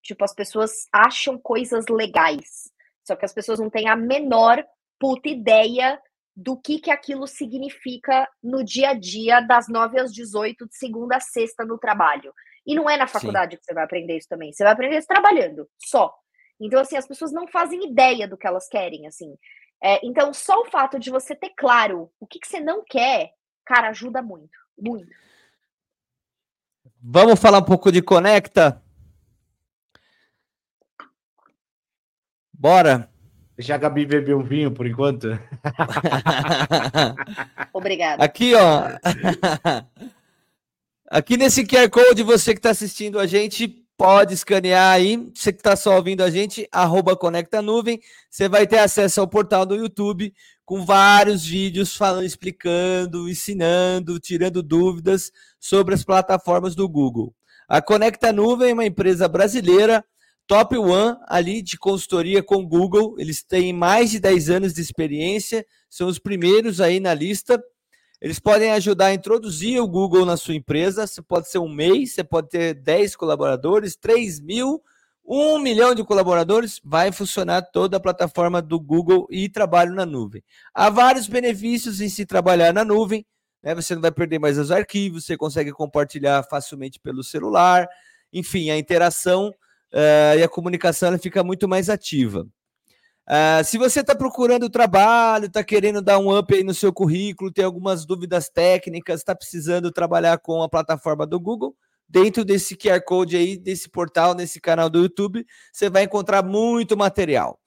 Tipo, 0.04 0.24
as 0.24 0.36
pessoas 0.36 0.72
acham 0.94 1.38
coisas 1.38 1.86
legais. 1.90 2.72
Só 3.04 3.16
que 3.16 3.26
as 3.26 3.34
pessoas 3.34 3.60
não 3.60 3.70
têm 3.70 3.90
a 3.90 3.96
menor 3.96 4.64
puta 5.00 5.30
ideia 5.30 6.00
do 6.36 6.58
que, 6.58 6.80
que 6.80 6.92
aquilo 6.92 7.28
significa 7.28 8.28
no 8.44 8.64
dia 8.64 8.90
a 8.90 8.94
dia, 8.94 9.40
das 9.40 9.68
9 9.68 10.00
às 10.00 10.14
18, 10.14 10.68
de 10.68 10.78
segunda 10.78 11.16
a 11.16 11.20
sexta 11.20 11.64
no 11.66 11.78
trabalho. 11.78 12.34
E 12.66 12.76
não 12.76 12.90
é 12.90 12.98
na 12.98 13.08
faculdade 13.08 13.56
Sim. 13.56 13.60
que 13.60 13.66
você 13.66 13.74
vai 13.74 13.84
aprender 13.84 14.18
isso 14.18 14.28
também. 14.28 14.52
Você 14.52 14.64
vai 14.64 14.74
aprender 14.74 14.98
isso 14.98 15.08
trabalhando, 15.08 15.70
só. 15.78 16.14
Então, 16.60 16.80
assim, 16.80 16.98
as 16.98 17.08
pessoas 17.08 17.32
não 17.32 17.48
fazem 17.48 17.86
ideia 17.86 18.28
do 18.28 18.38
que 18.38 18.48
elas 18.48 18.68
querem, 18.68 19.08
assim. 19.08 19.38
É, 19.84 20.06
então, 20.06 20.34
só 20.34 20.62
o 20.62 20.66
fato 20.66 20.98
de 20.98 21.12
você 21.12 21.36
ter 21.36 21.52
claro 21.56 22.10
o 22.20 22.26
que, 22.26 22.40
que 22.40 22.48
você 22.48 22.60
não 22.60 22.84
quer, 22.84 23.32
cara, 23.66 23.90
ajuda 23.90 24.22
muito. 24.22 24.58
Muito. 24.78 25.14
Vamos 27.02 27.40
falar 27.40 27.60
um 27.60 27.66
pouco 27.66 27.92
de 27.92 28.02
Conecta? 28.02 28.82
Bora. 32.52 33.10
Deixa 33.56 33.76
a 33.76 33.78
Gabi 33.78 34.06
beber 34.06 34.36
um 34.36 34.44
vinho 34.44 34.72
por 34.72 34.88
enquanto. 34.88 35.28
Obrigada. 37.72 38.24
Aqui, 38.24 38.54
ó. 38.56 38.90
Aqui 41.08 41.38
nesse 41.38 41.64
QR 41.64 41.88
Code, 41.90 42.24
você 42.24 42.54
que 42.54 42.60
está 42.60 42.72
assistindo 42.72 43.20
a 43.20 43.28
gente, 43.28 43.68
pode 43.96 44.34
escanear 44.34 44.94
aí. 44.94 45.18
Você 45.36 45.54
que 45.54 45.60
está 45.60 45.76
só 45.76 45.96
ouvindo 45.96 46.24
a 46.24 46.32
gente, 46.32 46.68
arroba 46.72 47.16
Conecta 47.16 47.62
Nuvem. 47.62 48.00
Você 48.30 48.50
vai 48.50 48.66
ter 48.66 48.80
acesso 48.80 49.22
ao 49.22 49.28
portal 49.28 49.68
do 49.68 49.76
YouTube 49.76 50.34
com 50.66 50.84
vários 50.84 51.46
vídeos 51.46 51.96
falando, 51.96 52.26
explicando, 52.26 53.30
ensinando, 53.30 54.20
tirando 54.20 54.64
dúvidas 54.64 55.32
sobre 55.60 55.94
as 55.94 56.04
plataformas 56.04 56.74
do 56.74 56.90
Google. 56.90 57.36
A 57.70 57.84
Conecta 57.84 58.34
Nuvem 58.34 58.72
é 58.72 58.74
uma 58.74 58.86
empresa 58.86 59.28
brasileira 59.28 60.04
top 60.48 60.76
one 60.76 61.18
ali 61.28 61.62
de 61.62 61.78
consultoria 61.78 62.42
com 62.42 62.66
Google. 62.66 63.16
Eles 63.20 63.44
têm 63.44 63.72
mais 63.72 64.10
de 64.10 64.20
10 64.20 64.50
anos 64.50 64.74
de 64.74 64.82
experiência, 64.82 65.64
são 65.88 66.08
os 66.08 66.18
primeiros 66.18 66.82
aí 66.82 67.00
na 67.00 67.14
lista. 67.14 67.64
Eles 68.22 68.40
podem 68.40 68.72
ajudar 68.72 69.08
a 69.08 69.14
introduzir 69.14 69.82
o 69.82 69.88
Google 69.88 70.26
na 70.26 70.38
sua 70.38 70.56
empresa. 70.56 71.06
Você 71.06 71.22
pode 71.22 71.50
ser 71.50 71.60
um 71.60 71.70
mês, 71.70 72.14
você 72.14 72.24
pode 72.24 72.50
ter 72.50 72.74
10 72.74 73.16
colaboradores, 73.16 73.96
3 73.96 74.40
mil, 74.40 74.82
1 75.26 75.60
milhão 75.60 75.94
de 75.94 76.04
colaboradores. 76.04 76.80
Vai 76.84 77.12
funcionar 77.12 77.62
toda 77.62 77.98
a 77.98 78.00
plataforma 78.00 78.62
do 78.62 78.80
Google 78.80 79.28
e 79.30 79.50
trabalho 79.50 79.94
na 79.94 80.06
nuvem. 80.06 80.44
Há 80.74 80.90
vários 80.90 81.28
benefícios 81.28 82.00
em 82.00 82.10
se 82.10 82.26
trabalhar 82.26 82.74
na 82.74 82.86
nuvem. 82.86 83.26
Né? 83.62 83.76
Você 83.76 83.96
não 83.96 84.02
vai 84.02 84.12
perder 84.12 84.40
mais 84.40 84.58
os 84.58 84.72
arquivos, 84.72 85.26
você 85.26 85.36
consegue 85.36 85.72
compartilhar 85.72 86.44
facilmente 86.44 87.00
pelo 87.00 87.24
celular. 87.24 87.88
Enfim, 88.32 88.70
a 88.70 88.78
interação 88.78 89.50
uh, 89.94 90.38
e 90.38 90.44
a 90.44 90.48
comunicação 90.48 91.10
ela 91.10 91.18
fica 91.18 91.44
muito 91.44 91.68
mais 91.68 91.90
ativa. 91.90 92.48
Uh, 93.28 93.64
se 93.64 93.78
você 93.78 94.02
está 94.02 94.14
procurando 94.14 94.70
trabalho, 94.70 95.46
está 95.48 95.64
querendo 95.64 96.00
dar 96.00 96.20
um 96.20 96.36
up 96.38 96.54
aí 96.54 96.64
no 96.64 96.76
seu 96.76 96.94
currículo, 96.94 97.52
tem 97.52 97.66
algumas 97.66 98.06
dúvidas 98.06 98.50
técnicas, 98.50 99.22
está 99.22 99.34
precisando 99.36 99.92
trabalhar 99.92 100.38
com 100.38 100.62
a 100.62 100.70
plataforma 100.70 101.26
do 101.26 101.40
Google, 101.40 101.76
dentro 102.08 102.46
desse 102.46 102.76
QR 102.76 103.02
Code 103.02 103.36
aí, 103.36 103.58
desse 103.58 103.90
portal, 103.90 104.36
nesse 104.36 104.62
canal 104.62 104.92
do 104.92 105.00
YouTube, 105.00 105.44
você 105.74 105.90
vai 105.90 106.04
encontrar 106.04 106.44
muito 106.44 106.96
material. 106.96 107.60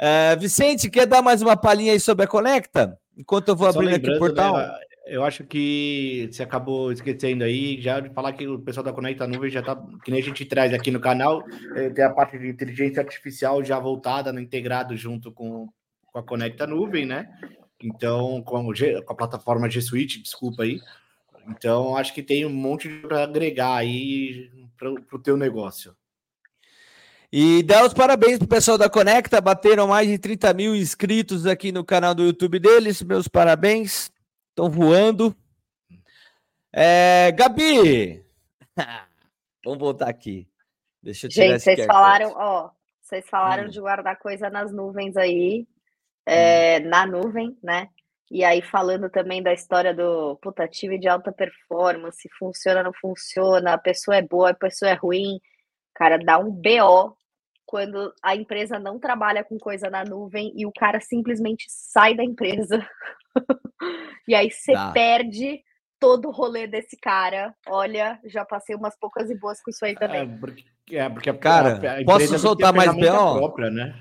Uh, 0.00 0.38
Vicente, 0.40 0.90
quer 0.90 1.06
dar 1.06 1.20
mais 1.20 1.42
uma 1.42 1.56
palhinha 1.56 1.92
aí 1.92 2.00
sobre 2.00 2.24
a 2.24 2.28
Conecta? 2.28 2.98
Enquanto 3.16 3.48
eu 3.48 3.56
vou 3.56 3.68
abrir 3.68 3.94
aqui 3.94 4.10
o 4.10 4.18
portal. 4.18 4.56
Né, 4.56 4.78
eu 5.06 5.24
acho 5.24 5.44
que 5.44 6.28
você 6.30 6.42
acabou 6.42 6.90
esquecendo 6.90 7.44
aí 7.44 7.80
já 7.80 8.00
de 8.00 8.10
falar 8.10 8.32
que 8.32 8.46
o 8.46 8.58
pessoal 8.58 8.84
da 8.84 8.92
Conecta 8.92 9.26
Nuvem 9.26 9.50
já 9.50 9.62
tá, 9.62 9.76
que 10.04 10.10
nem 10.10 10.20
a 10.20 10.24
gente 10.24 10.44
traz 10.44 10.74
aqui 10.74 10.90
no 10.90 11.00
canal, 11.00 11.44
é, 11.74 11.90
tem 11.90 12.04
a 12.04 12.10
parte 12.10 12.38
de 12.38 12.48
inteligência 12.48 13.00
artificial 13.00 13.64
já 13.64 13.78
voltada, 13.78 14.32
no 14.32 14.40
integrado 14.40 14.96
junto 14.96 15.30
com, 15.30 15.68
com 16.06 16.18
a 16.18 16.22
Conecta 16.22 16.66
Nuvem, 16.66 17.06
né? 17.06 17.28
Então, 17.80 18.42
com, 18.42 18.72
com 18.72 19.12
a 19.12 19.16
plataforma 19.16 19.70
G 19.70 19.80
Suite, 19.80 20.22
desculpa 20.22 20.64
aí. 20.64 20.80
Então, 21.48 21.96
acho 21.96 22.12
que 22.12 22.22
tem 22.22 22.44
um 22.44 22.52
monte 22.52 22.88
para 22.88 23.22
agregar 23.22 23.76
aí 23.76 24.50
para 24.76 24.90
o 24.90 25.22
teu 25.22 25.36
negócio. 25.36 25.94
E 27.32 27.62
dá 27.62 27.84
os 27.84 27.92
parabéns 27.92 28.38
pro 28.38 28.48
pessoal 28.48 28.78
da 28.78 28.88
Conecta, 28.88 29.40
bateram 29.40 29.88
mais 29.88 30.08
de 30.08 30.18
30 30.18 30.54
mil 30.54 30.74
inscritos 30.74 31.46
aqui 31.46 31.70
no 31.70 31.84
canal 31.84 32.14
do 32.14 32.24
YouTube 32.24 32.58
deles. 32.58 33.02
Meus 33.02 33.28
parabéns, 33.28 34.10
estão 34.56 34.70
voando. 34.70 35.36
É, 36.72 37.30
Gabi, 37.32 38.24
vamos 39.62 39.78
voltar 39.78 40.08
aqui. 40.08 40.48
Deixa 41.02 41.26
eu 41.26 41.30
tirar 41.30 41.46
Gente, 41.46 41.60
vocês 41.60 41.86
falaram, 41.86 42.32
ó, 42.34 42.70
vocês 43.02 43.28
falaram 43.28 43.64
hum. 43.64 43.68
de 43.68 43.78
guardar 43.78 44.18
coisa 44.18 44.48
nas 44.48 44.72
nuvens 44.72 45.14
aí, 45.16 45.66
é, 46.24 46.80
hum. 46.80 46.88
na 46.88 47.06
nuvem, 47.06 47.56
né? 47.62 47.90
E 48.30 48.42
aí, 48.42 48.60
falando 48.60 49.08
também 49.08 49.40
da 49.42 49.52
história 49.52 49.94
do 49.94 50.36
puta, 50.36 50.66
time 50.66 50.98
de 50.98 51.06
alta 51.06 51.30
performance, 51.30 52.28
funciona, 52.38 52.82
não 52.82 52.92
funciona, 52.92 53.74
a 53.74 53.78
pessoa 53.78 54.16
é 54.16 54.22
boa, 54.22 54.50
a 54.50 54.54
pessoa 54.54 54.90
é 54.90 54.94
ruim. 54.94 55.38
Cara, 55.94 56.18
dá 56.18 56.38
um 56.38 56.50
BO 56.50 57.15
quando 57.66 58.14
a 58.22 58.36
empresa 58.36 58.78
não 58.78 58.98
trabalha 58.98 59.42
com 59.42 59.58
coisa 59.58 59.90
na 59.90 60.04
nuvem 60.04 60.52
e 60.56 60.64
o 60.64 60.72
cara 60.72 61.00
simplesmente 61.00 61.66
sai 61.68 62.14
da 62.14 62.24
empresa. 62.24 62.88
e 64.28 64.34
aí 64.34 64.50
você 64.50 64.72
perde 64.94 65.60
todo 65.98 66.28
o 66.28 66.32
rolê 66.32 66.66
desse 66.66 66.96
cara. 66.96 67.54
Olha, 67.68 68.20
já 68.24 68.44
passei 68.44 68.76
umas 68.76 68.96
poucas 68.98 69.28
e 69.30 69.38
boas 69.38 69.60
com 69.60 69.70
isso 69.70 69.84
aí 69.84 69.94
também. 69.96 70.22
É, 70.22 70.38
porque, 70.38 70.64
é, 70.92 71.08
porque 71.08 71.32
cara, 71.34 71.96
a, 71.96 72.00
a 72.00 72.04
posso 72.04 72.38
soltar 72.38 72.72
mais 72.72 72.94
BO? 72.94 73.38
Própria, 73.38 73.70
né? 73.70 73.94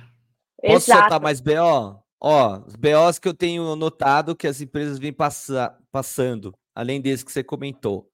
Posso 0.62 0.92
Exato. 0.92 1.02
soltar 1.02 1.22
mais 1.22 1.42
BO? 1.42 2.00
Ó, 2.22 2.60
os 2.66 2.76
BOs 2.76 3.20
que 3.20 3.28
eu 3.28 3.34
tenho 3.34 3.76
notado 3.76 4.36
que 4.36 4.48
as 4.48 4.62
empresas 4.62 4.98
vêm 5.00 5.12
passa, 5.12 5.78
passando, 5.92 6.54
além 6.74 7.02
desse 7.02 7.26
que 7.26 7.32
você 7.32 7.44
comentou. 7.44 8.10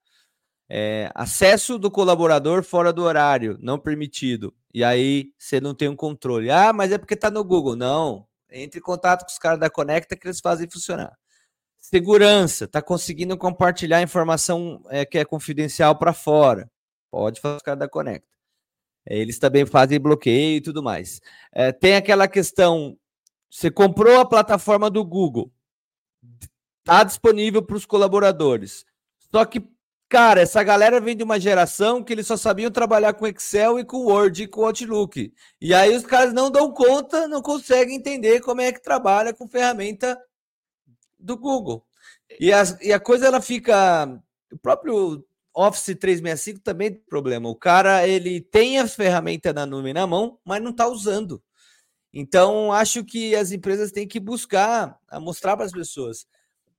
É, 0.70 1.12
acesso 1.14 1.78
do 1.78 1.92
colaborador 1.92 2.64
fora 2.64 2.94
do 2.94 3.04
horário, 3.04 3.58
não 3.62 3.78
permitido. 3.78 4.54
E 4.74 4.84
aí 4.84 5.34
você 5.38 5.60
não 5.60 5.76
tem 5.76 5.90
um 5.90 5.96
controle. 5.96 6.50
Ah, 6.50 6.74
mas 6.74 6.92
é 6.92 6.98
porque 6.98 7.14
está 7.14 7.30
no 7.30 7.44
Google. 7.44 7.76
Não. 7.76 8.28
Entre 8.50 8.80
em 8.80 8.84
contato 8.84 9.24
com 9.26 9.32
os 9.32 9.40
caras 9.40 9.60
da 9.60 9.70
Conecta 9.70 10.16
que 10.16 10.28
eles 10.28 10.40
fazem 10.40 10.70
funcionar. 10.70 11.18
Segurança, 11.80 12.66
está 12.66 12.82
conseguindo 12.82 13.38
compartilhar 13.38 14.02
informação 14.02 14.82
é, 14.90 15.06
que 15.06 15.18
é 15.18 15.26
confidencial 15.26 15.98
para 15.98 16.14
fora. 16.14 16.70
Pode 17.10 17.42
fazer 17.42 17.58
os 17.58 17.64
caras 17.64 17.80
da 17.80 17.90
Conecta. 17.90 18.28
Eles 19.06 19.40
também 19.40 19.66
fazem 19.66 20.00
bloqueio 20.00 20.58
e 20.58 20.62
tudo 20.62 20.84
mais. 20.84 21.20
É, 21.52 21.72
tem 21.72 21.96
aquela 21.96 22.28
questão 22.28 22.98
você 23.52 23.70
comprou 23.70 24.18
a 24.18 24.26
plataforma 24.26 24.90
do 24.90 25.04
Google, 25.04 25.52
está 26.80 27.04
disponível 27.04 27.62
para 27.62 27.76
os 27.76 27.86
colaboradores. 27.86 28.86
Só 29.30 29.44
que, 29.44 29.62
cara, 30.12 30.42
essa 30.42 30.62
galera 30.62 31.00
vem 31.00 31.16
de 31.16 31.24
uma 31.24 31.40
geração 31.40 32.04
que 32.04 32.12
eles 32.12 32.28
só 32.28 32.36
sabiam 32.36 32.70
trabalhar 32.70 33.14
com 33.14 33.26
Excel 33.26 33.80
e 33.80 33.86
com 33.86 34.04
Word 34.04 34.44
e 34.44 34.48
com 34.48 34.66
Outlook. 34.66 35.34
E 35.62 35.74
aí 35.74 35.96
os 35.96 36.06
caras 36.06 36.34
não 36.34 36.52
dão 36.52 36.70
conta, 36.74 37.30
não 37.30 37.42
conseguem 37.42 37.96
entender 37.96 38.42
como 38.42 38.60
é 38.60 38.74
que 38.74 38.84
trabalha 38.84 39.34
com 39.34 39.48
ferramenta 39.48 40.22
do 41.18 41.38
Google. 41.38 41.86
E 42.38 42.52
a, 42.52 42.62
e 42.82 42.92
a 42.92 43.00
coisa 43.00 43.28
ela 43.28 43.40
fica. 43.40 44.06
O 44.52 44.58
próprio 44.58 45.26
Office 45.56 45.96
365 45.98 46.60
também 46.60 46.92
tem 46.92 47.04
problema. 47.10 47.48
O 47.48 47.56
cara 47.56 48.06
ele 48.06 48.42
tem 48.42 48.80
a 48.80 48.88
ferramenta 48.90 49.54
na 49.54 49.66
nuvem 49.66 49.94
na 49.94 50.06
mão, 50.06 50.38
mas 50.44 50.62
não 50.62 50.72
está 50.72 50.90
usando. 50.90 51.42
Então, 52.14 52.74
acho 52.74 53.06
que 53.06 53.34
as 53.34 53.54
empresas 53.54 53.94
têm 53.94 54.06
que 54.06 54.20
buscar 54.20 55.00
mostrar 55.22 55.56
para 55.56 55.66
as 55.66 55.72
pessoas. 55.72 56.28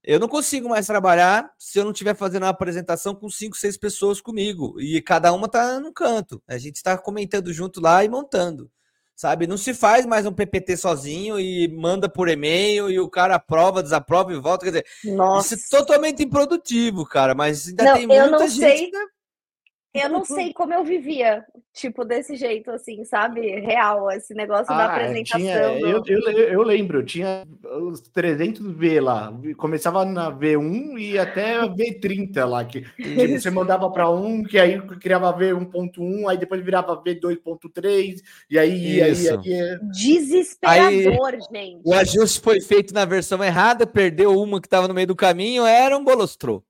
Eu 0.05 0.19
não 0.19 0.29
consigo 0.29 0.69
mais 0.69 0.87
trabalhar 0.87 1.49
se 1.59 1.79
eu 1.79 1.85
não 1.85 1.93
estiver 1.93 2.17
fazendo 2.17 2.43
uma 2.43 2.49
apresentação 2.49 3.15
com 3.15 3.29
cinco, 3.29 3.57
seis 3.57 3.77
pessoas 3.77 4.21
comigo. 4.21 4.81
E 4.81 5.01
cada 5.01 5.33
uma 5.33 5.47
está 5.47 5.79
no 5.79 5.93
canto. 5.93 6.43
A 6.49 6.59
gente 6.59 6.77
está 6.77 6.99
comentando 6.99 7.53
junto 7.53 7.81
lá 7.81 8.05
e 8.05 8.09
montando. 8.09 8.71
Sabe? 9.15 9.47
Não 9.47 9.57
se 9.57 9.73
faz 9.73 10.05
mais 10.05 10.27
um 10.27 10.33
PPT 10.33 10.77
sozinho 10.77 11.39
e 11.39 11.69
manda 11.69 12.09
por 12.09 12.29
e-mail 12.29 12.91
e 12.91 12.99
o 12.99 13.09
cara 13.09 13.37
aprova, 13.37 13.83
desaprova 13.83 14.33
e 14.33 14.41
volta. 14.41 14.65
Quer 14.65 14.71
dizer, 14.73 14.87
Nossa. 15.15 15.55
isso 15.55 15.65
é 15.65 15.79
totalmente 15.79 16.25
improdutivo, 16.25 17.07
cara. 17.07 17.35
Mas 17.35 17.69
ainda 17.69 17.85
não, 17.85 17.95
tem 17.95 18.07
muita 18.07 18.49
gente. 18.49 18.91
Sei. 18.91 18.91
Eu 19.95 20.09
não 20.09 20.25
sei 20.25 20.53
como 20.55 20.73
eu 20.73 20.85
vivia, 20.85 21.45
tipo, 21.73 22.05
desse 22.05 22.35
jeito, 22.35 22.71
assim, 22.71 23.05
sabe? 23.05 23.41
Real, 23.61 24.11
esse 24.11 24.33
negócio 24.33 24.73
ah, 24.73 24.77
da 24.77 24.85
apresentação. 24.87 25.41
Tinha, 25.41 25.69
do... 25.69 25.87
eu, 25.87 26.03
eu, 26.07 26.33
eu, 26.49 26.63
lembro, 26.63 27.05
tinha 27.05 27.45
os 27.63 28.03
300V 28.11 29.03
lá. 29.03 29.33
Começava 29.57 30.05
na 30.05 30.33
V1 30.33 30.99
e 30.99 31.19
até 31.19 31.61
V30 31.61 32.45
lá. 32.47 32.65
Que 32.65 32.81
tipo, 32.81 33.39
você 33.39 33.51
mandava 33.51 33.91
para 33.91 34.09
um, 34.09 34.43
que 34.43 34.59
aí 34.59 34.81
criava 34.99 35.33
V1.1, 35.37 36.31
aí 36.31 36.39
depois 36.39 36.65
virava 36.65 36.97
V2.3, 37.03 38.23
e 38.51 38.59
aí 38.59 38.97
ia. 38.97 39.09
Ia, 39.09 39.41
ia, 39.45 39.81
Desesperador, 39.93 41.35
aí, 41.35 41.41
gente. 41.53 41.83
O 41.85 41.93
ajuste 41.93 42.41
foi 42.41 42.61
feito 42.61 42.95
na 42.95 43.05
versão 43.05 43.43
errada, 43.45 43.87
perdeu 43.87 44.41
uma 44.41 44.61
que 44.61 44.67
estava 44.67 44.89
no 44.89 44.95
meio 44.95 45.07
do 45.07 45.17
caminho, 45.17 45.67
era 45.67 45.97
um 45.97 46.05
bolostrô. 46.05 46.65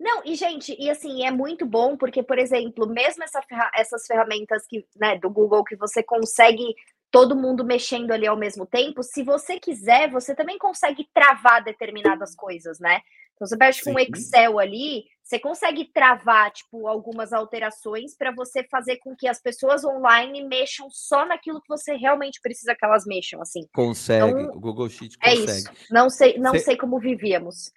Não, 0.00 0.22
e 0.24 0.34
gente, 0.34 0.74
e 0.78 0.88
assim, 0.88 1.26
é 1.26 1.30
muito 1.30 1.66
bom 1.66 1.94
porque, 1.94 2.22
por 2.22 2.38
exemplo, 2.38 2.88
mesmo 2.88 3.22
essa 3.22 3.42
essas 3.74 4.06
ferramentas 4.06 4.66
que, 4.66 4.82
né, 4.96 5.18
do 5.18 5.28
Google 5.28 5.62
que 5.62 5.76
você 5.76 6.02
consegue 6.02 6.74
todo 7.10 7.36
mundo 7.36 7.64
mexendo 7.64 8.12
ali 8.12 8.26
ao 8.26 8.36
mesmo 8.36 8.64
tempo, 8.64 9.02
se 9.02 9.22
você 9.22 9.60
quiser, 9.60 10.10
você 10.10 10.34
também 10.34 10.56
consegue 10.56 11.06
travar 11.12 11.62
determinadas 11.62 12.34
coisas, 12.34 12.78
né? 12.78 13.00
Então 13.34 13.46
você 13.46 13.56
mexe 13.56 13.82
com 13.82 13.94
o 13.94 13.98
Excel 13.98 14.58
ali, 14.58 15.04
você 15.22 15.38
consegue 15.38 15.90
travar, 15.92 16.50
tipo, 16.50 16.86
algumas 16.86 17.32
alterações 17.32 18.14
para 18.16 18.30
você 18.30 18.62
fazer 18.70 18.98
com 18.98 19.16
que 19.16 19.26
as 19.26 19.40
pessoas 19.40 19.84
online 19.84 20.46
mexam 20.46 20.88
só 20.90 21.24
naquilo 21.26 21.60
que 21.60 21.68
você 21.68 21.94
realmente 21.94 22.38
precisa 22.42 22.74
que 22.74 22.84
elas 22.84 23.04
mexam, 23.06 23.40
assim. 23.40 23.66
Consegue, 23.72 24.42
então, 24.42 24.56
o 24.56 24.60
Google 24.60 24.88
Sheet 24.88 25.18
consegue. 25.18 25.50
É 25.50 25.54
isso. 25.54 25.70
Não 25.90 26.10
sei, 26.10 26.38
não 26.38 26.54
sei 26.58 26.76
como 26.76 26.98
vivíamos. 26.98 27.72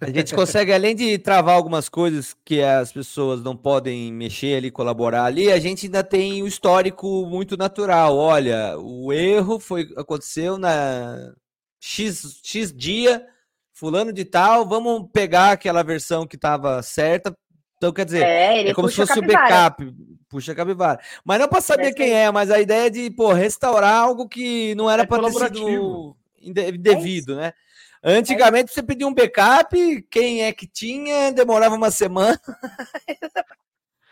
A 0.00 0.10
gente 0.10 0.34
consegue, 0.34 0.72
além 0.72 0.94
de 0.94 1.18
travar 1.18 1.54
algumas 1.54 1.88
coisas 1.88 2.34
que 2.44 2.62
as 2.62 2.92
pessoas 2.92 3.42
não 3.42 3.56
podem 3.56 4.12
mexer 4.12 4.56
ali, 4.56 4.70
colaborar 4.70 5.24
ali, 5.24 5.50
a 5.50 5.58
gente 5.58 5.86
ainda 5.86 6.02
tem 6.02 6.42
o 6.42 6.46
histórico 6.46 7.26
muito 7.26 7.56
natural. 7.56 8.16
Olha, 8.16 8.76
o 8.78 9.12
erro 9.12 9.58
foi 9.58 9.92
aconteceu 9.96 10.58
na 10.58 11.32
X, 11.80 12.40
X 12.42 12.72
dia, 12.72 13.26
fulano 13.72 14.12
de 14.12 14.24
tal, 14.24 14.66
vamos 14.66 15.08
pegar 15.12 15.52
aquela 15.52 15.82
versão 15.82 16.26
que 16.26 16.36
estava 16.36 16.82
certa. 16.82 17.36
Então, 17.76 17.92
quer 17.92 18.04
dizer, 18.04 18.22
é, 18.22 18.68
é 18.68 18.74
como 18.74 18.88
se 18.88 18.94
fosse 18.94 19.18
o 19.18 19.26
backup, 19.26 19.92
puxa 20.28 20.52
a 20.52 20.54
capivara. 20.54 21.00
Mas 21.24 21.40
não 21.40 21.48
para 21.48 21.60
saber 21.60 21.92
quem 21.92 22.12
é, 22.12 22.30
mas 22.30 22.48
a 22.48 22.60
ideia 22.60 22.88
de, 22.88 23.10
pô, 23.10 23.32
restaurar 23.32 23.94
algo 23.94 24.28
que 24.28 24.72
não 24.76 24.88
era 24.88 25.02
é 25.02 25.06
para 25.06 25.24
ter 25.24 25.32
sido 25.32 26.16
indevido, 26.40 27.32
é 27.34 27.36
né? 27.36 27.52
Antigamente 28.04 28.72
você 28.72 28.82
pedia 28.82 29.06
um 29.06 29.14
backup, 29.14 30.02
quem 30.10 30.42
é 30.42 30.52
que 30.52 30.66
tinha, 30.66 31.30
demorava 31.30 31.76
uma 31.76 31.90
semana. 31.90 32.40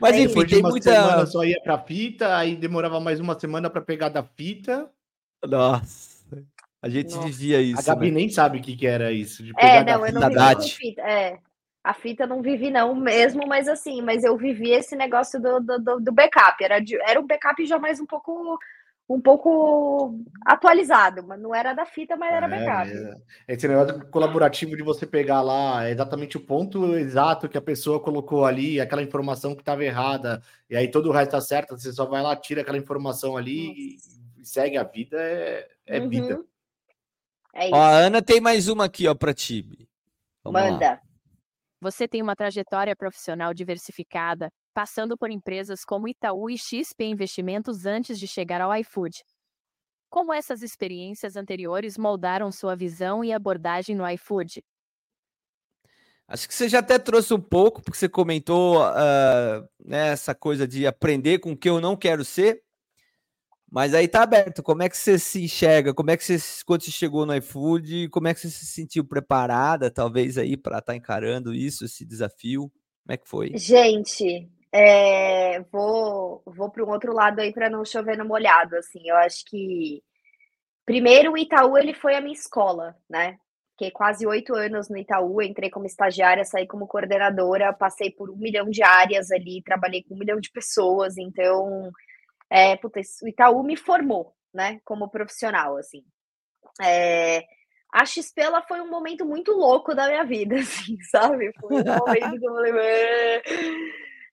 Mas 0.01 0.15
é, 0.15 0.21
enfim, 0.21 0.47
tem 0.47 0.63
muita. 0.63 0.93
Semana 0.93 1.27
só 1.27 1.45
ia 1.45 1.61
para 1.63 1.79
fita, 1.79 2.37
aí 2.37 2.57
demorava 2.57 3.01
mais 3.01 3.21
uma 3.21 3.39
semana 3.39 3.69
para 3.69 3.83
pegar 3.83 4.09
da 4.09 4.23
fita. 4.23 4.89
Nossa, 5.45 6.25
a 6.81 6.89
gente 6.89 7.15
Nossa. 7.15 7.27
vivia 7.27 7.61
isso. 7.61 7.81
A 7.81 7.95
Gabi 7.95 8.11
né? 8.11 8.19
nem 8.19 8.29
sabe 8.31 8.59
o 8.59 8.63
que, 8.63 8.77
que 8.77 8.87
era 8.87 9.13
isso. 9.13 9.43
De 9.43 9.53
é, 9.59 9.85
não, 9.85 10.07
eu 10.07 10.13
não 10.13 10.29
vivi 10.29 10.71
fita. 10.71 11.03
É, 11.03 11.39
a 11.83 11.93
fita 11.93 12.27
não 12.27 12.41
vivi 12.41 12.71
não 12.71 12.95
mesmo, 12.95 13.47
mas 13.47 13.69
assim, 13.69 14.01
mas 14.01 14.25
eu 14.25 14.37
vivi 14.37 14.71
esse 14.71 14.97
negócio 14.97 15.41
do, 15.41 15.61
do, 15.61 16.01
do 16.01 16.13
backup. 16.13 16.63
Era, 16.63 16.79
de, 16.79 16.97
era 17.03 17.21
um 17.21 17.27
backup 17.27 17.65
já 17.67 17.79
mais 17.79 18.01
um 18.01 18.07
pouco 18.07 18.59
um 19.13 19.21
pouco 19.21 20.15
atualizado, 20.47 21.25
mas 21.27 21.41
não 21.41 21.53
era 21.53 21.73
da 21.73 21.85
fita, 21.85 22.17
mas 22.17 22.33
era 22.33 22.47
é, 22.47 22.49
backup. 22.49 22.91
É. 23.49 23.55
Esse 23.55 23.67
negócio 23.67 24.07
colaborativo 24.09 24.77
de 24.77 24.85
você 24.85 25.05
pegar 25.05 25.43
lá 25.43 25.91
exatamente 25.91 26.37
o 26.37 26.41
ponto 26.41 26.95
exato 26.97 27.49
que 27.49 27.59
a 27.59 27.63
pessoa 27.63 27.99
colocou 27.99 28.45
ali, 28.45 28.81
aquela 28.81 29.03
informação 29.03 29.57
que 29.57 29.63
estava 29.63 29.85
errada, 29.85 30.41
e 30.69 30.77
aí 30.77 30.89
todo 30.89 31.09
o 31.09 31.13
resto 31.13 31.37
está 31.37 31.41
certo, 31.41 31.77
você 31.77 31.93
só 31.93 32.07
vai 32.07 32.23
lá, 32.23 32.37
tira 32.37 32.61
aquela 32.61 32.79
informação 32.79 33.37
ali 33.37 33.97
e 33.97 34.45
segue 34.45 34.77
a 34.77 34.85
vida, 34.85 35.21
é, 35.21 35.69
é 35.87 36.01
uhum. 36.01 36.09
vida. 36.09 36.45
É 37.53 37.69
ó, 37.73 37.77
a 37.77 37.91
Ana 37.91 38.23
tem 38.23 38.41
mais 38.41 38.69
uma 38.69 38.85
aqui, 38.85 39.09
ó, 39.09 39.15
para 39.15 39.35
ti. 39.35 39.67
Vamos 40.45 40.63
Manda. 40.63 40.91
Lá. 40.91 41.01
Você 41.81 42.07
tem 42.07 42.23
uma 42.23 42.37
trajetória 42.37 42.95
profissional 42.95 43.53
diversificada 43.53 44.53
passando 44.75 45.17
por 45.17 45.31
empresas 45.31 45.85
como 45.85 46.09
Itaú 46.09 46.51
e 46.51 46.57
XP 46.57 47.05
Investimentos 47.05 47.87
antes 47.87 48.19
de 48.19 48.27
chegar 48.27 48.61
ao 48.61 48.75
iFood. 48.77 49.23
Como 50.09 50.33
essas 50.33 50.63
experiências 50.63 51.37
anteriores 51.37 51.97
moldaram 51.97 52.51
sua 52.51 52.75
visão 52.75 53.25
e 53.25 53.33
abordagem 53.33 53.95
no 53.95 54.09
iFood? 54.11 54.63
Acho 56.27 56.47
que 56.47 56.55
você 56.55 56.69
já 56.69 56.79
até 56.79 56.99
trouxe 56.99 57.35
um 57.35 57.41
pouco, 57.41 57.83
porque 57.83 57.99
você 57.99 58.09
comentou 58.09 58.81
uh, 58.81 59.69
né, 59.85 60.09
essa 60.09 60.35
coisa 60.35 60.67
de 60.67 60.87
aprender 60.87 61.41
com 61.41 61.53
o 61.53 61.57
que 61.57 61.69
eu 61.69 61.81
não 61.81 61.97
quero 61.97 62.25
ser. 62.25 62.63
Mas 63.71 63.95
aí 63.95 64.09
tá 64.09 64.23
aberto. 64.23 64.63
Como 64.63 64.83
é 64.83 64.89
que 64.89 64.97
você 64.97 65.19
se 65.19 65.43
enxerga? 65.43 65.95
Como 65.95 66.11
é 66.11 66.17
que 66.17 66.25
você, 66.25 66.39
quando 66.65 66.83
você 66.83 66.91
chegou 66.91 67.25
no 67.25 67.35
iFood, 67.37 68.09
como 68.09 68.27
é 68.27 68.35
que 68.35 68.41
você 68.41 68.51
se 68.51 68.67
sentiu 68.67 69.05
preparada, 69.05 69.91
talvez, 69.91 70.37
aí, 70.37 70.57
para 70.57 70.79
estar 70.79 70.93
tá 70.93 70.97
encarando 70.97 71.55
isso, 71.55 71.85
esse 71.85 72.05
desafio? 72.05 72.63
Como 73.03 73.15
é 73.15 73.17
que 73.17 73.29
foi? 73.29 73.53
Gente, 73.57 74.49
é, 74.73 75.61
vou, 75.73 76.43
vou 76.47 76.71
para 76.71 76.85
um 76.85 76.91
outro 76.91 77.13
lado 77.13 77.41
aí 77.41 77.53
para 77.53 77.69
não 77.69 77.85
chover 77.85 78.17
no 78.17 78.25
molhado. 78.25 78.77
Assim, 78.77 79.01
eu 79.09 79.17
acho 79.17 79.45
que 79.47 80.03
primeiro 80.85 81.33
o 81.33 81.39
Itaú 81.39 81.77
ele 81.77 81.95
foi 81.95 82.15
a 82.15 82.21
minha 82.21 82.35
escola, 82.35 82.97
né? 83.09 83.39
Fiquei 83.73 83.91
quase 83.91 84.27
oito 84.27 84.55
anos 84.55 84.91
no 84.91 84.99
Itaú, 84.99 85.41
entrei 85.41 85.71
como 85.71 85.87
estagiária, 85.87 86.45
saí 86.45 86.67
como 86.67 86.87
coordenadora, 86.87 87.73
passei 87.73 88.11
por 88.11 88.31
um 88.31 88.37
milhão 88.37 88.69
de 88.69 88.83
áreas 88.83 89.31
ali, 89.31 89.63
trabalhei 89.63 90.03
com 90.03 90.15
um 90.15 90.19
milhão 90.19 90.39
de 90.39 90.51
pessoas, 90.51 91.17
então 91.17 91.91
é, 92.51 92.77
putz, 92.77 93.23
o 93.23 93.29
Itaú 93.29 93.63
me 93.63 93.77
formou, 93.77 94.35
né, 94.53 94.81
como 94.85 95.09
profissional, 95.09 95.79
assim. 95.79 96.05
É, 96.83 97.43
a 97.93 98.05
XP, 98.05 98.41
ela 98.41 98.63
foi 98.63 98.81
um 98.81 98.91
momento 98.91 99.25
muito 99.25 99.53
louco 99.53 99.95
da 99.95 100.09
minha 100.09 100.25
vida, 100.25 100.57
assim, 100.61 101.01
sabe? 101.11 101.51
Foi 101.59 101.77
um 101.77 101.85
momento 101.85 102.39
que 102.39 102.47
eu 102.47 102.55
falei, 102.55 102.73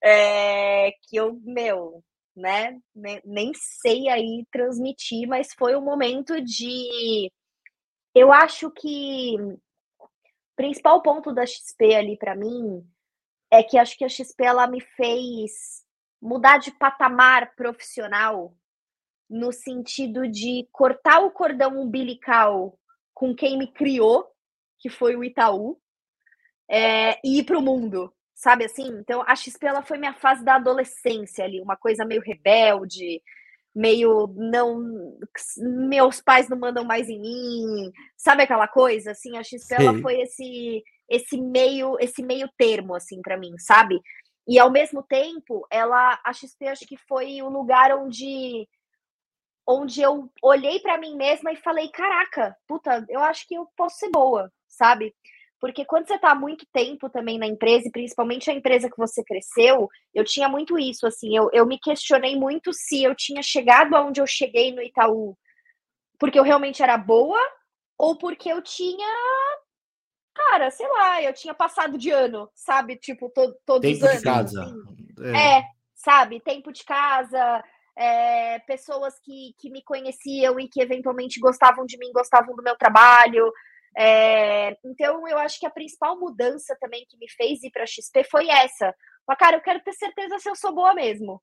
é, 0.04 0.92
que 1.04 1.16
eu, 1.16 1.40
meu, 1.44 2.04
né, 2.36 2.80
nem 3.26 3.52
sei 3.54 4.10
aí 4.10 4.46
transmitir, 4.52 5.28
mas 5.28 5.54
foi 5.54 5.76
um 5.76 5.82
momento 5.82 6.40
de, 6.42 7.32
eu 8.14 8.32
acho 8.32 8.70
que 8.72 9.36
o 10.00 10.10
principal 10.56 11.02
ponto 11.02 11.34
da 11.34 11.46
XP 11.46 11.96
ali 11.96 12.18
para 12.18 12.36
mim 12.36 12.86
é 13.52 13.64
que 13.64 13.78
acho 13.78 13.98
que 13.98 14.06
a 14.06 14.10
XP 14.10 14.44
ela 14.44 14.68
me 14.68 14.82
fez 14.82 15.84
mudar 16.22 16.58
de 16.58 16.72
patamar 16.72 17.56
profissional 17.56 18.56
no 19.30 19.52
sentido 19.52 20.28
de 20.28 20.68
cortar 20.72 21.20
o 21.20 21.32
cordão 21.32 21.80
umbilical 21.80 22.80
com 23.14 23.36
quem 23.36 23.58
me 23.58 23.72
criou, 23.72 24.28
que 24.80 24.90
foi 24.90 25.16
o 25.16 25.24
Itaú, 25.24 25.80
é, 26.70 27.20
e 27.24 27.40
ir 27.40 27.46
para 27.46 27.58
o 27.58 27.62
mundo, 27.62 28.14
sabe 28.38 28.66
assim? 28.66 28.88
Então, 29.00 29.24
a 29.28 29.36
XP 29.36 29.66
ela 29.66 29.82
foi 29.82 29.98
minha 29.98 30.14
fase 30.14 30.46
da 30.46 30.56
adolescência 30.56 31.44
ali, 31.44 31.60
uma 31.60 31.76
coisa 31.76 32.06
meio 32.06 32.22
rebelde, 32.22 33.22
meio 33.76 34.28
não. 34.36 35.18
Meus 35.58 36.22
pais 36.22 36.48
não 36.48 36.58
mandam 36.58 36.86
mais 36.86 37.10
em 37.10 37.20
mim, 37.20 37.92
sabe 38.16 38.44
aquela 38.44 38.68
coisa? 38.68 39.12
Assim, 39.12 39.38
a 39.38 39.44
XP 39.44 39.74
ela 39.74 40.00
foi 40.02 40.22
esse 40.22 40.84
esse 41.10 41.38
meio 41.38 41.98
esse 42.00 42.22
meio 42.22 42.50
termo 42.58 42.94
assim 42.94 43.22
para 43.22 43.38
mim, 43.38 43.58
sabe? 43.58 44.00
E 44.48 44.60
ao 44.60 44.72
mesmo 44.72 45.02
tempo, 45.04 45.66
ela 45.72 46.20
a 46.24 46.32
XP 46.32 46.68
acho 46.68 46.86
que 46.86 46.98
foi 46.98 47.42
o 47.42 47.50
lugar 47.50 47.92
onde 47.98 48.68
onde 49.68 50.02
eu 50.02 50.32
olhei 50.44 50.80
para 50.80 50.98
mim 50.98 51.16
mesma 51.18 51.52
e 51.52 51.58
falei, 51.58 51.90
caraca, 51.90 52.56
puta, 52.68 53.06
eu 53.10 53.20
acho 53.22 53.48
que 53.48 53.56
eu 53.56 53.68
posso 53.76 53.98
ser 53.98 54.10
boa, 54.10 54.52
sabe? 54.68 55.14
Porque 55.60 55.86
quando 55.86 56.08
você 56.08 56.16
está 56.16 56.36
muito 56.36 56.66
tempo 56.72 57.10
também 57.10 57.40
na 57.40 57.48
empresa, 57.48 57.88
e 57.88 57.92
principalmente 57.92 58.50
a 58.50 58.54
empresa 58.54 58.90
que 58.90 58.98
você 58.98 59.24
cresceu, 59.24 59.90
eu 60.14 60.24
tinha 60.24 60.48
muito 60.48 60.78
isso, 60.78 61.08
assim, 61.08 61.36
eu, 61.36 61.50
eu 61.52 61.66
me 61.66 61.80
questionei 61.80 62.36
muito 62.36 62.72
se 62.74 63.04
eu 63.04 63.16
tinha 63.16 63.42
chegado 63.42 63.96
aonde 63.96 64.22
eu 64.22 64.28
cheguei 64.28 64.74
no 64.74 64.82
Itaú 64.82 65.36
porque 66.20 66.40
eu 66.40 66.44
realmente 66.44 66.82
era 66.82 66.98
boa 66.98 67.40
ou 67.98 68.18
porque 68.18 68.50
eu 68.52 68.62
tinha 68.62 69.08
cara, 70.34 70.70
sei 70.70 70.88
lá, 70.88 71.22
eu 71.24 71.34
tinha 71.34 71.54
passado 71.54 71.98
de 71.98 72.12
ano, 72.12 72.48
sabe? 72.54 72.96
Tipo, 72.96 73.28
to, 73.30 73.56
todos 73.66 73.90
Tempo 73.90 74.06
os 74.06 74.10
anos. 74.10 74.18
de 74.20 74.24
casa. 74.24 74.62
Assim. 74.62 75.36
É. 75.36 75.60
é. 75.60 75.64
sabe? 75.96 76.40
Tempo 76.40 76.72
de 76.72 76.84
casa, 76.86 77.64
é, 77.96 78.60
pessoas 78.60 79.20
que, 79.20 79.56
que 79.58 79.72
me 79.72 79.84
conheciam 79.84 80.60
e 80.60 80.68
que 80.70 80.80
eventualmente 80.80 81.40
gostavam 81.40 81.88
de 81.88 81.98
mim, 81.98 82.12
gostavam 82.14 82.56
do 82.56 82.62
meu 82.62 82.78
trabalho. 82.78 83.52
É, 83.98 84.78
então, 84.86 85.28
eu 85.28 85.40
acho 85.40 85.60
que 85.60 85.66
a 85.66 85.72
principal 85.72 86.20
mudança 86.20 86.78
também 86.80 87.04
que 87.10 87.18
me 87.18 87.28
fez 87.32 87.64
ir 87.64 87.72
para 87.72 87.84
a 87.84 87.88
XP 87.88 88.24
foi 88.26 88.48
essa. 88.48 88.94
Cara, 89.40 89.58
eu 89.58 89.62
quero 89.62 89.80
ter 89.82 89.94
certeza 89.94 90.38
se 90.38 90.50
eu 90.50 90.56
sou 90.56 90.74
boa 90.74 90.94
mesmo. 90.94 91.42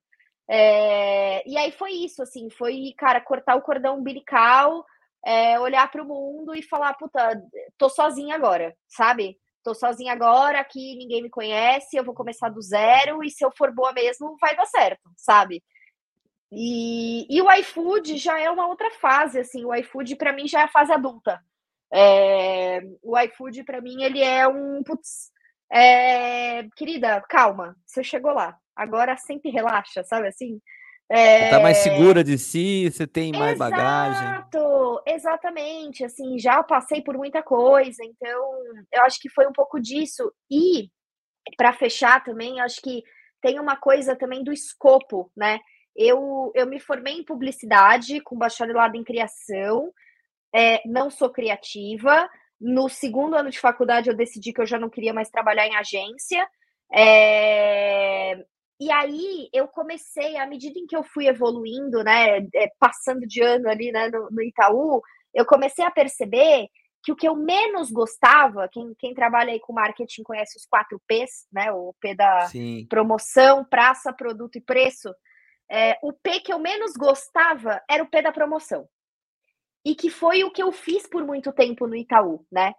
É, 0.49 1.47
e 1.47 1.57
aí 1.57 1.71
foi 1.71 1.91
isso, 1.91 2.21
assim, 2.21 2.49
foi, 2.49 2.93
cara, 2.97 3.19
cortar 3.19 3.55
o 3.55 3.61
cordão 3.61 3.97
umbilical, 3.97 4.85
é, 5.25 5.59
olhar 5.59 5.89
para 5.91 6.01
o 6.03 6.07
mundo 6.07 6.55
e 6.55 6.61
falar, 6.61 6.93
puta, 6.93 7.41
tô 7.77 7.89
sozinha 7.89 8.35
agora, 8.35 8.75
sabe? 8.87 9.37
Tô 9.63 9.73
sozinha 9.73 10.13
agora, 10.13 10.59
aqui 10.59 10.95
ninguém 10.95 11.23
me 11.23 11.29
conhece, 11.29 11.97
eu 11.97 12.03
vou 12.05 12.13
começar 12.13 12.49
do 12.49 12.61
zero 12.61 13.23
e 13.23 13.29
se 13.31 13.43
eu 13.43 13.51
for 13.57 13.73
boa 13.73 13.91
mesmo, 13.91 14.37
vai 14.39 14.55
dar 14.55 14.67
certo, 14.67 15.09
sabe? 15.17 15.63
E, 16.51 17.25
e 17.29 17.41
o 17.41 17.51
iFood 17.51 18.17
já 18.17 18.39
é 18.39 18.49
uma 18.49 18.67
outra 18.67 18.91
fase, 18.91 19.39
assim, 19.39 19.65
o 19.65 19.73
iFood 19.75 20.15
para 20.15 20.31
mim 20.31 20.47
já 20.47 20.61
é 20.61 20.63
a 20.65 20.69
fase 20.69 20.93
adulta. 20.93 21.41
É, 21.93 22.81
o 23.01 23.17
iFood 23.19 23.63
para 23.63 23.81
mim 23.81 24.03
ele 24.03 24.21
é 24.21 24.47
um 24.47 24.83
putz, 24.83 25.31
é, 25.71 26.63
querida, 26.75 27.21
calma, 27.21 27.75
você 27.85 28.03
chegou 28.03 28.33
lá. 28.33 28.57
Agora 28.75 29.15
sempre 29.17 29.49
relaxa, 29.49 30.03
sabe 30.03 30.27
assim? 30.27 30.59
É... 31.09 31.49
Tá 31.49 31.59
mais 31.59 31.77
segura 31.77 32.23
de 32.23 32.37
si, 32.37 32.89
você 32.89 33.05
tem 33.05 33.31
mais 33.31 33.55
Exato, 33.55 33.71
bagagem. 33.71 34.27
Exato, 34.27 35.03
exatamente. 35.05 36.03
Assim, 36.03 36.39
já 36.39 36.63
passei 36.63 37.01
por 37.01 37.15
muita 37.15 37.43
coisa, 37.43 38.03
então 38.03 38.53
eu 38.91 39.03
acho 39.03 39.19
que 39.19 39.29
foi 39.29 39.47
um 39.47 39.53
pouco 39.53 39.79
disso. 39.79 40.31
E 40.49 40.89
para 41.57 41.73
fechar 41.73 42.23
também, 42.23 42.59
acho 42.59 42.81
que 42.81 43.03
tem 43.41 43.59
uma 43.59 43.75
coisa 43.75 44.15
também 44.15 44.43
do 44.43 44.51
escopo, 44.51 45.31
né? 45.37 45.59
Eu, 45.95 46.51
eu 46.55 46.65
me 46.65 46.79
formei 46.79 47.13
em 47.13 47.23
publicidade 47.23 48.19
com 48.21 48.37
bacharelado 48.37 48.97
em 48.97 49.03
criação, 49.03 49.93
é, 50.55 50.81
não 50.85 51.09
sou 51.09 51.29
criativa. 51.29 52.29
No 52.59 52.87
segundo 52.87 53.35
ano 53.35 53.49
de 53.49 53.59
faculdade, 53.59 54.09
eu 54.09 54.15
decidi 54.15 54.53
que 54.53 54.61
eu 54.61 54.65
já 54.65 54.79
não 54.79 54.89
queria 54.89 55.13
mais 55.13 55.29
trabalhar 55.29 55.67
em 55.67 55.75
agência. 55.75 56.47
É, 56.93 58.37
e 58.79 58.91
aí 58.91 59.49
eu 59.53 59.67
comecei, 59.67 60.37
à 60.37 60.47
medida 60.47 60.79
em 60.79 60.85
que 60.87 60.95
eu 60.95 61.03
fui 61.03 61.27
evoluindo, 61.27 62.03
né, 62.03 62.39
é, 62.55 62.71
passando 62.79 63.27
de 63.27 63.41
ano 63.41 63.69
ali 63.69 63.91
né, 63.91 64.09
no, 64.09 64.29
no 64.31 64.41
Itaú, 64.41 65.01
eu 65.33 65.45
comecei 65.45 65.83
a 65.83 65.91
perceber 65.91 66.67
que 67.03 67.11
o 67.11 67.15
que 67.15 67.27
eu 67.27 67.35
menos 67.35 67.91
gostava, 67.91 68.67
quem, 68.71 68.93
quem 68.97 69.13
trabalha 69.13 69.51
aí 69.51 69.59
com 69.59 69.73
marketing 69.73 70.23
conhece 70.23 70.57
os 70.57 70.65
quatro 70.65 70.99
P's, 71.05 71.45
né? 71.53 71.71
O 71.71 71.93
P 71.99 72.15
da 72.15 72.47
Sim. 72.47 72.87
promoção, 72.89 73.63
praça, 73.63 74.11
produto 74.11 74.55
e 74.55 74.61
preço. 74.61 75.13
É, 75.69 75.97
o 76.01 76.11
P 76.11 76.39
que 76.39 76.51
eu 76.51 76.57
menos 76.57 76.93
gostava 76.93 77.79
era 77.87 78.01
o 78.01 78.09
P 78.09 78.23
da 78.23 78.31
promoção. 78.31 78.87
E 79.85 79.93
que 79.93 80.09
foi 80.09 80.43
o 80.43 80.51
que 80.51 80.63
eu 80.63 80.71
fiz 80.71 81.07
por 81.07 81.23
muito 81.23 81.53
tempo 81.53 81.85
no 81.85 81.95
Itaú, 81.95 82.43
né? 82.51 82.73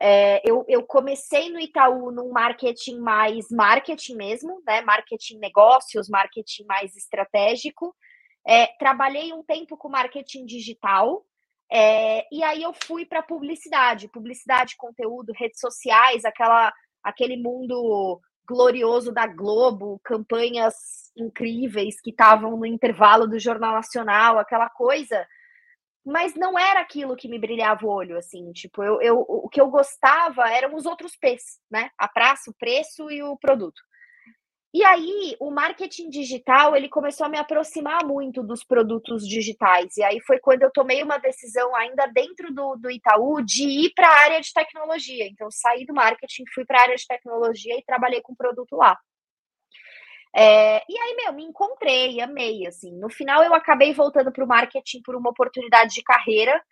É, 0.00 0.42
eu, 0.48 0.64
eu, 0.68 0.82
comecei 0.82 1.50
no 1.50 1.58
Itaú 1.58 2.10
num 2.10 2.30
marketing 2.30 2.98
mais 2.98 3.50
marketing 3.50 4.16
mesmo, 4.16 4.62
né? 4.66 4.80
Marketing 4.80 5.38
negócios, 5.38 6.08
marketing 6.08 6.64
mais 6.64 6.96
estratégico. 6.96 7.94
É, 8.46 8.66
trabalhei 8.78 9.32
um 9.32 9.42
tempo 9.42 9.76
com 9.76 9.88
marketing 9.88 10.46
digital. 10.46 11.24
É, 11.70 12.26
e 12.30 12.42
aí 12.44 12.62
eu 12.62 12.72
fui 12.72 13.04
para 13.04 13.22
publicidade, 13.22 14.08
publicidade, 14.08 14.76
conteúdo, 14.76 15.32
redes 15.34 15.60
sociais, 15.60 16.24
aquela, 16.24 16.72
aquele 17.02 17.36
mundo 17.36 18.20
glorioso 18.46 19.12
da 19.12 19.26
Globo, 19.26 20.00
campanhas 20.04 20.74
incríveis 21.16 22.00
que 22.00 22.10
estavam 22.10 22.56
no 22.56 22.64
intervalo 22.64 23.26
do 23.26 23.38
Jornal 23.38 23.72
Nacional, 23.72 24.38
aquela 24.38 24.70
coisa 24.70 25.26
mas 26.06 26.36
não 26.36 26.56
era 26.56 26.80
aquilo 26.80 27.16
que 27.16 27.28
me 27.28 27.36
brilhava 27.36 27.84
o 27.84 27.90
olho, 27.90 28.16
assim, 28.16 28.52
tipo, 28.52 28.80
eu, 28.84 29.02
eu, 29.02 29.18
o 29.28 29.48
que 29.48 29.60
eu 29.60 29.68
gostava 29.68 30.48
eram 30.48 30.76
os 30.76 30.86
outros 30.86 31.16
P's, 31.16 31.58
né? 31.68 31.90
A 31.98 32.06
praça, 32.06 32.48
o 32.48 32.54
preço 32.54 33.10
e 33.10 33.24
o 33.24 33.36
produto. 33.36 33.82
E 34.72 34.84
aí, 34.84 35.34
o 35.40 35.50
marketing 35.50 36.08
digital, 36.08 36.76
ele 36.76 36.88
começou 36.88 37.26
a 37.26 37.28
me 37.28 37.38
aproximar 37.38 38.04
muito 38.04 38.42
dos 38.42 38.62
produtos 38.62 39.26
digitais. 39.26 39.96
E 39.96 40.04
aí 40.04 40.20
foi 40.20 40.38
quando 40.38 40.62
eu 40.62 40.70
tomei 40.70 41.02
uma 41.02 41.18
decisão 41.18 41.74
ainda 41.74 42.06
dentro 42.06 42.52
do, 42.54 42.76
do 42.76 42.90
Itaú 42.90 43.42
de 43.42 43.64
ir 43.64 43.92
para 43.94 44.06
a 44.06 44.20
área 44.20 44.40
de 44.40 44.52
tecnologia. 44.52 45.26
Então, 45.26 45.48
saí 45.50 45.84
do 45.86 45.94
marketing, 45.94 46.44
fui 46.54 46.64
para 46.64 46.78
a 46.78 46.82
área 46.82 46.96
de 46.96 47.06
tecnologia 47.06 47.76
e 47.76 47.84
trabalhei 47.84 48.20
com 48.20 48.34
produto 48.34 48.76
lá. 48.76 48.96
É, 50.34 50.78
e 50.88 50.98
aí, 50.98 51.16
meu, 51.16 51.32
me 51.32 51.44
encontrei, 51.44 52.20
amei, 52.20 52.66
assim. 52.66 52.92
No 52.92 53.08
final, 53.08 53.42
eu 53.42 53.54
acabei 53.54 53.92
voltando 53.92 54.32
para 54.32 54.44
o 54.44 54.48
marketing 54.48 55.02
por 55.02 55.16
uma 55.16 55.30
oportunidade 55.30 55.94
de 55.94 56.02
carreira. 56.02 56.62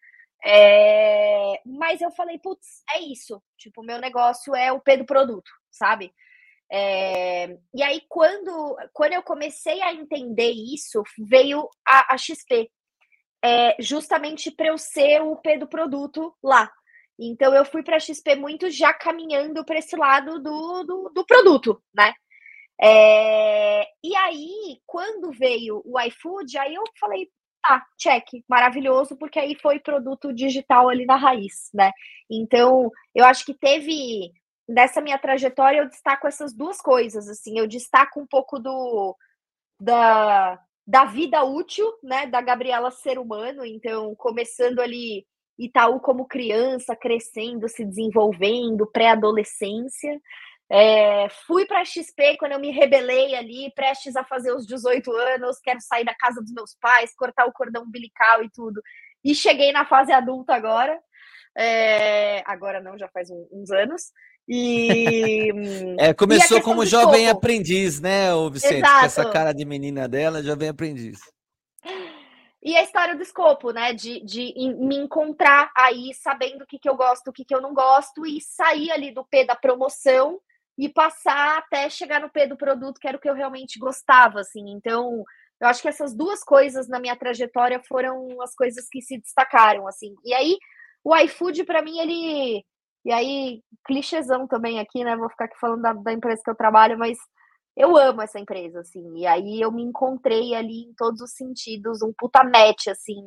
É, 0.44 1.60
mas 1.64 2.00
eu 2.02 2.10
falei, 2.10 2.38
putz, 2.38 2.82
é 2.94 3.00
isso. 3.00 3.42
Tipo, 3.56 3.82
meu 3.82 3.98
negócio 3.98 4.54
é 4.54 4.70
o 4.72 4.80
P 4.80 4.98
do 4.98 5.06
produto, 5.06 5.50
sabe? 5.70 6.12
É, 6.70 7.56
e 7.74 7.82
aí, 7.82 8.02
quando, 8.08 8.76
quando 8.92 9.14
eu 9.14 9.22
comecei 9.22 9.80
a 9.82 9.92
entender 9.94 10.50
isso, 10.50 11.02
veio 11.18 11.68
a, 11.86 12.14
a 12.14 12.18
XP, 12.18 12.70
é, 13.42 13.76
justamente 13.80 14.50
para 14.50 14.68
eu 14.68 14.78
ser 14.78 15.22
o 15.22 15.36
P 15.36 15.58
do 15.58 15.68
produto 15.68 16.34
lá. 16.42 16.70
Então, 17.18 17.54
eu 17.54 17.64
fui 17.64 17.82
para 17.82 17.96
a 17.96 18.00
XP 18.00 18.34
muito 18.36 18.70
já 18.70 18.92
caminhando 18.92 19.64
para 19.64 19.78
esse 19.78 19.96
lado 19.96 20.42
do, 20.42 20.82
do, 20.84 21.10
do 21.14 21.24
produto, 21.26 21.80
né? 21.94 22.12
É, 22.80 23.84
e 24.02 24.14
aí, 24.16 24.80
quando 24.86 25.30
veio 25.32 25.82
o 25.84 26.00
iFood, 26.00 26.58
aí 26.58 26.74
eu 26.74 26.82
falei, 26.98 27.30
tá, 27.62 27.84
check, 27.98 28.26
maravilhoso, 28.48 29.16
porque 29.16 29.38
aí 29.38 29.56
foi 29.60 29.78
produto 29.80 30.32
digital 30.32 30.88
ali 30.88 31.06
na 31.06 31.16
raiz, 31.16 31.70
né? 31.72 31.92
Então, 32.30 32.90
eu 33.14 33.24
acho 33.24 33.44
que 33.44 33.54
teve 33.54 34.32
dessa 34.68 35.00
minha 35.00 35.18
trajetória 35.18 35.78
eu 35.78 35.88
destaco 35.88 36.26
essas 36.26 36.54
duas 36.54 36.80
coisas, 36.80 37.28
assim, 37.28 37.58
eu 37.58 37.66
destaco 37.66 38.20
um 38.20 38.26
pouco 38.26 38.58
do 38.58 39.16
da, 39.78 40.58
da 40.86 41.04
vida 41.04 41.42
útil, 41.44 41.86
né, 42.02 42.26
da 42.26 42.40
Gabriela 42.40 42.90
ser 42.90 43.18
humano, 43.18 43.64
então 43.64 44.14
começando 44.16 44.80
ali 44.80 45.26
Itaú 45.58 46.00
como 46.00 46.26
criança, 46.26 46.96
crescendo, 46.96 47.68
se 47.68 47.84
desenvolvendo, 47.84 48.86
pré-adolescência. 48.86 50.20
É, 50.70 51.28
fui 51.46 51.66
para 51.66 51.80
a 51.80 51.84
XP 51.84 52.36
quando 52.38 52.52
eu 52.52 52.58
me 52.58 52.70
rebelei 52.70 53.34
ali, 53.34 53.72
prestes 53.74 54.16
a 54.16 54.24
fazer 54.24 54.52
os 54.52 54.66
18 54.66 55.12
anos, 55.12 55.58
quero 55.62 55.80
sair 55.80 56.04
da 56.04 56.14
casa 56.14 56.40
dos 56.40 56.52
meus 56.52 56.74
pais, 56.80 57.14
cortar 57.14 57.46
o 57.46 57.52
cordão 57.52 57.82
umbilical 57.82 58.42
e 58.42 58.50
tudo. 58.50 58.80
E 59.22 59.34
cheguei 59.34 59.72
na 59.72 59.84
fase 59.84 60.12
adulta 60.12 60.54
agora. 60.54 60.98
É, 61.56 62.42
agora 62.46 62.80
não, 62.80 62.98
já 62.98 63.08
faz 63.08 63.30
um, 63.30 63.46
uns 63.52 63.70
anos. 63.70 64.12
E. 64.48 65.52
É, 65.98 66.12
começou 66.12 66.58
e 66.58 66.62
como 66.62 66.84
jovem 66.84 67.24
escopo. 67.24 67.38
aprendiz, 67.38 68.00
né, 68.00 68.34
o 68.34 68.50
Vicente? 68.50 68.78
Exato. 68.78 69.00
Com 69.00 69.06
essa 69.06 69.30
cara 69.30 69.52
de 69.52 69.64
menina 69.64 70.08
dela, 70.08 70.42
jovem 70.42 70.68
aprendiz. 70.68 71.20
E 72.62 72.74
a 72.76 72.82
história 72.82 73.14
do 73.14 73.22
escopo, 73.22 73.70
né? 73.70 73.92
De, 73.92 74.24
de 74.24 74.52
me 74.78 74.96
encontrar 74.96 75.70
aí, 75.76 76.12
sabendo 76.14 76.62
o 76.62 76.66
que, 76.66 76.78
que 76.78 76.88
eu 76.88 76.96
gosto, 76.96 77.28
o 77.28 77.32
que, 77.32 77.44
que 77.44 77.54
eu 77.54 77.60
não 77.60 77.74
gosto, 77.74 78.26
e 78.26 78.40
sair 78.40 78.90
ali 78.90 79.12
do 79.12 79.24
P 79.24 79.44
da 79.44 79.54
promoção 79.54 80.40
e 80.78 80.88
passar 80.88 81.58
até 81.58 81.88
chegar 81.88 82.20
no 82.20 82.30
P 82.30 82.46
do 82.46 82.56
produto, 82.56 82.98
que 83.00 83.06
era 83.06 83.16
o 83.16 83.20
que 83.20 83.28
eu 83.28 83.34
realmente 83.34 83.78
gostava, 83.78 84.40
assim. 84.40 84.70
Então, 84.70 85.24
eu 85.60 85.68
acho 85.68 85.80
que 85.80 85.88
essas 85.88 86.14
duas 86.14 86.42
coisas 86.42 86.88
na 86.88 86.98
minha 86.98 87.16
trajetória 87.16 87.80
foram 87.86 88.40
as 88.42 88.54
coisas 88.54 88.86
que 88.90 89.00
se 89.00 89.18
destacaram, 89.18 89.86
assim. 89.86 90.14
E 90.24 90.34
aí, 90.34 90.58
o 91.04 91.16
iFood, 91.16 91.64
para 91.64 91.82
mim, 91.82 91.98
ele 91.98 92.64
e 93.04 93.12
aí, 93.12 93.62
clichêzão 93.84 94.46
também 94.46 94.80
aqui, 94.80 95.04
né? 95.04 95.14
Vou 95.16 95.28
ficar 95.28 95.44
aqui 95.44 95.58
falando 95.60 95.82
da, 95.82 95.92
da, 95.92 96.12
empresa 96.12 96.40
que 96.42 96.50
eu 96.50 96.54
trabalho, 96.56 96.98
mas 96.98 97.18
eu 97.76 97.96
amo 97.96 98.22
essa 98.22 98.40
empresa, 98.40 98.80
assim. 98.80 99.18
E 99.18 99.26
aí 99.26 99.60
eu 99.60 99.70
me 99.70 99.82
encontrei 99.82 100.54
ali 100.54 100.84
em 100.84 100.94
todos 100.94 101.20
os 101.20 101.32
sentidos, 101.32 102.02
um 102.02 102.12
puta 102.16 102.42
match, 102.42 102.88
assim, 102.88 103.22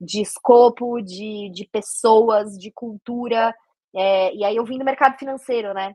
de 0.00 0.22
escopo, 0.22 1.00
de, 1.02 1.50
de 1.50 1.68
pessoas, 1.70 2.56
de 2.58 2.72
cultura. 2.72 3.54
É, 3.94 4.34
e 4.34 4.44
aí 4.44 4.56
eu 4.56 4.64
vim 4.64 4.78
do 4.78 4.84
mercado 4.84 5.18
financeiro, 5.18 5.74
né? 5.74 5.94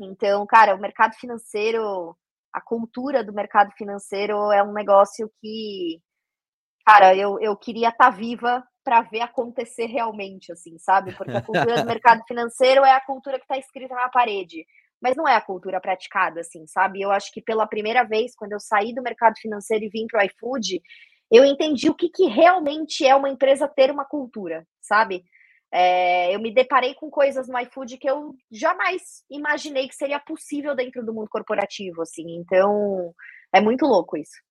Então, 0.00 0.46
cara, 0.46 0.74
o 0.74 0.80
mercado 0.80 1.14
financeiro, 1.14 2.16
a 2.52 2.60
cultura 2.60 3.22
do 3.22 3.32
mercado 3.32 3.72
financeiro 3.72 4.50
é 4.52 4.62
um 4.62 4.72
negócio 4.72 5.30
que, 5.40 6.00
cara, 6.84 7.14
eu, 7.16 7.38
eu 7.40 7.56
queria 7.56 7.88
estar 7.88 8.10
tá 8.10 8.16
viva 8.16 8.64
para 8.84 9.02
ver 9.02 9.20
acontecer 9.20 9.86
realmente, 9.86 10.52
assim, 10.52 10.76
sabe? 10.78 11.14
Porque 11.14 11.32
a 11.32 11.42
cultura 11.42 11.80
do 11.80 11.86
mercado 11.86 12.22
financeiro 12.26 12.84
é 12.84 12.92
a 12.92 13.00
cultura 13.00 13.38
que 13.38 13.44
está 13.44 13.56
escrita 13.56 13.94
na 13.94 14.08
parede, 14.08 14.66
mas 15.00 15.16
não 15.16 15.26
é 15.26 15.36
a 15.36 15.40
cultura 15.40 15.80
praticada, 15.80 16.40
assim, 16.40 16.66
sabe? 16.66 17.00
Eu 17.00 17.10
acho 17.10 17.32
que 17.32 17.40
pela 17.40 17.66
primeira 17.66 18.02
vez, 18.04 18.34
quando 18.34 18.52
eu 18.52 18.60
saí 18.60 18.94
do 18.94 19.02
mercado 19.02 19.34
financeiro 19.38 19.84
e 19.84 19.88
vim 19.88 20.06
para 20.06 20.22
o 20.22 20.24
iFood, 20.24 20.80
eu 21.30 21.44
entendi 21.44 21.88
o 21.88 21.94
que, 21.94 22.08
que 22.10 22.26
realmente 22.26 23.06
é 23.06 23.14
uma 23.14 23.30
empresa 23.30 23.66
ter 23.66 23.90
uma 23.90 24.04
cultura, 24.04 24.66
sabe? 24.80 25.24
É, 25.72 26.34
eu 26.34 26.40
me 26.40 26.52
deparei 26.52 26.94
com 26.94 27.08
coisas 27.08 27.48
no 27.48 27.58
iFood 27.60 27.96
que 27.96 28.08
eu 28.08 28.34
jamais 28.50 29.24
imaginei 29.30 29.88
que 29.88 29.94
seria 29.94 30.20
possível 30.20 30.76
dentro 30.76 31.04
do 31.04 31.14
mundo 31.14 31.30
corporativo, 31.30 32.02
assim. 32.02 32.36
Então, 32.36 33.14
é 33.52 33.60
muito 33.60 33.86
louco 33.86 34.16
isso. 34.16 34.42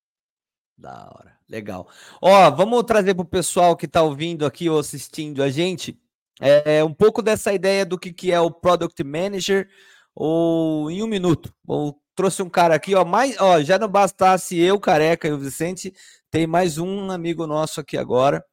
Da 0.75 1.11
hora. 1.15 1.37
Legal. 1.47 1.87
Ó, 2.19 2.49
vamos 2.49 2.83
trazer 2.83 3.13
para 3.13 3.21
o 3.21 3.25
pessoal 3.25 3.77
que 3.77 3.85
está 3.85 4.01
ouvindo 4.01 4.47
aqui 4.47 4.67
ou 4.67 4.79
assistindo 4.79 5.43
a 5.43 5.49
gente 5.49 6.01
é, 6.41 6.83
um 6.83 6.93
pouco 6.93 7.21
dessa 7.21 7.53
ideia 7.53 7.85
do 7.85 7.99
que, 7.99 8.11
que 8.11 8.31
é 8.31 8.39
o 8.39 8.49
Product 8.49 9.03
Manager 9.03 9.69
ou 10.15 10.89
em 10.89 11.03
um 11.03 11.07
minuto. 11.07 11.53
Eu 11.69 11.95
trouxe 12.15 12.41
um 12.41 12.49
cara 12.49 12.73
aqui, 12.73 12.95
ó, 12.95 13.05
mais, 13.05 13.39
ó, 13.39 13.61
já 13.61 13.77
não 13.77 13.87
bastasse 13.87 14.57
eu, 14.57 14.79
Careca 14.79 15.27
e 15.27 15.31
o 15.31 15.37
Vicente, 15.37 15.93
tem 16.31 16.47
mais 16.47 16.79
um 16.79 17.11
amigo 17.11 17.45
nosso 17.45 17.79
aqui 17.79 17.95
agora, 17.95 18.43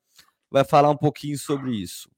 vai 0.50 0.64
falar 0.64 0.90
um 0.90 0.96
pouquinho 0.96 1.38
sobre 1.38 1.74
isso. 1.76 2.10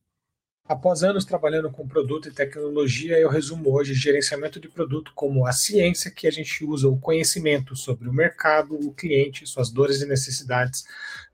Após 0.70 1.02
anos 1.02 1.24
trabalhando 1.24 1.68
com 1.68 1.84
produto 1.84 2.28
e 2.28 2.30
tecnologia, 2.30 3.18
eu 3.18 3.28
resumo 3.28 3.74
hoje 3.74 3.92
gerenciamento 3.92 4.60
de 4.60 4.68
produto 4.68 5.10
como 5.16 5.44
a 5.44 5.51
ciência 5.51 6.12
que 6.12 6.28
a 6.28 6.30
gente 6.30 6.64
usa, 6.64 6.88
o 6.88 6.97
conhecimento 6.97 7.74
sobre 7.74 8.09
o 8.09 8.12
mercado, 8.12 8.76
o 8.76 8.92
cliente, 8.92 9.48
suas 9.48 9.68
dores 9.68 10.01
e 10.01 10.06
necessidades, 10.06 10.84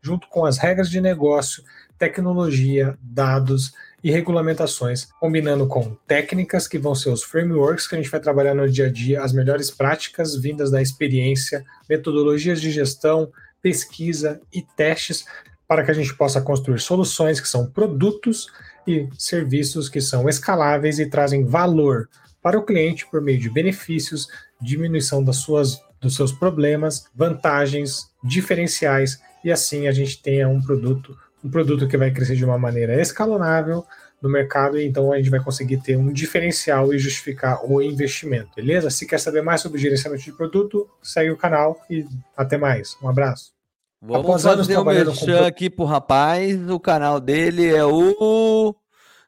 junto 0.00 0.26
com 0.28 0.46
as 0.46 0.56
regras 0.56 0.88
de 0.88 1.02
negócio, 1.02 1.62
tecnologia, 1.98 2.96
dados 3.02 3.74
e 4.02 4.10
regulamentações, 4.10 5.06
combinando 5.20 5.66
com 5.66 5.94
técnicas 6.06 6.66
que 6.66 6.78
vão 6.78 6.94
ser 6.94 7.10
os 7.10 7.22
frameworks 7.22 7.86
que 7.86 7.94
a 7.94 7.98
gente 7.98 8.10
vai 8.10 8.20
trabalhar 8.20 8.54
no 8.54 8.66
dia 8.66 8.86
a 8.86 8.90
dia, 8.90 9.22
as 9.22 9.34
melhores 9.34 9.70
práticas 9.70 10.34
vindas 10.34 10.70
da 10.70 10.80
experiência, 10.80 11.62
metodologias 11.90 12.58
de 12.58 12.70
gestão, 12.70 13.30
pesquisa 13.60 14.40
e 14.50 14.62
testes 14.62 15.26
para 15.68 15.84
que 15.84 15.90
a 15.90 15.94
gente 15.94 16.14
possa 16.14 16.40
construir 16.40 16.78
soluções 16.78 17.38
que 17.38 17.48
são 17.48 17.70
produtos 17.70 18.46
e 18.86 19.08
serviços 19.18 19.88
que 19.88 20.00
são 20.00 20.28
escaláveis 20.28 20.98
e 20.98 21.06
trazem 21.06 21.44
valor 21.44 22.08
para 22.42 22.58
o 22.58 22.62
cliente 22.62 23.06
por 23.06 23.20
meio 23.20 23.38
de 23.38 23.50
benefícios, 23.50 24.28
diminuição 24.60 25.22
das 25.22 25.36
suas, 25.36 25.80
dos 26.00 26.14
seus 26.14 26.32
problemas, 26.32 27.06
vantagens, 27.14 28.08
diferenciais 28.22 29.20
e 29.42 29.50
assim 29.50 29.88
a 29.88 29.92
gente 29.92 30.22
tenha 30.22 30.48
um 30.48 30.60
produto, 30.60 31.16
um 31.42 31.50
produto 31.50 31.88
que 31.88 31.96
vai 31.96 32.10
crescer 32.10 32.36
de 32.36 32.44
uma 32.44 32.58
maneira 32.58 33.00
escalonável 33.00 33.84
no 34.20 34.28
mercado 34.28 34.78
e 34.78 34.86
então 34.86 35.12
a 35.12 35.16
gente 35.16 35.30
vai 35.30 35.40
conseguir 35.40 35.78
ter 35.78 35.96
um 35.96 36.12
diferencial 36.12 36.92
e 36.92 36.98
justificar 36.98 37.64
o 37.64 37.82
investimento, 37.82 38.50
beleza? 38.56 38.90
Se 38.90 39.06
quer 39.06 39.18
saber 39.18 39.42
mais 39.42 39.60
sobre 39.60 39.80
gerenciamento 39.80 40.24
de 40.24 40.32
produto, 40.32 40.88
segue 41.02 41.30
o 41.30 41.36
canal 41.36 41.80
e 41.90 42.06
até 42.36 42.56
mais. 42.56 42.96
Um 43.02 43.08
abraço. 43.08 43.55
Vamos 44.01 44.24
Após 44.24 44.43
fazer 44.43 44.78
o 44.78 44.85
merchan 44.85 45.39
com... 45.39 45.44
aqui 45.44 45.70
pro 45.70 45.85
rapaz. 45.85 46.70
O 46.70 46.78
canal 46.78 47.18
dele 47.18 47.66
é 47.66 47.85
o 47.85 48.74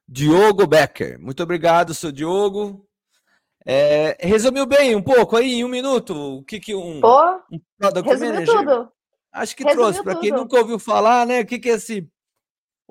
Diogo 0.07 0.67
Becker. 0.67 1.19
Muito 1.21 1.43
obrigado, 1.43 1.95
seu 1.95 2.13
Diogo. 2.13 2.87
É, 3.67 4.17
resumiu 4.21 4.65
bem 4.67 4.95
um 4.95 5.03
pouco 5.03 5.37
aí, 5.37 5.55
em 5.55 5.65
um 5.65 5.69
minuto, 5.69 6.39
o 6.39 6.43
que, 6.43 6.59
que 6.59 6.75
um, 6.75 7.01
Pô, 7.03 7.35
um 7.53 7.61
Product 7.79 8.09
resumiu 8.09 8.35
Manager... 8.35 8.57
tudo. 8.57 8.93
Acho 9.31 9.55
que 9.55 9.63
resumiu 9.63 9.85
trouxe, 9.85 10.03
para 10.03 10.17
quem 10.17 10.31
nunca 10.31 10.59
ouviu 10.59 10.79
falar, 10.79 11.27
né? 11.27 11.41
O 11.43 11.47
que, 11.47 11.59
que 11.59 11.69
é 11.69 11.75
esse 11.75 12.09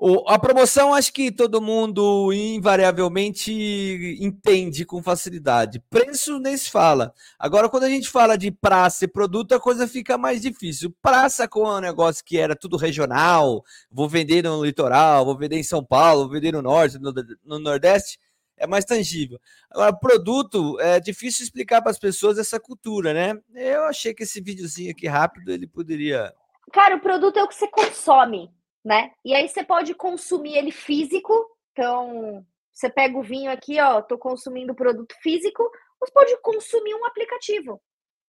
o, 0.00 0.22
a 0.28 0.38
promoção, 0.38 0.94
acho 0.94 1.12
que 1.12 1.32
todo 1.32 1.60
mundo 1.60 2.32
invariavelmente 2.32 4.16
entende 4.20 4.84
com 4.84 5.02
facilidade. 5.02 5.82
Preço 5.90 6.38
nem 6.38 6.56
se 6.56 6.70
fala. 6.70 7.12
Agora, 7.36 7.68
quando 7.68 7.82
a 7.82 7.88
gente 7.88 8.08
fala 8.08 8.38
de 8.38 8.52
praça 8.52 9.06
e 9.06 9.08
produto, 9.08 9.56
a 9.56 9.60
coisa 9.60 9.88
fica 9.88 10.16
mais 10.16 10.40
difícil. 10.40 10.94
Praça 11.02 11.48
com 11.48 11.68
um 11.68 11.80
negócio 11.80 12.24
que 12.24 12.38
era 12.38 12.54
tudo 12.54 12.76
regional, 12.76 13.64
vou 13.90 14.08
vender 14.08 14.44
no 14.44 14.64
litoral, 14.64 15.24
vou 15.24 15.36
vender 15.36 15.58
em 15.58 15.64
São 15.64 15.84
Paulo, 15.84 16.22
vou 16.22 16.30
vender 16.30 16.52
no 16.52 16.62
norte, 16.62 16.96
no, 16.96 17.12
no 17.44 17.58
nordeste, 17.58 18.20
é 18.56 18.68
mais 18.68 18.84
tangível. 18.84 19.40
Agora, 19.68 19.92
produto, 19.92 20.78
é 20.78 21.00
difícil 21.00 21.42
explicar 21.42 21.82
para 21.82 21.90
as 21.90 21.98
pessoas 21.98 22.38
essa 22.38 22.60
cultura, 22.60 23.12
né? 23.12 23.36
Eu 23.52 23.82
achei 23.82 24.14
que 24.14 24.22
esse 24.22 24.40
videozinho 24.40 24.92
aqui 24.92 25.08
rápido, 25.08 25.50
ele 25.50 25.66
poderia... 25.66 26.32
Cara, 26.72 26.94
o 26.94 27.00
produto 27.00 27.36
é 27.36 27.42
o 27.42 27.48
que 27.48 27.54
você 27.56 27.66
consome 27.66 28.48
né? 28.84 29.12
E 29.24 29.34
aí 29.34 29.48
você 29.48 29.64
pode 29.64 29.94
consumir 29.94 30.56
ele 30.56 30.70
físico, 30.70 31.32
então 31.72 32.44
você 32.72 32.88
pega 32.88 33.18
o 33.18 33.22
vinho 33.22 33.50
aqui, 33.50 33.80
ó, 33.80 34.00
tô 34.00 34.16
consumindo 34.16 34.74
produto 34.74 35.14
físico, 35.20 35.68
você 36.00 36.12
pode 36.12 36.36
consumir 36.42 36.94
um 36.94 37.04
aplicativo 37.04 37.80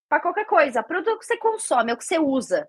para 0.09 0.21
qualquer 0.21 0.45
coisa. 0.45 0.81
Produto 0.81 1.19
que 1.19 1.25
você 1.25 1.37
consome, 1.37 1.91
é 1.91 1.93
o 1.93 1.97
que 1.97 2.03
você 2.03 2.17
usa. 2.17 2.67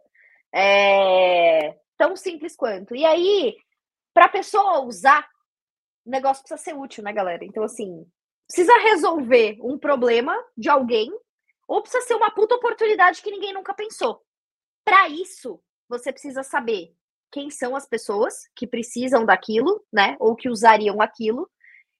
É 0.55 1.77
tão 1.97 2.17
simples 2.17 2.57
quanto. 2.57 2.95
E 2.95 3.05
aí, 3.05 3.57
para 4.15 4.27
a 4.27 4.31
pessoa 4.31 4.81
usar, 4.81 5.29
o 6.05 6.11
negócio 6.11 6.43
precisa 6.43 6.63
ser 6.63 6.75
útil, 6.75 7.05
né, 7.05 7.13
galera? 7.13 7.45
Então, 7.45 7.63
assim, 7.63 8.07
precisa 8.47 8.73
resolver 8.79 9.59
um 9.63 9.79
problema 9.79 10.35
de 10.57 10.69
alguém 10.69 11.11
ou 11.69 11.83
precisa 11.83 12.05
ser 12.05 12.15
uma 12.15 12.31
puta 12.31 12.55
oportunidade 12.55 13.23
que 13.23 13.31
ninguém 13.31 13.53
nunca 13.53 13.75
pensou. 13.75 14.23
Para 14.85 15.09
isso, 15.09 15.63
você 15.89 16.11
precisa 16.11 16.43
saber 16.43 16.95
quem 17.31 17.51
são 17.51 17.77
as 17.77 17.87
pessoas 17.87 18.49
que 18.55 18.67
precisam 18.67 19.25
daquilo, 19.25 19.85
né? 19.93 20.17
Ou 20.21 20.37
que 20.37 20.49
usariam 20.49 21.01
aquilo. 21.01 21.49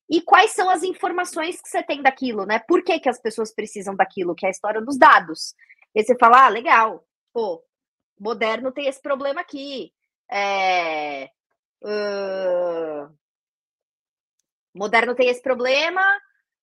e 0.09 0.21
quais 0.21 0.53
são 0.53 0.69
as 0.69 0.83
informações 0.83 1.61
que 1.63 1.69
você 1.69 1.83
tem 1.85 2.03
daquilo, 2.03 2.45
né? 2.45 2.59
Por 2.59 2.83
que, 2.83 2.99
que 2.99 3.09
as 3.09 3.21
pessoas 3.21 3.55
precisam 3.55 3.95
daquilo, 3.95 4.35
que 4.35 4.45
é 4.45 4.49
a 4.49 4.51
história 4.51 4.81
dos 4.81 4.99
dados. 4.99 5.55
E 5.95 6.03
você 6.03 6.17
fala, 6.19 6.47
ah, 6.47 6.49
legal, 6.49 7.05
pô, 7.33 7.65
moderno 8.19 8.73
tem 8.73 8.87
esse 8.89 9.01
problema 9.01 9.41
aqui. 9.41 9.93
É, 10.31 11.31
uh, 11.83 13.17
moderno 14.75 15.15
tem 15.15 15.29
esse 15.29 15.43
problema, 15.43 16.03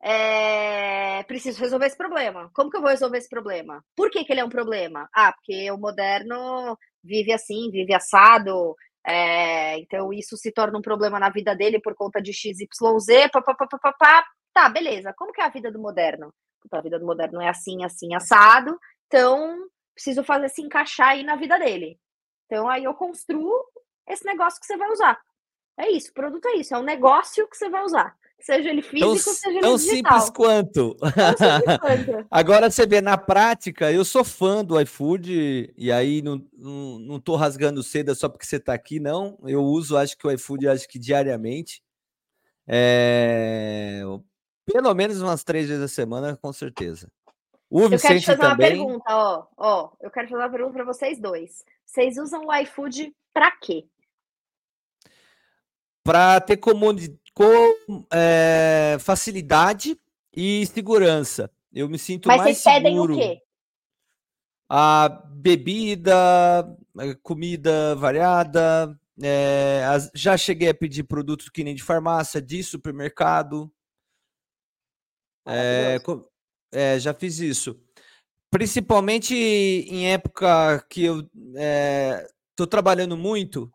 é, 0.01 1.23
preciso 1.23 1.59
resolver 1.59 1.87
esse 1.87 1.97
problema. 1.97 2.49
Como 2.53 2.69
que 2.69 2.77
eu 2.77 2.81
vou 2.81 2.89
resolver 2.89 3.17
esse 3.17 3.29
problema? 3.29 3.83
Por 3.95 4.09
que, 4.09 4.23
que 4.23 4.31
ele 4.31 4.41
é 4.41 4.45
um 4.45 4.49
problema? 4.49 5.09
Ah, 5.13 5.33
porque 5.33 5.71
o 5.71 5.77
moderno 5.77 6.77
vive 7.03 7.31
assim, 7.31 7.71
vive 7.71 7.93
assado, 7.93 8.75
é, 9.05 9.79
então 9.79 10.11
isso 10.11 10.35
se 10.35 10.51
torna 10.51 10.77
um 10.77 10.81
problema 10.81 11.19
na 11.19 11.29
vida 11.29 11.55
dele 11.55 11.79
por 11.79 11.95
conta 11.95 12.21
de 12.21 12.33
XYZ, 12.33 13.31
papapá. 13.31 14.25
Tá, 14.53 14.69
beleza. 14.69 15.13
Como 15.17 15.31
que 15.31 15.41
é 15.41 15.45
a 15.45 15.49
vida 15.49 15.71
do 15.71 15.79
moderno? 15.79 16.33
a 16.69 16.81
vida 16.81 16.99
do 16.99 17.05
moderno 17.05 17.41
é 17.41 17.47
assim, 17.47 17.85
assim, 17.85 18.13
assado, 18.13 18.77
então 19.05 19.69
preciso 19.93 20.23
fazer 20.23 20.49
se 20.49 20.61
encaixar 20.61 21.09
aí 21.09 21.23
na 21.23 21.35
vida 21.37 21.57
dele. 21.57 21.97
Então 22.45 22.67
aí 22.69 22.83
eu 22.83 22.93
construo 22.93 23.63
esse 24.07 24.25
negócio 24.25 24.59
que 24.59 24.65
você 24.65 24.75
vai 24.75 24.89
usar. 24.91 25.19
É 25.77 25.89
isso, 25.89 26.11
o 26.11 26.13
produto 26.13 26.45
é 26.47 26.55
isso, 26.55 26.75
é 26.75 26.77
um 26.77 26.83
negócio 26.83 27.47
que 27.47 27.55
você 27.55 27.69
vai 27.69 27.83
usar. 27.83 28.17
Seja 28.39 28.69
ele 28.69 28.81
físico, 28.81 29.13
tão, 29.13 29.17
seja 29.17 29.49
ele 29.49 29.61
tão 29.61 29.75
digital. 29.75 30.21
Simples 30.21 30.29
quanto. 30.29 30.95
Tão 30.95 31.09
simples 31.09 31.77
quanto. 31.79 32.27
Agora 32.31 32.69
você 32.69 32.85
vê 32.85 33.01
na 33.01 33.17
prática, 33.17 33.91
eu 33.91 34.05
sou 34.05 34.23
fã 34.23 34.63
do 34.63 34.79
iFood, 34.79 35.73
e 35.75 35.91
aí 35.91 36.21
não, 36.21 36.45
não, 36.53 36.99
não 36.99 37.19
tô 37.19 37.35
rasgando 37.35 37.83
seda 37.83 38.13
só 38.15 38.29
porque 38.29 38.45
você 38.45 38.57
está 38.57 38.73
aqui, 38.73 38.99
não. 38.99 39.37
Eu 39.43 39.63
uso, 39.63 39.97
acho 39.97 40.17
que 40.17 40.25
o 40.25 40.31
iFood, 40.31 40.67
acho 40.67 40.87
que 40.87 40.99
diariamente. 40.99 41.83
É, 42.67 44.01
pelo 44.65 44.93
menos 44.93 45.21
umas 45.21 45.43
três 45.43 45.67
vezes 45.67 45.83
a 45.83 45.87
semana, 45.87 46.37
com 46.37 46.53
certeza. 46.53 47.11
O 47.69 47.81
eu 47.81 47.89
Vicente 47.89 48.07
quero 48.07 48.19
te 48.19 48.25
fazer 48.25 48.39
também. 48.39 48.79
uma 48.79 48.85
pergunta, 48.85 49.05
ó, 49.09 49.47
ó. 49.57 49.91
Eu 49.99 50.11
quero 50.11 50.27
fazer 50.27 50.41
uma 50.41 50.49
pergunta 50.49 50.73
para 50.73 50.85
vocês 50.85 51.19
dois. 51.19 51.65
Vocês 51.85 52.17
usam 52.17 52.45
o 52.45 52.55
iFood 52.55 53.13
para 53.33 53.51
quê? 53.51 53.85
Para 56.03 56.39
ter 56.39 56.57
comuni 56.57 57.19
com 57.37 58.03
é, 58.11 58.97
facilidade 58.99 59.95
e 60.35 60.65
segurança. 60.65 61.51
Eu 61.71 61.87
me 61.87 61.99
sinto 61.99 62.27
Mas 62.29 62.37
mais 62.37 62.57
seguro. 62.57 62.73
Mas 62.73 62.83
vocês 62.83 62.83
pedem 62.83 62.99
o 62.99 63.15
quê? 63.15 63.43
A 64.67 65.07
bebida, 65.07 66.75
comida 67.21 67.95
variada. 67.95 68.99
É, 69.21 69.83
já 70.15 70.35
cheguei 70.35 70.69
a 70.69 70.73
pedir 70.73 71.03
produtos 71.03 71.47
que 71.49 71.63
nem 71.63 71.75
de 71.75 71.83
farmácia, 71.83 72.41
de 72.41 72.63
supermercado. 72.63 73.71
É, 75.47 75.99
é, 76.71 76.99
já 76.99 77.13
fiz 77.13 77.37
isso. 77.37 77.79
Principalmente 78.49 79.35
em 79.35 80.11
época 80.11 80.83
que 80.89 81.03
eu 81.03 81.29
estou 82.49 82.65
trabalhando 82.65 83.15
muito, 83.15 83.71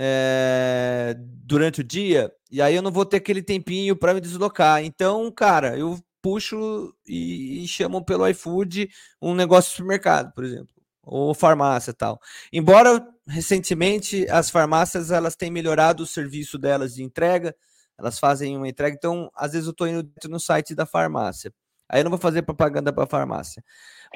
é, 0.00 1.16
durante 1.18 1.80
o 1.80 1.84
dia, 1.84 2.32
e 2.50 2.62
aí 2.62 2.76
eu 2.76 2.82
não 2.82 2.92
vou 2.92 3.04
ter 3.04 3.16
aquele 3.16 3.42
tempinho 3.42 3.96
para 3.96 4.14
me 4.14 4.20
deslocar. 4.20 4.84
Então, 4.84 5.28
cara, 5.32 5.76
eu 5.76 5.98
puxo 6.22 6.94
e, 7.04 7.64
e 7.64 7.68
chamo 7.68 8.04
pelo 8.04 8.28
iFood 8.28 8.88
um 9.20 9.34
negócio 9.34 9.70
de 9.70 9.76
supermercado, 9.76 10.32
por 10.32 10.44
exemplo, 10.44 10.68
ou 11.02 11.34
farmácia 11.34 11.92
tal. 11.92 12.20
Embora 12.52 13.04
recentemente 13.26 14.24
as 14.30 14.50
farmácias 14.50 15.10
elas 15.10 15.34
têm 15.34 15.50
melhorado 15.50 16.04
o 16.04 16.06
serviço 16.06 16.58
delas 16.58 16.94
de 16.94 17.02
entrega, 17.02 17.54
elas 17.98 18.20
fazem 18.20 18.56
uma 18.56 18.68
entrega, 18.68 18.94
então 18.96 19.28
às 19.34 19.52
vezes 19.52 19.66
eu 19.66 19.72
estou 19.72 19.88
indo 19.88 20.08
no 20.28 20.38
site 20.38 20.76
da 20.76 20.86
farmácia. 20.86 21.52
Aí 21.88 22.00
eu 22.00 22.04
não 22.04 22.10
vou 22.10 22.20
fazer 22.20 22.42
propaganda 22.42 22.92
para 22.92 23.06
farmácia. 23.06 23.64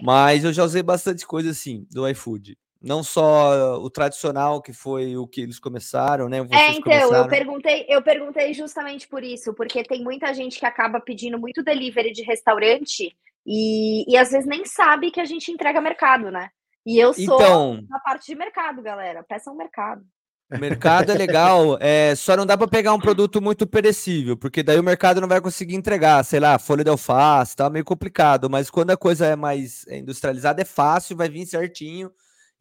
Mas 0.03 0.45
eu 0.45 0.53
já 0.53 0.63
usei 0.63 0.83
bastante 0.83 1.27
coisa 1.27 1.51
assim 1.51 1.87
do 1.91 2.09
iFood 2.09 2.57
não 2.83 3.03
só 3.03 3.79
o 3.81 3.89
tradicional 3.89 4.61
que 4.61 4.73
foi 4.73 5.17
o 5.17 5.27
que 5.27 5.41
eles 5.41 5.59
começaram, 5.59 6.29
né? 6.29 6.43
Vocês 6.43 6.61
é, 6.61 6.71
então, 6.71 6.83
começaram. 6.83 7.17
eu 7.17 7.29
perguntei, 7.29 7.87
eu 7.89 8.03
perguntei 8.03 8.53
justamente 8.53 9.07
por 9.07 9.23
isso, 9.23 9.55
porque 9.55 9.85
tem 9.85 10.03
muita 10.03 10.35
gente 10.35 10.59
que 10.59 10.67
acaba 10.67 11.01
pedindo 11.01 11.39
muito 11.39 11.63
delivery 11.63 12.13
de 12.13 12.23
restaurante 12.23 13.17
e, 13.47 14.13
e 14.13 14.17
às 14.17 14.31
vezes 14.33 14.47
nem 14.47 14.65
sabe 14.65 15.13
que 15.13 15.21
a 15.21 15.25
gente 15.25 15.53
entrega 15.53 15.81
mercado, 15.81 16.31
né? 16.31 16.49
E 16.85 16.99
eu 16.99 17.15
sou 17.15 17.23
então, 17.23 17.85
na 17.89 18.01
parte 18.01 18.27
de 18.27 18.35
mercado, 18.35 18.83
galera. 18.83 19.23
Peça 19.23 19.53
um 19.53 19.57
mercado. 19.57 20.03
Mercado 20.51 21.11
é 21.11 21.15
legal, 21.15 21.79
é, 21.81 22.15
só 22.15 22.37
não 22.37 22.45
dá 22.45 22.59
para 22.59 22.69
pegar 22.69 22.93
um 22.93 23.01
produto 23.01 23.41
muito 23.41 23.67
perecível, 23.67 24.37
porque 24.37 24.63
daí 24.63 24.79
o 24.79 24.83
mercado 24.83 25.19
não 25.21 25.29
vai 25.29 25.41
conseguir 25.41 25.77
entregar, 25.77 26.23
sei 26.25 26.41
lá, 26.41 26.59
folha 26.59 26.85
de 26.85 26.91
alface, 26.91 27.57
tá 27.57 27.71
meio 27.71 27.85
complicado, 27.85 28.51
mas 28.51 28.69
quando 28.69 28.91
a 28.91 28.97
coisa 28.97 29.25
é 29.25 29.37
mais 29.37 29.87
industrializada 29.87 30.61
é 30.61 30.65
fácil, 30.65 31.17
vai 31.17 31.31
vir 31.31 31.47
certinho 31.47 32.11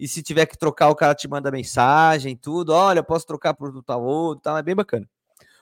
e 0.01 0.07
se 0.07 0.23
tiver 0.23 0.47
que 0.47 0.57
trocar, 0.57 0.89
o 0.89 0.95
cara 0.95 1.13
te 1.13 1.27
manda 1.27 1.51
mensagem, 1.51 2.35
tudo. 2.35 2.73
Olha, 2.73 3.03
posso 3.03 3.23
trocar 3.27 3.53
produto 3.53 3.85
tal 3.85 4.03
outro, 4.03 4.41
tá? 4.41 4.57
É 4.57 4.63
bem 4.63 4.73
bacana. 4.73 5.07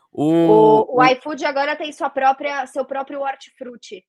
O, 0.09 0.23
o, 0.23 0.97
o 0.97 1.03
iFood 1.03 1.43
agora 1.43 1.75
tem 1.75 1.91
sua 1.91 2.09
própria, 2.09 2.65
seu 2.65 2.85
próprio 2.85 3.19
hortifruti. 3.19 4.01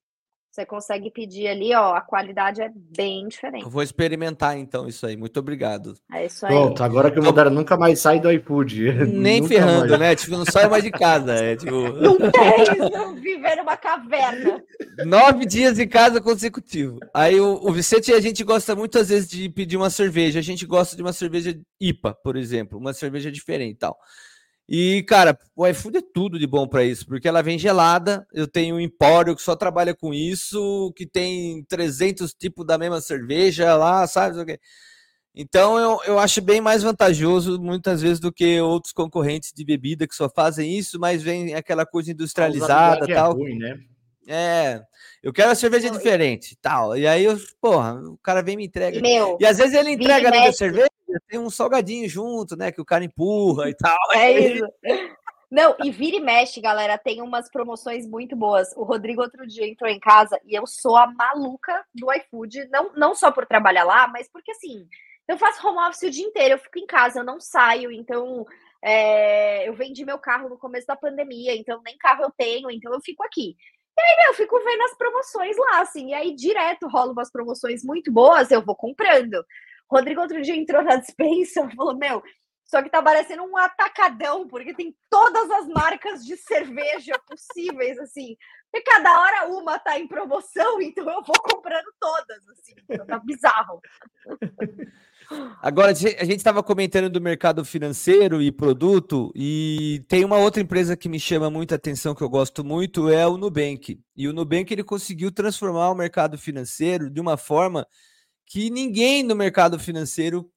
Você 0.51 0.65
consegue 0.65 1.09
pedir 1.09 1.47
ali, 1.47 1.73
ó, 1.73 1.93
a 1.95 2.01
qualidade 2.01 2.61
é 2.61 2.69
bem 2.75 3.25
diferente. 3.25 3.63
vou 3.69 3.81
experimentar 3.81 4.57
então 4.57 4.85
isso 4.85 5.05
aí. 5.05 5.15
Muito 5.15 5.39
obrigado. 5.39 5.93
É 6.11 6.25
isso 6.25 6.45
aí. 6.45 6.51
Pronto, 6.51 6.83
agora 6.83 7.09
que 7.09 7.21
mudaram, 7.21 7.49
nunca 7.49 7.77
mais 7.77 8.01
sai 8.01 8.19
do 8.19 8.29
iFood. 8.29 8.91
Nem 9.07 9.47
ferrando, 9.47 9.91
mais. 9.91 9.99
né? 10.01 10.13
Tipo, 10.13 10.35
não 10.35 10.43
sai 10.43 10.67
mais 10.67 10.83
de 10.83 10.91
casa. 10.91 11.35
É, 11.35 11.55
tipo... 11.55 11.71
Não 12.01 12.17
tem, 12.17 12.89
não 12.91 13.15
viver 13.15 13.55
numa 13.55 13.77
caverna. 13.77 14.61
Nove 15.05 15.45
dias 15.45 15.79
em 15.79 15.87
casa 15.87 16.19
consecutivo. 16.19 16.99
Aí 17.13 17.39
o, 17.39 17.59
o 17.63 17.71
Vicente, 17.71 18.11
a 18.11 18.19
gente 18.19 18.43
gosta 18.43 18.75
muitas 18.75 19.07
vezes 19.07 19.29
de 19.29 19.47
pedir 19.49 19.77
uma 19.77 19.89
cerveja. 19.89 20.39
A 20.39 20.43
gente 20.43 20.65
gosta 20.65 20.95
de 20.95 21.01
uma 21.01 21.13
cerveja 21.13 21.57
IPA, 21.79 22.13
por 22.23 22.35
exemplo, 22.35 22.77
uma 22.77 22.93
cerveja 22.93 23.31
diferente 23.31 23.75
e 23.75 23.79
tal. 23.79 23.97
E, 24.73 25.03
cara, 25.03 25.37
o 25.53 25.67
iFood 25.67 25.97
é 25.97 26.01
tudo 26.13 26.39
de 26.39 26.47
bom 26.47 26.65
para 26.65 26.81
isso, 26.81 27.05
porque 27.05 27.27
ela 27.27 27.43
vem 27.43 27.59
gelada. 27.59 28.25
Eu 28.31 28.47
tenho 28.47 28.77
um 28.77 28.79
empório 28.79 29.35
que 29.35 29.41
só 29.41 29.53
trabalha 29.53 29.93
com 29.93 30.13
isso, 30.13 30.93
que 30.95 31.05
tem 31.05 31.61
300 31.65 32.33
tipos 32.33 32.65
da 32.65 32.77
mesma 32.77 33.01
cerveja 33.01 33.75
lá, 33.75 34.07
sabe? 34.07 34.57
Então, 35.35 35.77
eu, 35.77 35.99
eu 36.05 36.19
acho 36.19 36.41
bem 36.41 36.61
mais 36.61 36.83
vantajoso, 36.83 37.61
muitas 37.61 38.01
vezes, 38.01 38.21
do 38.21 38.31
que 38.31 38.61
outros 38.61 38.93
concorrentes 38.93 39.51
de 39.53 39.65
bebida 39.65 40.07
que 40.07 40.15
só 40.15 40.29
fazem 40.29 40.77
isso, 40.77 40.97
mas 40.97 41.21
vem 41.21 41.53
aquela 41.53 41.85
coisa 41.85 42.09
industrializada 42.09 43.11
é 43.11 43.13
tal. 43.13 43.31
É, 43.31 43.33
ruim, 43.33 43.57
né? 43.57 43.77
é, 44.25 44.81
eu 45.21 45.33
quero 45.33 45.51
a 45.51 45.55
cerveja 45.55 45.89
diferente, 45.89 46.57
tal. 46.61 46.95
E 46.95 47.05
aí, 47.05 47.25
eu, 47.25 47.37
porra, 47.59 47.95
o 47.95 48.17
cara 48.23 48.41
vem 48.41 48.53
e 48.53 48.57
me 48.57 48.65
entrega. 48.67 49.01
Meu, 49.01 49.37
e 49.37 49.45
às 49.45 49.57
vezes 49.57 49.73
ele 49.73 49.91
entrega 49.91 50.29
a 50.29 50.53
cerveja 50.53 50.87
tem 51.27 51.39
um 51.39 51.49
salgadinho 51.49 52.07
junto, 52.07 52.55
né? 52.55 52.71
Que 52.71 52.81
o 52.81 52.85
cara 52.85 53.03
empurra 53.03 53.69
e 53.69 53.75
tal. 53.77 53.97
É 54.13 54.31
isso. 54.31 54.67
Não, 55.51 55.75
e 55.83 55.91
vira 55.91 56.15
e 56.15 56.21
mexe, 56.21 56.61
galera, 56.61 56.97
tem 56.97 57.21
umas 57.21 57.51
promoções 57.51 58.07
muito 58.07 58.37
boas. 58.37 58.71
O 58.77 58.83
Rodrigo 58.83 59.21
outro 59.21 59.45
dia 59.45 59.67
entrou 59.67 59.89
em 59.89 59.99
casa 59.99 60.39
e 60.45 60.55
eu 60.55 60.65
sou 60.65 60.95
a 60.95 61.07
maluca 61.07 61.85
do 61.93 62.11
iFood, 62.13 62.69
não, 62.69 62.93
não 62.95 63.13
só 63.13 63.31
por 63.31 63.45
trabalhar 63.45 63.83
lá, 63.83 64.07
mas 64.07 64.29
porque 64.31 64.51
assim, 64.51 64.87
eu 65.27 65.37
faço 65.37 65.65
home 65.67 65.79
office 65.79 66.03
o 66.03 66.09
dia 66.09 66.25
inteiro, 66.25 66.53
eu 66.55 66.57
fico 66.57 66.79
em 66.79 66.85
casa, 66.85 67.19
eu 67.19 67.23
não 67.25 67.37
saio, 67.39 67.91
então 67.91 68.45
é, 68.81 69.67
eu 69.67 69.73
vendi 69.73 70.05
meu 70.05 70.17
carro 70.17 70.47
no 70.47 70.57
começo 70.57 70.87
da 70.87 70.95
pandemia, 70.95 71.53
então 71.53 71.81
nem 71.83 71.97
carro 71.97 72.23
eu 72.23 72.31
tenho, 72.31 72.71
então 72.71 72.93
eu 72.93 73.01
fico 73.01 73.21
aqui. 73.23 73.55
E 73.97 74.01
aí, 74.01 74.17
meu, 74.17 74.27
eu 74.27 74.33
fico 74.33 74.57
vendo 74.63 74.83
as 74.83 74.97
promoções 74.97 75.57
lá, 75.57 75.81
assim, 75.81 76.09
e 76.09 76.13
aí 76.13 76.33
direto 76.33 76.87
rola 76.87 77.11
umas 77.11 77.29
promoções 77.29 77.83
muito 77.83 78.09
boas, 78.09 78.51
eu 78.51 78.63
vou 78.63 78.75
comprando. 78.75 79.45
Rodrigo 79.91 80.21
outro 80.21 80.41
dia 80.41 80.55
entrou 80.55 80.81
na 80.83 80.95
dispensa 80.95 81.67
e 81.69 81.75
falou: 81.75 81.97
Meu, 81.97 82.23
só 82.63 82.81
que 82.81 82.89
tá 82.89 83.03
parecendo 83.03 83.43
um 83.43 83.57
atacadão, 83.57 84.47
porque 84.47 84.73
tem 84.73 84.95
todas 85.09 85.51
as 85.51 85.67
marcas 85.67 86.25
de 86.25 86.37
cerveja 86.37 87.19
possíveis, 87.27 87.99
assim. 87.99 88.37
E 88.73 88.81
cada 88.81 89.19
hora 89.19 89.49
uma 89.49 89.77
tá 89.77 89.99
em 89.99 90.07
promoção, 90.07 90.81
então 90.81 91.03
eu 91.09 91.21
vou 91.21 91.35
comprando 91.43 91.91
todas, 91.99 92.47
assim. 92.49 92.73
Então 92.89 93.05
tá 93.05 93.19
bizarro. 93.19 93.81
Agora, 95.61 95.91
a 95.91 95.93
gente 95.93 96.37
estava 96.37 96.61
comentando 96.61 97.09
do 97.09 97.21
mercado 97.21 97.63
financeiro 97.63 98.41
e 98.41 98.51
produto, 98.51 99.31
e 99.33 100.03
tem 100.09 100.25
uma 100.25 100.37
outra 100.37 100.61
empresa 100.61 100.97
que 100.97 101.07
me 101.07 101.19
chama 101.19 101.49
muita 101.49 101.75
atenção, 101.75 102.13
que 102.13 102.21
eu 102.21 102.29
gosto 102.29 102.63
muito, 102.65 103.09
é 103.09 103.25
o 103.25 103.37
Nubank. 103.37 103.99
E 104.15 104.27
o 104.27 104.33
Nubank 104.33 104.73
ele 104.73 104.83
conseguiu 104.83 105.31
transformar 105.31 105.89
o 105.89 105.95
mercado 105.95 106.37
financeiro 106.37 107.09
de 107.09 107.21
uma 107.21 107.37
forma 107.37 107.87
que 108.45 108.69
ninguém 108.69 109.23
no 109.23 109.35
mercado 109.35 109.79
financeiro 109.79 110.49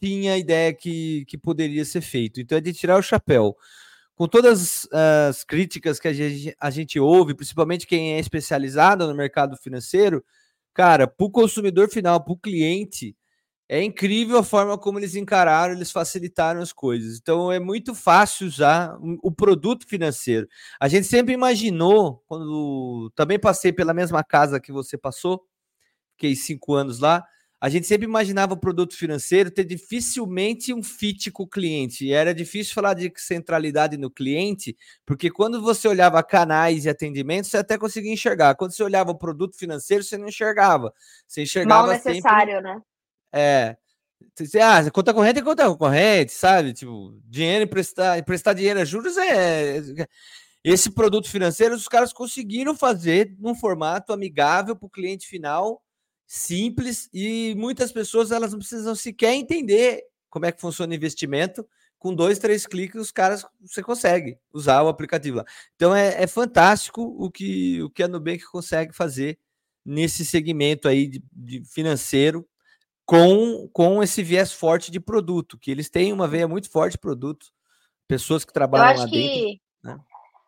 tinha 0.00 0.36
ideia 0.38 0.72
que, 0.74 1.24
que 1.26 1.38
poderia 1.38 1.84
ser 1.84 2.00
feito. 2.02 2.40
Então 2.40 2.58
é 2.58 2.60
de 2.60 2.72
tirar 2.72 2.98
o 2.98 3.02
chapéu. 3.02 3.56
Com 4.16 4.28
todas 4.28 4.88
as 4.92 5.44
críticas 5.44 6.00
que 6.00 6.08
a 6.08 6.12
gente, 6.12 6.56
a 6.60 6.70
gente 6.70 7.00
ouve, 7.00 7.34
principalmente 7.34 7.86
quem 7.86 8.14
é 8.14 8.18
especializado 8.20 9.06
no 9.08 9.14
mercado 9.14 9.56
financeiro, 9.56 10.24
cara, 10.74 11.06
para 11.08 11.26
o 11.26 11.30
consumidor 11.30 11.88
final, 11.90 12.22
para 12.24 12.32
o 12.32 12.38
cliente, 12.38 13.16
É 13.70 13.82
incrível 13.82 14.38
a 14.38 14.42
forma 14.44 14.78
como 14.78 14.98
eles 14.98 15.14
encararam, 15.14 15.74
eles 15.74 15.92
facilitaram 15.92 16.62
as 16.62 16.72
coisas. 16.72 17.18
Então 17.18 17.52
é 17.52 17.60
muito 17.60 17.94
fácil 17.94 18.46
usar 18.46 18.96
o 19.22 19.30
produto 19.30 19.86
financeiro. 19.86 20.48
A 20.80 20.88
gente 20.88 21.06
sempre 21.06 21.34
imaginou, 21.34 22.22
quando 22.26 23.10
também 23.14 23.38
passei 23.38 23.70
pela 23.72 23.92
mesma 23.92 24.24
casa 24.24 24.58
que 24.60 24.72
você 24.72 24.96
passou, 24.96 25.44
fiquei 26.18 26.34
cinco 26.34 26.74
anos 26.74 26.98
lá, 26.98 27.24
a 27.60 27.68
gente 27.68 27.86
sempre 27.86 28.06
imaginava 28.06 28.54
o 28.54 28.56
produto 28.56 28.94
financeiro 28.94 29.50
ter 29.50 29.64
dificilmente 29.64 30.74
um 30.74 30.82
fit 30.82 31.30
com 31.30 31.44
o 31.44 31.48
cliente. 31.48 32.04
E 32.04 32.12
era 32.12 32.34
difícil 32.34 32.74
falar 32.74 32.94
de 32.94 33.12
centralidade 33.16 33.96
no 33.96 34.10
cliente, 34.10 34.76
porque 35.06 35.30
quando 35.30 35.60
você 35.60 35.88
olhava 35.88 36.22
canais 36.22 36.84
e 36.84 36.88
atendimentos, 36.88 37.50
você 37.50 37.56
até 37.56 37.78
conseguia 37.78 38.12
enxergar. 38.12 38.54
Quando 38.54 38.72
você 38.72 38.82
olhava 38.82 39.10
o 39.10 39.18
produto 39.18 39.56
financeiro, 39.56 40.04
você 40.04 40.16
não 40.16 40.28
enxergava. 40.28 40.92
Você 41.26 41.42
enxergava 41.42 41.86
Mal 41.86 41.92
necessário, 41.92 42.54
sempre... 42.54 42.74
né? 42.74 42.82
É. 43.32 43.76
Ah, 44.62 44.90
conta 44.90 45.14
corrente 45.14 45.40
é 45.40 45.42
conta 45.42 45.76
corrente, 45.76 46.32
sabe? 46.32 46.72
Tipo, 46.72 47.20
dinheiro 47.24 47.64
emprestar, 47.64 48.18
emprestar 48.18 48.54
dinheiro 48.54 48.80
a 48.80 48.84
juros 48.84 49.16
é. 49.16 49.80
Esse 50.62 50.90
produto 50.90 51.28
financeiro, 51.28 51.74
os 51.74 51.88
caras 51.88 52.12
conseguiram 52.12 52.76
fazer 52.76 53.34
num 53.38 53.54
formato 53.54 54.12
amigável 54.12 54.76
para 54.76 54.86
o 54.86 54.90
cliente 54.90 55.26
final, 55.26 55.82
simples, 56.28 57.08
e 57.10 57.54
muitas 57.56 57.90
pessoas 57.90 58.30
elas 58.30 58.52
não 58.52 58.58
precisam 58.58 58.94
sequer 58.94 59.32
entender 59.32 60.04
como 60.28 60.44
é 60.44 60.52
que 60.52 60.60
funciona 60.60 60.92
o 60.92 60.96
investimento. 60.96 61.66
Com 61.98 62.14
dois, 62.14 62.38
três 62.38 62.64
cliques, 62.64 63.00
os 63.00 63.10
caras 63.10 63.44
você 63.60 63.82
consegue 63.82 64.38
usar 64.52 64.82
o 64.82 64.88
aplicativo 64.88 65.38
lá. 65.38 65.44
Então 65.74 65.92
é, 65.92 66.22
é 66.22 66.26
fantástico 66.28 67.02
o 67.02 67.28
que, 67.28 67.82
o 67.82 67.90
que 67.90 68.02
a 68.02 68.08
Nubank 68.08 68.44
consegue 68.44 68.94
fazer 68.94 69.38
nesse 69.84 70.24
segmento 70.24 70.86
aí 70.86 71.08
de, 71.08 71.24
de 71.32 71.64
financeiro 71.64 72.46
com, 73.06 73.66
com 73.72 74.02
esse 74.02 74.22
viés 74.22 74.52
forte 74.52 74.92
de 74.92 75.00
produto, 75.00 75.58
que 75.58 75.70
eles 75.70 75.88
têm 75.88 76.12
uma 76.12 76.28
veia 76.28 76.46
muito 76.46 76.70
forte 76.70 76.92
de 76.92 76.98
produto. 76.98 77.46
Pessoas 78.06 78.44
que 78.44 78.52
trabalham 78.52 78.98
lá 78.98 79.08
que, 79.08 79.10
dentro. 79.10 79.60
Né? 79.82 79.98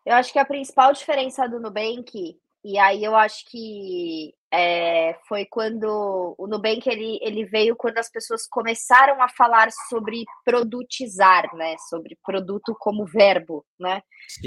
Eu 0.05 0.13
acho 0.13 0.31
que 0.31 0.39
a 0.39 0.45
principal 0.45 0.93
diferença 0.93 1.49
do 1.49 1.59
Nubank, 1.59 2.39
e 2.63 2.77
aí 2.77 3.03
eu 3.03 3.15
acho 3.15 3.49
que 3.49 4.33
é, 4.53 5.13
foi 5.27 5.45
quando 5.45 6.35
o 6.37 6.45
Nubank 6.45 6.87
ele, 6.89 7.17
ele 7.21 7.45
veio 7.45 7.75
quando 7.75 7.97
as 7.97 8.11
pessoas 8.11 8.45
começaram 8.47 9.21
a 9.21 9.29
falar 9.29 9.71
sobre 9.89 10.25
produtizar, 10.43 11.55
né? 11.55 11.75
Sobre 11.89 12.17
produto 12.23 12.75
como 12.77 13.05
verbo, 13.05 13.65
né? 13.79 14.03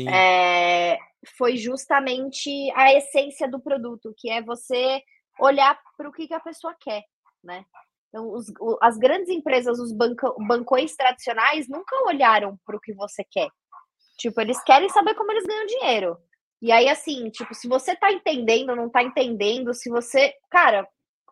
É, 0.09 0.99
foi 1.39 1.57
justamente 1.57 2.51
a 2.75 2.93
essência 2.93 3.49
do 3.49 3.61
produto, 3.61 4.15
que 4.17 4.31
é 4.31 4.43
você 4.43 5.03
olhar 5.41 5.79
para 5.97 6.09
o 6.09 6.13
que, 6.13 6.29
que 6.29 6.35
a 6.35 6.41
pessoa 6.41 6.77
quer, 6.79 7.03
né? 7.43 7.65
Então, 8.09 8.31
os, 8.31 8.47
as 8.81 8.99
grandes 8.99 9.29
empresas, 9.31 9.79
os 9.79 9.91
banco, 9.91 10.37
bancões 10.47 10.95
tradicionais, 10.95 11.67
nunca 11.67 11.97
olharam 12.07 12.59
para 12.65 12.77
o 12.77 12.81
que 12.81 12.93
você 12.93 13.25
quer. 13.25 13.49
Tipo, 14.19 14.41
eles 14.41 14.63
querem 14.63 14.89
saber 14.91 15.15
como 15.15 15.33
eles 15.33 15.45
ganham 15.45 15.67
dinheiro. 15.67 16.17
E 16.65 16.73
aí, 16.73 16.89
assim, 16.89 17.29
tipo, 17.29 17.55
se 17.55 17.69
você 17.69 17.95
tá 17.95 18.11
entendendo, 18.11 18.75
não 18.75 18.89
tá 18.89 19.03
entendendo, 19.03 19.75
se 19.75 19.91
você. 19.91 20.33
Cara, 20.51 20.89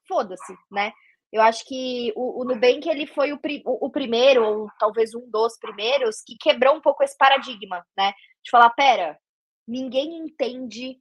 foda-se, 0.06 0.54
né? 0.70 0.92
Eu 1.32 1.40
acho 1.40 1.64
que 1.66 2.12
o, 2.14 2.42
o 2.42 2.44
Nubank 2.44 2.86
ele 2.86 3.06
foi 3.06 3.32
o, 3.32 3.40
o, 3.64 3.86
o, 3.86 3.90
primeiro, 3.90 4.44
ou 4.44 4.68
talvez 4.78 5.14
um 5.14 5.30
dos 5.30 5.58
primeiros, 5.58 6.20
que 6.20 6.36
quebrou 6.36 6.76
um 6.76 6.82
pouco 6.82 7.02
esse 7.02 7.16
paradigma, 7.16 7.82
né? 7.96 8.12
De 8.44 8.50
falar, 8.50 8.68
pera, 8.74 9.18
ninguém 9.66 10.18
entende 10.18 11.00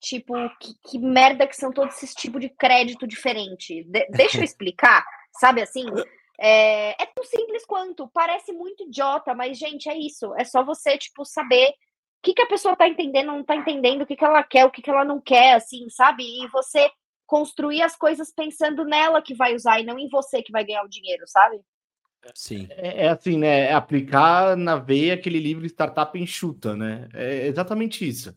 Tipo, 0.00 0.34
que, 0.60 0.74
que, 0.86 0.98
merda 0.98 1.44
que 1.44 1.56
são 1.56 1.72
todos 1.72 1.96
esses 1.96 2.14
tipos 2.14 2.40
de 2.40 2.48
crédito 2.48 3.04
diferente. 3.04 3.82
De, 3.84 4.06
deixa 4.10 4.38
eu 4.38 4.42
explicar, 4.44 5.04
sabe 5.40 5.60
assim? 5.60 5.86
É, 6.40 7.02
é 7.02 7.06
tão 7.06 7.24
simples 7.24 7.64
quanto, 7.66 8.08
parece 8.14 8.52
muito 8.52 8.84
idiota, 8.84 9.34
mas, 9.34 9.58
gente, 9.58 9.88
é 9.88 9.98
isso. 9.98 10.32
É 10.36 10.44
só 10.44 10.64
você, 10.64 10.96
tipo, 10.96 11.24
saber 11.24 11.74
que, 12.22 12.34
que 12.34 12.42
a 12.42 12.46
pessoa 12.46 12.76
tá 12.76 12.88
entendendo, 12.88 13.26
não 13.26 13.44
tá 13.44 13.56
entendendo, 13.56 14.02
o 14.02 14.06
que, 14.06 14.16
que 14.16 14.24
ela 14.24 14.42
quer, 14.42 14.64
o 14.64 14.70
que, 14.70 14.82
que 14.82 14.90
ela 14.90 15.04
não 15.04 15.20
quer, 15.20 15.54
assim, 15.54 15.88
sabe? 15.88 16.24
E 16.24 16.46
você 16.48 16.90
construir 17.26 17.82
as 17.82 17.94
coisas 17.94 18.32
pensando 18.32 18.84
nela 18.84 19.22
que 19.22 19.34
vai 19.34 19.54
usar 19.54 19.80
e 19.80 19.84
não 19.84 19.98
em 19.98 20.08
você 20.08 20.42
que 20.42 20.52
vai 20.52 20.64
ganhar 20.64 20.82
o 20.82 20.88
dinheiro, 20.88 21.24
sabe? 21.26 21.60
Sim. 22.34 22.66
É, 22.70 23.06
é 23.06 23.08
assim, 23.08 23.38
né? 23.38 23.66
É 23.66 23.74
aplicar 23.74 24.56
na 24.56 24.76
veia 24.76 25.14
aquele 25.14 25.38
livro 25.38 25.66
Startup 25.66 26.18
Enxuta, 26.18 26.74
né? 26.74 27.08
É 27.14 27.46
exatamente 27.46 28.06
isso. 28.06 28.34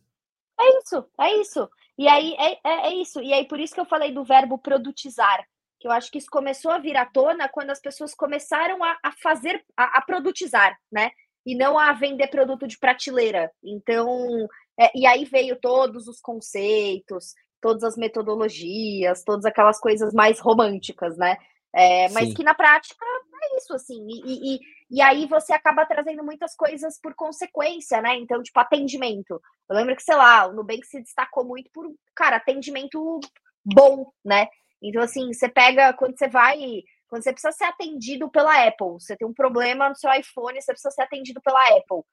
É 0.60 0.80
isso, 0.80 1.06
é 1.20 1.36
isso. 1.38 1.70
E 1.98 2.08
aí 2.08 2.36
é, 2.38 2.54
é, 2.64 2.88
é, 2.88 2.94
isso. 2.96 3.22
E 3.22 3.34
aí, 3.34 3.48
por 3.48 3.60
isso 3.60 3.74
que 3.74 3.80
eu 3.80 3.86
falei 3.86 4.12
do 4.12 4.24
verbo 4.24 4.58
produtizar. 4.58 5.46
Que 5.80 5.88
eu 5.88 5.92
acho 5.92 6.12
que 6.12 6.20
isso 6.20 6.30
começou 6.30 6.72
a 6.72 6.78
vir 6.78 6.96
à 6.96 7.06
tona 7.06 7.50
quando 7.50 7.72
as 7.72 7.80
pessoas 7.80 8.14
começaram 8.14 8.84
a, 8.84 8.98
a 9.04 9.12
fazer, 9.12 9.64
a, 9.76 9.98
a, 9.98 10.02
produtizar, 10.02 10.78
né? 10.92 11.12
E 11.46 11.56
não 11.56 11.78
a 11.78 11.94
vender 11.94 12.28
produto 12.28 12.68
de 12.68 12.78
prateleira. 12.78 13.52
Então, 13.64 14.48
é, 14.80 14.92
e 14.96 15.06
aí 15.06 15.26
veio 15.26 15.60
todos 15.60 16.08
os 16.08 16.20
conceitos, 16.20 17.34
todas 17.62 17.84
as 17.84 17.96
metodologias, 17.96 19.24
todas 19.24 19.46
aquelas 19.46 19.80
coisas 19.80 20.14
mais 20.14 20.40
românticas, 20.40 21.18
né? 21.18 21.38
É, 21.74 22.10
mas 22.10 22.34
que 22.34 22.44
na 22.44 22.54
prática 22.54 23.06
é 23.44 23.58
isso, 23.58 23.74
assim. 23.74 24.06
E, 24.08 24.56
e, 24.56 24.60
e 24.92 25.02
aí 25.02 25.26
você 25.26 25.54
acaba 25.54 25.86
trazendo 25.86 26.24
muitas 26.24 26.56
coisas 26.56 27.00
por 27.00 27.16
consequência, 27.16 28.02
né? 28.02 28.16
Então, 28.18 28.42
tipo, 28.44 28.60
atendimento. 28.60 29.42
Eu 29.70 29.76
lembro 29.76 29.96
que, 29.96 30.04
sei 30.04 30.16
lá, 30.16 30.48
o 30.48 30.54
Nubank 30.54 30.86
se 30.86 31.02
destacou 31.02 31.46
muito 31.46 31.70
por, 31.72 31.90
cara, 32.16 32.38
atendimento 32.38 33.20
bom, 33.64 34.12
né? 34.24 34.48
Então, 34.82 35.02
assim, 35.02 35.32
você 35.32 35.48
pega, 35.48 35.94
quando 35.94 36.18
você 36.18 36.28
vai, 36.28 36.84
quando 37.12 37.24
você 37.24 37.34
precisa 37.34 37.52
ser 37.52 37.66
atendido 37.66 38.32
pela 38.32 38.66
Apple, 38.66 38.94
você 38.94 39.18
tem 39.18 39.28
um 39.28 39.34
problema 39.34 39.90
no 39.90 39.96
seu 39.98 40.10
iPhone, 40.14 40.62
você 40.62 40.72
precisa 40.72 40.92
ser 40.92 41.02
atendido 41.02 41.42
pela 41.42 41.62
Apple. 41.78 42.04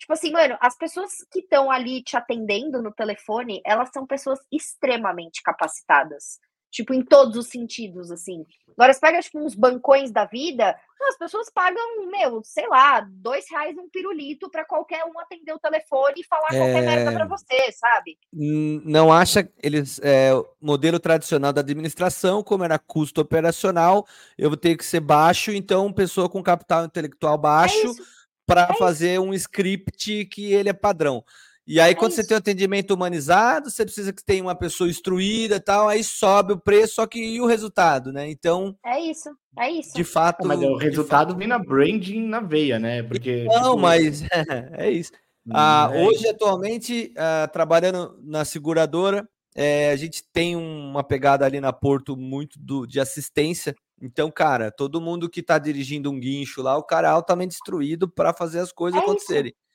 Tipo 0.00 0.12
assim, 0.12 0.32
mano, 0.32 0.58
as 0.60 0.76
pessoas 0.76 1.12
que 1.30 1.38
estão 1.38 1.70
ali 1.70 2.02
te 2.02 2.16
atendendo 2.16 2.82
no 2.82 2.92
telefone, 2.92 3.62
elas 3.64 3.90
são 3.92 4.04
pessoas 4.04 4.40
extremamente 4.50 5.42
capacitadas. 5.44 6.40
Tipo, 6.70 6.94
em 6.94 7.02
todos 7.02 7.36
os 7.36 7.48
sentidos, 7.48 8.10
assim. 8.10 8.44
Agora, 8.78 8.92
você 8.92 9.00
pega, 9.00 9.20
tipo, 9.20 9.40
uns 9.40 9.54
bancões 9.54 10.12
da 10.12 10.24
vida, 10.24 10.76
as 11.08 11.18
pessoas 11.18 11.50
pagam, 11.50 12.08
meu, 12.10 12.42
sei 12.44 12.68
lá, 12.68 13.00
dois 13.10 13.44
reais 13.50 13.76
um 13.76 13.88
pirulito 13.88 14.50
para 14.50 14.64
qualquer 14.64 15.04
um 15.04 15.18
atender 15.18 15.52
o 15.52 15.58
telefone 15.58 16.20
e 16.20 16.24
falar 16.24 16.48
é... 16.52 16.58
qualquer 16.58 16.82
merda 16.82 17.12
para 17.12 17.26
você, 17.26 17.72
sabe? 17.72 18.18
Não 18.32 19.12
acha 19.12 19.48
eles 19.62 20.00
é, 20.02 20.30
modelo 20.60 21.00
tradicional 21.00 21.52
da 21.52 21.60
administração, 21.60 22.42
como 22.42 22.64
era 22.64 22.78
custo 22.78 23.20
operacional, 23.20 24.06
eu 24.36 24.50
vou 24.50 24.56
ter 24.56 24.76
que 24.76 24.84
ser 24.84 25.00
baixo, 25.00 25.50
então 25.50 25.92
pessoa 25.92 26.28
com 26.28 26.42
capital 26.42 26.84
intelectual 26.84 27.34
é 27.34 27.38
baixo 27.38 27.90
é 27.90 28.18
para 28.46 28.74
fazer 28.74 29.14
isso. 29.14 29.22
um 29.22 29.34
script 29.34 30.24
que 30.26 30.52
ele 30.52 30.68
é 30.68 30.72
padrão. 30.72 31.24
E 31.68 31.78
aí, 31.78 31.92
é 31.92 31.94
quando 31.94 32.12
isso. 32.12 32.22
você 32.22 32.26
tem 32.26 32.34
um 32.34 32.38
atendimento 32.38 32.94
humanizado, 32.94 33.70
você 33.70 33.84
precisa 33.84 34.10
que 34.10 34.24
tenha 34.24 34.42
uma 34.42 34.54
pessoa 34.54 34.88
instruída 34.88 35.56
e 35.56 35.60
tal, 35.60 35.86
aí 35.86 36.02
sobe 36.02 36.54
o 36.54 36.58
preço, 36.58 36.94
só 36.94 37.06
que 37.06 37.18
e 37.18 37.42
o 37.42 37.46
resultado, 37.46 38.10
né? 38.10 38.26
Então. 38.30 38.74
É 38.82 38.98
isso, 38.98 39.28
é 39.58 39.70
isso. 39.70 39.92
De 39.94 40.02
fato. 40.02 40.48
Mas 40.48 40.58
o 40.62 40.76
resultado 40.76 41.36
vem 41.36 41.46
na 41.46 41.58
branding 41.58 42.26
na 42.26 42.40
veia, 42.40 42.78
né? 42.78 43.02
Porque. 43.02 43.44
Não, 43.44 43.72
tipo... 43.72 43.78
mas 43.80 44.22
é 44.78 44.90
isso. 44.90 45.12
Hum, 45.46 45.52
ah, 45.54 45.90
é 45.92 46.06
hoje, 46.06 46.20
isso. 46.20 46.30
atualmente, 46.30 47.12
ah, 47.18 47.46
trabalhando 47.52 48.18
na 48.22 48.46
seguradora, 48.46 49.28
é, 49.54 49.90
a 49.90 49.96
gente 49.96 50.24
tem 50.32 50.56
uma 50.56 51.04
pegada 51.04 51.44
ali 51.44 51.60
na 51.60 51.72
Porto 51.72 52.16
muito 52.16 52.58
do, 52.58 52.86
de 52.86 52.98
assistência. 52.98 53.74
Então, 54.00 54.30
cara, 54.30 54.70
todo 54.70 55.02
mundo 55.02 55.28
que 55.28 55.40
está 55.40 55.58
dirigindo 55.58 56.10
um 56.10 56.18
guincho 56.18 56.62
lá, 56.62 56.78
o 56.78 56.82
cara 56.82 57.08
é 57.08 57.10
altamente 57.10 57.56
instruído 57.56 58.08
para 58.08 58.32
fazer 58.32 58.60
as 58.60 58.72
coisas 58.72 58.98
é 58.98 59.02
acontecerem. 59.02 59.50
Isso. 59.50 59.67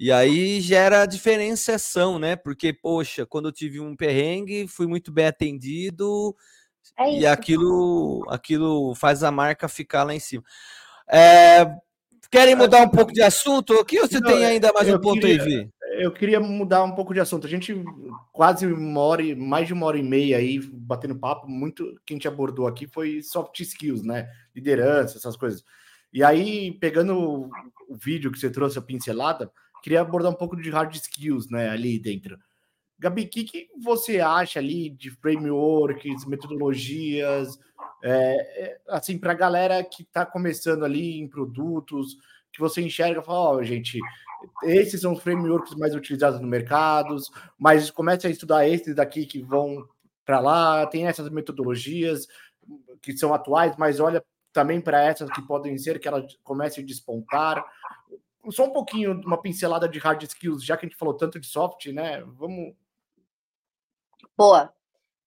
E 0.00 0.12
aí 0.12 0.60
gera 0.60 1.04
diferenciação, 1.06 2.20
né? 2.20 2.36
Porque, 2.36 2.72
poxa, 2.72 3.26
quando 3.26 3.48
eu 3.48 3.52
tive 3.52 3.80
um 3.80 3.96
perrengue, 3.96 4.68
fui 4.68 4.86
muito 4.86 5.10
bem 5.10 5.26
atendido 5.26 6.36
é 6.96 7.18
e 7.18 7.26
aquilo, 7.26 8.24
aquilo 8.28 8.94
faz 8.94 9.24
a 9.24 9.32
marca 9.32 9.68
ficar 9.68 10.04
lá 10.04 10.14
em 10.14 10.20
cima. 10.20 10.44
É, 11.10 11.66
querem 12.30 12.54
mudar 12.54 12.80
um 12.82 12.88
pouco 12.88 13.12
de 13.12 13.20
assunto? 13.20 13.74
O 13.74 13.84
que 13.84 13.98
você 13.98 14.20
Não, 14.20 14.30
tem 14.30 14.44
ainda 14.44 14.72
mais 14.72 14.88
um 14.88 15.00
ponto 15.00 15.20
queria, 15.20 15.42
aí, 15.42 15.48
Vi? 15.48 15.70
Eu 15.98 16.12
queria 16.12 16.38
mudar 16.38 16.84
um 16.84 16.94
pouco 16.94 17.12
de 17.12 17.18
assunto. 17.18 17.48
A 17.48 17.50
gente 17.50 17.74
quase 18.32 18.68
uma 18.68 19.00
hora, 19.00 19.24
mais 19.34 19.66
de 19.66 19.72
uma 19.72 19.86
hora 19.86 19.98
e 19.98 20.02
meia 20.04 20.36
aí 20.36 20.60
batendo 20.60 21.18
papo. 21.18 21.48
Muito 21.48 22.00
que 22.06 22.14
a 22.14 22.16
gente 22.16 22.28
abordou 22.28 22.68
aqui 22.68 22.86
foi 22.86 23.20
soft 23.20 23.58
skills, 23.58 24.04
né? 24.04 24.28
Liderança, 24.54 25.18
essas 25.18 25.36
coisas. 25.36 25.64
E 26.12 26.22
aí, 26.22 26.70
pegando 26.70 27.50
o 27.88 27.96
vídeo 27.96 28.30
que 28.30 28.38
você 28.38 28.48
trouxe 28.48 28.78
a 28.78 28.82
pincelada, 28.82 29.50
queria 29.82 30.00
abordar 30.00 30.30
um 30.30 30.36
pouco 30.36 30.56
de 30.56 30.70
hard 30.70 30.94
skills, 30.94 31.48
né, 31.50 31.68
ali 31.68 31.98
dentro. 31.98 32.38
Gabi, 32.98 33.22
o 33.22 33.28
que, 33.28 33.44
que 33.44 33.68
você 33.80 34.20
acha 34.20 34.58
ali 34.58 34.90
de 34.90 35.10
frameworks, 35.10 36.24
metodologias, 36.26 37.58
é, 38.02 38.64
é, 38.64 38.80
assim, 38.88 39.16
para 39.16 39.32
a 39.32 39.36
galera 39.36 39.84
que 39.84 40.02
está 40.02 40.26
começando 40.26 40.84
ali 40.84 41.18
em 41.18 41.28
produtos, 41.28 42.16
que 42.52 42.60
você 42.60 42.82
enxerga 42.82 43.20
e 43.20 43.24
fala, 43.24 43.38
ó, 43.38 43.56
oh, 43.56 43.62
gente, 43.62 43.98
esses 44.64 45.00
são 45.00 45.12
os 45.12 45.22
frameworks 45.22 45.74
mais 45.76 45.94
utilizados 45.94 46.40
no 46.40 46.46
mercado, 46.46 47.16
mas 47.58 47.90
comece 47.90 48.26
a 48.26 48.30
estudar 48.30 48.68
esses 48.68 48.94
daqui 48.94 49.26
que 49.26 49.42
vão 49.42 49.86
para 50.24 50.40
lá, 50.40 50.86
tem 50.86 51.06
essas 51.06 51.30
metodologias 51.30 52.26
que 53.00 53.16
são 53.16 53.32
atuais, 53.32 53.76
mas 53.78 54.00
olha 54.00 54.22
também 54.52 54.80
para 54.80 55.02
essas 55.02 55.30
que 55.30 55.42
podem 55.42 55.78
ser 55.78 55.98
que 55.98 56.08
elas 56.08 56.36
comecem 56.42 56.82
a 56.82 56.86
despontar? 56.86 57.64
Só 58.50 58.64
um 58.64 58.72
pouquinho, 58.72 59.20
uma 59.24 59.40
pincelada 59.40 59.88
de 59.88 59.98
hard 59.98 60.22
skills, 60.22 60.64
já 60.64 60.76
que 60.76 60.86
a 60.86 60.88
gente 60.88 60.98
falou 60.98 61.14
tanto 61.14 61.38
de 61.38 61.46
soft, 61.46 61.86
né? 61.86 62.22
Vamos. 62.22 62.74
Boa. 64.36 64.72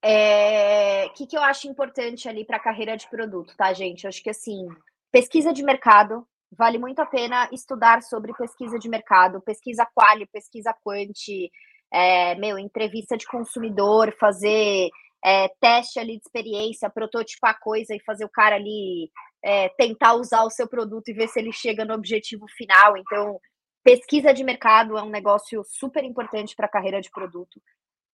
O 0.03 0.07
é... 0.07 1.09
que, 1.09 1.27
que 1.27 1.37
eu 1.37 1.41
acho 1.41 1.67
importante 1.67 2.27
ali 2.27 2.45
para 2.45 2.57
a 2.57 2.61
carreira 2.61 2.97
de 2.97 3.09
produto, 3.09 3.55
tá, 3.55 3.71
gente? 3.73 4.03
Eu 4.03 4.09
acho 4.09 4.23
que 4.23 4.29
assim, 4.29 4.67
pesquisa 5.11 5.53
de 5.53 5.63
mercado, 5.63 6.25
vale 6.51 6.77
muito 6.77 6.99
a 6.99 7.05
pena 7.05 7.47
estudar 7.51 8.01
sobre 8.01 8.33
pesquisa 8.33 8.79
de 8.79 8.89
mercado, 8.89 9.41
pesquisa 9.41 9.87
quali, 9.93 10.25
pesquisa 10.25 10.73
quanti, 10.83 11.51
é, 11.91 12.35
meu, 12.35 12.57
entrevista 12.57 13.17
de 13.17 13.27
consumidor, 13.27 14.15
fazer 14.19 14.89
é, 15.23 15.49
teste 15.59 15.99
ali 15.99 16.17
de 16.17 16.23
experiência, 16.23 16.89
prototipar 16.89 17.59
coisa 17.59 17.93
e 17.93 18.03
fazer 18.03 18.25
o 18.25 18.29
cara 18.29 18.55
ali 18.55 19.11
é, 19.43 19.69
tentar 19.69 20.13
usar 20.13 20.43
o 20.43 20.49
seu 20.49 20.67
produto 20.67 21.09
e 21.09 21.13
ver 21.13 21.27
se 21.27 21.39
ele 21.39 21.51
chega 21.51 21.85
no 21.85 21.93
objetivo 21.93 22.45
final. 22.47 22.97
Então, 22.97 23.39
pesquisa 23.83 24.33
de 24.33 24.43
mercado 24.43 24.97
é 24.97 25.03
um 25.03 25.09
negócio 25.09 25.63
super 25.63 26.03
importante 26.03 26.55
para 26.55 26.65
a 26.65 26.71
carreira 26.71 27.01
de 27.01 27.09
produto. 27.09 27.61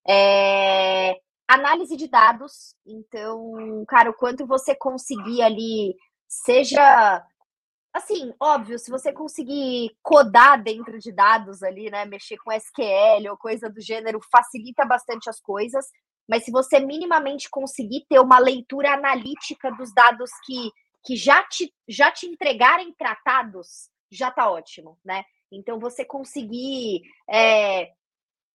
É, 0.07 1.19
análise 1.47 1.95
de 1.97 2.07
dados, 2.07 2.75
então, 2.85 3.83
cara, 3.87 4.09
o 4.09 4.13
quanto 4.13 4.45
você 4.45 4.75
conseguir 4.75 5.41
ali, 5.41 5.95
seja 6.27 7.25
assim, 7.93 8.33
óbvio, 8.39 8.77
se 8.77 8.91
você 8.91 9.11
conseguir 9.11 9.91
codar 10.03 10.61
dentro 10.61 10.99
de 10.99 11.11
dados 11.11 11.63
ali, 11.63 11.89
né, 11.89 12.05
mexer 12.05 12.37
com 12.37 12.51
SQL 12.51 13.29
ou 13.29 13.37
coisa 13.37 13.69
do 13.69 13.81
gênero, 13.81 14.19
facilita 14.31 14.85
bastante 14.85 15.29
as 15.29 15.39
coisas. 15.39 15.87
Mas 16.29 16.43
se 16.43 16.51
você 16.51 16.79
minimamente 16.79 17.49
conseguir 17.49 18.05
ter 18.07 18.19
uma 18.19 18.37
leitura 18.37 18.93
analítica 18.93 19.71
dos 19.71 19.93
dados 19.93 20.29
que, 20.45 20.71
que 21.05 21.15
já, 21.15 21.43
te, 21.43 21.73
já 21.87 22.11
te 22.11 22.25
entregarem 22.25 22.93
tratados, 22.93 23.89
já 24.11 24.31
tá 24.31 24.49
ótimo, 24.49 24.97
né? 25.03 25.23
Então 25.51 25.79
você 25.79 26.03
conseguir 26.03 27.01
é, 27.29 27.91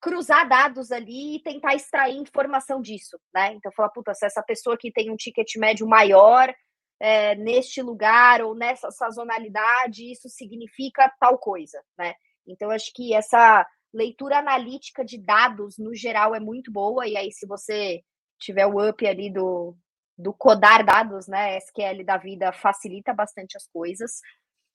cruzar 0.00 0.48
dados 0.48 0.90
ali 0.92 1.36
e 1.36 1.42
tentar 1.42 1.74
extrair 1.74 2.16
informação 2.16 2.80
disso, 2.80 3.18
né? 3.32 3.52
Então 3.54 3.72
falar, 3.72 3.90
puta, 3.90 4.14
se 4.14 4.26
essa 4.26 4.42
pessoa 4.42 4.76
que 4.76 4.92
tem 4.92 5.10
um 5.10 5.16
ticket 5.16 5.56
médio 5.56 5.86
maior 5.86 6.52
é, 7.00 7.34
neste 7.36 7.80
lugar 7.82 8.42
ou 8.42 8.54
nessa 8.54 8.90
sazonalidade, 8.90 10.10
isso 10.10 10.28
significa 10.28 11.12
tal 11.18 11.38
coisa, 11.38 11.82
né? 11.96 12.14
Então 12.46 12.70
acho 12.70 12.92
que 12.94 13.14
essa 13.14 13.66
leitura 13.92 14.38
analítica 14.38 15.04
de 15.04 15.18
dados, 15.18 15.78
no 15.78 15.94
geral, 15.94 16.34
é 16.34 16.40
muito 16.40 16.72
boa. 16.72 17.06
E 17.06 17.16
aí, 17.16 17.30
se 17.30 17.46
você 17.46 18.02
tiver 18.38 18.66
o 18.66 18.88
up 18.88 19.06
ali 19.06 19.30
do, 19.32 19.76
do 20.22 20.32
codar 20.32 20.84
dados, 20.84 21.26
né? 21.26 21.56
SQL 21.58 22.04
da 22.04 22.16
vida 22.16 22.52
facilita 22.52 23.12
bastante 23.12 23.56
as 23.56 23.66
coisas. 23.66 24.20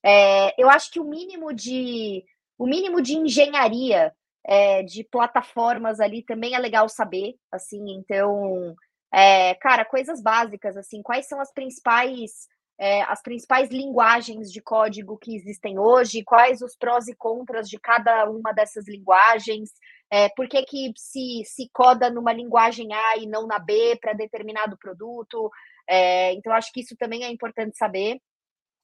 É, 0.03 0.53
eu 0.61 0.69
acho 0.69 0.91
que 0.91 0.99
o 0.99 1.03
mínimo 1.03 1.53
de 1.53 2.23
o 2.57 2.65
mínimo 2.65 3.01
de 3.01 3.15
engenharia 3.15 4.13
é, 4.45 4.81
de 4.83 5.03
plataformas 5.03 5.99
ali 5.99 6.23
também 6.23 6.55
é 6.55 6.59
legal 6.59 6.89
saber, 6.89 7.35
assim, 7.51 7.83
então, 7.91 8.75
é, 9.13 9.53
cara, 9.55 9.85
coisas 9.85 10.21
básicas, 10.21 10.77
assim, 10.77 11.01
quais 11.03 11.27
são 11.27 11.39
as 11.39 11.51
principais 11.53 12.47
é, 12.79 13.01
as 13.03 13.21
principais 13.21 13.69
linguagens 13.69 14.51
de 14.51 14.61
código 14.61 15.17
que 15.17 15.35
existem 15.35 15.79
hoje, 15.79 16.23
quais 16.23 16.61
os 16.61 16.75
prós 16.75 17.07
e 17.07 17.15
contras 17.15 17.67
de 17.67 17.79
cada 17.79 18.29
uma 18.29 18.53
dessas 18.53 18.87
linguagens, 18.87 19.71
é, 20.11 20.29
por 20.29 20.47
que, 20.47 20.63
que 20.63 20.93
se, 20.95 21.43
se 21.45 21.69
coda 21.73 22.09
numa 22.09 22.31
linguagem 22.31 22.93
A 22.93 23.17
e 23.17 23.25
não 23.25 23.47
na 23.47 23.59
B 23.59 23.97
para 23.99 24.13
determinado 24.13 24.77
produto. 24.77 25.51
É, 25.87 26.33
então, 26.33 26.53
acho 26.53 26.71
que 26.71 26.81
isso 26.81 26.95
também 26.95 27.23
é 27.23 27.29
importante 27.29 27.77
saber. 27.77 28.21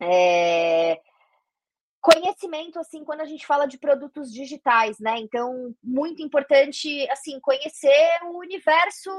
É, 0.01 0.99
conhecimento, 2.01 2.79
assim, 2.79 3.03
quando 3.05 3.21
a 3.21 3.25
gente 3.25 3.45
fala 3.45 3.65
de 3.65 3.77
produtos 3.77 4.33
digitais, 4.33 4.99
né? 4.99 5.17
Então, 5.19 5.73
muito 5.81 6.21
importante, 6.21 7.09
assim, 7.09 7.39
conhecer 7.39 8.19
o 8.25 8.39
universo 8.39 9.09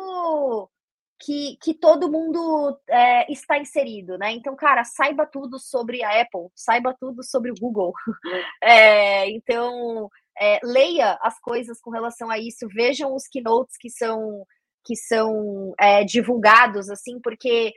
que, 1.21 1.57
que 1.63 1.75
todo 1.75 2.11
mundo 2.11 2.79
é, 2.89 3.33
está 3.33 3.59
inserido, 3.59 4.19
né? 4.19 4.33
Então, 4.33 4.55
cara, 4.57 4.85
saiba 4.85 5.27
tudo 5.27 5.59
sobre 5.59 6.03
a 6.03 6.21
Apple, 6.21 6.49
saiba 6.55 6.95
tudo 6.99 7.23
sobre 7.23 7.51
o 7.51 7.55
Google. 7.59 7.93
É, 8.63 9.29
então, 9.31 10.09
é, 10.39 10.59
leia 10.65 11.19
as 11.23 11.39
coisas 11.41 11.81
com 11.81 11.91
relação 11.91 12.31
a 12.31 12.39
isso, 12.39 12.67
vejam 12.69 13.15
os 13.15 13.27
keynotes 13.29 13.77
que 13.79 13.91
são 13.91 14.45
que 14.87 14.97
são 14.97 15.73
é, 15.81 16.05
divulgados, 16.05 16.91
assim, 16.91 17.19
porque 17.19 17.73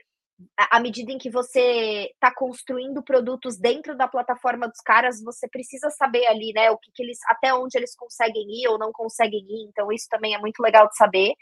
à 0.56 0.80
medida 0.80 1.12
em 1.12 1.18
que 1.18 1.30
você 1.30 2.12
está 2.14 2.34
construindo 2.34 3.02
produtos 3.04 3.58
dentro 3.58 3.96
da 3.98 4.08
plataforma 4.08 4.68
dos 4.68 4.82
caras, 4.82 5.22
você 5.24 5.48
precisa 5.48 5.90
saber 5.90 6.28
ali, 6.28 6.54
né, 6.54 6.70
o 6.70 6.78
que, 6.78 6.92
que 6.94 7.02
eles, 7.02 7.18
até 7.28 7.54
onde 7.54 7.78
eles 7.78 7.96
conseguem 7.96 8.46
ir 8.62 8.68
ou 8.68 8.78
não 8.78 8.92
conseguem 8.92 9.42
ir. 9.42 9.68
Então, 9.70 9.92
isso 9.92 10.08
também 10.10 10.36
é 10.36 10.38
muito 10.38 10.60
legal 10.62 10.88
de 10.88 10.96
saber. 10.96 11.34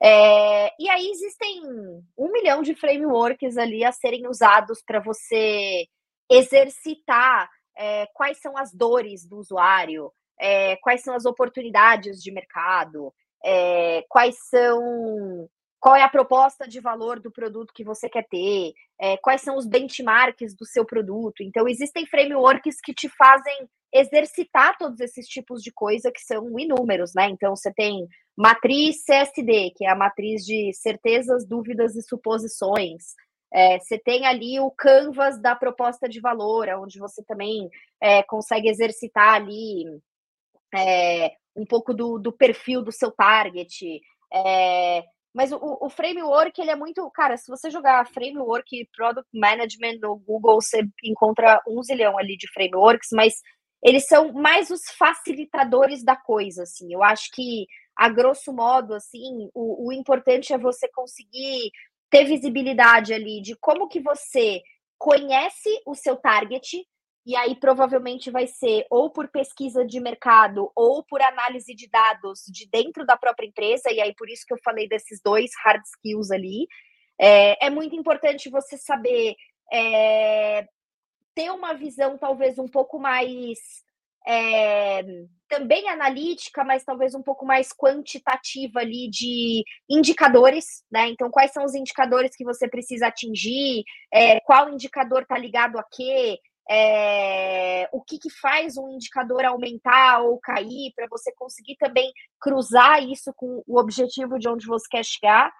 É, 0.00 0.72
e 0.78 0.88
aí 0.88 1.10
existem 1.10 1.62
um 2.16 2.30
milhão 2.30 2.62
de 2.62 2.74
frameworks 2.74 3.56
ali 3.56 3.84
a 3.84 3.90
serem 3.90 4.28
usados 4.28 4.82
para 4.82 5.00
você 5.00 5.86
exercitar 6.30 7.50
é, 7.76 8.06
quais 8.14 8.38
são 8.38 8.56
as 8.56 8.72
dores 8.72 9.26
do 9.26 9.38
usuário, 9.38 10.12
é, 10.38 10.76
quais 10.76 11.02
são 11.02 11.14
as 11.14 11.24
oportunidades 11.24 12.22
de 12.22 12.30
mercado, 12.30 13.12
é, 13.44 14.04
quais 14.08 14.36
são 14.48 15.48
qual 15.80 15.94
é 15.94 16.02
a 16.02 16.08
proposta 16.08 16.66
de 16.66 16.80
valor 16.80 17.20
do 17.20 17.30
produto 17.30 17.72
que 17.72 17.84
você 17.84 18.08
quer 18.08 18.26
ter, 18.28 18.72
é, 19.00 19.16
quais 19.18 19.42
são 19.42 19.56
os 19.56 19.66
benchmarks 19.66 20.54
do 20.56 20.66
seu 20.66 20.84
produto. 20.84 21.42
Então, 21.42 21.68
existem 21.68 22.06
frameworks 22.06 22.80
que 22.82 22.92
te 22.92 23.08
fazem 23.08 23.68
exercitar 23.92 24.76
todos 24.76 25.00
esses 25.00 25.26
tipos 25.26 25.62
de 25.62 25.72
coisa 25.72 26.10
que 26.12 26.20
são 26.20 26.58
inúmeros, 26.58 27.12
né? 27.14 27.28
Então, 27.30 27.54
você 27.54 27.72
tem 27.72 28.06
matriz 28.36 29.04
CSD, 29.04 29.72
que 29.76 29.86
é 29.86 29.90
a 29.90 29.96
matriz 29.96 30.44
de 30.44 30.72
certezas, 30.74 31.46
dúvidas 31.46 31.94
e 31.94 32.02
suposições. 32.02 33.14
É, 33.52 33.78
você 33.78 33.98
tem 33.98 34.26
ali 34.26 34.60
o 34.60 34.70
canvas 34.70 35.40
da 35.40 35.56
proposta 35.56 36.08
de 36.08 36.20
valor, 36.20 36.68
onde 36.80 36.98
você 36.98 37.24
também 37.24 37.68
é, 38.00 38.22
consegue 38.24 38.68
exercitar 38.68 39.34
ali 39.34 39.84
é, 40.74 41.32
um 41.56 41.64
pouco 41.64 41.94
do, 41.94 42.18
do, 42.18 42.32
perfil 42.32 42.82
do 42.82 42.92
seu 42.92 43.10
target. 43.10 44.00
É, 44.32 45.02
mas 45.34 45.52
o, 45.52 45.58
o, 45.80 45.90
framework, 45.90 46.60
ele 46.60 46.70
é 46.70 46.76
muito. 46.76 47.08
Cara, 47.10 47.36
se 47.36 47.48
você 47.48 47.70
jogar 47.70 48.06
framework 48.08 48.88
Product 48.96 49.28
Management 49.32 49.98
no 50.00 50.16
Google, 50.16 50.60
você 50.60 50.82
encontra 51.04 51.60
um 51.68 51.82
zilhão 51.82 52.18
ali 52.18 52.36
de 52.36 52.50
frameworks, 52.52 53.08
mas 53.12 53.34
eles 53.82 54.06
são 54.06 54.32
mais 54.32 54.70
os 54.70 54.82
facilitadores 54.98 56.02
da 56.02 56.16
coisa, 56.16 56.62
assim. 56.62 56.92
Eu 56.92 57.02
acho 57.02 57.30
que, 57.32 57.66
a 57.94 58.08
grosso 58.08 58.52
modo, 58.52 58.94
assim, 58.94 59.48
o, 59.54 59.88
o 59.88 59.92
importante 59.92 60.52
é 60.52 60.58
você 60.58 60.88
conseguir 60.88 61.70
ter 62.10 62.24
visibilidade 62.24 63.12
ali 63.12 63.40
de 63.42 63.54
como 63.56 63.88
que 63.88 64.00
você 64.00 64.62
conhece 64.98 65.68
o 65.86 65.94
seu 65.94 66.16
target, 66.16 66.84
e 67.28 67.36
aí 67.36 67.54
provavelmente 67.54 68.30
vai 68.30 68.46
ser 68.46 68.86
ou 68.88 69.10
por 69.10 69.28
pesquisa 69.28 69.84
de 69.84 70.00
mercado 70.00 70.72
ou 70.74 71.04
por 71.04 71.20
análise 71.20 71.74
de 71.74 71.86
dados 71.86 72.40
de 72.48 72.66
dentro 72.70 73.04
da 73.04 73.18
própria 73.18 73.46
empresa, 73.46 73.92
e 73.92 74.00
aí 74.00 74.14
por 74.14 74.30
isso 74.30 74.46
que 74.46 74.54
eu 74.54 74.58
falei 74.64 74.88
desses 74.88 75.20
dois 75.22 75.50
hard 75.62 75.82
skills 75.84 76.30
ali. 76.30 76.66
É, 77.20 77.66
é 77.66 77.68
muito 77.68 77.94
importante 77.94 78.48
você 78.48 78.78
saber 78.78 79.36
é, 79.70 80.66
ter 81.34 81.50
uma 81.50 81.74
visão 81.74 82.16
talvez 82.16 82.58
um 82.58 82.66
pouco 82.66 82.98
mais 82.98 83.58
é, 84.26 85.02
também 85.50 85.86
analítica, 85.90 86.64
mas 86.64 86.82
talvez 86.82 87.14
um 87.14 87.22
pouco 87.22 87.44
mais 87.44 87.74
quantitativa 87.74 88.80
ali 88.80 89.10
de 89.10 89.62
indicadores, 89.88 90.82
né? 90.90 91.08
Então, 91.08 91.30
quais 91.30 91.52
são 91.52 91.64
os 91.64 91.74
indicadores 91.74 92.34
que 92.34 92.44
você 92.44 92.66
precisa 92.68 93.08
atingir? 93.08 93.84
É, 94.10 94.40
qual 94.40 94.70
indicador 94.70 95.22
está 95.22 95.36
ligado 95.36 95.78
a 95.78 95.84
quê? 95.90 96.38
É, 96.70 97.88
o 97.92 98.02
que, 98.02 98.18
que 98.18 98.30
faz 98.30 98.76
um 98.76 98.90
indicador 98.90 99.44
aumentar 99.44 100.20
ou 100.20 100.38
cair 100.38 100.92
para 100.94 101.06
você 101.08 101.32
conseguir 101.34 101.76
também 101.76 102.12
cruzar 102.38 103.02
isso 103.02 103.32
com 103.34 103.62
o 103.66 103.78
objetivo 103.78 104.38
de 104.38 104.48
onde 104.48 104.66
você 104.66 104.86
quer 104.90 105.04
chegar. 105.04 105.50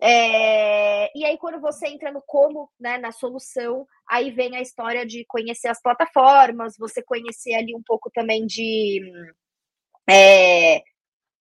É, 0.00 1.16
e 1.16 1.24
aí, 1.24 1.38
quando 1.38 1.60
você 1.60 1.86
entra 1.88 2.10
no 2.10 2.22
como, 2.26 2.68
né, 2.78 2.98
na 2.98 3.12
solução, 3.12 3.86
aí 4.08 4.30
vem 4.30 4.56
a 4.56 4.60
história 4.60 5.06
de 5.06 5.24
conhecer 5.26 5.68
as 5.68 5.80
plataformas, 5.80 6.76
você 6.78 7.02
conhecer 7.02 7.54
ali 7.54 7.74
um 7.74 7.82
pouco 7.86 8.10
também 8.10 8.44
de. 8.46 9.00
É, 10.10 10.82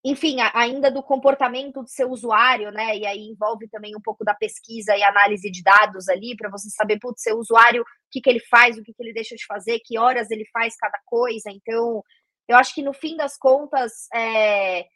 enfim, 0.03 0.38
ainda 0.53 0.90
do 0.90 1.03
comportamento 1.03 1.84
do 1.84 1.88
seu 1.88 2.10
usuário, 2.10 2.72
né? 2.72 2.98
E 2.98 3.06
aí 3.06 3.19
envolve 3.19 3.68
também 3.69 3.95
um 3.95 4.02
pouco 4.02 4.23
da 4.23 4.34
pesquisa 4.34 4.95
e 4.98 5.03
análise 5.03 5.49
de 5.52 5.61
dados 5.61 6.10
ali, 6.10 6.36
para 6.36 6.49
você 6.49 6.69
saber, 6.72 6.98
putz, 6.99 7.22
seu 7.22 7.38
usuário, 7.38 7.84
o 7.84 7.86
que, 8.10 8.19
que 8.19 8.30
ele 8.30 8.40
faz, 8.49 8.78
o 8.78 8.84
que, 8.84 8.94
que 8.94 9.03
ele 9.03 9.14
deixa 9.14 9.36
de 9.36 9.45
fazer, 9.45 9.80
que 9.86 9.99
horas 9.99 10.32
ele 10.32 10.45
faz 10.52 10.76
cada 10.76 10.99
coisa. 11.06 11.52
Então, 11.52 12.03
eu 12.48 12.57
acho 12.57 12.73
que 12.73 12.82
no 12.82 12.94
fim 12.94 13.15
das 13.15 13.38
contas, 13.38 14.07
é, 14.14 14.88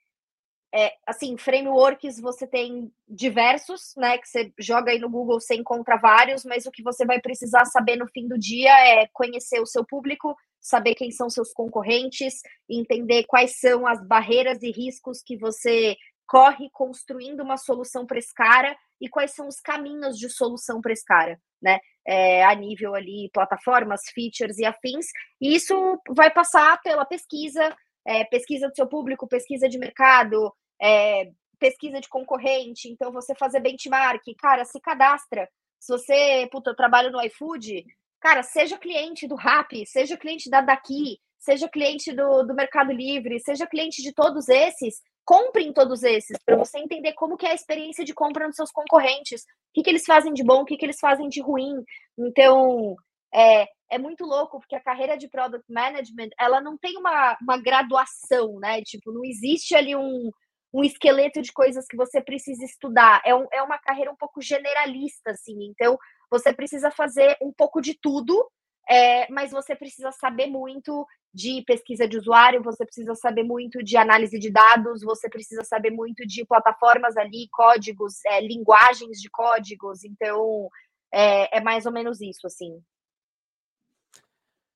é, 0.74 0.92
assim, 1.06 1.38
frameworks 1.38 2.20
você 2.20 2.48
tem 2.48 2.92
diversos, 3.08 3.94
né? 3.96 4.18
Que 4.18 4.28
você 4.28 4.52
joga 4.60 4.92
aí 4.92 4.98
no 4.98 5.10
Google, 5.10 5.40
você 5.40 5.56
encontra 5.56 5.98
vários, 5.98 6.44
mas 6.44 6.66
o 6.66 6.72
que 6.72 6.82
você 6.82 7.06
vai 7.06 7.22
precisar 7.22 7.66
saber 7.66 7.96
no 7.96 8.08
fim 8.08 8.28
do 8.28 8.40
dia 8.40 8.72
é 8.72 9.08
conhecer 9.14 9.62
o 9.62 9.68
seu 9.68 9.86
público, 9.86 10.36
saber 10.66 10.96
quem 10.96 11.12
são 11.12 11.30
seus 11.30 11.54
concorrentes, 11.54 12.42
entender 12.68 13.24
quais 13.26 13.60
são 13.60 13.86
as 13.86 14.04
barreiras 14.04 14.64
e 14.64 14.72
riscos 14.72 15.22
que 15.22 15.38
você 15.38 15.96
corre 16.26 16.72
construindo 16.72 17.42
uma 17.42 17.56
solução 17.56 18.04
para 18.04 18.18
esse 18.18 18.34
cara 18.34 18.76
e 19.00 19.08
quais 19.08 19.32
são 19.36 19.48
os 19.48 19.60
caminhos 19.60 20.18
de 20.18 20.28
solução 20.28 20.82
para 20.82 20.92
esse 20.92 21.06
cara, 21.06 21.40
né? 21.62 21.80
É, 22.04 22.44
a 22.44 22.56
nível 22.56 22.96
ali, 22.96 23.30
plataformas, 23.32 24.02
features 24.12 24.58
e 24.58 24.66
afins. 24.66 25.06
E 25.40 25.56
isso 25.56 26.02
vai 26.10 26.32
passar 26.32 26.82
pela 26.82 27.06
pesquisa, 27.06 27.76
é, 28.04 28.24
pesquisa 28.24 28.68
do 28.68 28.76
seu 28.76 28.88
público, 28.88 29.28
pesquisa 29.28 29.70
de 29.70 29.78
mercado, 29.78 30.52
é, 30.82 31.30
pesquisa 31.60 32.02
de 32.02 32.10
concorrente, 32.10 32.90
então 32.90 33.12
você 33.12 33.36
fazer 33.36 33.60
benchmark, 33.60 34.24
cara, 34.40 34.66
se 34.66 34.80
cadastra. 34.80 35.48
Se 35.80 35.92
você, 35.92 36.50
puta, 36.52 36.72
eu 36.72 36.76
trabalho 36.76 37.12
no 37.12 37.22
iFood, 37.24 37.86
cara, 38.26 38.42
seja 38.42 38.76
cliente 38.76 39.28
do 39.28 39.36
Rappi, 39.36 39.86
seja 39.86 40.18
cliente 40.18 40.50
da 40.50 40.60
Daqui, 40.60 41.20
seja 41.38 41.70
cliente 41.70 42.12
do, 42.12 42.42
do 42.42 42.56
Mercado 42.56 42.92
Livre, 42.92 43.40
seja 43.40 43.68
cliente 43.68 44.02
de 44.02 44.12
todos 44.12 44.50
esses, 44.50 44.96
compre 45.24 45.64
em 45.64 45.72
todos 45.72 46.02
esses, 46.02 46.36
para 46.44 46.56
você 46.56 46.80
entender 46.80 47.14
como 47.14 47.38
que 47.38 47.46
é 47.46 47.52
a 47.52 47.54
experiência 47.54 48.04
de 48.04 48.16
compra 48.16 48.48
nos 48.48 48.56
seus 48.56 48.72
concorrentes, 48.72 49.44
o 49.44 49.46
que, 49.76 49.84
que 49.84 49.92
eles 49.92 50.06
fazem 50.08 50.34
de 50.34 50.44
bom, 50.44 50.64
o 50.64 50.66
que, 50.66 50.76
que 50.76 50.84
eles 50.84 51.00
fazem 51.00 51.30
de 51.30 51.40
ruim. 51.40 51.76
Então, 52.18 52.96
é, 53.32 53.68
é 53.92 54.00
muito 54.00 54.26
louco, 54.26 54.60
porque 54.60 54.76
a 54.76 54.82
carreira 54.82 55.16
de 55.16 55.30
Product 55.30 55.72
Management, 55.72 56.30
ela 56.40 56.60
não 56.60 56.76
tem 56.80 56.98
uma, 56.98 57.38
uma 57.40 57.62
graduação, 57.62 58.60
né? 58.60 58.82
Tipo, 58.82 59.12
não 59.12 59.24
existe 59.24 59.76
ali 59.76 59.96
um, 59.96 60.32
um 60.74 60.84
esqueleto 60.84 61.44
de 61.44 61.54
coisas 61.54 61.86
que 61.88 61.96
você 61.96 62.20
precisa 62.20 62.66
estudar. 62.66 63.22
É, 63.24 63.36
um, 63.36 63.46
é 63.54 63.62
uma 63.62 63.78
carreira 63.78 64.12
um 64.12 64.16
pouco 64.16 64.42
generalista, 64.42 65.30
assim. 65.30 65.56
Então, 65.70 65.96
você 66.38 66.52
precisa 66.54 66.92
fazer 66.92 67.38
um 67.42 67.52
pouco 67.52 67.80
de 67.80 67.94
tudo, 67.94 68.46
é, 68.90 69.32
mas 69.32 69.52
você 69.52 69.74
precisa 69.76 70.12
saber 70.12 70.48
muito 70.48 71.08
de 71.34 71.64
pesquisa 71.64 72.08
de 72.08 72.18
usuário, 72.18 72.62
você 72.62 72.86
precisa 72.86 73.16
saber 73.16 73.44
muito 73.44 73.82
de 73.82 73.96
análise 73.96 74.38
de 74.38 74.52
dados, 74.52 75.02
você 75.02 75.30
precisa 75.30 75.64
saber 75.64 75.92
muito 75.92 76.26
de 76.26 76.46
plataformas 76.46 77.16
ali, 77.18 77.48
códigos, 77.52 78.24
é, 78.26 78.42
linguagens 78.42 79.20
de 79.20 79.30
códigos. 79.30 80.04
Então, 80.04 80.70
é, 81.14 81.58
é 81.58 81.62
mais 81.62 81.86
ou 81.86 81.92
menos 81.92 82.22
isso, 82.22 82.46
assim. 82.46 82.82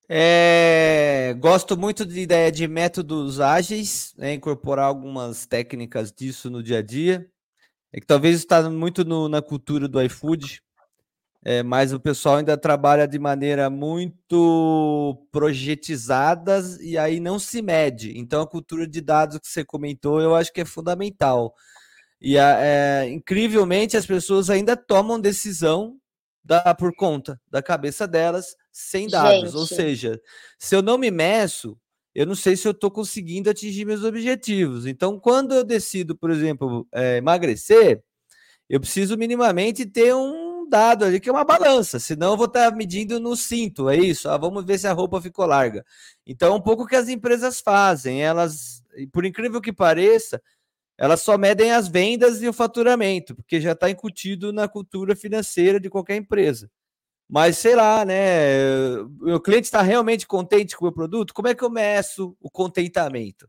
É, 0.08 1.36
gosto 1.38 1.78
muito 1.78 2.06
de 2.06 2.22
ideia 2.22 2.52
de 2.52 2.68
métodos 2.68 3.40
ágeis, 3.40 4.14
né, 4.18 4.34
incorporar 4.34 4.86
algumas 4.86 5.46
técnicas 5.46 6.12
disso 6.12 6.50
no 6.50 6.64
dia 6.64 6.80
a 6.80 6.82
dia. 6.82 7.30
É 7.92 8.00
que 8.00 8.08
talvez 8.08 8.38
está 8.38 8.70
muito 8.70 9.04
no, 9.04 9.28
na 9.28 9.42
cultura 9.42 9.88
do 9.88 10.02
iFood, 10.02 10.62
é, 11.44 11.64
mas 11.64 11.94
o 11.94 12.00
pessoal 12.00 12.36
ainda 12.36 12.58
trabalha 12.58 13.08
de 13.08 13.18
maneira 13.18 13.70
muito 13.70 15.26
projetizada 15.32 16.62
e 16.82 16.98
aí 16.98 17.20
não 17.20 17.40
se 17.40 17.62
mede. 17.62 18.18
Então 18.18 18.42
a 18.42 18.48
cultura 18.48 18.86
de 18.86 19.00
dados 19.00 19.40
que 19.40 19.48
você 19.48 19.64
comentou, 19.64 20.20
eu 20.20 20.36
acho 20.36 20.52
que 20.52 20.62
é 20.62 20.66
fundamental. 20.66 21.56
E 22.22 22.38
é, 22.38 23.08
incrivelmente 23.10 23.96
as 23.96 24.06
pessoas 24.06 24.50
ainda 24.50 24.76
tomam 24.76 25.20
decisão 25.20 25.98
da, 26.44 26.76
por 26.76 26.94
conta 26.94 27.40
da 27.50 27.62
cabeça 27.62 28.06
delas 28.06 28.56
sem 28.72 29.08
dados. 29.08 29.52
Gente. 29.52 29.56
Ou 29.56 29.66
seja, 29.66 30.22
se 30.58 30.76
eu 30.76 30.82
não 30.82 30.98
me 30.98 31.10
meço, 31.10 31.78
eu 32.14 32.26
não 32.26 32.36
sei 32.36 32.58
se 32.58 32.68
eu 32.68 32.72
estou 32.72 32.92
conseguindo 32.92 33.50
atingir 33.50 33.86
meus 33.86 34.04
objetivos. 34.04 34.86
Então, 34.86 35.18
quando 35.18 35.54
eu 35.54 35.64
decido, 35.64 36.18
por 36.18 36.32
exemplo, 36.32 36.86
é, 36.92 37.18
emagrecer, 37.18 38.04
eu 38.68 38.80
preciso 38.80 39.18
minimamente 39.18 39.86
ter 39.86 40.14
um 40.14 40.49
dado 40.70 41.06
ali 41.06 41.20
que 41.20 41.30
é 41.30 41.32
uma 41.32 41.44
balança, 41.44 42.00
senão 42.00 42.32
eu 42.32 42.38
vou 42.38 42.46
estar 42.46 42.72
tá 42.72 42.78
medindo 42.78 43.20
no 43.20 43.36
cinto, 43.36 43.90
é 43.90 43.98
isso? 43.98 44.30
Ah, 44.30 44.38
vamos 44.38 44.64
ver 44.64 44.78
se 44.78 44.88
a 44.88 44.94
roupa 44.94 45.22
ficou 45.22 45.46
larga. 45.46 45.86
Então, 46.26 46.54
é 46.54 46.56
um 46.56 46.62
pouco 46.62 46.86
que 46.86 46.96
as 46.96 47.10
empresas 47.10 47.60
fazem, 47.60 48.22
elas, 48.22 48.84
por 49.12 49.26
incrível 49.26 49.60
que 49.60 49.74
pareça, 49.74 50.42
elas 50.98 51.22
só 51.22 51.38
medem 51.38 51.72
as 51.72 51.88
vendas 51.88 52.42
e 52.42 52.48
o 52.48 52.54
faturamento, 52.54 53.36
porque 53.36 53.62
já 53.62 53.72
está 53.72 53.90
incutido 53.90 54.54
na 54.54 54.68
cultura 54.68 55.16
financeira 55.16 55.80
de 55.80 55.90
qualquer 55.90 56.18
empresa. 56.18 56.70
Mas 57.30 57.58
sei 57.58 57.76
lá, 57.76 58.04
né? 58.04 59.00
O 59.22 59.40
cliente 59.40 59.66
está 59.66 59.82
realmente 59.84 60.26
contente 60.26 60.76
com 60.76 60.88
o 60.88 60.92
produto? 60.92 61.34
Como 61.34 61.48
é 61.48 61.54
que 61.54 61.64
eu 61.64 61.70
meço 61.70 62.36
o 62.42 62.50
contentamento? 62.50 63.48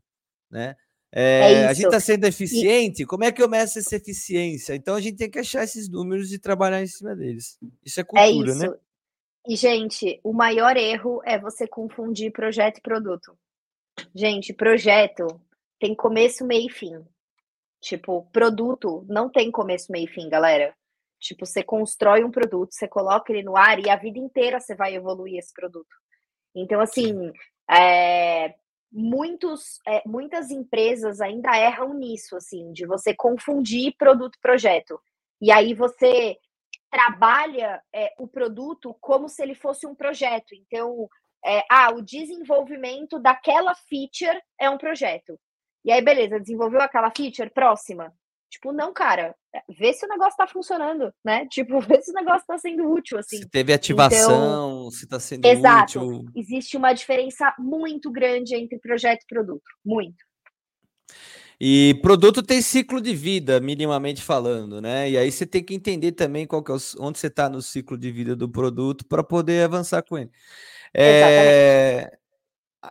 Né? 0.49 0.75
É, 1.13 1.53
é 1.53 1.67
a 1.67 1.73
gente 1.73 1.85
está 1.85 1.99
sendo 1.99 2.25
eficiente? 2.25 3.03
E... 3.03 3.05
Como 3.05 3.23
é 3.23 3.31
que 3.31 3.41
eu 3.41 3.49
meço 3.49 3.79
essa 3.79 3.95
eficiência? 3.95 4.73
Então 4.75 4.95
a 4.95 5.01
gente 5.01 5.17
tem 5.17 5.29
que 5.29 5.39
achar 5.39 5.63
esses 5.63 5.89
números 5.89 6.31
e 6.31 6.39
trabalhar 6.39 6.81
em 6.81 6.87
cima 6.87 7.15
deles. 7.15 7.57
Isso 7.83 7.99
é, 7.99 8.01
é 8.01 8.05
cultura, 8.05 8.51
é 8.51 8.53
isso. 8.53 8.71
né? 8.71 8.77
E, 9.47 9.55
gente, 9.55 10.19
o 10.23 10.33
maior 10.33 10.77
erro 10.77 11.21
é 11.25 11.37
você 11.37 11.67
confundir 11.67 12.31
projeto 12.31 12.77
e 12.77 12.81
produto. 12.81 13.35
Gente, 14.13 14.53
projeto 14.53 15.27
tem 15.79 15.95
começo, 15.95 16.45
meio 16.45 16.67
e 16.67 16.71
fim. 16.71 17.03
Tipo, 17.81 18.27
produto 18.31 19.03
não 19.09 19.29
tem 19.29 19.49
começo, 19.49 19.91
meio 19.91 20.05
e 20.05 20.07
fim, 20.07 20.29
galera. 20.29 20.75
Tipo, 21.19 21.45
você 21.45 21.63
constrói 21.63 22.23
um 22.23 22.31
produto, 22.31 22.73
você 22.73 22.87
coloca 22.87 23.31
ele 23.31 23.43
no 23.43 23.57
ar 23.57 23.79
e 23.79 23.89
a 23.89 23.95
vida 23.95 24.19
inteira 24.19 24.59
você 24.59 24.75
vai 24.75 24.95
evoluir 24.95 25.39
esse 25.39 25.53
produto. 25.53 25.95
Então, 26.55 26.79
assim, 26.79 27.31
é, 27.69 28.53
muitos, 28.91 29.79
é, 29.87 30.01
muitas 30.05 30.51
empresas 30.51 31.21
ainda 31.21 31.57
erram 31.57 31.93
nisso, 31.93 32.35
assim, 32.35 32.71
de 32.73 32.85
você 32.85 33.13
confundir 33.13 33.95
produto 33.97 34.35
e 34.35 34.41
projeto. 34.41 34.99
E 35.41 35.51
aí 35.51 35.73
você 35.73 36.37
trabalha 36.89 37.81
é, 37.93 38.13
o 38.19 38.27
produto 38.27 38.95
como 38.99 39.29
se 39.29 39.41
ele 39.41 39.55
fosse 39.55 39.87
um 39.87 39.95
projeto. 39.95 40.53
Então, 40.53 41.09
é, 41.43 41.63
ah, 41.69 41.91
o 41.91 42.01
desenvolvimento 42.01 43.17
daquela 43.17 43.73
feature 43.73 44.41
é 44.59 44.69
um 44.69 44.77
projeto. 44.77 45.39
E 45.83 45.91
aí, 45.91 46.01
beleza, 46.01 46.39
desenvolveu 46.39 46.81
aquela 46.81 47.09
feature, 47.09 47.49
próxima. 47.49 48.13
Tipo, 48.51 48.73
não, 48.73 48.91
cara, 48.91 49.33
vê 49.79 49.93
se 49.93 50.05
o 50.05 50.09
negócio 50.09 50.35
tá 50.35 50.45
funcionando, 50.45 51.13
né? 51.23 51.47
Tipo, 51.49 51.79
vê 51.79 52.01
se 52.01 52.11
o 52.11 52.13
negócio 52.13 52.45
tá 52.45 52.57
sendo 52.57 52.91
útil, 52.91 53.17
assim. 53.17 53.37
Se 53.37 53.49
teve 53.49 53.71
ativação, 53.71 54.27
então, 54.27 54.91
se 54.91 55.07
tá 55.07 55.19
sendo 55.19 55.45
exato, 55.45 56.01
útil. 56.01 56.25
Existe 56.35 56.75
uma 56.75 56.91
diferença 56.91 57.55
muito 57.57 58.11
grande 58.11 58.53
entre 58.53 58.77
projeto 58.77 59.23
e 59.23 59.27
produto, 59.27 59.63
muito. 59.85 60.17
E 61.63 61.97
produto 62.01 62.41
tem 62.41 62.61
ciclo 62.61 62.99
de 62.99 63.15
vida, 63.15 63.59
minimamente 63.59 64.21
falando, 64.21 64.81
né? 64.81 65.09
E 65.09 65.17
aí 65.17 65.31
você 65.31 65.45
tem 65.45 65.63
que 65.63 65.75
entender 65.75 66.11
também 66.11 66.45
qual 66.45 66.61
que 66.63 66.71
é 66.71 66.75
o, 66.75 66.79
onde 66.99 67.19
você 67.19 67.27
está 67.27 67.47
no 67.47 67.61
ciclo 67.61 67.97
de 67.97 68.11
vida 68.11 68.35
do 68.35 68.49
produto 68.49 69.05
para 69.05 69.23
poder 69.23 69.63
avançar 69.63 70.01
com 70.01 70.17
ele. 70.17 70.31
É, 70.93 72.11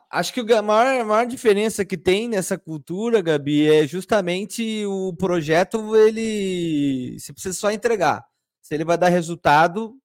Acho 0.09 0.33
que 0.33 0.41
a 0.53 0.62
maior, 0.62 1.01
a 1.01 1.05
maior 1.05 1.27
diferença 1.27 1.85
que 1.85 1.97
tem 1.97 2.29
nessa 2.29 2.57
cultura, 2.57 3.21
Gabi, 3.21 3.69
é 3.69 3.87
justamente 3.89 4.87
o 4.87 5.12
projeto, 5.15 5.97
ele. 5.97 7.19
Você 7.19 7.33
precisa 7.33 7.59
só 7.59 7.73
entregar. 7.73 8.25
Se 8.62 8.73
ele 8.73 8.85
vai 8.85 8.97
dar 8.97 9.09
resultado, 9.09 9.97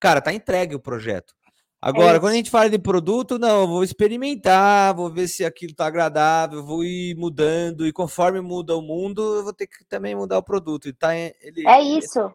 cara, 0.00 0.20
tá 0.20 0.32
entregue 0.32 0.74
o 0.74 0.80
projeto. 0.80 1.32
Agora, 1.80 2.16
é 2.16 2.20
quando 2.20 2.32
a 2.32 2.36
gente 2.36 2.50
fala 2.50 2.68
de 2.68 2.78
produto, 2.78 3.38
não, 3.38 3.62
eu 3.62 3.68
vou 3.68 3.84
experimentar, 3.84 4.94
vou 4.94 5.08
ver 5.08 5.28
se 5.28 5.44
aquilo 5.44 5.74
tá 5.74 5.86
agradável, 5.86 6.62
vou 6.62 6.84
ir 6.84 7.16
mudando, 7.16 7.86
e 7.86 7.92
conforme 7.92 8.40
muda 8.40 8.76
o 8.76 8.82
mundo, 8.82 9.36
eu 9.36 9.44
vou 9.44 9.52
ter 9.52 9.66
que 9.66 9.84
também 9.88 10.14
mudar 10.14 10.38
o 10.38 10.42
produto. 10.42 10.88
E 10.88 10.92
tá, 10.92 11.16
ele, 11.16 11.66
é 11.66 11.80
isso. 11.80 12.20
Ele, 12.20 12.34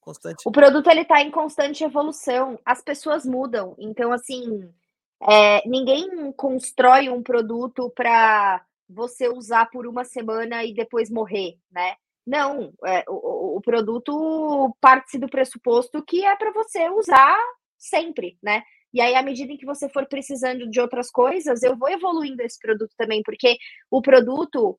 constante. 0.00 0.42
O 0.46 0.52
produto 0.52 0.88
ele 0.88 1.04
tá 1.04 1.20
em 1.20 1.30
constante 1.32 1.82
evolução. 1.82 2.58
As 2.64 2.80
pessoas 2.80 3.26
mudam. 3.26 3.74
Então, 3.78 4.12
assim 4.12 4.72
é, 5.20 5.66
ninguém 5.66 6.32
constrói 6.32 7.08
um 7.08 7.22
produto 7.22 7.90
para 7.94 8.64
você 8.88 9.28
usar 9.28 9.66
por 9.66 9.86
uma 9.86 10.04
semana 10.04 10.64
e 10.64 10.72
depois 10.72 11.10
morrer, 11.10 11.58
né? 11.70 11.96
Não, 12.26 12.72
é, 12.84 13.04
o, 13.08 13.56
o, 13.56 13.60
produto 13.60 14.76
parte 14.80 15.18
do 15.18 15.28
pressuposto 15.28 16.04
que 16.04 16.24
é 16.24 16.36
para 16.36 16.52
você 16.52 16.88
usar 16.90 17.36
sempre, 17.78 18.38
né? 18.42 18.62
E 18.92 19.00
aí, 19.00 19.14
à 19.14 19.22
medida 19.22 19.52
em 19.52 19.56
que 19.56 19.66
você 19.66 19.88
for 19.88 20.06
precisando 20.06 20.68
de 20.70 20.80
outras 20.80 21.10
coisas, 21.10 21.62
eu 21.62 21.76
vou 21.76 21.88
evoluindo 21.88 22.42
esse 22.42 22.58
produto 22.58 22.92
também, 22.96 23.22
porque 23.22 23.58
o 23.90 24.00
produto 24.00 24.78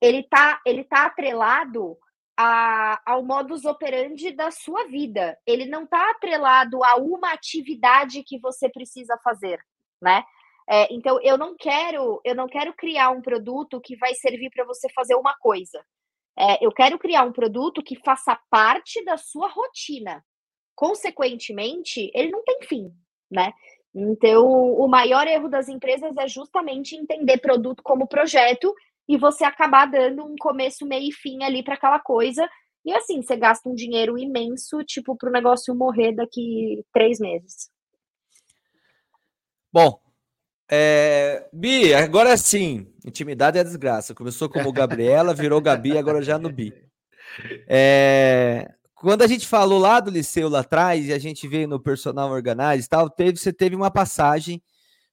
ele 0.00 0.22
tá, 0.24 0.60
ele 0.66 0.84
tá 0.84 1.06
atrelado 1.06 1.96
a, 2.36 3.00
ao 3.06 3.24
modus 3.24 3.64
operandi 3.64 4.32
da 4.32 4.50
sua 4.50 4.86
vida. 4.86 5.38
Ele 5.46 5.66
não 5.66 5.86
tá 5.86 6.10
atrelado 6.10 6.82
a 6.84 6.96
uma 6.96 7.32
atividade 7.32 8.24
que 8.24 8.38
você 8.38 8.68
precisa 8.68 9.16
fazer 9.22 9.60
né? 10.00 10.22
É, 10.68 10.92
então 10.92 11.20
eu 11.22 11.36
não 11.36 11.54
quero, 11.56 12.20
eu 12.24 12.34
não 12.34 12.46
quero 12.46 12.72
criar 12.74 13.10
um 13.10 13.20
produto 13.20 13.80
que 13.80 13.96
vai 13.96 14.14
servir 14.14 14.50
para 14.50 14.64
você 14.64 14.88
fazer 14.94 15.14
uma 15.14 15.34
coisa. 15.38 15.84
É, 16.38 16.64
eu 16.64 16.72
quero 16.72 16.98
criar 16.98 17.24
um 17.24 17.32
produto 17.32 17.82
que 17.82 17.96
faça 17.96 18.38
parte 18.50 19.04
da 19.04 19.16
sua 19.16 19.48
rotina. 19.48 20.24
Consequentemente, 20.74 22.10
ele 22.14 22.30
não 22.30 22.42
tem 22.42 22.58
fim, 22.62 22.92
né? 23.30 23.52
Então, 23.94 24.44
o 24.44 24.88
maior 24.88 25.26
erro 25.28 25.48
das 25.48 25.68
empresas 25.68 26.16
é 26.16 26.26
justamente 26.26 26.96
entender 26.96 27.38
produto 27.38 27.82
como 27.82 28.08
projeto 28.08 28.74
e 29.08 29.16
você 29.16 29.44
acabar 29.44 29.86
dando 29.86 30.24
um 30.24 30.34
começo, 30.36 30.84
meio 30.86 31.10
e 31.10 31.12
fim 31.12 31.44
ali 31.44 31.62
para 31.62 31.74
aquela 31.74 32.00
coisa. 32.00 32.48
E 32.84 32.92
assim, 32.92 33.22
você 33.22 33.36
gasta 33.36 33.68
um 33.68 33.74
dinheiro 33.74 34.18
imenso, 34.18 34.82
tipo, 34.84 35.16
para 35.16 35.28
o 35.28 35.32
negócio 35.32 35.74
morrer 35.74 36.12
daqui 36.12 36.84
três 36.92 37.20
meses. 37.20 37.70
Bom, 39.74 40.00
é, 40.70 41.48
Bi, 41.52 41.92
agora 41.94 42.36
sim, 42.36 42.86
intimidade 43.04 43.58
é 43.58 43.64
desgraça. 43.64 44.14
Começou 44.14 44.48
como 44.48 44.72
Gabriela, 44.72 45.34
virou 45.34 45.60
Gabi, 45.60 45.98
agora 45.98 46.22
já 46.22 46.38
no 46.38 46.48
Bi. 46.48 46.72
É, 47.66 48.72
quando 48.94 49.22
a 49.22 49.26
gente 49.26 49.48
falou 49.48 49.80
lá 49.80 49.98
do 49.98 50.12
liceu 50.12 50.48
lá 50.48 50.60
atrás 50.60 51.08
e 51.08 51.12
a 51.12 51.18
gente 51.18 51.48
veio 51.48 51.66
no 51.66 51.82
personal 51.82 52.30
organize 52.30 52.86
e 52.86 52.88
tal, 52.88 53.10
teve, 53.10 53.36
você 53.36 53.52
teve 53.52 53.74
uma 53.74 53.90
passagem 53.90 54.62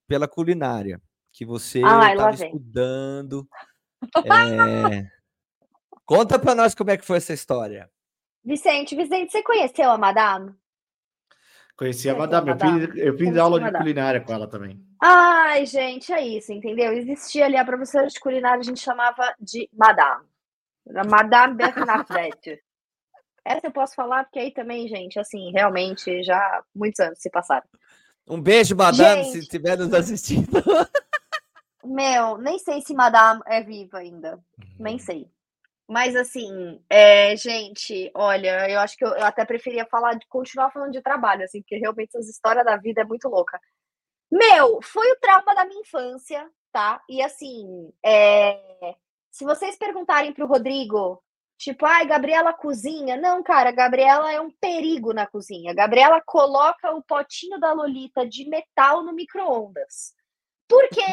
pela 0.07 0.27
culinária 0.27 1.01
que 1.33 1.43
você 1.43 1.79
estava 1.79 2.29
estudando. 2.29 3.47
É... 4.25 5.07
Conta 6.05 6.37
para 6.37 6.53
nós 6.53 6.75
como 6.75 6.91
é 6.91 6.97
que 6.97 7.05
foi 7.05 7.17
essa 7.17 7.33
história. 7.33 7.89
Vicente, 8.45 8.95
Vicente, 8.95 9.31
você 9.31 9.41
conheceu 9.41 9.89
a 9.89 9.97
Madame? 9.97 10.53
Conheci 11.77 12.09
a 12.09 12.15
Madame, 12.15 12.51
eu 12.51 12.57
fiz, 12.57 12.97
eu 12.97 13.17
fiz 13.17 13.37
aula 13.37 13.59
de 13.59 13.71
culinária 13.71 14.21
com 14.21 14.33
ela 14.33 14.47
também. 14.47 14.79
Ai, 15.01 15.65
gente, 15.65 16.13
é 16.13 16.21
isso, 16.21 16.53
entendeu? 16.53 16.93
Existia 16.93 17.45
ali 17.45 17.57
a 17.57 17.65
professora 17.65 18.07
de 18.07 18.19
culinária, 18.19 18.59
a 18.59 18.63
gente 18.63 18.79
chamava 18.79 19.33
de 19.39 19.67
Madame. 19.73 20.25
Madame 21.09 21.55
Bernadette. 21.55 22.61
Essa 23.43 23.67
eu 23.67 23.71
posso 23.71 23.95
falar, 23.95 24.25
porque 24.25 24.37
aí 24.37 24.51
também, 24.51 24.87
gente, 24.87 25.19
assim, 25.19 25.51
realmente 25.51 26.21
já 26.23 26.63
muitos 26.75 26.99
anos 26.99 27.19
se 27.19 27.29
passaram. 27.29 27.65
Um 28.27 28.39
beijo, 28.39 28.75
Madame, 28.75 29.23
gente, 29.23 29.31
se 29.31 29.39
estiver 29.39 29.77
nos 29.77 29.93
assistindo. 29.93 30.61
Meu, 31.83 32.37
nem 32.37 32.59
sei 32.59 32.81
se 32.81 32.93
Madame 32.93 33.41
é 33.47 33.63
viva 33.63 33.97
ainda. 33.97 34.39
Nem 34.79 34.99
sei. 34.99 35.27
Mas 35.91 36.15
assim, 36.15 36.81
é, 36.89 37.35
gente, 37.35 38.09
olha, 38.15 38.71
eu 38.71 38.79
acho 38.79 38.95
que 38.95 39.03
eu, 39.03 39.09
eu, 39.09 39.25
até 39.25 39.43
preferia 39.43 39.85
falar 39.85 40.13
de 40.13 40.25
continuar 40.29 40.71
falando 40.71 40.93
de 40.93 41.01
trabalho, 41.01 41.43
assim, 41.43 41.61
porque 41.61 41.75
realmente 41.75 42.17
essa 42.17 42.29
história 42.29 42.63
da 42.63 42.77
vida 42.77 43.01
é 43.01 43.03
muito 43.03 43.27
louca. 43.27 43.59
Meu, 44.31 44.81
foi 44.81 45.11
o 45.11 45.19
trauma 45.19 45.53
da 45.53 45.65
minha 45.65 45.81
infância, 45.81 46.49
tá? 46.71 47.03
E 47.09 47.21
assim, 47.21 47.91
é, 48.05 48.95
se 49.29 49.43
vocês 49.43 49.75
perguntarem 49.75 50.31
pro 50.31 50.47
Rodrigo, 50.47 51.21
tipo, 51.57 51.85
ai, 51.85 52.05
Gabriela 52.05 52.53
cozinha. 52.53 53.17
Não, 53.17 53.43
cara, 53.43 53.69
Gabriela 53.71 54.31
é 54.31 54.39
um 54.39 54.49
perigo 54.61 55.11
na 55.11 55.27
cozinha. 55.27 55.73
Gabriela 55.73 56.21
coloca 56.25 56.89
o 56.95 57.03
potinho 57.03 57.59
da 57.59 57.73
Lolita 57.73 58.25
de 58.25 58.47
metal 58.47 59.03
no 59.03 59.11
micro-ondas. 59.11 60.13
Porque 60.69 61.03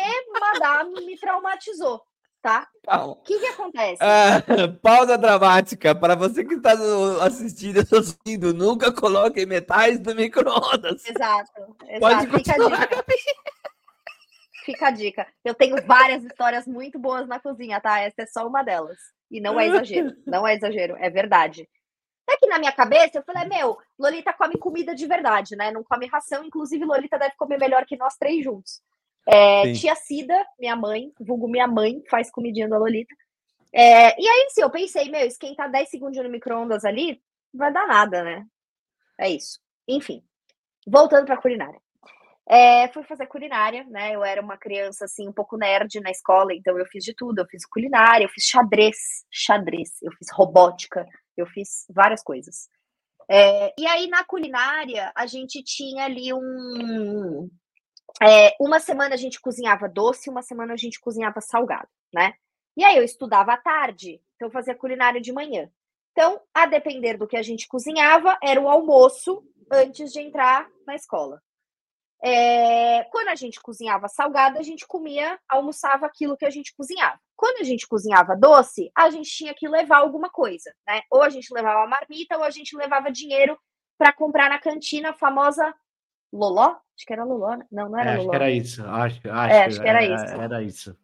Madame 0.40 1.04
me 1.04 1.18
traumatizou 1.18 2.00
tá? 2.48 3.04
O 3.06 3.16
que 3.16 3.38
que 3.38 3.46
acontece? 3.46 3.98
Ah, 4.02 4.42
pausa 4.82 5.18
dramática. 5.18 5.94
Para 5.94 6.14
você 6.14 6.44
que 6.44 6.54
está 6.54 6.72
assistindo, 7.22 7.80
assistindo, 7.94 8.54
nunca 8.54 8.92
coloque 8.92 9.44
metais 9.44 10.00
no 10.00 10.14
micro-ondas. 10.14 11.04
Exato, 11.06 11.76
exato. 11.88 12.00
Pode 12.00 12.26
continuar. 12.28 12.88
Fica 12.88 13.00
a, 13.00 13.04
Fica 14.64 14.86
a 14.88 14.90
dica. 14.90 15.26
Eu 15.44 15.54
tenho 15.54 15.82
várias 15.86 16.24
histórias 16.24 16.66
muito 16.66 16.98
boas 16.98 17.26
na 17.26 17.38
cozinha, 17.38 17.80
tá? 17.80 18.00
Essa 18.00 18.22
é 18.22 18.26
só 18.26 18.46
uma 18.46 18.62
delas. 18.62 18.98
E 19.30 19.40
não 19.40 19.60
é 19.60 19.66
exagero. 19.66 20.16
Não 20.26 20.46
é 20.46 20.54
exagero, 20.54 20.96
é 20.98 21.10
verdade. 21.10 21.68
É 22.28 22.36
que 22.36 22.46
na 22.46 22.58
minha 22.58 22.72
cabeça 22.72 23.18
eu 23.18 23.22
falei, 23.22 23.48
meu, 23.48 23.78
Lolita 23.98 24.32
come 24.34 24.58
comida 24.58 24.94
de 24.94 25.06
verdade, 25.06 25.56
né? 25.56 25.70
Não 25.70 25.82
come 25.82 26.06
ração. 26.06 26.44
Inclusive, 26.44 26.84
Lolita 26.84 27.18
deve 27.18 27.34
comer 27.36 27.58
melhor 27.58 27.86
que 27.86 27.96
nós 27.96 28.16
três 28.16 28.44
juntos. 28.44 28.82
É, 29.30 29.72
tia 29.74 29.94
Cida, 29.94 30.34
minha 30.58 30.74
mãe, 30.74 31.12
vulgo 31.20 31.46
minha 31.48 31.66
mãe, 31.66 32.02
faz 32.08 32.30
comidinha 32.30 32.66
da 32.66 32.78
Lolita. 32.78 33.14
É, 33.70 34.18
e 34.18 34.26
aí, 34.26 34.46
sim, 34.48 34.62
eu 34.62 34.70
pensei, 34.70 35.10
meu, 35.10 35.26
esquentar 35.26 35.70
10 35.70 35.90
segundos 35.90 36.16
no 36.16 36.30
micro-ondas 36.30 36.82
ali, 36.82 37.20
vai 37.52 37.70
dar 37.70 37.86
nada, 37.86 38.24
né? 38.24 38.46
É 39.18 39.28
isso. 39.28 39.60
Enfim, 39.86 40.22
voltando 40.86 41.26
pra 41.26 41.36
culinária. 41.36 41.78
É, 42.48 42.88
fui 42.88 43.02
fazer 43.02 43.26
culinária, 43.26 43.84
né? 43.90 44.14
Eu 44.14 44.24
era 44.24 44.40
uma 44.40 44.56
criança, 44.56 45.04
assim, 45.04 45.28
um 45.28 45.32
pouco 45.32 45.58
nerd 45.58 46.00
na 46.00 46.10
escola, 46.10 46.54
então 46.54 46.78
eu 46.78 46.86
fiz 46.86 47.04
de 47.04 47.14
tudo. 47.14 47.40
Eu 47.40 47.46
fiz 47.46 47.66
culinária, 47.66 48.24
eu 48.24 48.30
fiz 48.30 48.44
xadrez, 48.44 48.96
xadrez, 49.30 50.00
eu 50.00 50.10
fiz 50.12 50.28
robótica, 50.32 51.06
eu 51.36 51.46
fiz 51.46 51.84
várias 51.90 52.22
coisas. 52.22 52.70
É, 53.30 53.74
e 53.78 53.86
aí, 53.86 54.06
na 54.06 54.24
culinária, 54.24 55.12
a 55.14 55.26
gente 55.26 55.62
tinha 55.62 56.06
ali 56.06 56.32
um, 56.32 57.50
é, 58.22 58.54
uma 58.60 58.80
semana 58.80 59.14
a 59.14 59.18
gente 59.18 59.40
cozinhava 59.40 59.88
doce, 59.88 60.30
uma 60.30 60.42
semana 60.42 60.74
a 60.74 60.76
gente 60.76 61.00
cozinhava 61.00 61.40
salgado, 61.40 61.88
né? 62.12 62.34
E 62.76 62.84
aí 62.84 62.96
eu 62.96 63.04
estudava 63.04 63.52
à 63.52 63.56
tarde, 63.56 64.20
então 64.36 64.50
fazia 64.50 64.74
culinária 64.74 65.20
de 65.20 65.32
manhã. 65.32 65.70
Então, 66.12 66.40
a 66.52 66.66
depender 66.66 67.16
do 67.16 67.28
que 67.28 67.36
a 67.36 67.42
gente 67.42 67.68
cozinhava, 67.68 68.36
era 68.42 68.60
o 68.60 68.68
almoço 68.68 69.42
antes 69.70 70.12
de 70.12 70.20
entrar 70.20 70.68
na 70.86 70.94
escola. 70.94 71.40
É, 72.20 73.04
quando 73.12 73.28
a 73.28 73.36
gente 73.36 73.60
cozinhava 73.60 74.08
salgado, 74.08 74.58
a 74.58 74.62
gente 74.62 74.86
comia, 74.86 75.38
almoçava 75.48 76.06
aquilo 76.06 76.36
que 76.36 76.44
a 76.44 76.50
gente 76.50 76.74
cozinhava. 76.74 77.18
Quando 77.36 77.60
a 77.60 77.64
gente 77.64 77.86
cozinhava 77.86 78.36
doce, 78.36 78.90
a 78.96 79.08
gente 79.10 79.30
tinha 79.30 79.54
que 79.54 79.68
levar 79.68 79.98
alguma 79.98 80.28
coisa, 80.28 80.74
né? 80.86 81.02
Ou 81.10 81.22
a 81.22 81.28
gente 81.28 81.54
levava 81.54 81.86
marmita, 81.86 82.36
ou 82.36 82.42
a 82.42 82.50
gente 82.50 82.76
levava 82.76 83.12
dinheiro 83.12 83.56
para 83.96 84.12
comprar 84.12 84.48
na 84.48 84.58
cantina 84.58 85.10
a 85.10 85.14
famosa 85.14 85.72
Loló? 86.32 86.76
Acho 86.96 87.06
que 87.06 87.12
era 87.12 87.24
Loló, 87.24 87.56
né? 87.56 87.64
Não, 87.70 87.88
não 87.88 87.98
era 87.98 88.12
é, 88.12 88.16
Loló. 88.16 88.30
Acho 88.30 88.30
que 88.30 88.36
era 88.36 88.50
isso. 88.50 88.82
Acho, 88.84 89.20
acho, 89.30 89.54
é, 89.54 89.64
acho 89.64 89.80
que 89.80 89.88
era, 89.88 90.04
era 90.04 90.14
isso. 90.14 90.34
Era 90.34 90.62
isso. 90.62 90.96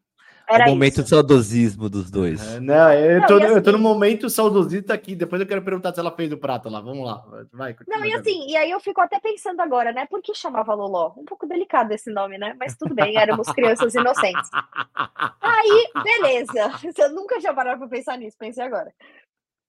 Era 0.46 0.66
o 0.66 0.70
momento 0.70 1.00
isso. 1.00 1.08
saudosismo 1.08 1.88
dos 1.88 2.10
dois. 2.10 2.54
É, 2.54 2.60
não, 2.60 2.92
eu, 2.92 3.20
não, 3.20 3.26
tô, 3.26 3.36
assim, 3.36 3.46
eu 3.46 3.62
tô 3.62 3.72
no 3.72 3.78
momento 3.78 4.28
saudosista 4.28 4.92
aqui. 4.92 5.14
Depois 5.14 5.40
eu 5.40 5.48
quero 5.48 5.62
perguntar 5.62 5.94
se 5.94 6.00
ela 6.00 6.14
fez 6.14 6.30
o 6.32 6.36
prato 6.36 6.68
lá. 6.68 6.80
Vamos 6.80 7.06
lá. 7.06 7.24
Vai, 7.52 7.74
não, 7.88 8.04
e 8.04 8.12
assim, 8.12 8.46
e 8.46 8.56
aí 8.56 8.70
eu 8.70 8.78
fico 8.78 9.00
até 9.00 9.18
pensando 9.18 9.60
agora, 9.60 9.92
né? 9.92 10.06
Por 10.06 10.20
que 10.20 10.34
chamava 10.34 10.74
Loló? 10.74 11.12
Um 11.16 11.24
pouco 11.24 11.46
delicado 11.46 11.92
esse 11.92 12.10
nome, 12.10 12.36
né? 12.36 12.54
Mas 12.58 12.76
tudo 12.76 12.94
bem, 12.94 13.16
éramos 13.16 13.48
crianças 13.52 13.94
inocentes. 13.94 14.50
Aí, 15.40 15.88
beleza. 16.02 16.72
Eu 16.98 17.12
nunca 17.12 17.38
tinha 17.38 17.54
parado 17.54 17.78
pra 17.78 17.88
pensar 17.88 18.18
nisso, 18.18 18.36
pensei 18.38 18.62
agora. 18.62 18.92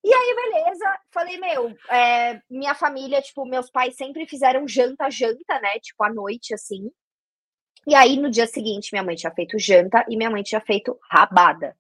E 0.06 0.14
aí, 0.14 0.36
beleza, 0.36 1.00
falei, 1.12 1.36
meu, 1.40 1.76
é, 1.90 2.40
minha 2.48 2.76
família, 2.76 3.20
tipo, 3.24 3.44
meus 3.44 3.72
pais 3.72 3.96
sempre 3.96 4.28
fizeram 4.28 4.68
janta, 4.68 5.10
janta, 5.10 5.60
né? 5.60 5.80
Tipo, 5.80 6.04
à 6.04 6.14
noite, 6.14 6.54
assim. 6.54 6.92
E 7.88 7.96
aí, 7.96 8.16
no 8.16 8.30
dia 8.30 8.46
seguinte, 8.46 8.90
minha 8.94 9.02
mãe 9.02 9.16
tinha 9.16 9.32
feito 9.32 9.58
janta 9.58 10.06
e 10.08 10.16
minha 10.16 10.30
mãe 10.30 10.44
tinha 10.44 10.62
feito 10.62 10.96
rabada. 11.10 11.76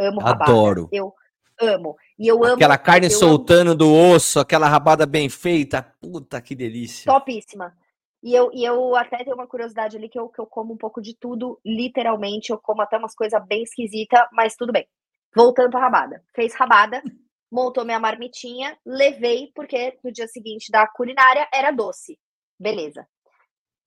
Amo 0.00 0.20
rabada. 0.20 0.50
Adoro. 0.50 0.88
Eu 0.90 1.12
amo. 1.60 1.98
E 2.18 2.26
eu 2.26 2.42
amo. 2.42 2.54
Aquela 2.54 2.78
carne 2.78 3.10
soltando 3.10 3.72
amo. 3.72 3.76
do 3.76 3.94
osso, 3.94 4.40
aquela 4.40 4.68
rabada 4.68 5.04
bem 5.04 5.28
feita. 5.28 5.82
Puta, 6.00 6.40
que 6.40 6.54
delícia. 6.54 7.12
Topíssima. 7.12 7.76
E 8.22 8.34
eu, 8.34 8.50
e 8.54 8.64
eu 8.64 8.96
até 8.96 9.22
tenho 9.22 9.36
uma 9.36 9.46
curiosidade 9.46 9.98
ali 9.98 10.08
que 10.08 10.18
eu, 10.18 10.30
que 10.30 10.40
eu 10.40 10.46
como 10.46 10.72
um 10.72 10.78
pouco 10.78 11.02
de 11.02 11.14
tudo, 11.14 11.60
literalmente. 11.62 12.52
Eu 12.52 12.58
como 12.58 12.80
até 12.80 12.96
umas 12.96 13.14
coisas 13.14 13.46
bem 13.46 13.64
esquisitas, 13.64 14.26
mas 14.32 14.56
tudo 14.56 14.72
bem. 14.72 14.88
Voltando 15.34 15.70
pra 15.70 15.80
rabada. 15.80 16.22
Fez 16.34 16.54
rabada 16.54 17.02
montou 17.50 17.84
minha 17.84 17.98
marmitinha, 17.98 18.78
levei, 18.84 19.50
porque 19.54 19.98
no 20.02 20.12
dia 20.12 20.26
seguinte 20.28 20.70
da 20.70 20.86
culinária 20.86 21.48
era 21.52 21.70
doce. 21.70 22.18
Beleza. 22.58 23.06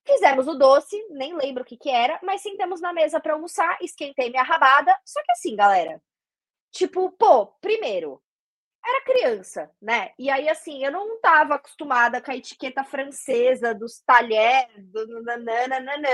Fizemos 0.05 0.47
o 0.47 0.55
doce, 0.55 0.97
nem 1.11 1.35
lembro 1.35 1.63
o 1.63 1.65
que 1.65 1.77
que 1.77 1.89
era, 1.89 2.19
mas 2.23 2.41
sentamos 2.41 2.81
na 2.81 2.93
mesa 2.93 3.19
para 3.19 3.33
almoçar, 3.33 3.77
esquentei 3.81 4.29
minha 4.29 4.43
rabada. 4.43 4.95
Só 5.05 5.21
que 5.23 5.31
assim, 5.31 5.55
galera, 5.55 6.01
tipo, 6.71 7.11
pô, 7.11 7.47
primeiro, 7.61 8.21
era 8.85 9.03
criança, 9.03 9.69
né? 9.81 10.11
E 10.17 10.29
aí, 10.29 10.49
assim, 10.49 10.83
eu 10.83 10.91
não 10.91 11.19
tava 11.19 11.55
acostumada 11.55 12.21
com 12.21 12.31
a 12.31 12.35
etiqueta 12.35 12.83
francesa 12.83 13.73
dos 13.75 13.99
talheres, 14.01 14.87
do 14.87 15.21
nananana, 15.21 16.09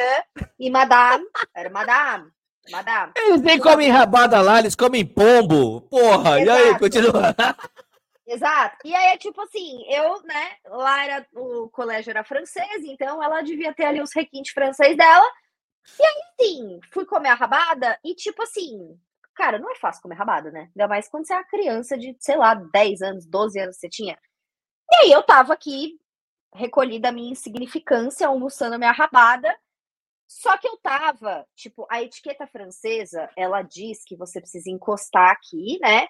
e 0.59 0.69
madame, 0.69 1.26
era 1.55 1.69
madame, 1.69 2.30
Madame. 2.71 3.11
Eles 3.15 3.41
nem 3.41 3.59
comem 3.59 3.89
rabada 3.89 4.41
lá, 4.41 4.59
eles 4.59 4.75
comem 4.75 5.05
pombo. 5.05 5.81
Porra, 5.81 6.39
Exato. 6.39 6.45
e 6.45 6.49
aí, 6.49 6.79
continua. 6.79 7.35
Exato. 8.27 8.77
E 8.83 8.95
aí 8.95 9.13
é 9.13 9.17
tipo 9.17 9.39
assim, 9.41 9.83
eu, 9.87 10.21
né, 10.23 10.57
lá 10.67 11.05
era, 11.05 11.27
o 11.33 11.69
colégio 11.69 12.09
era 12.09 12.23
francês, 12.23 12.83
então 12.83 13.21
ela 13.21 13.41
devia 13.41 13.73
ter 13.73 13.85
ali 13.85 14.01
os 14.01 14.13
requintes 14.13 14.51
francês 14.51 14.97
dela. 14.97 15.25
E 15.99 16.03
aí, 16.03 16.21
sim, 16.41 16.79
fui 16.91 17.05
comer 17.05 17.29
a 17.29 17.35
rabada 17.35 17.99
e 18.03 18.15
tipo 18.15 18.41
assim, 18.41 18.99
cara, 19.35 19.59
não 19.59 19.71
é 19.71 19.75
fácil 19.75 20.01
comer 20.01 20.15
rabada, 20.15 20.49
né? 20.49 20.69
Ainda 20.75 20.87
mais 20.87 21.07
quando 21.07 21.27
você 21.27 21.33
é 21.33 21.37
uma 21.37 21.43
criança 21.43 21.95
de, 21.97 22.15
sei 22.19 22.35
lá, 22.35 22.55
10 22.55 23.01
anos, 23.03 23.25
12 23.27 23.59
anos 23.59 23.77
você 23.77 23.87
tinha. 23.87 24.17
E 24.91 24.95
aí 25.03 25.11
eu 25.11 25.21
tava 25.21 25.53
aqui, 25.53 25.99
recolhida 26.53 27.09
a 27.09 27.11
minha 27.11 27.31
insignificância, 27.31 28.27
almoçando 28.27 28.75
a 28.75 28.77
minha 28.77 28.91
rabada, 28.91 29.55
só 30.27 30.57
que 30.57 30.68
eu 30.68 30.77
tava, 30.77 31.47
tipo, 31.56 31.85
a 31.89 32.02
etiqueta 32.02 32.47
francesa, 32.47 33.30
ela 33.38 33.61
diz 33.61 34.03
que 34.03 34.15
você 34.15 34.39
precisa 34.39 34.69
encostar 34.69 35.31
aqui, 35.31 35.77
né? 35.81 36.07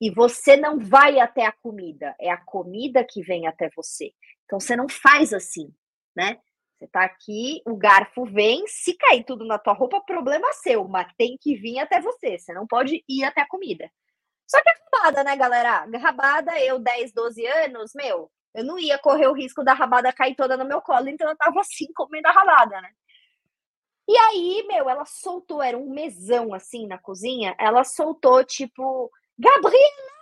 E 0.00 0.10
você 0.10 0.56
não 0.56 0.78
vai 0.78 1.18
até 1.18 1.46
a 1.46 1.52
comida, 1.52 2.14
é 2.20 2.30
a 2.30 2.36
comida 2.36 3.04
que 3.08 3.22
vem 3.22 3.46
até 3.46 3.70
você. 3.74 4.12
Então 4.44 4.60
você 4.60 4.76
não 4.76 4.88
faz 4.88 5.32
assim, 5.32 5.72
né? 6.14 6.38
Você 6.78 6.88
tá 6.88 7.04
aqui, 7.04 7.62
o 7.66 7.76
garfo 7.76 8.24
vem, 8.26 8.66
se 8.66 8.94
cair 8.96 9.24
tudo 9.24 9.46
na 9.46 9.58
tua 9.58 9.72
roupa, 9.72 10.00
problema 10.02 10.52
seu, 10.54 10.86
mas 10.88 11.10
tem 11.16 11.38
que 11.40 11.54
vir 11.56 11.78
até 11.78 12.00
você. 12.00 12.38
Você 12.38 12.52
não 12.52 12.66
pode 12.66 13.02
ir 13.08 13.24
até 13.24 13.40
a 13.40 13.48
comida. 13.48 13.90
Só 14.46 14.60
que 14.62 14.68
é 14.68 14.72
rabada, 14.92 15.24
né, 15.24 15.36
galera? 15.36 15.86
Rabada, 15.98 16.60
eu 16.60 16.78
10, 16.78 17.12
12 17.12 17.46
anos, 17.46 17.92
meu, 17.94 18.30
eu 18.54 18.64
não 18.64 18.78
ia 18.78 18.98
correr 18.98 19.26
o 19.28 19.32
risco 19.32 19.64
da 19.64 19.72
rabada 19.72 20.12
cair 20.12 20.34
toda 20.36 20.56
no 20.56 20.64
meu 20.66 20.82
colo, 20.82 21.08
então 21.08 21.28
eu 21.28 21.36
tava 21.36 21.60
assim 21.60 21.86
comendo 21.94 22.28
a 22.28 22.32
rabada, 22.32 22.80
né? 22.80 22.90
E 24.06 24.16
aí, 24.16 24.64
meu, 24.68 24.88
ela 24.88 25.04
soltou, 25.04 25.62
era 25.62 25.78
um 25.78 25.90
mesão 25.90 26.52
assim 26.52 26.86
na 26.86 26.98
cozinha, 26.98 27.54
ela 27.58 27.84
soltou 27.84 28.44
tipo, 28.44 29.10
Gabriela, 29.38 30.14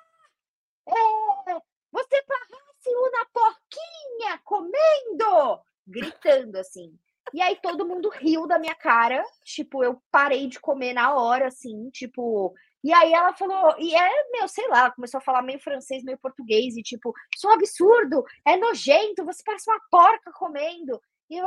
é, 0.89 1.55
você 1.91 2.23
parece 2.23 2.97
uma 2.97 3.27
porquinha 3.33 4.39
comendo, 4.45 5.61
gritando 5.87 6.57
assim. 6.59 6.97
E 7.33 7.41
aí 7.41 7.57
todo 7.63 7.87
mundo 7.87 8.09
riu 8.09 8.47
da 8.47 8.59
minha 8.59 8.75
cara, 8.75 9.25
tipo, 9.45 9.83
eu 9.83 10.03
parei 10.11 10.49
de 10.49 10.61
comer 10.61 10.93
na 10.93 11.15
hora, 11.15 11.47
assim, 11.49 11.89
tipo. 11.91 12.55
E 12.85 12.93
aí 12.93 13.13
ela 13.13 13.33
falou, 13.35 13.77
e 13.79 13.95
é, 13.95 14.31
meu, 14.33 14.49
sei 14.49 14.67
lá, 14.69 14.91
começou 14.91 15.19
a 15.19 15.21
falar 15.21 15.41
meio 15.43 15.61
francês, 15.61 16.03
meio 16.03 16.19
português, 16.19 16.77
e 16.77 16.83
tipo, 16.83 17.15
isso 17.35 17.47
é 17.47 17.51
um 17.51 17.55
absurdo, 17.55 18.25
é 18.45 18.57
nojento, 18.57 19.25
você 19.25 19.43
parece 19.45 19.71
uma 19.71 19.81
porca 19.91 20.33
comendo. 20.33 21.01
E 21.33 21.39
eu, 21.39 21.47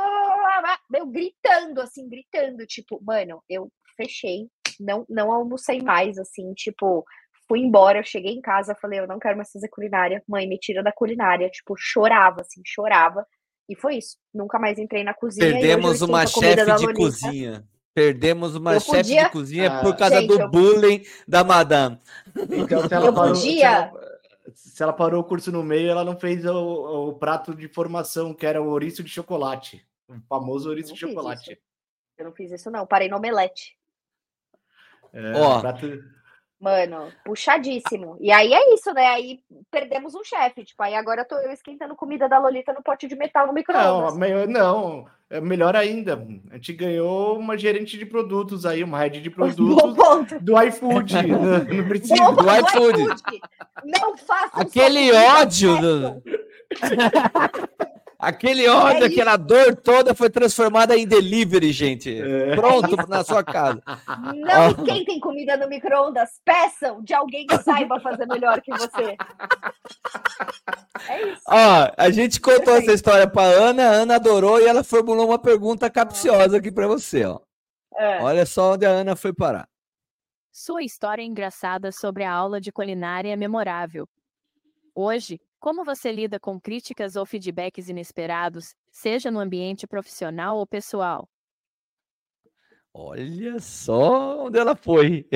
eu 0.94 1.06
gritando, 1.06 1.80
assim, 1.80 2.08
gritando, 2.08 2.66
tipo, 2.66 3.00
mano, 3.04 3.40
eu 3.48 3.70
fechei, 3.96 4.48
não, 4.80 5.06
não 5.08 5.30
almocei 5.30 5.80
mais, 5.80 6.18
assim, 6.18 6.52
tipo, 6.54 7.04
fui 7.46 7.60
embora, 7.60 8.02
cheguei 8.02 8.32
em 8.32 8.40
casa, 8.40 8.74
falei, 8.74 8.98
eu 8.98 9.06
não 9.06 9.20
quero 9.20 9.36
mais 9.36 9.52
fazer 9.52 9.68
culinária, 9.68 10.20
mãe, 10.28 10.48
me 10.48 10.58
tira 10.58 10.82
da 10.82 10.90
culinária, 10.90 11.48
tipo, 11.50 11.76
chorava, 11.78 12.40
assim, 12.40 12.62
chorava. 12.66 13.24
E 13.68 13.76
foi 13.76 13.98
isso. 13.98 14.16
Nunca 14.34 14.58
mais 14.58 14.76
entrei 14.76 15.04
na 15.04 15.14
cozinha. 15.14 15.52
Perdemos 15.52 16.02
uma 16.02 16.26
chefe 16.26 16.76
de 16.78 16.92
cozinha. 16.92 17.64
Perdemos 17.94 18.56
uma 18.56 18.80
chefe 18.80 18.96
podia... 18.96 19.24
de 19.24 19.30
cozinha 19.30 19.72
ah, 19.72 19.80
por 19.82 19.96
causa 19.96 20.20
gente, 20.20 20.28
do 20.28 20.40
eu... 20.40 20.50
bullying 20.50 21.02
da 21.28 21.44
madame. 21.44 21.96
Então, 22.36 22.86
se 22.88 22.92
ela, 22.92 23.12
parou, 23.12 23.34
podia... 23.34 23.40
se, 23.40 23.62
ela, 23.62 24.15
se 24.54 24.82
ela, 24.82 24.92
parou, 24.92 25.20
o 25.20 25.24
curso 25.24 25.50
no 25.50 25.62
meio, 25.62 25.90
ela 25.90 26.04
não 26.04 26.18
fez 26.18 26.44
o, 26.44 27.08
o, 27.08 27.14
prato 27.14 27.54
de 27.54 27.68
formação, 27.68 28.34
que 28.34 28.46
era 28.46 28.62
o 28.62 28.68
ouriço 28.68 29.02
de 29.02 29.10
chocolate. 29.10 29.86
O 30.08 30.20
famoso 30.28 30.68
ouriço 30.68 30.94
de 30.94 31.00
chocolate. 31.00 31.52
Isso. 31.52 31.60
Eu 32.18 32.24
não 32.26 32.32
fiz 32.32 32.50
isso, 32.52 32.70
não. 32.70 32.86
Parei 32.86 33.08
no 33.08 33.16
omelete. 33.16 33.76
É, 35.12 35.32
Ó, 35.36 35.60
prato... 35.60 35.86
Mano, 36.58 37.12
puxadíssimo. 37.24 38.16
E 38.18 38.32
aí 38.32 38.54
é 38.54 38.72
isso, 38.72 38.92
né? 38.94 39.06
Aí 39.08 39.42
perdemos 39.70 40.14
um 40.14 40.24
chefe. 40.24 40.64
Tipo, 40.64 40.82
aí 40.82 40.94
agora 40.94 41.24
tô 41.24 41.36
eu 41.36 41.52
esquentando 41.52 41.94
comida 41.94 42.28
da 42.28 42.38
Lolita 42.38 42.72
no 42.72 42.82
pote 42.82 43.06
de 43.06 43.14
metal 43.14 43.46
no 43.46 43.52
micro-ondas. 43.52 44.16
Não, 44.16 44.46
não, 44.46 45.10
é 45.30 45.40
melhor 45.40 45.74
ainda. 45.74 46.24
A 46.50 46.54
gente 46.54 46.72
ganhou 46.72 47.38
uma 47.38 47.58
gerente 47.58 47.98
de 47.98 48.06
produtos 48.06 48.64
aí, 48.64 48.84
uma 48.84 48.98
rede 48.98 49.20
de 49.20 49.30
produtos 49.30 49.96
do 50.40 50.62
iFood. 50.62 51.14
não, 51.26 51.64
não 51.64 51.88
precisa. 51.88 52.14
do, 52.14 52.36
do 52.36 52.50
iFood. 52.50 53.02
iFood. 53.02 53.40
Não 53.84 54.16
faça 54.16 54.60
Aquele 54.60 55.12
ódio. 55.12 55.80
Do... 55.80 56.22
Aquele 58.26 58.66
ódio, 58.66 59.04
é 59.04 59.06
aquela 59.06 59.36
dor 59.36 59.76
toda 59.76 60.12
foi 60.12 60.28
transformada 60.28 60.96
em 60.96 61.06
delivery, 61.06 61.70
gente. 61.70 62.20
É. 62.20 62.56
Pronto 62.56 62.96
na 63.08 63.22
sua 63.22 63.44
casa. 63.44 63.80
Não 64.34 64.70
esquentem 64.70 65.20
comida 65.20 65.56
no 65.56 65.68
micro-ondas. 65.68 66.40
Peçam 66.44 67.00
de 67.04 67.14
alguém 67.14 67.46
que 67.46 67.56
saiba 67.58 68.00
fazer 68.00 68.26
melhor 68.26 68.60
que 68.60 68.72
você. 68.72 69.16
É 71.08 71.30
isso. 71.30 71.42
Ó, 71.46 71.92
a 71.96 72.10
gente 72.10 72.40
contou 72.40 72.64
Perfeito. 72.64 72.82
essa 72.86 72.94
história 72.94 73.30
para 73.30 73.44
Ana, 73.44 73.90
a 73.90 73.92
Ana 73.92 74.16
adorou 74.16 74.60
e 74.60 74.66
ela 74.66 74.82
formulou 74.82 75.28
uma 75.28 75.38
pergunta 75.38 75.88
capciosa 75.88 76.56
aqui 76.56 76.72
para 76.72 76.88
você, 76.88 77.24
ó. 77.24 77.38
É. 77.96 78.20
Olha 78.22 78.44
só 78.44 78.72
onde 78.72 78.84
a 78.84 78.90
Ana 78.90 79.14
foi 79.14 79.32
parar. 79.32 79.68
Sua 80.50 80.82
história 80.82 81.22
engraçada 81.22 81.92
sobre 81.92 82.24
a 82.24 82.32
aula 82.32 82.60
de 82.60 82.72
culinária 82.72 83.32
é 83.32 83.36
memorável. 83.36 84.08
Hoje, 84.96 85.38
como 85.58 85.84
você 85.84 86.12
lida 86.12 86.38
com 86.38 86.60
críticas 86.60 87.16
ou 87.16 87.26
feedbacks 87.26 87.88
inesperados, 87.88 88.74
seja 88.90 89.30
no 89.30 89.40
ambiente 89.40 89.86
profissional 89.86 90.56
ou 90.58 90.66
pessoal? 90.66 91.28
Olha 92.92 93.58
só 93.60 94.46
onde 94.46 94.58
ela 94.58 94.74
foi. 94.74 95.28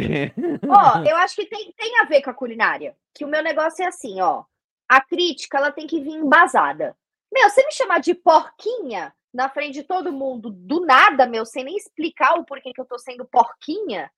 Ó, 0.67 1.05
eu 1.05 1.17
acho 1.17 1.37
que 1.37 1.47
tem, 1.47 1.73
tem 1.73 1.99
a 2.01 2.05
ver 2.05 2.23
com 2.23 2.31
a 2.31 2.35
culinária. 2.35 2.97
Que 3.15 3.25
o 3.25 3.29
meu 3.29 3.43
negócio 3.43 3.83
é 3.83 3.89
assim, 3.89 4.21
ó. 4.21 4.45
A 4.89 5.01
crítica, 5.01 5.59
ela 5.59 5.71
tem 5.71 5.87
que 5.87 6.01
vir 6.01 6.15
embasada. 6.15 6.97
Meu, 7.31 7.49
você 7.49 7.65
me 7.65 7.73
chamar 7.73 8.01
de 8.01 8.15
porquinha 8.15 9.15
na 9.33 9.49
frente 9.49 9.75
de 9.75 9.83
todo 9.85 10.13
mundo, 10.13 10.51
do 10.51 10.81
nada, 10.85 11.27
meu, 11.27 11.45
sem 11.45 11.63
nem 11.63 11.77
explicar 11.77 12.35
o 12.39 12.45
porquê 12.45 12.73
que 12.73 12.81
eu 12.81 12.87
tô 12.87 12.99
sendo 12.99 13.25
porquinha, 13.25 14.11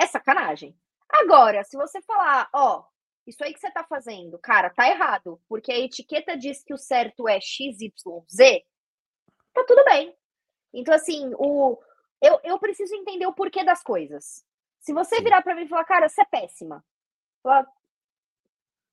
é 0.00 0.06
sacanagem. 0.06 0.74
Agora, 1.08 1.62
se 1.64 1.76
você 1.76 2.00
falar, 2.02 2.48
ó, 2.52 2.84
isso 3.26 3.42
aí 3.42 3.52
que 3.52 3.60
você 3.60 3.68
está 3.68 3.82
fazendo, 3.84 4.38
cara, 4.38 4.70
tá 4.70 4.88
errado, 4.88 5.40
porque 5.48 5.72
a 5.72 5.78
etiqueta 5.78 6.36
diz 6.36 6.62
que 6.62 6.72
o 6.72 6.78
certo 6.78 7.28
é 7.28 7.40
XYZ, 7.40 7.92
tá 9.52 9.64
tudo 9.66 9.84
bem. 9.84 10.14
Então, 10.72 10.94
assim, 10.94 11.32
o, 11.36 11.78
eu, 12.22 12.38
eu 12.44 12.58
preciso 12.58 12.94
entender 12.94 13.26
o 13.26 13.34
porquê 13.34 13.64
das 13.64 13.82
coisas. 13.82 14.44
Se 14.78 14.92
você 14.92 15.20
virar 15.20 15.42
para 15.42 15.54
mim 15.54 15.64
e 15.64 15.68
falar, 15.68 15.84
cara, 15.84 16.08
você 16.08 16.22
é 16.22 16.24
péssima, 16.24 16.84
falar, 17.42 17.66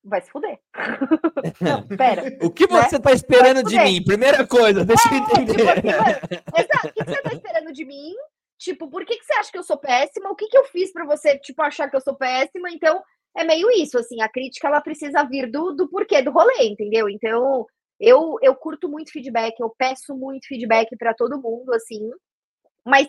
vai 0.03 0.21
se 0.21 0.31
fuder. 0.31 0.59
Não, 1.61 1.87
pera. 1.87 2.23
o 2.41 2.51
que 2.51 2.67
né? 2.67 2.81
você 2.81 2.95
né? 2.95 3.01
tá 3.01 3.11
esperando 3.11 3.63
de 3.63 3.79
mim? 3.79 4.03
Primeira 4.03 4.47
coisa, 4.47 4.83
deixa 4.83 5.09
eu 5.09 5.13
é, 5.13 5.17
entender. 5.17 5.57
Tipo 5.57 5.69
assim, 5.69 6.61
exato, 6.61 6.87
o 6.87 6.93
que 6.93 7.03
você 7.03 7.21
tá 7.21 7.33
esperando 7.33 7.71
de 7.71 7.85
mim? 7.85 8.13
Tipo, 8.57 8.89
por 8.89 9.05
que, 9.05 9.17
que 9.17 9.25
você 9.25 9.33
acha 9.33 9.51
que 9.51 9.57
eu 9.57 9.63
sou 9.63 9.77
péssima? 9.77 10.29
O 10.31 10.35
que, 10.35 10.47
que 10.47 10.57
eu 10.57 10.63
fiz 10.65 10.91
para 10.91 11.05
você, 11.05 11.37
tipo, 11.37 11.61
achar 11.61 11.89
que 11.89 11.95
eu 11.95 12.01
sou 12.01 12.15
péssima? 12.15 12.71
Então, 12.71 13.03
é 13.35 13.43
meio 13.43 13.69
isso, 13.71 13.97
assim, 13.97 14.21
a 14.21 14.29
crítica 14.29 14.67
ela 14.67 14.81
precisa 14.81 15.23
vir 15.23 15.49
do, 15.49 15.71
do 15.71 15.89
porquê 15.89 16.21
do 16.21 16.31
rolê, 16.31 16.67
entendeu? 16.67 17.09
Então, 17.09 17.65
eu, 17.99 18.37
eu 18.41 18.55
curto 18.55 18.87
muito 18.89 19.11
feedback, 19.11 19.59
eu 19.59 19.73
peço 19.77 20.15
muito 20.15 20.47
feedback 20.47 20.95
para 20.97 21.13
todo 21.13 21.41
mundo, 21.41 21.73
assim, 21.73 22.09
mas 22.85 23.07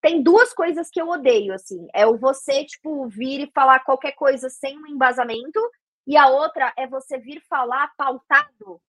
tem 0.00 0.22
duas 0.22 0.52
coisas 0.52 0.88
que 0.90 1.00
eu 1.00 1.08
odeio, 1.08 1.52
assim, 1.52 1.86
é 1.94 2.06
o 2.06 2.16
você, 2.16 2.64
tipo, 2.64 3.06
vir 3.08 3.42
e 3.42 3.52
falar 3.54 3.80
qualquer 3.80 4.12
coisa 4.12 4.48
sem 4.48 4.78
um 4.78 4.86
embasamento, 4.86 5.60
e 6.06 6.16
a 6.16 6.28
outra 6.28 6.72
é 6.76 6.86
você 6.86 7.18
vir 7.18 7.40
falar 7.48 7.92
pautado 7.96 8.80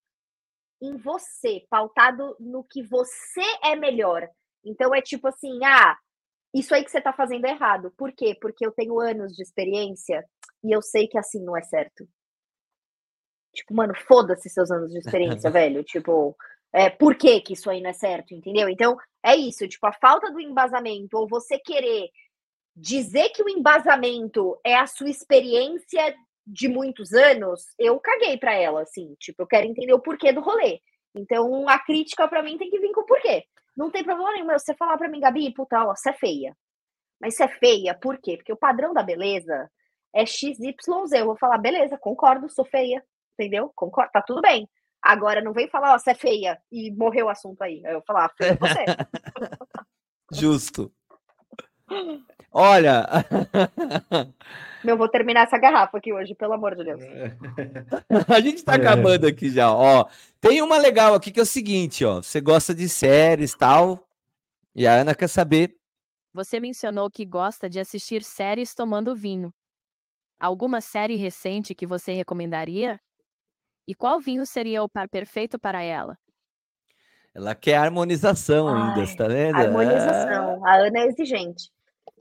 em 0.82 0.98
você, 0.98 1.66
pautado 1.70 2.36
no 2.40 2.64
que 2.64 2.82
você 2.82 3.44
é 3.64 3.76
melhor. 3.76 4.28
Então 4.64 4.94
é 4.96 5.02
tipo 5.02 5.28
assim, 5.28 5.64
ah, 5.64 5.96
isso 6.54 6.74
aí 6.74 6.84
que 6.84 6.90
você 6.90 6.98
está 6.98 7.14
fazendo 7.14 7.46
é 7.46 7.52
errado. 7.52 7.94
Por 7.96 8.12
quê? 8.12 8.36
Porque 8.42 8.66
eu 8.66 8.72
tenho 8.72 9.00
anos 9.00 9.36
de 9.36 9.44
experiência 9.44 10.26
e 10.64 10.72
eu 10.72 10.82
sei 10.82 11.08
que 11.08 11.18
assim 11.18 11.44
não 11.44 11.56
é 11.58 11.62
certo. 11.62 12.08
Tipo, 13.54 13.76
mano, 13.76 13.94
foda-se 14.08 14.50
seus 14.50 14.72
anos 14.72 14.92
de 14.92 15.00
experiência, 15.00 15.50
velho. 15.52 15.84
Tipo, 15.84 16.36
é, 16.74 16.90
por 16.90 17.16
que, 17.16 17.42
que 17.42 17.54
isso 17.54 17.70
aí 17.70 17.82
não 17.82 17.90
é 17.90 17.94
certo, 17.94 18.34
entendeu? 18.34 18.70
Então, 18.70 18.98
é 19.24 19.36
isso, 19.36 19.68
tipo, 19.68 19.86
a 19.86 19.94
falta 19.94 20.32
do 20.32 20.40
embasamento, 20.40 21.18
ou 21.18 21.28
você 21.28 21.60
querer 21.60 22.10
dizer 22.76 23.30
que 23.30 23.44
o 23.44 23.50
embasamento 23.50 24.58
é 24.66 24.76
a 24.76 24.88
sua 24.88 25.10
experiência 25.10 26.16
de 26.48 26.68
muitos 26.68 27.14
anos, 27.14 27.66
eu 27.78 28.00
caguei 28.00 28.38
para 28.38 28.54
ela, 28.54 28.82
assim, 28.82 29.16
tipo, 29.20 29.42
eu 29.44 29.48
quero 29.48 29.68
entender 29.68 29.94
o 29.94 30.02
porquê 30.02 30.32
do 30.32 30.42
rolê. 30.42 30.80
Então, 31.14 31.68
a 31.68 31.78
crítica 31.78 32.28
para 32.28 32.42
mim 32.42 32.58
tem 32.58 32.70
que 32.70 32.80
vir 32.80 32.92
com 32.94 33.02
o 33.02 33.06
porquê. 33.06 33.44
Não 33.76 33.92
tem 33.92 34.04
problema 34.04 34.34
nenhum 34.34 34.48
você 34.48 34.74
falar 34.74 34.98
para 34.98 35.10
mim, 35.10 35.20
Gabi, 35.20 35.54
puta, 35.54 35.84
ó, 35.84 35.96
você 35.96 36.10
é 36.10 36.14
feia. 36.14 36.58
Mas 37.20 37.36
você 37.36 37.44
é 37.44 37.48
feia, 37.48 37.94
por 37.94 38.18
quê? 38.18 38.38
Porque 38.38 38.54
o 38.54 38.58
padrão 38.58 38.94
da 38.94 39.04
beleza 39.04 39.70
é 40.14 40.26
XYZ. 40.26 41.12
Eu 41.14 41.26
vou 41.26 41.38
falar, 41.38 41.58
beleza, 41.58 41.98
concordo, 41.98 42.50
sou 42.50 42.66
feia. 42.66 43.04
Entendeu? 43.38 43.72
Concordo, 43.76 44.12
tá 44.12 44.22
tudo 44.22 44.42
bem. 44.42 44.70
Agora 45.02 45.42
não 45.42 45.54
vem 45.54 45.68
falar, 45.68 45.96
ó, 45.96 46.00
você 46.00 46.12
é 46.12 46.16
feia 46.16 46.60
e 46.72 46.92
morreu 46.92 47.26
o 47.26 47.30
assunto 47.30 47.62
aí. 47.64 47.82
Eu 47.84 47.94
vou 47.94 48.04
falar, 48.04 48.26
ah, 48.26 48.32
feia 48.38 48.58
você. 48.60 48.86
Justo. 50.32 50.92
Olha. 52.52 53.08
Meu, 54.84 54.98
vou 54.98 55.08
terminar 55.08 55.48
essa 55.48 55.58
garrafa 55.58 55.98
aqui 55.98 56.12
hoje, 56.12 56.36
pelo 56.36 56.54
amor 56.54 56.76
de 56.76 56.84
Deus. 56.84 57.02
A 58.28 58.40
gente 58.40 58.64
tá 58.64 58.76
acabando 58.76 59.28
aqui 59.28 59.50
já, 59.50 59.74
ó. 59.74 60.08
Tem 60.40 60.62
uma 60.62 60.78
legal 60.78 61.14
aqui 61.14 61.32
que 61.32 61.40
é 61.40 61.44
o 61.44 61.46
seguinte, 61.46 62.04
ó. 62.04 62.22
Você 62.22 62.42
gosta 62.42 62.74
de 62.74 62.90
séries 62.90 63.54
tal. 63.54 64.08
E 64.76 64.88
a 64.88 64.94
Ana 64.94 65.14
quer 65.14 65.28
saber. 65.28 65.76
Você 66.34 66.60
mencionou 66.60 67.10
que 67.12 67.26
gosta 67.26 67.70
de 67.70 67.80
assistir 67.80 68.24
séries 68.24 68.74
tomando 68.74 69.16
vinho. 69.16 69.54
Alguma 70.42 70.82
série 70.82 71.18
recente 71.18 71.76
que 71.76 71.86
você 71.86 72.14
recomendaria? 72.14 73.00
E 73.88 73.94
qual 73.94 74.20
vinho 74.20 74.44
seria 74.44 74.82
o 74.82 74.90
par 74.90 75.08
perfeito 75.08 75.60
para 75.60 75.84
ela? 75.84 76.18
Ela 77.32 77.54
quer 77.54 77.76
harmonização 77.76 78.68
Ai, 78.68 79.02
ainda, 79.02 79.16
tá 79.16 79.28
vendo? 79.28 79.56
Harmonização. 79.56 80.66
A 80.66 80.78
Ana 80.78 81.00
é 81.00 81.06
exigente. 81.06 81.72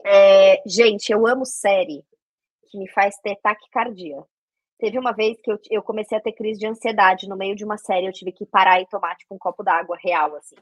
É, 0.05 0.61
gente, 0.67 1.11
eu 1.11 1.25
amo 1.25 1.47
série 1.47 2.05
que 2.69 2.77
me 2.77 2.87
faz 2.91 3.15
ter 3.23 3.35
taquicardia. 3.41 4.23
Teve 4.77 4.99
uma 4.99 5.13
vez 5.13 5.41
que 5.41 5.51
eu, 5.51 5.59
eu 5.71 5.81
comecei 5.81 6.15
a 6.15 6.21
ter 6.21 6.33
crise 6.33 6.59
de 6.59 6.67
ansiedade 6.67 7.27
no 7.27 7.35
meio 7.35 7.55
de 7.55 7.65
uma 7.65 7.79
série, 7.79 8.05
eu 8.05 8.13
tive 8.13 8.31
que 8.31 8.45
parar 8.45 8.79
e 8.79 8.87
tomar 8.87 9.15
tipo 9.15 9.33
um 9.33 9.39
copo 9.39 9.63
d'água 9.63 9.97
real, 9.99 10.35
assim. 10.35 10.55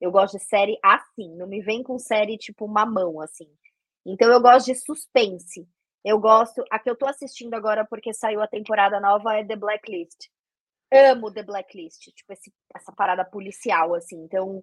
Eu 0.00 0.10
gosto 0.10 0.36
de 0.36 0.44
série 0.44 0.76
assim, 0.82 1.32
não 1.36 1.46
me 1.46 1.62
vem 1.62 1.80
com 1.80 1.96
série 1.96 2.36
tipo 2.36 2.66
mamão, 2.66 3.20
assim. 3.20 3.48
Então 4.04 4.32
eu 4.32 4.40
gosto 4.40 4.66
de 4.66 4.74
suspense. 4.74 5.68
Eu 6.04 6.20
gosto. 6.20 6.62
A 6.70 6.78
que 6.78 6.90
eu 6.90 6.96
tô 6.96 7.06
assistindo 7.06 7.54
agora 7.54 7.86
porque 7.88 8.12
saiu 8.12 8.42
a 8.42 8.46
temporada 8.46 9.00
nova 9.00 9.34
é 9.36 9.44
The 9.44 9.56
Blacklist. 9.56 10.28
Amo 10.92 11.32
The 11.32 11.42
Blacklist, 11.42 12.12
tipo 12.14 12.32
esse, 12.32 12.52
essa 12.74 12.92
parada 12.92 13.24
policial, 13.24 13.94
assim. 13.94 14.22
Então, 14.22 14.60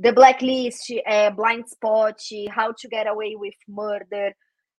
The 0.00 0.12
Blacklist, 0.12 0.90
é, 1.04 1.30
Blind 1.30 1.66
Spot, 1.66 2.16
How 2.56 2.72
to 2.74 2.88
Get 2.90 3.06
Away 3.06 3.36
with 3.36 3.56
Murder, 3.68 4.34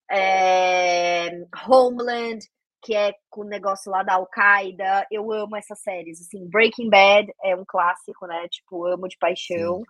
é, 0.09 1.29
Homeland, 1.67 2.39
que 2.81 2.95
é 2.95 3.13
com 3.29 3.41
o 3.41 3.45
negócio 3.49 3.91
lá 3.91 4.01
da 4.03 4.13
Al-Qaeda. 4.15 5.05
Eu 5.11 5.31
amo 5.31 5.55
essas 5.55 5.79
séries, 5.81 6.21
assim. 6.21 6.47
Breaking 6.49 6.89
Bad 6.89 7.31
é 7.43 7.55
um 7.55 7.65
clássico, 7.67 8.25
né? 8.25 8.47
Tipo, 8.49 8.85
amo 8.85 9.07
de 9.07 9.17
paixão. 9.19 9.77
Sim. 9.77 9.83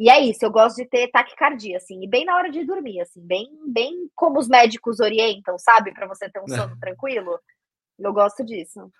E 0.00 0.08
é 0.08 0.18
isso, 0.18 0.42
eu 0.42 0.50
gosto 0.50 0.76
de 0.76 0.86
ter 0.86 1.08
taquicardia, 1.08 1.76
assim, 1.76 2.02
e 2.02 2.08
bem 2.08 2.24
na 2.24 2.34
hora 2.34 2.50
de 2.50 2.64
dormir, 2.64 3.02
assim, 3.02 3.20
bem, 3.20 3.50
bem 3.66 4.10
como 4.16 4.38
os 4.38 4.48
médicos 4.48 4.98
orientam, 4.98 5.58
sabe? 5.58 5.92
para 5.92 6.08
você 6.08 6.26
ter 6.30 6.40
um 6.40 6.48
sono 6.48 6.74
tranquilo. 6.80 7.38
Eu 7.98 8.10
gosto 8.10 8.42
disso. 8.42 8.90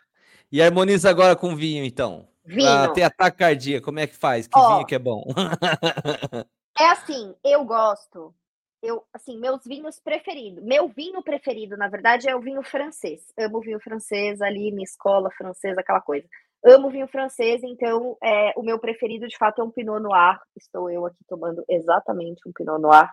E 0.53 0.61
harmoniza 0.61 1.09
agora 1.09 1.35
com 1.35 1.57
vinho, 1.57 1.87
então. 1.87 2.29
Vinho. 2.45 2.67
Pra 2.67 2.93
ter 2.93 3.03
ataque 3.05 3.39
cardíaco, 3.39 3.87
como 3.87 3.99
é 3.99 4.07
que 4.07 4.15
faz? 4.15 4.47
Que 4.47 4.59
Ó, 4.59 4.75
vinho 4.75 4.87
que 4.87 4.95
é 4.95 4.99
bom? 4.99 5.25
é 6.79 6.85
assim, 6.91 7.35
eu 7.43 7.65
gosto. 7.65 8.35
Eu, 8.83 9.03
assim, 9.11 9.39
meus 9.39 9.65
vinhos 9.65 9.99
preferidos. 9.99 10.63
Meu 10.63 10.87
vinho 10.87 11.23
preferido, 11.23 11.79
na 11.79 11.89
verdade, 11.89 12.29
é 12.29 12.37
o 12.37 12.41
vinho 12.43 12.63
francês. 12.63 13.23
Amo 13.39 13.63
vinho 13.63 13.81
francês 13.81 14.43
ali, 14.43 14.71
minha 14.71 14.85
escola 14.85 15.31
francesa, 15.31 15.81
aquela 15.81 16.03
coisa. 16.03 16.29
Amo 16.65 16.91
vinho 16.91 17.09
francês, 17.09 17.63
então 17.63 18.19
é, 18.23 18.53
o 18.57 18.63
meu 18.63 18.79
preferido 18.79 19.27
de 19.27 19.37
fato 19.39 19.63
é 19.63 19.65
um 19.65 19.71
Pinot 19.71 20.01
Noir. 20.01 20.39
Estou 20.57 20.91
eu 20.91 21.07
aqui 21.07 21.25
tomando 21.27 21.65
exatamente 21.69 22.47
um 22.47 22.53
Pinot 22.53 22.81
Noir. 22.81 23.09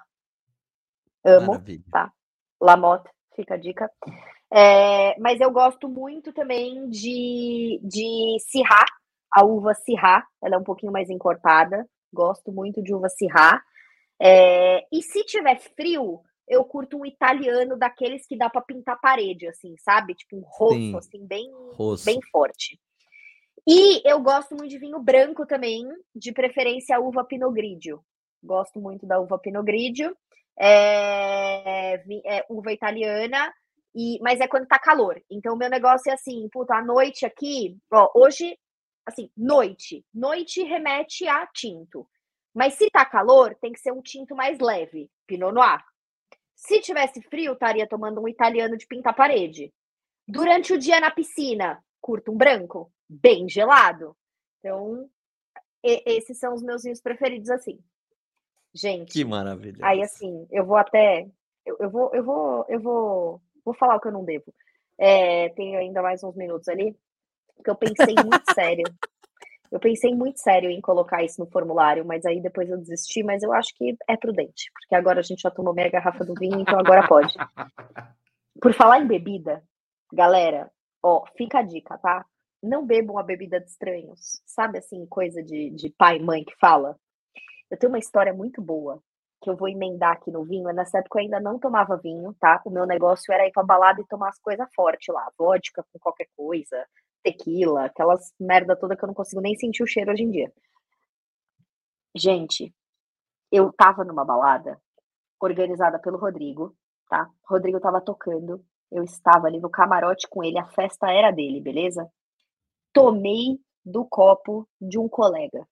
Amo, 1.23 1.53
Maravilha. 1.53 1.83
tá? 1.91 2.11
Lamotte, 2.61 3.09
fica 3.35 3.53
a 3.53 3.57
dica. 3.57 3.89
É, 4.51 5.17
mas 5.19 5.39
eu 5.39 5.51
gosto 5.51 5.87
muito 5.87 6.33
também 6.33 6.89
de, 6.89 7.79
de 7.83 8.37
Syrah, 8.49 8.85
a 9.31 9.43
uva 9.43 9.73
Syrah, 9.73 10.25
ela 10.41 10.55
é 10.55 10.57
um 10.57 10.63
pouquinho 10.63 10.91
mais 10.91 11.09
encorpada. 11.09 11.85
Gosto 12.13 12.51
muito 12.51 12.81
de 12.81 12.93
uva 12.93 13.09
Syrah. 13.09 13.61
É, 14.19 14.85
e 14.91 15.01
se 15.03 15.23
tiver 15.23 15.59
frio, 15.59 16.21
eu 16.47 16.63
curto 16.63 16.97
um 16.97 17.05
italiano 17.05 17.77
daqueles 17.77 18.25
que 18.25 18.37
dá 18.37 18.49
para 18.49 18.61
pintar 18.61 18.99
parede, 18.99 19.47
assim, 19.47 19.75
sabe? 19.77 20.15
Tipo 20.15 20.37
um 20.37 20.43
rosto, 20.43 20.79
Sim. 20.79 20.97
assim, 20.97 21.27
bem, 21.27 21.51
rosto. 21.73 22.05
bem 22.05 22.19
forte. 22.31 22.79
E 23.69 24.01
eu 24.09 24.21
gosto 24.21 24.55
muito 24.55 24.69
de 24.69 24.79
vinho 24.79 24.97
branco 24.97 25.45
também, 25.45 25.85
de 26.15 26.31
preferência 26.31 26.95
a 26.95 27.01
uva 27.01 27.25
Pinot 27.25 27.53
Grigio. 27.53 28.01
Gosto 28.41 28.79
muito 28.79 29.05
da 29.05 29.19
uva 29.19 29.37
Pinot 29.37 29.65
Grigio. 29.65 30.15
É, 30.57 31.95
é, 32.25 32.45
uva 32.49 32.71
italiana, 32.71 33.53
e, 33.93 34.17
mas 34.21 34.39
é 34.39 34.47
quando 34.47 34.67
tá 34.67 34.79
calor. 34.79 35.21
Então, 35.29 35.53
o 35.53 35.57
meu 35.57 35.69
negócio 35.69 36.09
é 36.09 36.13
assim, 36.13 36.47
puta, 36.49 36.75
à 36.75 36.81
noite 36.81 37.25
aqui, 37.25 37.77
ó, 37.91 38.09
hoje, 38.15 38.57
assim, 39.05 39.29
noite. 39.35 40.05
Noite 40.13 40.63
remete 40.63 41.27
a 41.27 41.45
tinto. 41.47 42.07
Mas 42.55 42.75
se 42.75 42.89
tá 42.89 43.05
calor, 43.05 43.53
tem 43.61 43.73
que 43.73 43.81
ser 43.81 43.91
um 43.91 44.01
tinto 44.01 44.33
mais 44.33 44.59
leve, 44.59 45.11
Pinot 45.27 45.53
Noir. 45.53 45.83
Se 46.55 46.79
tivesse 46.79 47.21
frio, 47.23 47.51
estaria 47.51 47.85
tomando 47.85 48.21
um 48.21 48.29
italiano 48.29 48.77
de 48.77 48.87
pintar 48.87 49.13
parede. 49.13 49.73
Durante 50.25 50.71
o 50.71 50.77
dia 50.77 51.01
na 51.01 51.11
piscina, 51.11 51.83
curto 51.99 52.31
um 52.31 52.37
branco 52.37 52.91
bem 53.09 53.47
gelado. 53.47 54.15
Então, 54.59 55.09
esses 55.83 56.37
são 56.37 56.53
os 56.53 56.61
meus 56.61 56.83
vinhos 56.83 57.01
preferidos, 57.01 57.49
assim. 57.49 57.79
Gente. 58.73 59.11
Que 59.11 59.25
maravilha. 59.25 59.85
Aí, 59.85 60.01
assim, 60.01 60.47
eu 60.51 60.65
vou 60.65 60.77
até. 60.77 61.27
Eu, 61.65 61.77
eu, 61.79 61.89
vou, 61.89 62.11
eu 62.13 62.23
vou, 62.23 62.65
eu 62.69 62.79
vou. 62.79 63.41
Vou 63.63 63.73
falar 63.73 63.95
o 63.95 63.99
que 63.99 64.07
eu 64.07 64.13
não 64.13 64.23
devo. 64.23 64.53
É, 64.97 65.49
tenho 65.49 65.77
ainda 65.77 66.01
mais 66.01 66.23
uns 66.23 66.35
minutos 66.35 66.67
ali, 66.67 66.97
porque 67.55 67.69
eu 67.69 67.75
pensei 67.75 68.15
muito 68.15 68.45
sério. 68.53 68.83
Eu 69.69 69.79
pensei 69.79 70.15
muito 70.15 70.39
sério 70.39 70.69
em 70.69 70.79
colocar 70.79 71.23
isso 71.23 71.41
no 71.41 71.49
formulário, 71.49 72.05
mas 72.05 72.25
aí 72.25 72.41
depois 72.41 72.69
eu 72.69 72.77
desisti, 72.77 73.21
mas 73.21 73.43
eu 73.43 73.51
acho 73.51 73.73
que 73.75 73.97
é 74.07 74.15
prudente, 74.15 74.71
porque 74.73 74.95
agora 74.95 75.19
a 75.19 75.23
gente 75.23 75.41
já 75.41 75.51
tomou 75.51 75.73
meia 75.73 75.89
garrafa 75.89 76.23
do 76.23 76.33
vinho, 76.33 76.61
então 76.61 76.79
agora 76.79 77.05
pode. 77.05 77.33
Por 78.61 78.73
falar 78.73 78.99
em 78.99 79.07
bebida, 79.07 79.61
galera, 80.11 80.71
ó, 81.03 81.25
fica 81.35 81.59
a 81.59 81.63
dica, 81.63 81.97
tá? 81.97 82.25
Não 82.61 82.85
bebam 82.85 83.17
a 83.17 83.23
bebida 83.23 83.59
de 83.59 83.69
estranhos. 83.69 84.41
Sabe 84.45 84.79
assim, 84.79 85.05
coisa 85.05 85.43
de, 85.43 85.69
de 85.71 85.89
pai 85.89 86.17
e 86.17 86.23
mãe 86.23 86.43
que 86.43 86.55
fala? 86.59 86.97
Eu 87.69 87.77
tenho 87.77 87.91
uma 87.91 87.99
história 87.99 88.33
muito 88.33 88.61
boa 88.61 89.01
que 89.41 89.49
eu 89.49 89.55
vou 89.55 89.67
emendar 89.69 90.13
aqui 90.13 90.31
no 90.31 90.43
vinho. 90.43 90.71
Nessa 90.73 90.99
época 90.99 91.19
eu 91.19 91.23
ainda 91.23 91.39
não 91.39 91.59
tomava 91.59 91.97
vinho, 91.97 92.33
tá? 92.39 92.61
O 92.65 92.69
meu 92.69 92.85
negócio 92.85 93.31
era 93.31 93.47
ir 93.47 93.51
pra 93.51 93.63
balada 93.63 94.01
e 94.01 94.07
tomar 94.07 94.29
as 94.29 94.39
coisas 94.39 94.67
fortes 94.75 95.13
lá. 95.13 95.31
Vodka 95.37 95.83
com 95.91 95.99
qualquer 95.99 96.27
coisa, 96.35 96.85
tequila, 97.23 97.85
aquelas 97.85 98.33
merda 98.39 98.75
toda 98.75 98.95
que 98.95 99.03
eu 99.03 99.07
não 99.07 99.13
consigo 99.13 99.41
nem 99.41 99.55
sentir 99.55 99.83
o 99.83 99.87
cheiro 99.87 100.11
hoje 100.11 100.23
em 100.23 100.31
dia. 100.31 100.51
Gente, 102.15 102.73
eu 103.51 103.71
tava 103.73 104.03
numa 104.03 104.25
balada 104.25 104.79
organizada 105.39 105.99
pelo 105.99 106.17
Rodrigo, 106.17 106.75
tá? 107.09 107.29
Rodrigo 107.47 107.79
tava 107.79 108.01
tocando, 108.01 108.63
eu 108.91 109.03
estava 109.03 109.47
ali 109.47 109.59
no 109.59 109.69
camarote 109.69 110.27
com 110.27 110.43
ele, 110.43 110.57
a 110.57 110.65
festa 110.65 111.11
era 111.11 111.31
dele, 111.31 111.61
beleza? 111.61 112.09
Tomei 112.97 113.59
do 113.85 114.03
copo 114.03 114.67
de 114.81 114.97
um 114.97 115.07
colega. 115.07 115.67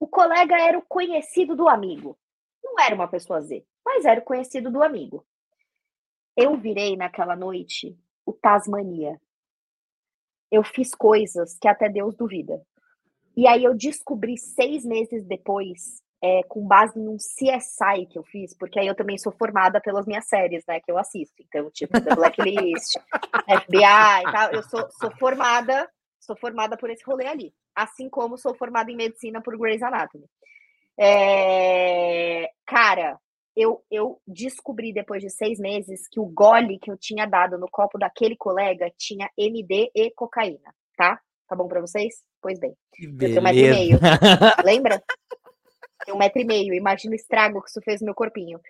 O 0.00 0.06
colega 0.06 0.58
era 0.58 0.78
o 0.78 0.82
conhecido 0.82 1.54
do 1.54 1.68
amigo. 1.68 2.18
Não 2.64 2.80
era 2.80 2.94
uma 2.94 3.06
pessoa 3.06 3.42
Z, 3.42 3.62
mas 3.84 4.06
era 4.06 4.20
o 4.20 4.24
conhecido 4.24 4.70
do 4.70 4.82
amigo. 4.82 5.24
Eu 6.34 6.56
virei 6.56 6.96
naquela 6.96 7.36
noite 7.36 7.94
o 8.24 8.32
Tasmania. 8.32 9.20
Eu 10.50 10.64
fiz 10.64 10.94
coisas 10.94 11.58
que 11.58 11.68
até 11.68 11.88
Deus 11.90 12.16
duvida. 12.16 12.64
E 13.36 13.46
aí 13.46 13.62
eu 13.62 13.74
descobri 13.74 14.38
seis 14.38 14.82
meses 14.84 15.26
depois, 15.26 16.02
é, 16.22 16.42
com 16.44 16.66
base 16.66 16.98
num 16.98 17.16
CSI 17.16 18.06
que 18.08 18.18
eu 18.18 18.24
fiz, 18.24 18.54
porque 18.56 18.78
aí 18.78 18.86
eu 18.86 18.94
também 18.94 19.18
sou 19.18 19.32
formada 19.32 19.78
pelas 19.78 20.06
minhas 20.06 20.26
séries, 20.26 20.64
né, 20.66 20.80
que 20.80 20.90
eu 20.90 20.96
assisto. 20.96 21.34
Então, 21.42 21.70
tipo, 21.70 21.92
The 22.00 22.14
Blacklist, 22.14 22.98
FBI 23.62 24.22
e 24.26 24.32
tal. 24.32 24.52
Eu 24.52 24.62
sou, 24.62 24.90
sou 24.92 25.10
formada 25.18 25.86
Sou 26.26 26.36
formada 26.36 26.76
por 26.76 26.90
esse 26.90 27.04
rolê 27.04 27.26
ali. 27.26 27.54
Assim 27.74 28.08
como 28.08 28.36
sou 28.36 28.52
formada 28.54 28.90
em 28.90 28.96
medicina 28.96 29.40
por 29.40 29.56
Grey's 29.56 29.82
Anatomy. 29.82 30.26
É... 30.98 32.50
Cara, 32.66 33.16
eu, 33.54 33.82
eu 33.88 34.20
descobri 34.26 34.92
depois 34.92 35.22
de 35.22 35.30
seis 35.30 35.60
meses 35.60 36.08
que 36.08 36.18
o 36.18 36.26
gole 36.26 36.80
que 36.80 36.90
eu 36.90 36.96
tinha 36.98 37.26
dado 37.26 37.56
no 37.56 37.68
copo 37.70 37.96
daquele 37.96 38.36
colega 38.36 38.92
tinha 38.98 39.30
MD 39.38 39.90
e 39.94 40.10
cocaína, 40.10 40.74
tá? 40.96 41.20
Tá 41.48 41.54
bom 41.54 41.68
para 41.68 41.80
vocês? 41.80 42.16
Pois 42.42 42.58
bem. 42.58 42.76
Eu 43.00 43.16
tenho 43.16 43.40
um 43.40 43.42
metro 43.42 43.60
e 43.60 43.70
meio. 43.70 43.98
Lembra? 44.64 45.02
Tem 46.04 46.12
um 46.12 46.18
metro 46.18 46.40
e 46.40 46.44
meio. 46.44 46.74
Imagina 46.74 47.12
o 47.12 47.16
estrago 47.16 47.62
que 47.62 47.70
isso 47.70 47.80
fez 47.82 48.00
no 48.00 48.06
meu 48.06 48.14
corpinho. 48.14 48.60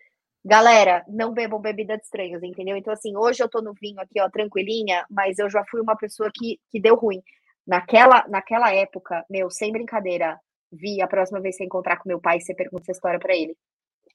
Galera, 0.44 1.04
não 1.08 1.32
bebam 1.32 1.60
bebida 1.60 1.96
de 1.96 2.04
estranhos, 2.04 2.42
entendeu? 2.42 2.76
Então, 2.76 2.92
assim, 2.92 3.16
hoje 3.16 3.42
eu 3.42 3.48
tô 3.48 3.60
no 3.60 3.74
vinho 3.74 3.98
aqui, 4.00 4.20
ó, 4.20 4.28
tranquilinha, 4.30 5.04
mas 5.10 5.38
eu 5.40 5.50
já 5.50 5.64
fui 5.68 5.80
uma 5.80 5.96
pessoa 5.96 6.30
que, 6.32 6.60
que 6.70 6.80
deu 6.80 6.94
ruim. 6.94 7.20
Naquela, 7.66 8.24
naquela 8.28 8.72
época, 8.72 9.24
meu, 9.28 9.50
sem 9.50 9.72
brincadeira, 9.72 10.38
vi 10.70 11.02
a 11.02 11.08
próxima 11.08 11.40
vez 11.40 11.56
que 11.56 11.58
você 11.62 11.64
encontrar 11.66 11.96
com 11.98 12.08
meu 12.08 12.20
pai, 12.20 12.40
você 12.40 12.54
pergunta 12.54 12.82
essa 12.84 12.92
história 12.92 13.18
para 13.18 13.34
ele. 13.34 13.56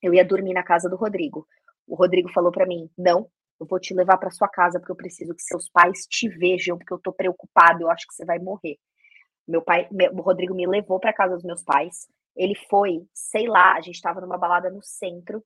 Eu 0.01 0.13
ia 0.13 0.25
dormir 0.25 0.53
na 0.53 0.63
casa 0.63 0.89
do 0.89 0.95
Rodrigo. 0.97 1.47
O 1.87 1.95
Rodrigo 1.95 2.29
falou 2.31 2.51
para 2.51 2.65
mim: 2.67 2.89
"Não, 2.97 3.27
eu 3.59 3.67
vou 3.67 3.79
te 3.79 3.93
levar 3.93 4.17
para 4.17 4.31
sua 4.31 4.49
casa 4.49 4.79
porque 4.79 4.91
eu 4.91 4.95
preciso 4.97 5.35
que 5.35 5.43
seus 5.43 5.69
pais 5.69 6.05
te 6.07 6.29
vejam, 6.29 6.77
porque 6.77 6.93
eu 6.93 6.99
tô 6.99 7.13
preocupado, 7.13 7.83
eu 7.83 7.91
acho 7.91 8.07
que 8.07 8.13
você 8.15 8.25
vai 8.25 8.39
morrer". 8.39 8.77
Meu 9.47 9.61
pai, 9.63 9.87
meu, 9.91 10.11
o 10.13 10.21
Rodrigo 10.21 10.55
me 10.55 10.67
levou 10.67 10.99
para 10.99 11.13
casa 11.13 11.35
dos 11.35 11.43
meus 11.45 11.63
pais. 11.63 12.07
Ele 12.35 12.55
foi, 12.69 13.03
sei 13.13 13.47
lá, 13.47 13.73
a 13.75 13.81
gente 13.81 13.95
estava 13.95 14.21
numa 14.21 14.37
balada 14.37 14.69
no 14.71 14.81
centro, 14.83 15.43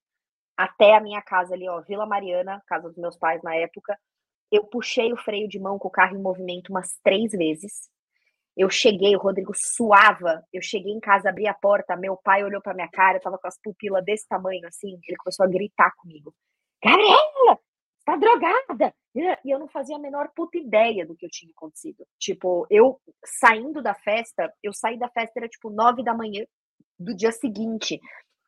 até 0.57 0.95
a 0.95 1.02
minha 1.02 1.22
casa 1.22 1.56
ali, 1.56 1.69
ó, 1.69 1.82
Vila 1.82 2.06
Mariana, 2.06 2.61
casa 2.68 2.90
dos 2.90 2.98
meus 2.98 3.18
pais 3.18 3.41
na 3.44 3.56
época. 3.56 3.98
Eu 4.52 4.65
puxei 4.65 5.14
o 5.14 5.18
freio 5.18 5.48
de 5.48 5.60
mão 5.60 5.80
com 5.80 5.88
o 5.90 5.91
carro 5.91 6.18
em 6.18 6.22
movimento 6.22 6.69
umas 6.72 6.98
três 7.03 7.32
vezes. 7.34 7.90
Eu 8.56 8.69
cheguei, 8.69 9.15
o 9.15 9.19
Rodrigo 9.19 9.52
suava. 9.53 10.44
Eu 10.53 10.61
cheguei 10.61 10.94
em 10.94 10.99
casa, 10.99 11.30
abri 11.30 11.48
a 11.48 11.53
porta, 11.53 11.95
meu 11.98 12.15
pai 12.15 12.44
olhou 12.44 12.61
para 12.61 12.73
minha 12.73 12.90
cara, 12.90 13.18
eu 13.18 13.22
tava 13.22 13.38
com 13.38 13.48
as 13.48 13.60
pupilas 13.61 14.03
desse 14.06 14.27
tamanho 14.27 14.65
assim. 14.68 14.98
Ele 15.07 15.18
começou 15.18 15.45
a 15.45 15.49
gritar 15.49 15.91
comigo: 15.98 16.34
Gabriela, 16.84 17.60
tá 18.06 18.15
drogada! 18.15 18.94
E 19.15 19.49
eu 19.49 19.60
não 19.60 19.68
fazia 19.68 19.95
a 19.95 19.99
menor 19.99 20.30
puta 20.36 20.57
ideia 20.57 21.06
do 21.06 21.15
que 21.15 21.26
eu 21.26 21.30
tinha 21.30 21.52
acontecido. 21.56 22.06
Tipo, 22.19 22.68
eu 22.69 22.99
saindo 23.23 23.82
da 23.82 23.94
festa, 23.94 24.53
eu 24.61 24.73
saí 24.73 24.98
da 24.99 25.10
festa, 25.10 25.40
era 25.40 25.48
tipo 25.48 25.69
nove 25.69 26.03
da 26.03 26.14
manhã 26.14 26.45
do 26.99 27.15
dia 27.15 27.32
seguinte. 27.32 27.99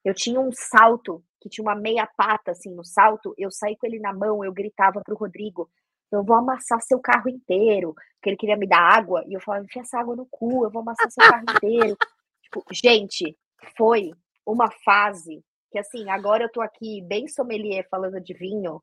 Eu 0.03 0.13
tinha 0.13 0.39
um 0.39 0.51
salto 0.51 1.23
que 1.41 1.49
tinha 1.49 1.63
uma 1.63 1.75
meia 1.75 2.07
pata 2.17 2.51
assim 2.51 2.73
no 2.73 2.83
salto. 2.83 3.33
Eu 3.37 3.51
saí 3.51 3.77
com 3.77 3.87
ele 3.87 3.99
na 3.99 4.13
mão, 4.13 4.43
eu 4.43 4.53
gritava 4.53 5.01
pro 5.01 5.17
Rodrigo: 5.17 5.69
eu 6.11 6.23
vou 6.23 6.35
amassar 6.37 6.81
seu 6.81 6.99
carro 6.99 7.29
inteiro, 7.29 7.93
porque 8.15 8.29
ele 8.29 8.37
queria 8.37 8.57
me 8.57 8.67
dar 8.67 8.79
água, 8.79 9.23
e 9.27 9.33
eu 9.33 9.41
falava, 9.41 9.63
enfia 9.65 9.81
essa 9.81 9.99
água 9.99 10.15
no 10.15 10.25
cu, 10.29 10.63
eu 10.65 10.69
vou 10.71 10.81
amassar 10.81 11.09
seu 11.11 11.23
carro 11.29 11.43
inteiro. 11.55 11.97
Tipo, 12.43 12.63
gente, 12.71 13.35
foi 13.77 14.11
uma 14.45 14.71
fase 14.85 15.43
que, 15.69 15.77
assim, 15.77 16.09
agora 16.09 16.45
eu 16.45 16.49
tô 16.51 16.61
aqui 16.61 17.01
bem 17.01 17.27
sommelier 17.27 17.85
falando 17.91 18.21
de 18.21 18.33
vinho, 18.33 18.81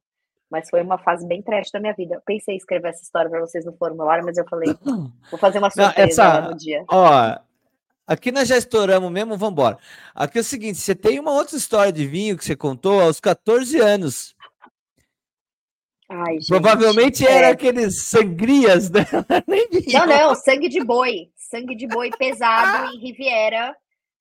mas 0.51 0.69
foi 0.69 0.83
uma 0.83 0.99
fase 0.99 1.27
bem 1.27 1.41
trash 1.41 1.71
da 1.73 1.81
minha 1.81 1.95
vida. 1.95 2.17
Eu 2.17 2.21
pensei 2.27 2.55
em 2.55 2.59
escrever 2.59 2.89
essa 2.89 3.03
história 3.03 3.31
para 3.31 3.41
vocês 3.41 3.65
no 3.65 3.73
formulário, 3.77 4.23
mas 4.23 4.37
eu 4.37 4.45
falei, 4.47 4.69
vou 5.31 5.41
fazer 5.41 5.59
uma 5.61 5.71
surpresa 5.71 6.23
Não, 6.25 6.31
essa- 6.37 6.49
no 6.51 6.55
dia. 6.59 6.85
Ó, 6.91 7.39
aqui 8.07 8.31
nós 8.31 8.47
já 8.47 8.59
estouramos 8.59 9.11
mesmo, 9.11 9.39
vamos 9.39 9.53
embora. 9.53 9.79
Aqui 10.15 10.37
é 10.37 10.41
o 10.43 10.45
seguinte, 10.45 10.77
você 10.79 10.95
tem 10.95 11.19
uma 11.19 11.33
outra 11.33 11.57
história 11.57 11.91
de 11.91 12.07
vinho 12.07 12.37
que 12.37 12.45
você 12.45 12.55
contou 12.55 13.01
aos 13.01 13.19
14 13.19 13.81
anos. 13.81 14.34
Ai, 16.09 16.39
Provavelmente 16.47 17.27
é. 17.27 17.33
era 17.33 17.49
aqueles 17.51 18.05
sangrias? 18.05 18.91
Nem 19.47 19.69
vinho. 19.71 19.99
Não, 19.99 20.07
não, 20.07 20.35
sangue 20.35 20.69
de 20.69 20.85
boi. 20.85 21.31
Sangue 21.37 21.75
de 21.75 21.87
boi 21.87 22.11
pesado 22.11 22.93
em 22.95 22.99
Riviera. 22.99 23.75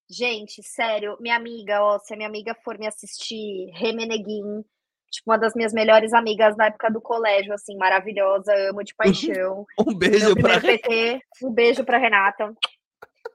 Gente, 0.10 0.62
sério, 0.64 1.18
minha 1.20 1.36
amiga, 1.36 1.82
ó, 1.82 1.98
se 1.98 2.14
a 2.14 2.18
minha 2.18 2.30
amiga 2.30 2.56
for 2.64 2.78
me 2.78 2.86
assistir, 2.86 3.72
Remeneguin, 3.74 4.64
tipo, 5.10 5.32
uma 5.32 5.38
das 5.38 5.56
minhas 5.56 5.74
melhores 5.74 6.14
amigas 6.14 6.56
da 6.56 6.66
época 6.66 6.92
do 6.92 7.02
colégio, 7.02 7.54
assim, 7.54 7.76
maravilhosa, 7.78 8.54
amo 8.70 8.84
de 8.84 8.94
paixão. 8.94 9.66
Um 9.80 9.96
beijo 9.96 10.36
pra 10.36 10.60
PT, 10.60 11.22
um 11.42 11.52
beijo 11.52 11.84
pra 11.84 11.98
Renata. 11.98 12.54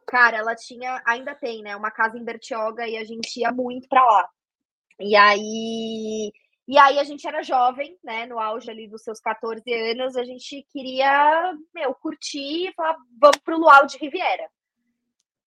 Cara, 0.07 0.39
ela 0.39 0.55
tinha, 0.55 1.03
ainda 1.07 1.35
tem, 1.35 1.63
né, 1.63 1.75
uma 1.75 1.91
casa 1.91 2.19
em 2.19 2.25
Bertioga 2.25 2.87
e 2.87 2.97
a 2.97 3.05
gente 3.05 3.41
ia 3.41 3.51
muito 3.51 3.89
pra 3.89 4.05
lá. 4.05 4.29
E 5.01 5.17
aí, 5.17 6.33
e 6.69 6.79
aí 6.79 6.99
a 6.99 7.05
gente 7.05 7.27
era 7.27 7.43
jovem, 7.43 7.99
né, 8.05 8.27
no 8.27 8.39
auge 8.39 8.71
ali 8.71 8.87
dos 8.89 9.03
seus 9.03 9.21
14 9.21 9.73
anos, 9.73 10.17
a 10.17 10.23
gente 10.25 10.65
queria, 10.71 11.55
meu, 11.75 11.95
curtir 11.95 12.69
e 12.69 12.73
falar, 12.75 12.97
vamos 13.21 13.39
pro 13.39 13.59
luau 13.59 13.87
de 13.87 13.99
Riviera. 13.99 14.49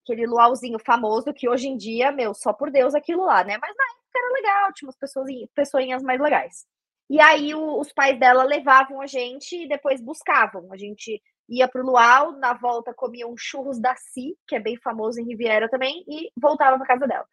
Aquele 0.03 0.26
luauzinho 0.26 0.80
famoso 0.80 1.34
que 1.34 1.48
hoje 1.48 1.68
em 1.68 1.77
dia, 1.77 2.11
meu, 2.11 2.34
só 2.34 2.52
por 2.52 2.72
Deus 2.72 2.95
aquilo 2.95 3.23
lá, 3.26 3.43
né? 3.43 3.57
Mas 3.61 3.76
na 3.76 3.84
época 3.84 4.18
era 4.18 4.34
legal, 4.34 4.73
tinha 4.73 4.88
umas 4.88 4.98
pessoas, 4.98 5.27
pessoinhas 5.53 6.02
mais 6.02 6.19
legais. 6.19 6.65
E 7.10 7.19
aí 7.22 7.53
o- 7.53 7.80
os 7.80 7.93
pais 7.93 8.19
dela 8.19 8.43
levavam 8.43 8.99
a 9.02 9.06
gente 9.07 9.56
e 9.56 9.68
depois 9.68 10.02
buscavam. 10.02 10.72
A 10.73 10.77
gente 10.77 11.22
ia 11.48 11.68
pro 11.68 11.85
luau, 11.85 12.31
na 12.34 12.53
volta 12.53 12.93
comia 12.93 13.27
um 13.27 13.35
churros 13.38 13.80
da 13.80 13.95
Si, 13.95 14.35
que 14.48 14.56
é 14.56 14.60
bem 14.60 14.77
famoso 14.77 15.19
em 15.19 15.26
Riviera 15.26 15.69
também, 15.69 16.03
e 16.07 16.31
voltava 16.35 16.77
pra 16.77 16.88
casa 16.88 17.06
dela. 17.07 17.27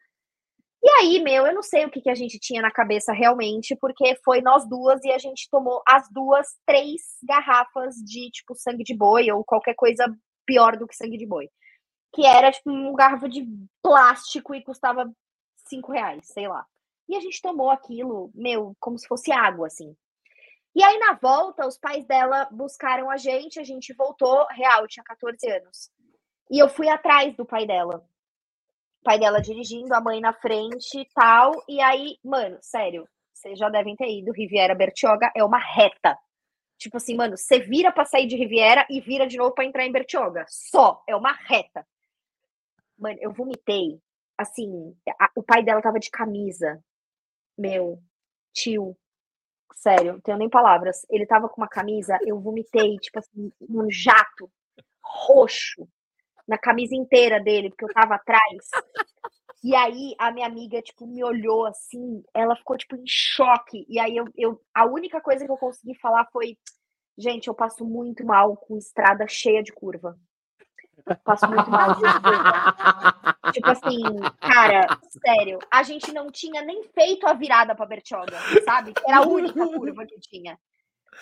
E 0.81 0.89
aí, 0.91 1.21
meu, 1.21 1.45
eu 1.45 1.53
não 1.53 1.61
sei 1.61 1.85
o 1.85 1.89
que, 1.89 2.01
que 2.01 2.09
a 2.09 2.15
gente 2.15 2.39
tinha 2.39 2.61
na 2.61 2.71
cabeça 2.71 3.11
realmente, 3.11 3.75
porque 3.75 4.15
foi 4.23 4.41
nós 4.41 4.67
duas 4.67 5.03
e 5.03 5.11
a 5.11 5.17
gente 5.17 5.49
tomou 5.51 5.81
as 5.85 6.09
duas 6.09 6.47
três 6.65 7.01
garrafas 7.23 7.95
de, 7.95 8.29
tipo, 8.31 8.55
sangue 8.55 8.83
de 8.83 8.95
boi 8.95 9.29
ou 9.29 9.43
qualquer 9.43 9.75
coisa 9.75 10.05
pior 10.45 10.77
do 10.77 10.87
que 10.87 10.95
sangue 10.95 11.17
de 11.17 11.25
boi. 11.25 11.49
Que 12.13 12.25
era, 12.25 12.51
tipo, 12.51 12.71
um 12.71 12.93
garrafa 12.93 13.27
de 13.27 13.45
plástico 13.83 14.55
e 14.55 14.63
custava 14.63 15.11
cinco 15.67 15.91
reais, 15.91 16.27
sei 16.27 16.47
lá. 16.47 16.65
E 17.09 17.15
a 17.15 17.19
gente 17.19 17.41
tomou 17.41 17.69
aquilo, 17.69 18.31
meu, 18.33 18.73
como 18.79 18.97
se 18.97 19.07
fosse 19.07 19.31
água, 19.31 19.67
assim. 19.67 19.95
E 20.75 20.83
aí, 20.83 20.97
na 20.97 21.13
volta, 21.13 21.67
os 21.67 21.77
pais 21.77 22.05
dela 22.05 22.47
buscaram 22.51 23.09
a 23.09 23.17
gente, 23.17 23.59
a 23.59 23.63
gente 23.63 23.93
voltou, 23.93 24.45
real, 24.51 24.87
tinha 24.87 25.03
14 25.03 25.49
anos. 25.51 25.89
E 26.49 26.57
eu 26.57 26.69
fui 26.69 26.87
atrás 26.87 27.35
do 27.35 27.45
pai 27.45 27.65
dela. 27.65 28.03
O 29.01 29.03
pai 29.03 29.19
dela 29.19 29.41
dirigindo, 29.41 29.93
a 29.93 30.01
mãe 30.01 30.19
na 30.19 30.33
frente 30.33 30.99
e 30.99 31.05
tal. 31.13 31.51
E 31.67 31.81
aí, 31.81 32.17
mano, 32.23 32.57
sério, 32.61 33.07
vocês 33.33 33.57
já 33.57 33.69
devem 33.69 33.95
ter 33.95 34.09
ido, 34.09 34.31
Riviera 34.31 34.75
Bertioga 34.75 35.31
é 35.35 35.43
uma 35.43 35.57
reta. 35.59 36.17
Tipo 36.77 36.97
assim, 36.97 37.15
mano, 37.15 37.37
você 37.37 37.59
vira 37.59 37.91
pra 37.91 38.05
sair 38.05 38.27
de 38.27 38.35
Riviera 38.35 38.85
e 38.89 39.01
vira 39.01 39.27
de 39.27 39.37
novo 39.37 39.53
pra 39.53 39.65
entrar 39.65 39.85
em 39.85 39.91
Bertioga. 39.91 40.45
Só, 40.47 41.01
é 41.07 41.15
uma 41.15 41.31
reta. 41.33 41.85
Mano, 42.97 43.17
eu 43.21 43.31
vomitei. 43.31 43.99
Assim, 44.37 44.95
a- 45.19 45.29
o 45.35 45.43
pai 45.43 45.63
dela 45.63 45.81
tava 45.81 45.99
de 45.99 46.09
camisa. 46.09 46.81
Meu, 47.57 47.99
tio, 48.53 48.97
sério, 49.75 50.13
não 50.13 50.21
tenho 50.21 50.37
nem 50.37 50.49
palavras. 50.49 51.05
Ele 51.09 51.25
tava 51.25 51.49
com 51.49 51.61
uma 51.61 51.67
camisa, 51.67 52.17
eu 52.25 52.39
vomitei, 52.39 52.97
tipo 52.97 53.19
assim, 53.19 53.51
num 53.61 53.89
jato 53.89 54.49
roxo 55.03 55.87
na 56.49 56.57
camisa 56.57 56.95
inteira 56.95 57.39
dele, 57.39 57.69
porque 57.69 57.85
eu 57.85 57.93
tava 57.93 58.15
atrás. 58.15 58.57
E 59.63 59.75
aí 59.75 60.15
a 60.17 60.31
minha 60.31 60.47
amiga, 60.47 60.81
tipo, 60.81 61.05
me 61.05 61.23
olhou 61.23 61.65
assim, 61.65 62.23
ela 62.33 62.55
ficou, 62.55 62.77
tipo, 62.77 62.95
em 62.95 63.03
choque. 63.05 63.85
E 63.87 63.99
aí 63.99 64.17
eu, 64.17 64.25
eu 64.35 64.61
a 64.73 64.85
única 64.85 65.21
coisa 65.21 65.45
que 65.45 65.51
eu 65.51 65.57
consegui 65.57 65.95
falar 65.99 66.27
foi: 66.31 66.57
gente, 67.17 67.47
eu 67.47 67.53
passo 67.53 67.85
muito 67.85 68.25
mal 68.25 68.57
com 68.57 68.77
estrada 68.77 69.27
cheia 69.27 69.61
de 69.61 69.71
curva. 69.71 70.17
Passo 71.23 71.47
muito 71.47 71.69
mal. 71.69 71.95
Tipo 73.53 73.69
assim, 73.69 74.01
cara, 74.39 74.99
sério, 75.25 75.59
a 75.71 75.83
gente 75.83 76.11
não 76.11 76.31
tinha 76.31 76.61
nem 76.61 76.83
feito 76.83 77.27
a 77.27 77.33
virada 77.33 77.75
pra 77.75 77.85
Bertioga, 77.85 78.37
sabe? 78.65 78.93
Era 79.07 79.17
a 79.17 79.27
única 79.27 79.65
curva 79.67 80.05
que 80.05 80.19
tinha. 80.19 80.57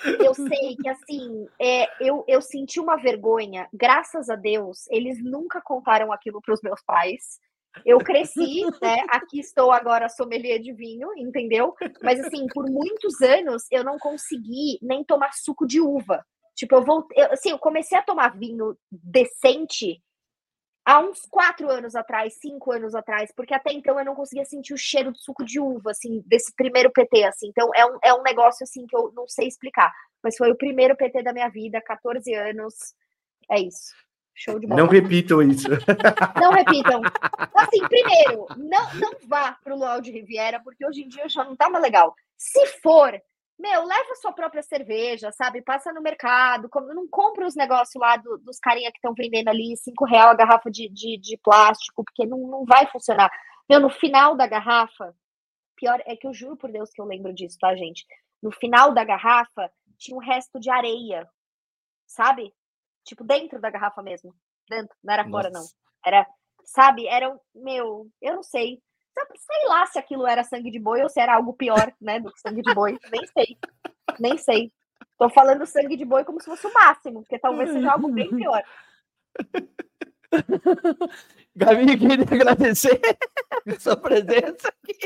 Eu 0.03 0.33
sei 0.33 0.75
que, 0.75 0.87
assim, 0.89 1.47
é, 1.59 1.87
eu, 1.99 2.23
eu 2.27 2.41
senti 2.41 2.79
uma 2.79 2.97
vergonha. 2.97 3.67
Graças 3.73 4.29
a 4.29 4.35
Deus, 4.35 4.87
eles 4.89 5.23
nunca 5.23 5.61
contaram 5.61 6.11
aquilo 6.11 6.41
para 6.41 6.53
os 6.53 6.61
meus 6.61 6.81
pais. 6.83 7.39
Eu 7.85 7.99
cresci, 7.99 8.63
né? 8.81 9.03
Aqui 9.09 9.39
estou 9.39 9.71
agora 9.71 10.09
sommelier 10.09 10.59
de 10.59 10.73
vinho, 10.73 11.09
entendeu? 11.15 11.75
Mas, 12.01 12.19
assim, 12.19 12.47
por 12.47 12.69
muitos 12.69 13.21
anos, 13.21 13.63
eu 13.71 13.83
não 13.83 13.97
consegui 13.97 14.79
nem 14.81 15.03
tomar 15.03 15.33
suco 15.33 15.65
de 15.65 15.79
uva. 15.79 16.25
Tipo, 16.55 16.75
eu 16.75 16.83
voltei... 16.83 17.23
eu, 17.23 17.31
Assim, 17.31 17.51
eu 17.51 17.59
comecei 17.59 17.97
a 17.97 18.03
tomar 18.03 18.37
vinho 18.37 18.75
decente 18.91 20.01
há 20.87 20.99
uns 20.99 21.21
quatro 21.29 21.69
anos 21.69 21.95
atrás, 21.95 22.35
cinco 22.39 22.71
anos 22.71 22.95
atrás, 22.95 23.29
porque 23.35 23.53
até 23.53 23.73
então 23.73 23.99
eu 23.99 24.05
não 24.05 24.15
conseguia 24.15 24.45
sentir 24.45 24.73
o 24.73 24.77
cheiro 24.77 25.11
de 25.11 25.21
suco 25.21 25.43
de 25.43 25.59
uva, 25.59 25.91
assim, 25.91 26.23
desse 26.25 26.55
primeiro 26.55 26.89
PT, 26.89 27.25
assim. 27.25 27.49
Então 27.49 27.69
é 27.75 27.85
um, 27.85 27.97
é 28.01 28.13
um 28.13 28.23
negócio, 28.23 28.63
assim, 28.63 28.87
que 28.87 28.95
eu 28.95 29.11
não 29.13 29.27
sei 29.27 29.47
explicar. 29.47 29.91
Mas 30.23 30.37
foi 30.37 30.49
o 30.49 30.57
primeiro 30.57 30.95
PT 30.95 31.21
da 31.23 31.33
minha 31.33 31.49
vida, 31.49 31.81
14 31.81 32.33
anos. 32.33 32.73
É 33.51 33.59
isso. 33.59 33.93
Show 34.33 34.59
de 34.59 34.67
bola. 34.67 34.81
Não 34.81 34.87
repitam 34.87 35.41
isso. 35.41 35.67
Não 36.39 36.51
repitam. 36.51 37.01
Assim, 37.55 37.79
primeiro, 37.87 38.45
não, 38.55 38.93
não 38.95 39.11
vá 39.27 39.57
pro 39.63 39.75
Luau 39.75 39.99
de 39.99 40.11
Riviera, 40.11 40.61
porque 40.63 40.85
hoje 40.85 41.01
em 41.01 41.09
dia 41.09 41.27
já 41.27 41.43
não 41.43 41.55
tá 41.55 41.69
mais 41.69 41.83
legal. 41.83 42.13
Se 42.37 42.67
for, 42.83 43.19
meu, 43.59 43.85
leva 43.85 44.15
sua 44.15 44.31
própria 44.33 44.61
cerveja, 44.61 45.31
sabe? 45.31 45.61
Passa 45.63 45.91
no 45.93 46.01
mercado, 46.01 46.69
não 46.93 47.07
compra 47.07 47.45
os 47.47 47.55
negócios 47.55 47.99
lá 47.99 48.15
do- 48.17 48.37
dos 48.37 48.59
carinha 48.59 48.91
que 48.91 48.97
estão 48.97 49.13
vendendo 49.15 49.47
ali, 49.49 49.75
cinco 49.77 50.05
real 50.05 50.29
a 50.29 50.33
garrafa 50.35 50.69
de, 50.69 50.87
de, 50.89 51.17
de 51.17 51.37
plástico, 51.37 52.03
porque 52.03 52.25
não, 52.25 52.37
não 52.39 52.65
vai 52.65 52.85
funcionar. 52.87 53.31
Meu, 53.69 53.79
no 53.79 53.89
final 53.89 54.35
da 54.35 54.47
garrafa, 54.47 55.15
pior 55.75 56.01
é 56.05 56.15
que 56.15 56.27
eu 56.27 56.33
juro 56.33 56.57
por 56.57 56.71
Deus 56.71 56.91
que 56.91 57.01
eu 57.01 57.05
lembro 57.05 57.33
disso, 57.33 57.57
tá, 57.59 57.75
gente? 57.75 58.05
No 58.41 58.51
final 58.51 58.93
da 58.93 59.03
garrafa 59.03 59.71
tinha 59.97 60.17
um 60.17 60.21
resto 60.21 60.59
de 60.59 60.69
areia, 60.69 61.27
sabe? 62.05 62.53
Tipo, 63.03 63.23
dentro 63.23 63.59
da 63.59 63.69
garrafa 63.69 64.01
mesmo. 64.01 64.35
Dentro, 64.69 64.95
não 65.03 65.13
era 65.13 65.25
fora, 65.29 65.49
não. 65.49 65.61
Nossa. 65.61 65.75
Era, 66.05 66.27
sabe, 66.65 67.07
era 67.07 67.37
meu, 67.55 68.09
eu 68.21 68.35
não 68.35 68.43
sei. 68.43 68.81
Sei 69.35 69.67
lá 69.67 69.85
se 69.85 69.97
aquilo 69.99 70.27
era 70.27 70.43
sangue 70.43 70.69
de 70.71 70.79
boi 70.79 71.01
ou 71.01 71.09
se 71.09 71.19
era 71.19 71.35
algo 71.35 71.53
pior, 71.53 71.91
né, 72.01 72.19
do 72.19 72.31
que 72.31 72.39
sangue 72.39 72.61
de 72.61 72.73
boi. 72.73 72.97
Nem 73.11 73.27
sei. 73.27 73.57
Nem 74.19 74.37
sei. 74.37 74.71
Tô 75.17 75.29
falando 75.29 75.65
sangue 75.65 75.97
de 75.97 76.05
boi 76.05 76.23
como 76.23 76.39
se 76.39 76.45
fosse 76.45 76.67
o 76.67 76.73
máximo, 76.73 77.21
porque 77.21 77.39
talvez 77.39 77.71
seja 77.71 77.91
algo 77.91 78.07
bem 78.09 78.29
pior. 78.29 78.63
Gabi, 81.55 81.97
queria 81.97 82.23
agradecer 82.23 82.99
a 83.67 83.79
sua 83.79 83.97
presença 83.97 84.67
aqui. 84.67 84.97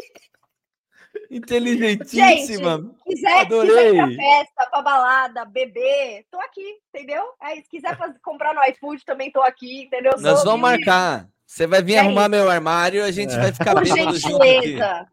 Inteligentíssima. 1.29 2.93
Quiser, 3.05 3.41
Adorei. 3.41 3.69
quiser 3.69 3.93
ir 3.93 3.95
pra 3.95 4.07
festa, 4.07 4.65
pra 4.69 4.81
balada, 4.81 5.45
beber, 5.45 6.25
tô 6.29 6.39
aqui, 6.39 6.77
entendeu? 6.93 7.23
Aí, 7.39 7.61
se 7.61 7.69
quiser 7.69 7.97
fazer, 7.97 8.19
comprar 8.21 8.53
no 8.53 8.63
iFood, 8.65 9.05
também 9.05 9.31
tô 9.31 9.41
aqui, 9.41 9.83
entendeu? 9.83 10.11
Nós 10.19 10.39
Sou 10.39 10.51
vamos 10.51 10.69
livre. 10.69 10.85
marcar. 10.85 11.27
Você 11.51 11.67
vai 11.67 11.83
vir 11.83 11.95
É 11.95 11.99
arrumar 11.99 12.21
isso. 12.21 12.29
meu 12.29 12.49
armário, 12.49 13.03
a 13.03 13.11
gente 13.11 13.35
vai 13.35 13.51
ficar 13.51 13.73
Por 13.75 13.83
bêbado 13.83 14.17
junto 14.17 14.41
aqui. 14.41 14.51
gentileza. 14.53 15.07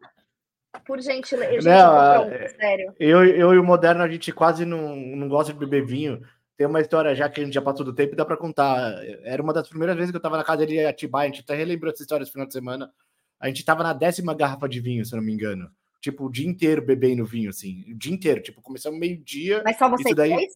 Por 0.85 1.01
gentileza. 1.01 1.51
Gente, 1.53 1.65
Não, 1.65 1.71
eu 1.93 1.99
ah, 1.99 2.19
tô 2.19 2.25
pronta, 2.29 2.49
sério. 2.55 2.93
Eu, 2.97 3.25
eu 3.25 3.53
e 3.53 3.57
o 3.59 3.63
Moderno, 3.63 4.01
a 4.03 4.07
gente 4.07 4.31
quase 4.31 4.63
não, 4.63 4.95
não 4.95 5.27
gosta 5.27 5.51
de 5.51 5.59
beber 5.59 5.85
vinho. 5.85 6.21
Tem 6.55 6.65
uma 6.65 6.79
história 6.79 7.13
já 7.13 7.27
que 7.27 7.41
a 7.41 7.43
gente 7.43 7.53
já 7.53 7.61
passou 7.61 7.85
do 7.85 7.93
tempo 7.93 8.13
e 8.13 8.15
dá 8.15 8.23
pra 8.23 8.37
contar. 8.37 8.93
Era 9.23 9.43
uma 9.43 9.51
das 9.51 9.67
primeiras 9.67 9.97
vezes 9.97 10.11
que 10.11 10.17
eu 10.17 10.21
tava 10.21 10.37
na 10.37 10.43
casa 10.45 10.65
dele 10.65 10.79
em 10.79 10.85
Atibaia. 10.85 11.27
A 11.29 11.31
gente 11.31 11.41
até 11.41 11.55
relembrou 11.55 11.91
essa 11.91 12.03
história 12.03 12.23
esse 12.23 12.31
final 12.31 12.47
de 12.47 12.53
semana. 12.53 12.89
A 13.37 13.47
gente 13.49 13.65
tava 13.65 13.83
na 13.83 13.91
décima 13.91 14.33
garrafa 14.33 14.67
de 14.69 14.79
vinho, 14.79 15.03
se 15.05 15.13
eu 15.13 15.17
não 15.17 15.23
me 15.25 15.33
engano. 15.33 15.69
Tipo, 16.01 16.25
o 16.27 16.31
dia 16.31 16.47
inteiro 16.47 16.81
bebendo 16.81 17.25
vinho, 17.25 17.49
assim. 17.49 17.83
O 17.91 17.97
dia 17.97 18.13
inteiro. 18.13 18.41
Tipo, 18.41 18.61
começamos 18.61 18.97
meio-dia. 18.97 19.61
Mas 19.65 19.77
só 19.77 19.89
vocês 19.89 20.15
daí- 20.15 20.33
três? 20.33 20.53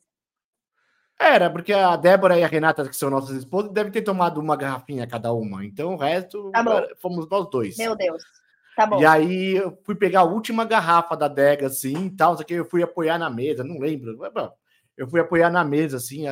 Era, 1.24 1.50
porque 1.50 1.72
a 1.72 1.95
Débora 1.95 2.38
e 2.38 2.44
a 2.44 2.48
Renata, 2.48 2.88
que 2.88 2.95
são 2.95 3.10
nossas 3.10 3.38
esposas, 3.38 3.72
devem 3.72 3.91
ter 3.91 4.02
tomado 4.02 4.41
uma 4.41 4.58
garrafinha 4.58 5.08
cada 5.08 5.32
uma. 5.32 5.66
Então 5.66 5.94
o 5.94 5.98
resto 5.98 6.52
Tá 6.52 6.64
fomos 6.98 7.30
nós 7.30 7.50
dois. 7.50 7.78
Meu 7.78 7.95
Deus. 7.95 8.22
Tá 8.76 8.86
bom. 8.86 9.00
E 9.00 9.06
aí 9.06 9.56
eu 9.56 9.78
fui 9.86 9.95
pegar 9.95 10.22
a 10.22 10.26
última 10.26 10.66
garrafa 10.66 11.16
da 11.16 11.28
Dega, 11.28 11.68
assim, 11.68 12.08
e 12.08 12.10
tal, 12.10 12.38
só 12.38 12.44
que 12.44 12.54
eu 12.54 12.66
fui 12.66 12.84
apoiar 12.84 13.18
na 13.18 13.30
mesa, 13.30 13.64
não 13.64 13.80
lembro. 13.80 14.20
Eu 14.98 15.08
fui 15.08 15.20
apoiar 15.20 15.50
na 15.50 15.64
mesa, 15.64 15.98
assim, 15.98 16.24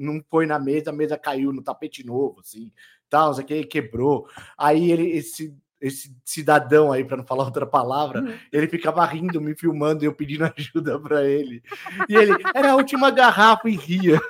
não 0.00 0.20
foi 0.30 0.46
na 0.46 0.58
mesa, 0.58 0.90
a 0.90 0.92
mesa 0.92 1.16
caiu 1.16 1.52
no 1.52 1.62
tapete 1.62 2.04
novo, 2.04 2.40
assim, 2.40 2.72
tal, 3.08 3.30
isso 3.30 3.40
aqui 3.40 3.64
quebrou. 3.64 4.26
Aí 4.56 4.90
ele, 4.90 5.10
esse, 5.10 5.54
esse 5.80 6.14
cidadão 6.24 6.92
aí, 6.92 7.04
para 7.04 7.16
não 7.16 7.24
falar 7.24 7.44
outra 7.44 7.66
palavra, 7.66 8.20
uhum. 8.20 8.38
ele 8.52 8.68
ficava 8.68 9.04
rindo, 9.04 9.40
me 9.40 9.54
filmando 9.54 10.04
e 10.04 10.06
eu 10.06 10.14
pedindo 10.14 10.44
ajuda 10.56 10.98
para 11.00 11.24
ele. 11.24 11.62
E 12.08 12.14
ele, 12.14 12.32
era 12.54 12.72
a 12.72 12.76
última 12.76 13.10
garrafa 13.10 13.68
e 13.68 13.76
ria. 13.76 14.20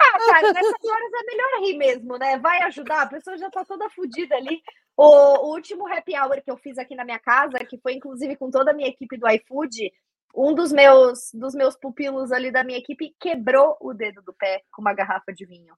Ah, 0.00 0.18
cara, 0.26 0.52
nessas 0.52 0.84
horas 0.84 1.12
é 1.12 1.24
melhor 1.26 1.60
rir 1.60 1.76
mesmo, 1.76 2.16
né? 2.16 2.38
Vai 2.38 2.62
ajudar, 2.62 3.02
a 3.02 3.06
pessoa 3.06 3.36
já 3.36 3.50
tá 3.50 3.64
toda 3.64 3.90
fodida 3.90 4.36
ali. 4.36 4.62
O, 4.96 5.04
o, 5.04 5.54
último 5.54 5.86
happy 5.86 6.16
hour 6.16 6.42
que 6.42 6.50
eu 6.50 6.56
fiz 6.56 6.78
aqui 6.78 6.94
na 6.94 7.04
minha 7.04 7.18
casa, 7.18 7.58
que 7.58 7.78
foi 7.78 7.94
inclusive 7.94 8.36
com 8.36 8.50
toda 8.50 8.70
a 8.70 8.74
minha 8.74 8.88
equipe 8.88 9.16
do 9.16 9.28
iFood, 9.28 9.92
um 10.34 10.54
dos 10.54 10.72
meus 10.72 11.30
dos 11.32 11.54
meus 11.54 11.76
pupilos 11.76 12.32
ali 12.32 12.50
da 12.50 12.62
minha 12.64 12.78
equipe 12.78 13.14
quebrou 13.18 13.76
o 13.80 13.92
dedo 13.92 14.22
do 14.22 14.32
pé 14.32 14.62
com 14.72 14.80
uma 14.80 14.94
garrafa 14.94 15.32
de 15.32 15.44
vinho. 15.46 15.74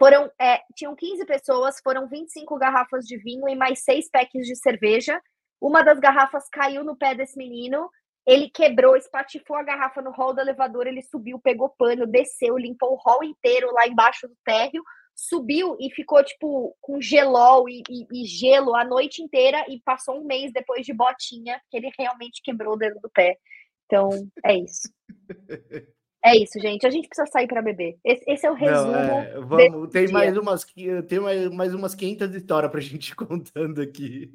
Foram, 0.00 0.32
é, 0.40 0.62
tinham 0.74 0.96
15 0.96 1.26
pessoas, 1.26 1.78
foram 1.84 2.08
25 2.08 2.56
garrafas 2.56 3.04
de 3.04 3.18
vinho 3.18 3.46
e 3.46 3.54
mais 3.54 3.84
seis 3.84 4.08
packs 4.10 4.46
de 4.46 4.56
cerveja. 4.56 5.20
Uma 5.60 5.82
das 5.82 6.00
garrafas 6.00 6.48
caiu 6.48 6.82
no 6.82 6.96
pé 6.96 7.14
desse 7.14 7.36
menino, 7.36 7.86
ele 8.26 8.48
quebrou, 8.48 8.96
espatifou 8.96 9.56
a 9.56 9.62
garrafa 9.62 10.00
no 10.00 10.10
hall 10.10 10.32
do 10.32 10.40
elevador, 10.40 10.86
ele 10.86 11.02
subiu, 11.02 11.38
pegou 11.38 11.68
pano, 11.68 12.06
desceu, 12.06 12.56
limpou 12.56 12.94
o 12.94 12.96
hall 12.96 13.22
inteiro 13.22 13.70
lá 13.74 13.86
embaixo 13.86 14.26
do 14.26 14.34
térreo, 14.42 14.82
subiu 15.14 15.76
e 15.78 15.90
ficou, 15.90 16.24
tipo, 16.24 16.74
com 16.80 16.98
gelol 16.98 17.68
e, 17.68 17.82
e, 17.90 18.22
e 18.22 18.24
gelo 18.24 18.74
a 18.74 18.82
noite 18.82 19.22
inteira 19.22 19.66
e 19.68 19.82
passou 19.82 20.18
um 20.18 20.24
mês 20.24 20.50
depois 20.50 20.86
de 20.86 20.94
botinha, 20.94 21.60
que 21.70 21.76
ele 21.76 21.92
realmente 21.98 22.40
quebrou 22.42 22.72
o 22.72 22.78
dedo 22.78 22.98
do 23.00 23.10
pé. 23.10 23.36
Então, 23.84 24.08
é 24.46 24.54
isso. 24.54 24.88
É 26.22 26.36
isso, 26.36 26.60
gente. 26.60 26.86
A 26.86 26.90
gente 26.90 27.08
precisa 27.08 27.26
sair 27.30 27.46
para 27.46 27.62
beber. 27.62 27.98
Esse, 28.04 28.22
esse, 28.26 28.46
é 28.46 28.50
o 28.50 28.54
resumo. 28.54 28.92
Não, 28.92 29.20
é, 29.20 29.40
vamos, 29.40 29.88
tem 29.90 30.06
mais 30.08 30.36
umas 30.36 30.66
tem 31.08 31.18
mais, 31.18 31.50
mais 31.50 31.74
umas 31.74 31.94
500 31.94 32.34
histórias 32.34 32.70
para 32.70 32.78
a 32.78 32.82
gente 32.82 33.16
contando 33.16 33.80
aqui. 33.80 34.30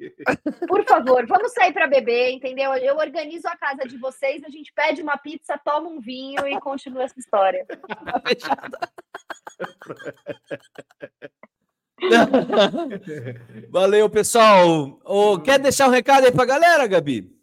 Por 0.66 0.84
favor, 0.84 1.24
vamos 1.26 1.52
sair 1.52 1.72
para 1.72 1.86
beber, 1.86 2.32
entendeu? 2.32 2.74
Eu 2.74 2.96
organizo 2.96 3.46
a 3.46 3.56
casa 3.56 3.86
de 3.86 3.96
vocês, 3.98 4.42
a 4.44 4.48
gente 4.48 4.72
pede 4.74 5.00
uma 5.00 5.16
pizza, 5.16 5.56
toma 5.64 5.88
um 5.88 6.00
vinho 6.00 6.44
e 6.48 6.58
continua 6.60 7.04
essa 7.04 7.18
história. 7.18 7.64
Valeu, 13.70 14.10
pessoal. 14.10 14.98
Oh, 15.04 15.38
quer 15.38 15.60
deixar 15.60 15.88
um 15.88 15.92
recado 15.92 16.26
aí 16.26 16.32
para 16.32 16.42
a 16.42 16.46
galera, 16.46 16.86
Gabi? 16.86 17.35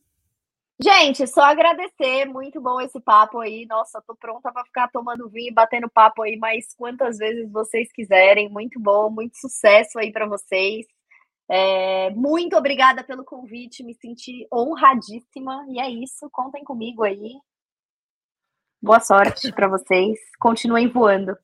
Gente, 0.82 1.28
só 1.28 1.42
agradecer, 1.44 2.26
muito 2.26 2.60
bom 2.60 2.82
esse 2.82 3.00
papo 3.00 3.40
aí. 3.40 3.66
Nossa, 3.68 4.02
tô 4.06 4.16
pronta 4.16 4.52
para 4.52 4.66
ficar 4.66 4.90
tomando 4.90 5.30
vinho 5.30 5.50
e 5.50 5.54
batendo 5.54 5.90
papo 5.90 6.24
aí 6.24 6.36
mais 6.36 6.74
quantas 6.76 7.18
vezes 7.18 7.50
vocês 7.52 7.92
quiserem. 7.92 8.50
Muito 8.50 8.80
bom, 8.80 9.10
muito 9.10 9.38
sucesso 9.38 10.00
aí 10.00 10.12
para 10.12 10.26
vocês. 10.26 10.86
É, 11.50 12.10
muito 12.12 12.58
obrigada 12.58 13.04
pelo 13.04 13.24
convite, 13.24 13.84
me 13.84 13.94
senti 13.94 14.48
honradíssima. 14.52 15.66
E 15.70 15.80
é 15.80 15.90
isso, 15.90 16.28
contem 16.32 16.64
comigo 16.64 17.04
aí. 17.04 17.34
Boa 18.82 19.00
sorte 19.00 19.52
para 19.54 19.68
vocês. 19.68 20.20
Continuem 20.40 20.88
voando. 20.90 21.38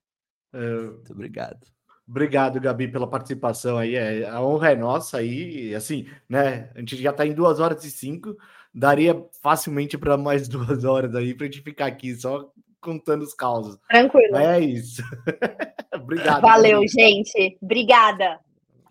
É, 0.51 0.81
muito 0.81 1.13
obrigado. 1.13 1.65
Obrigado, 2.07 2.59
Gabi, 2.59 2.87
pela 2.87 3.07
participação 3.07 3.77
aí. 3.77 3.95
É, 3.95 4.27
a 4.27 4.41
honra 4.41 4.71
é 4.71 4.75
nossa 4.75 5.19
aí. 5.19 5.75
Assim, 5.75 6.09
né? 6.27 6.71
A 6.75 6.79
gente 6.79 6.97
já 6.97 7.11
está 7.11 7.25
em 7.25 7.33
duas 7.33 7.59
horas 7.59 7.83
e 7.85 7.91
cinco 7.91 8.35
daria 8.73 9.25
facilmente 9.41 9.97
para 9.97 10.17
mais 10.17 10.47
duas 10.49 10.83
horas 10.83 11.15
aí 11.15 11.33
para 11.33 11.47
a 11.47 11.49
gente 11.49 11.61
ficar 11.61 11.87
aqui 11.87 12.15
só 12.15 12.51
contando 12.81 13.23
os 13.23 13.33
causos. 13.33 13.77
Tranquilo. 13.89 14.37
É 14.37 14.59
isso. 14.59 15.01
Obrigado. 15.93 16.41
Valeu, 16.41 16.81
gente. 16.87 17.57
Obrigada. 17.61 18.39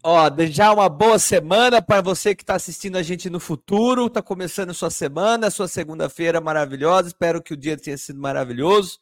Ó, 0.03 0.29
desejar 0.29 0.73
uma 0.73 0.89
boa 0.89 1.19
semana 1.19 1.83
para 1.83 2.01
você 2.01 2.35
que 2.35 2.43
está 2.43 2.55
assistindo 2.55 2.97
a 2.97 3.03
gente 3.03 3.29
no 3.29 3.41
futuro. 3.41 4.07
Está 4.07 4.23
começando 4.23 4.73
sua 4.73 4.91
semana, 4.91 5.51
sua 5.51 5.67
segunda-feira 5.67 6.41
maravilhosa. 6.41 7.09
Espero 7.09 7.43
que 7.43 7.53
o 7.53 7.57
dia 7.57 7.77
tenha 7.77 7.99
sido 7.99 8.21
maravilhoso. 8.21 9.01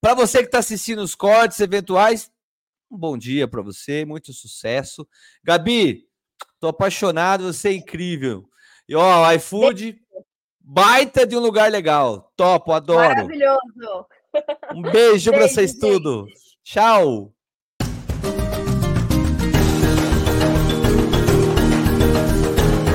Para 0.00 0.14
você 0.14 0.38
que 0.38 0.46
está 0.46 0.58
assistindo 0.58 1.00
os 1.00 1.14
cortes 1.14 1.58
eventuais, 1.58 2.30
um 2.90 2.96
bom 2.96 3.18
dia 3.18 3.48
para 3.48 3.60
você, 3.60 4.04
muito 4.04 4.32
sucesso. 4.32 5.06
Gabi, 5.42 6.04
tô 6.60 6.68
apaixonado, 6.68 7.52
você 7.52 7.70
é 7.70 7.74
incrível. 7.74 8.48
E 8.88 8.94
ó, 8.94 9.32
iFood, 9.32 10.00
Baita 10.68 11.24
de 11.24 11.36
um 11.36 11.38
lugar 11.38 11.70
legal. 11.70 12.32
Topo, 12.36 12.72
adoro. 12.72 13.00
Maravilhoso. 13.00 14.06
Um 14.74 14.82
beijo, 14.82 14.92
beijo 14.92 15.30
para 15.30 15.48
vocês 15.48 15.70
gente. 15.70 15.80
tudo. 15.80 16.26
Tchau. 16.64 17.32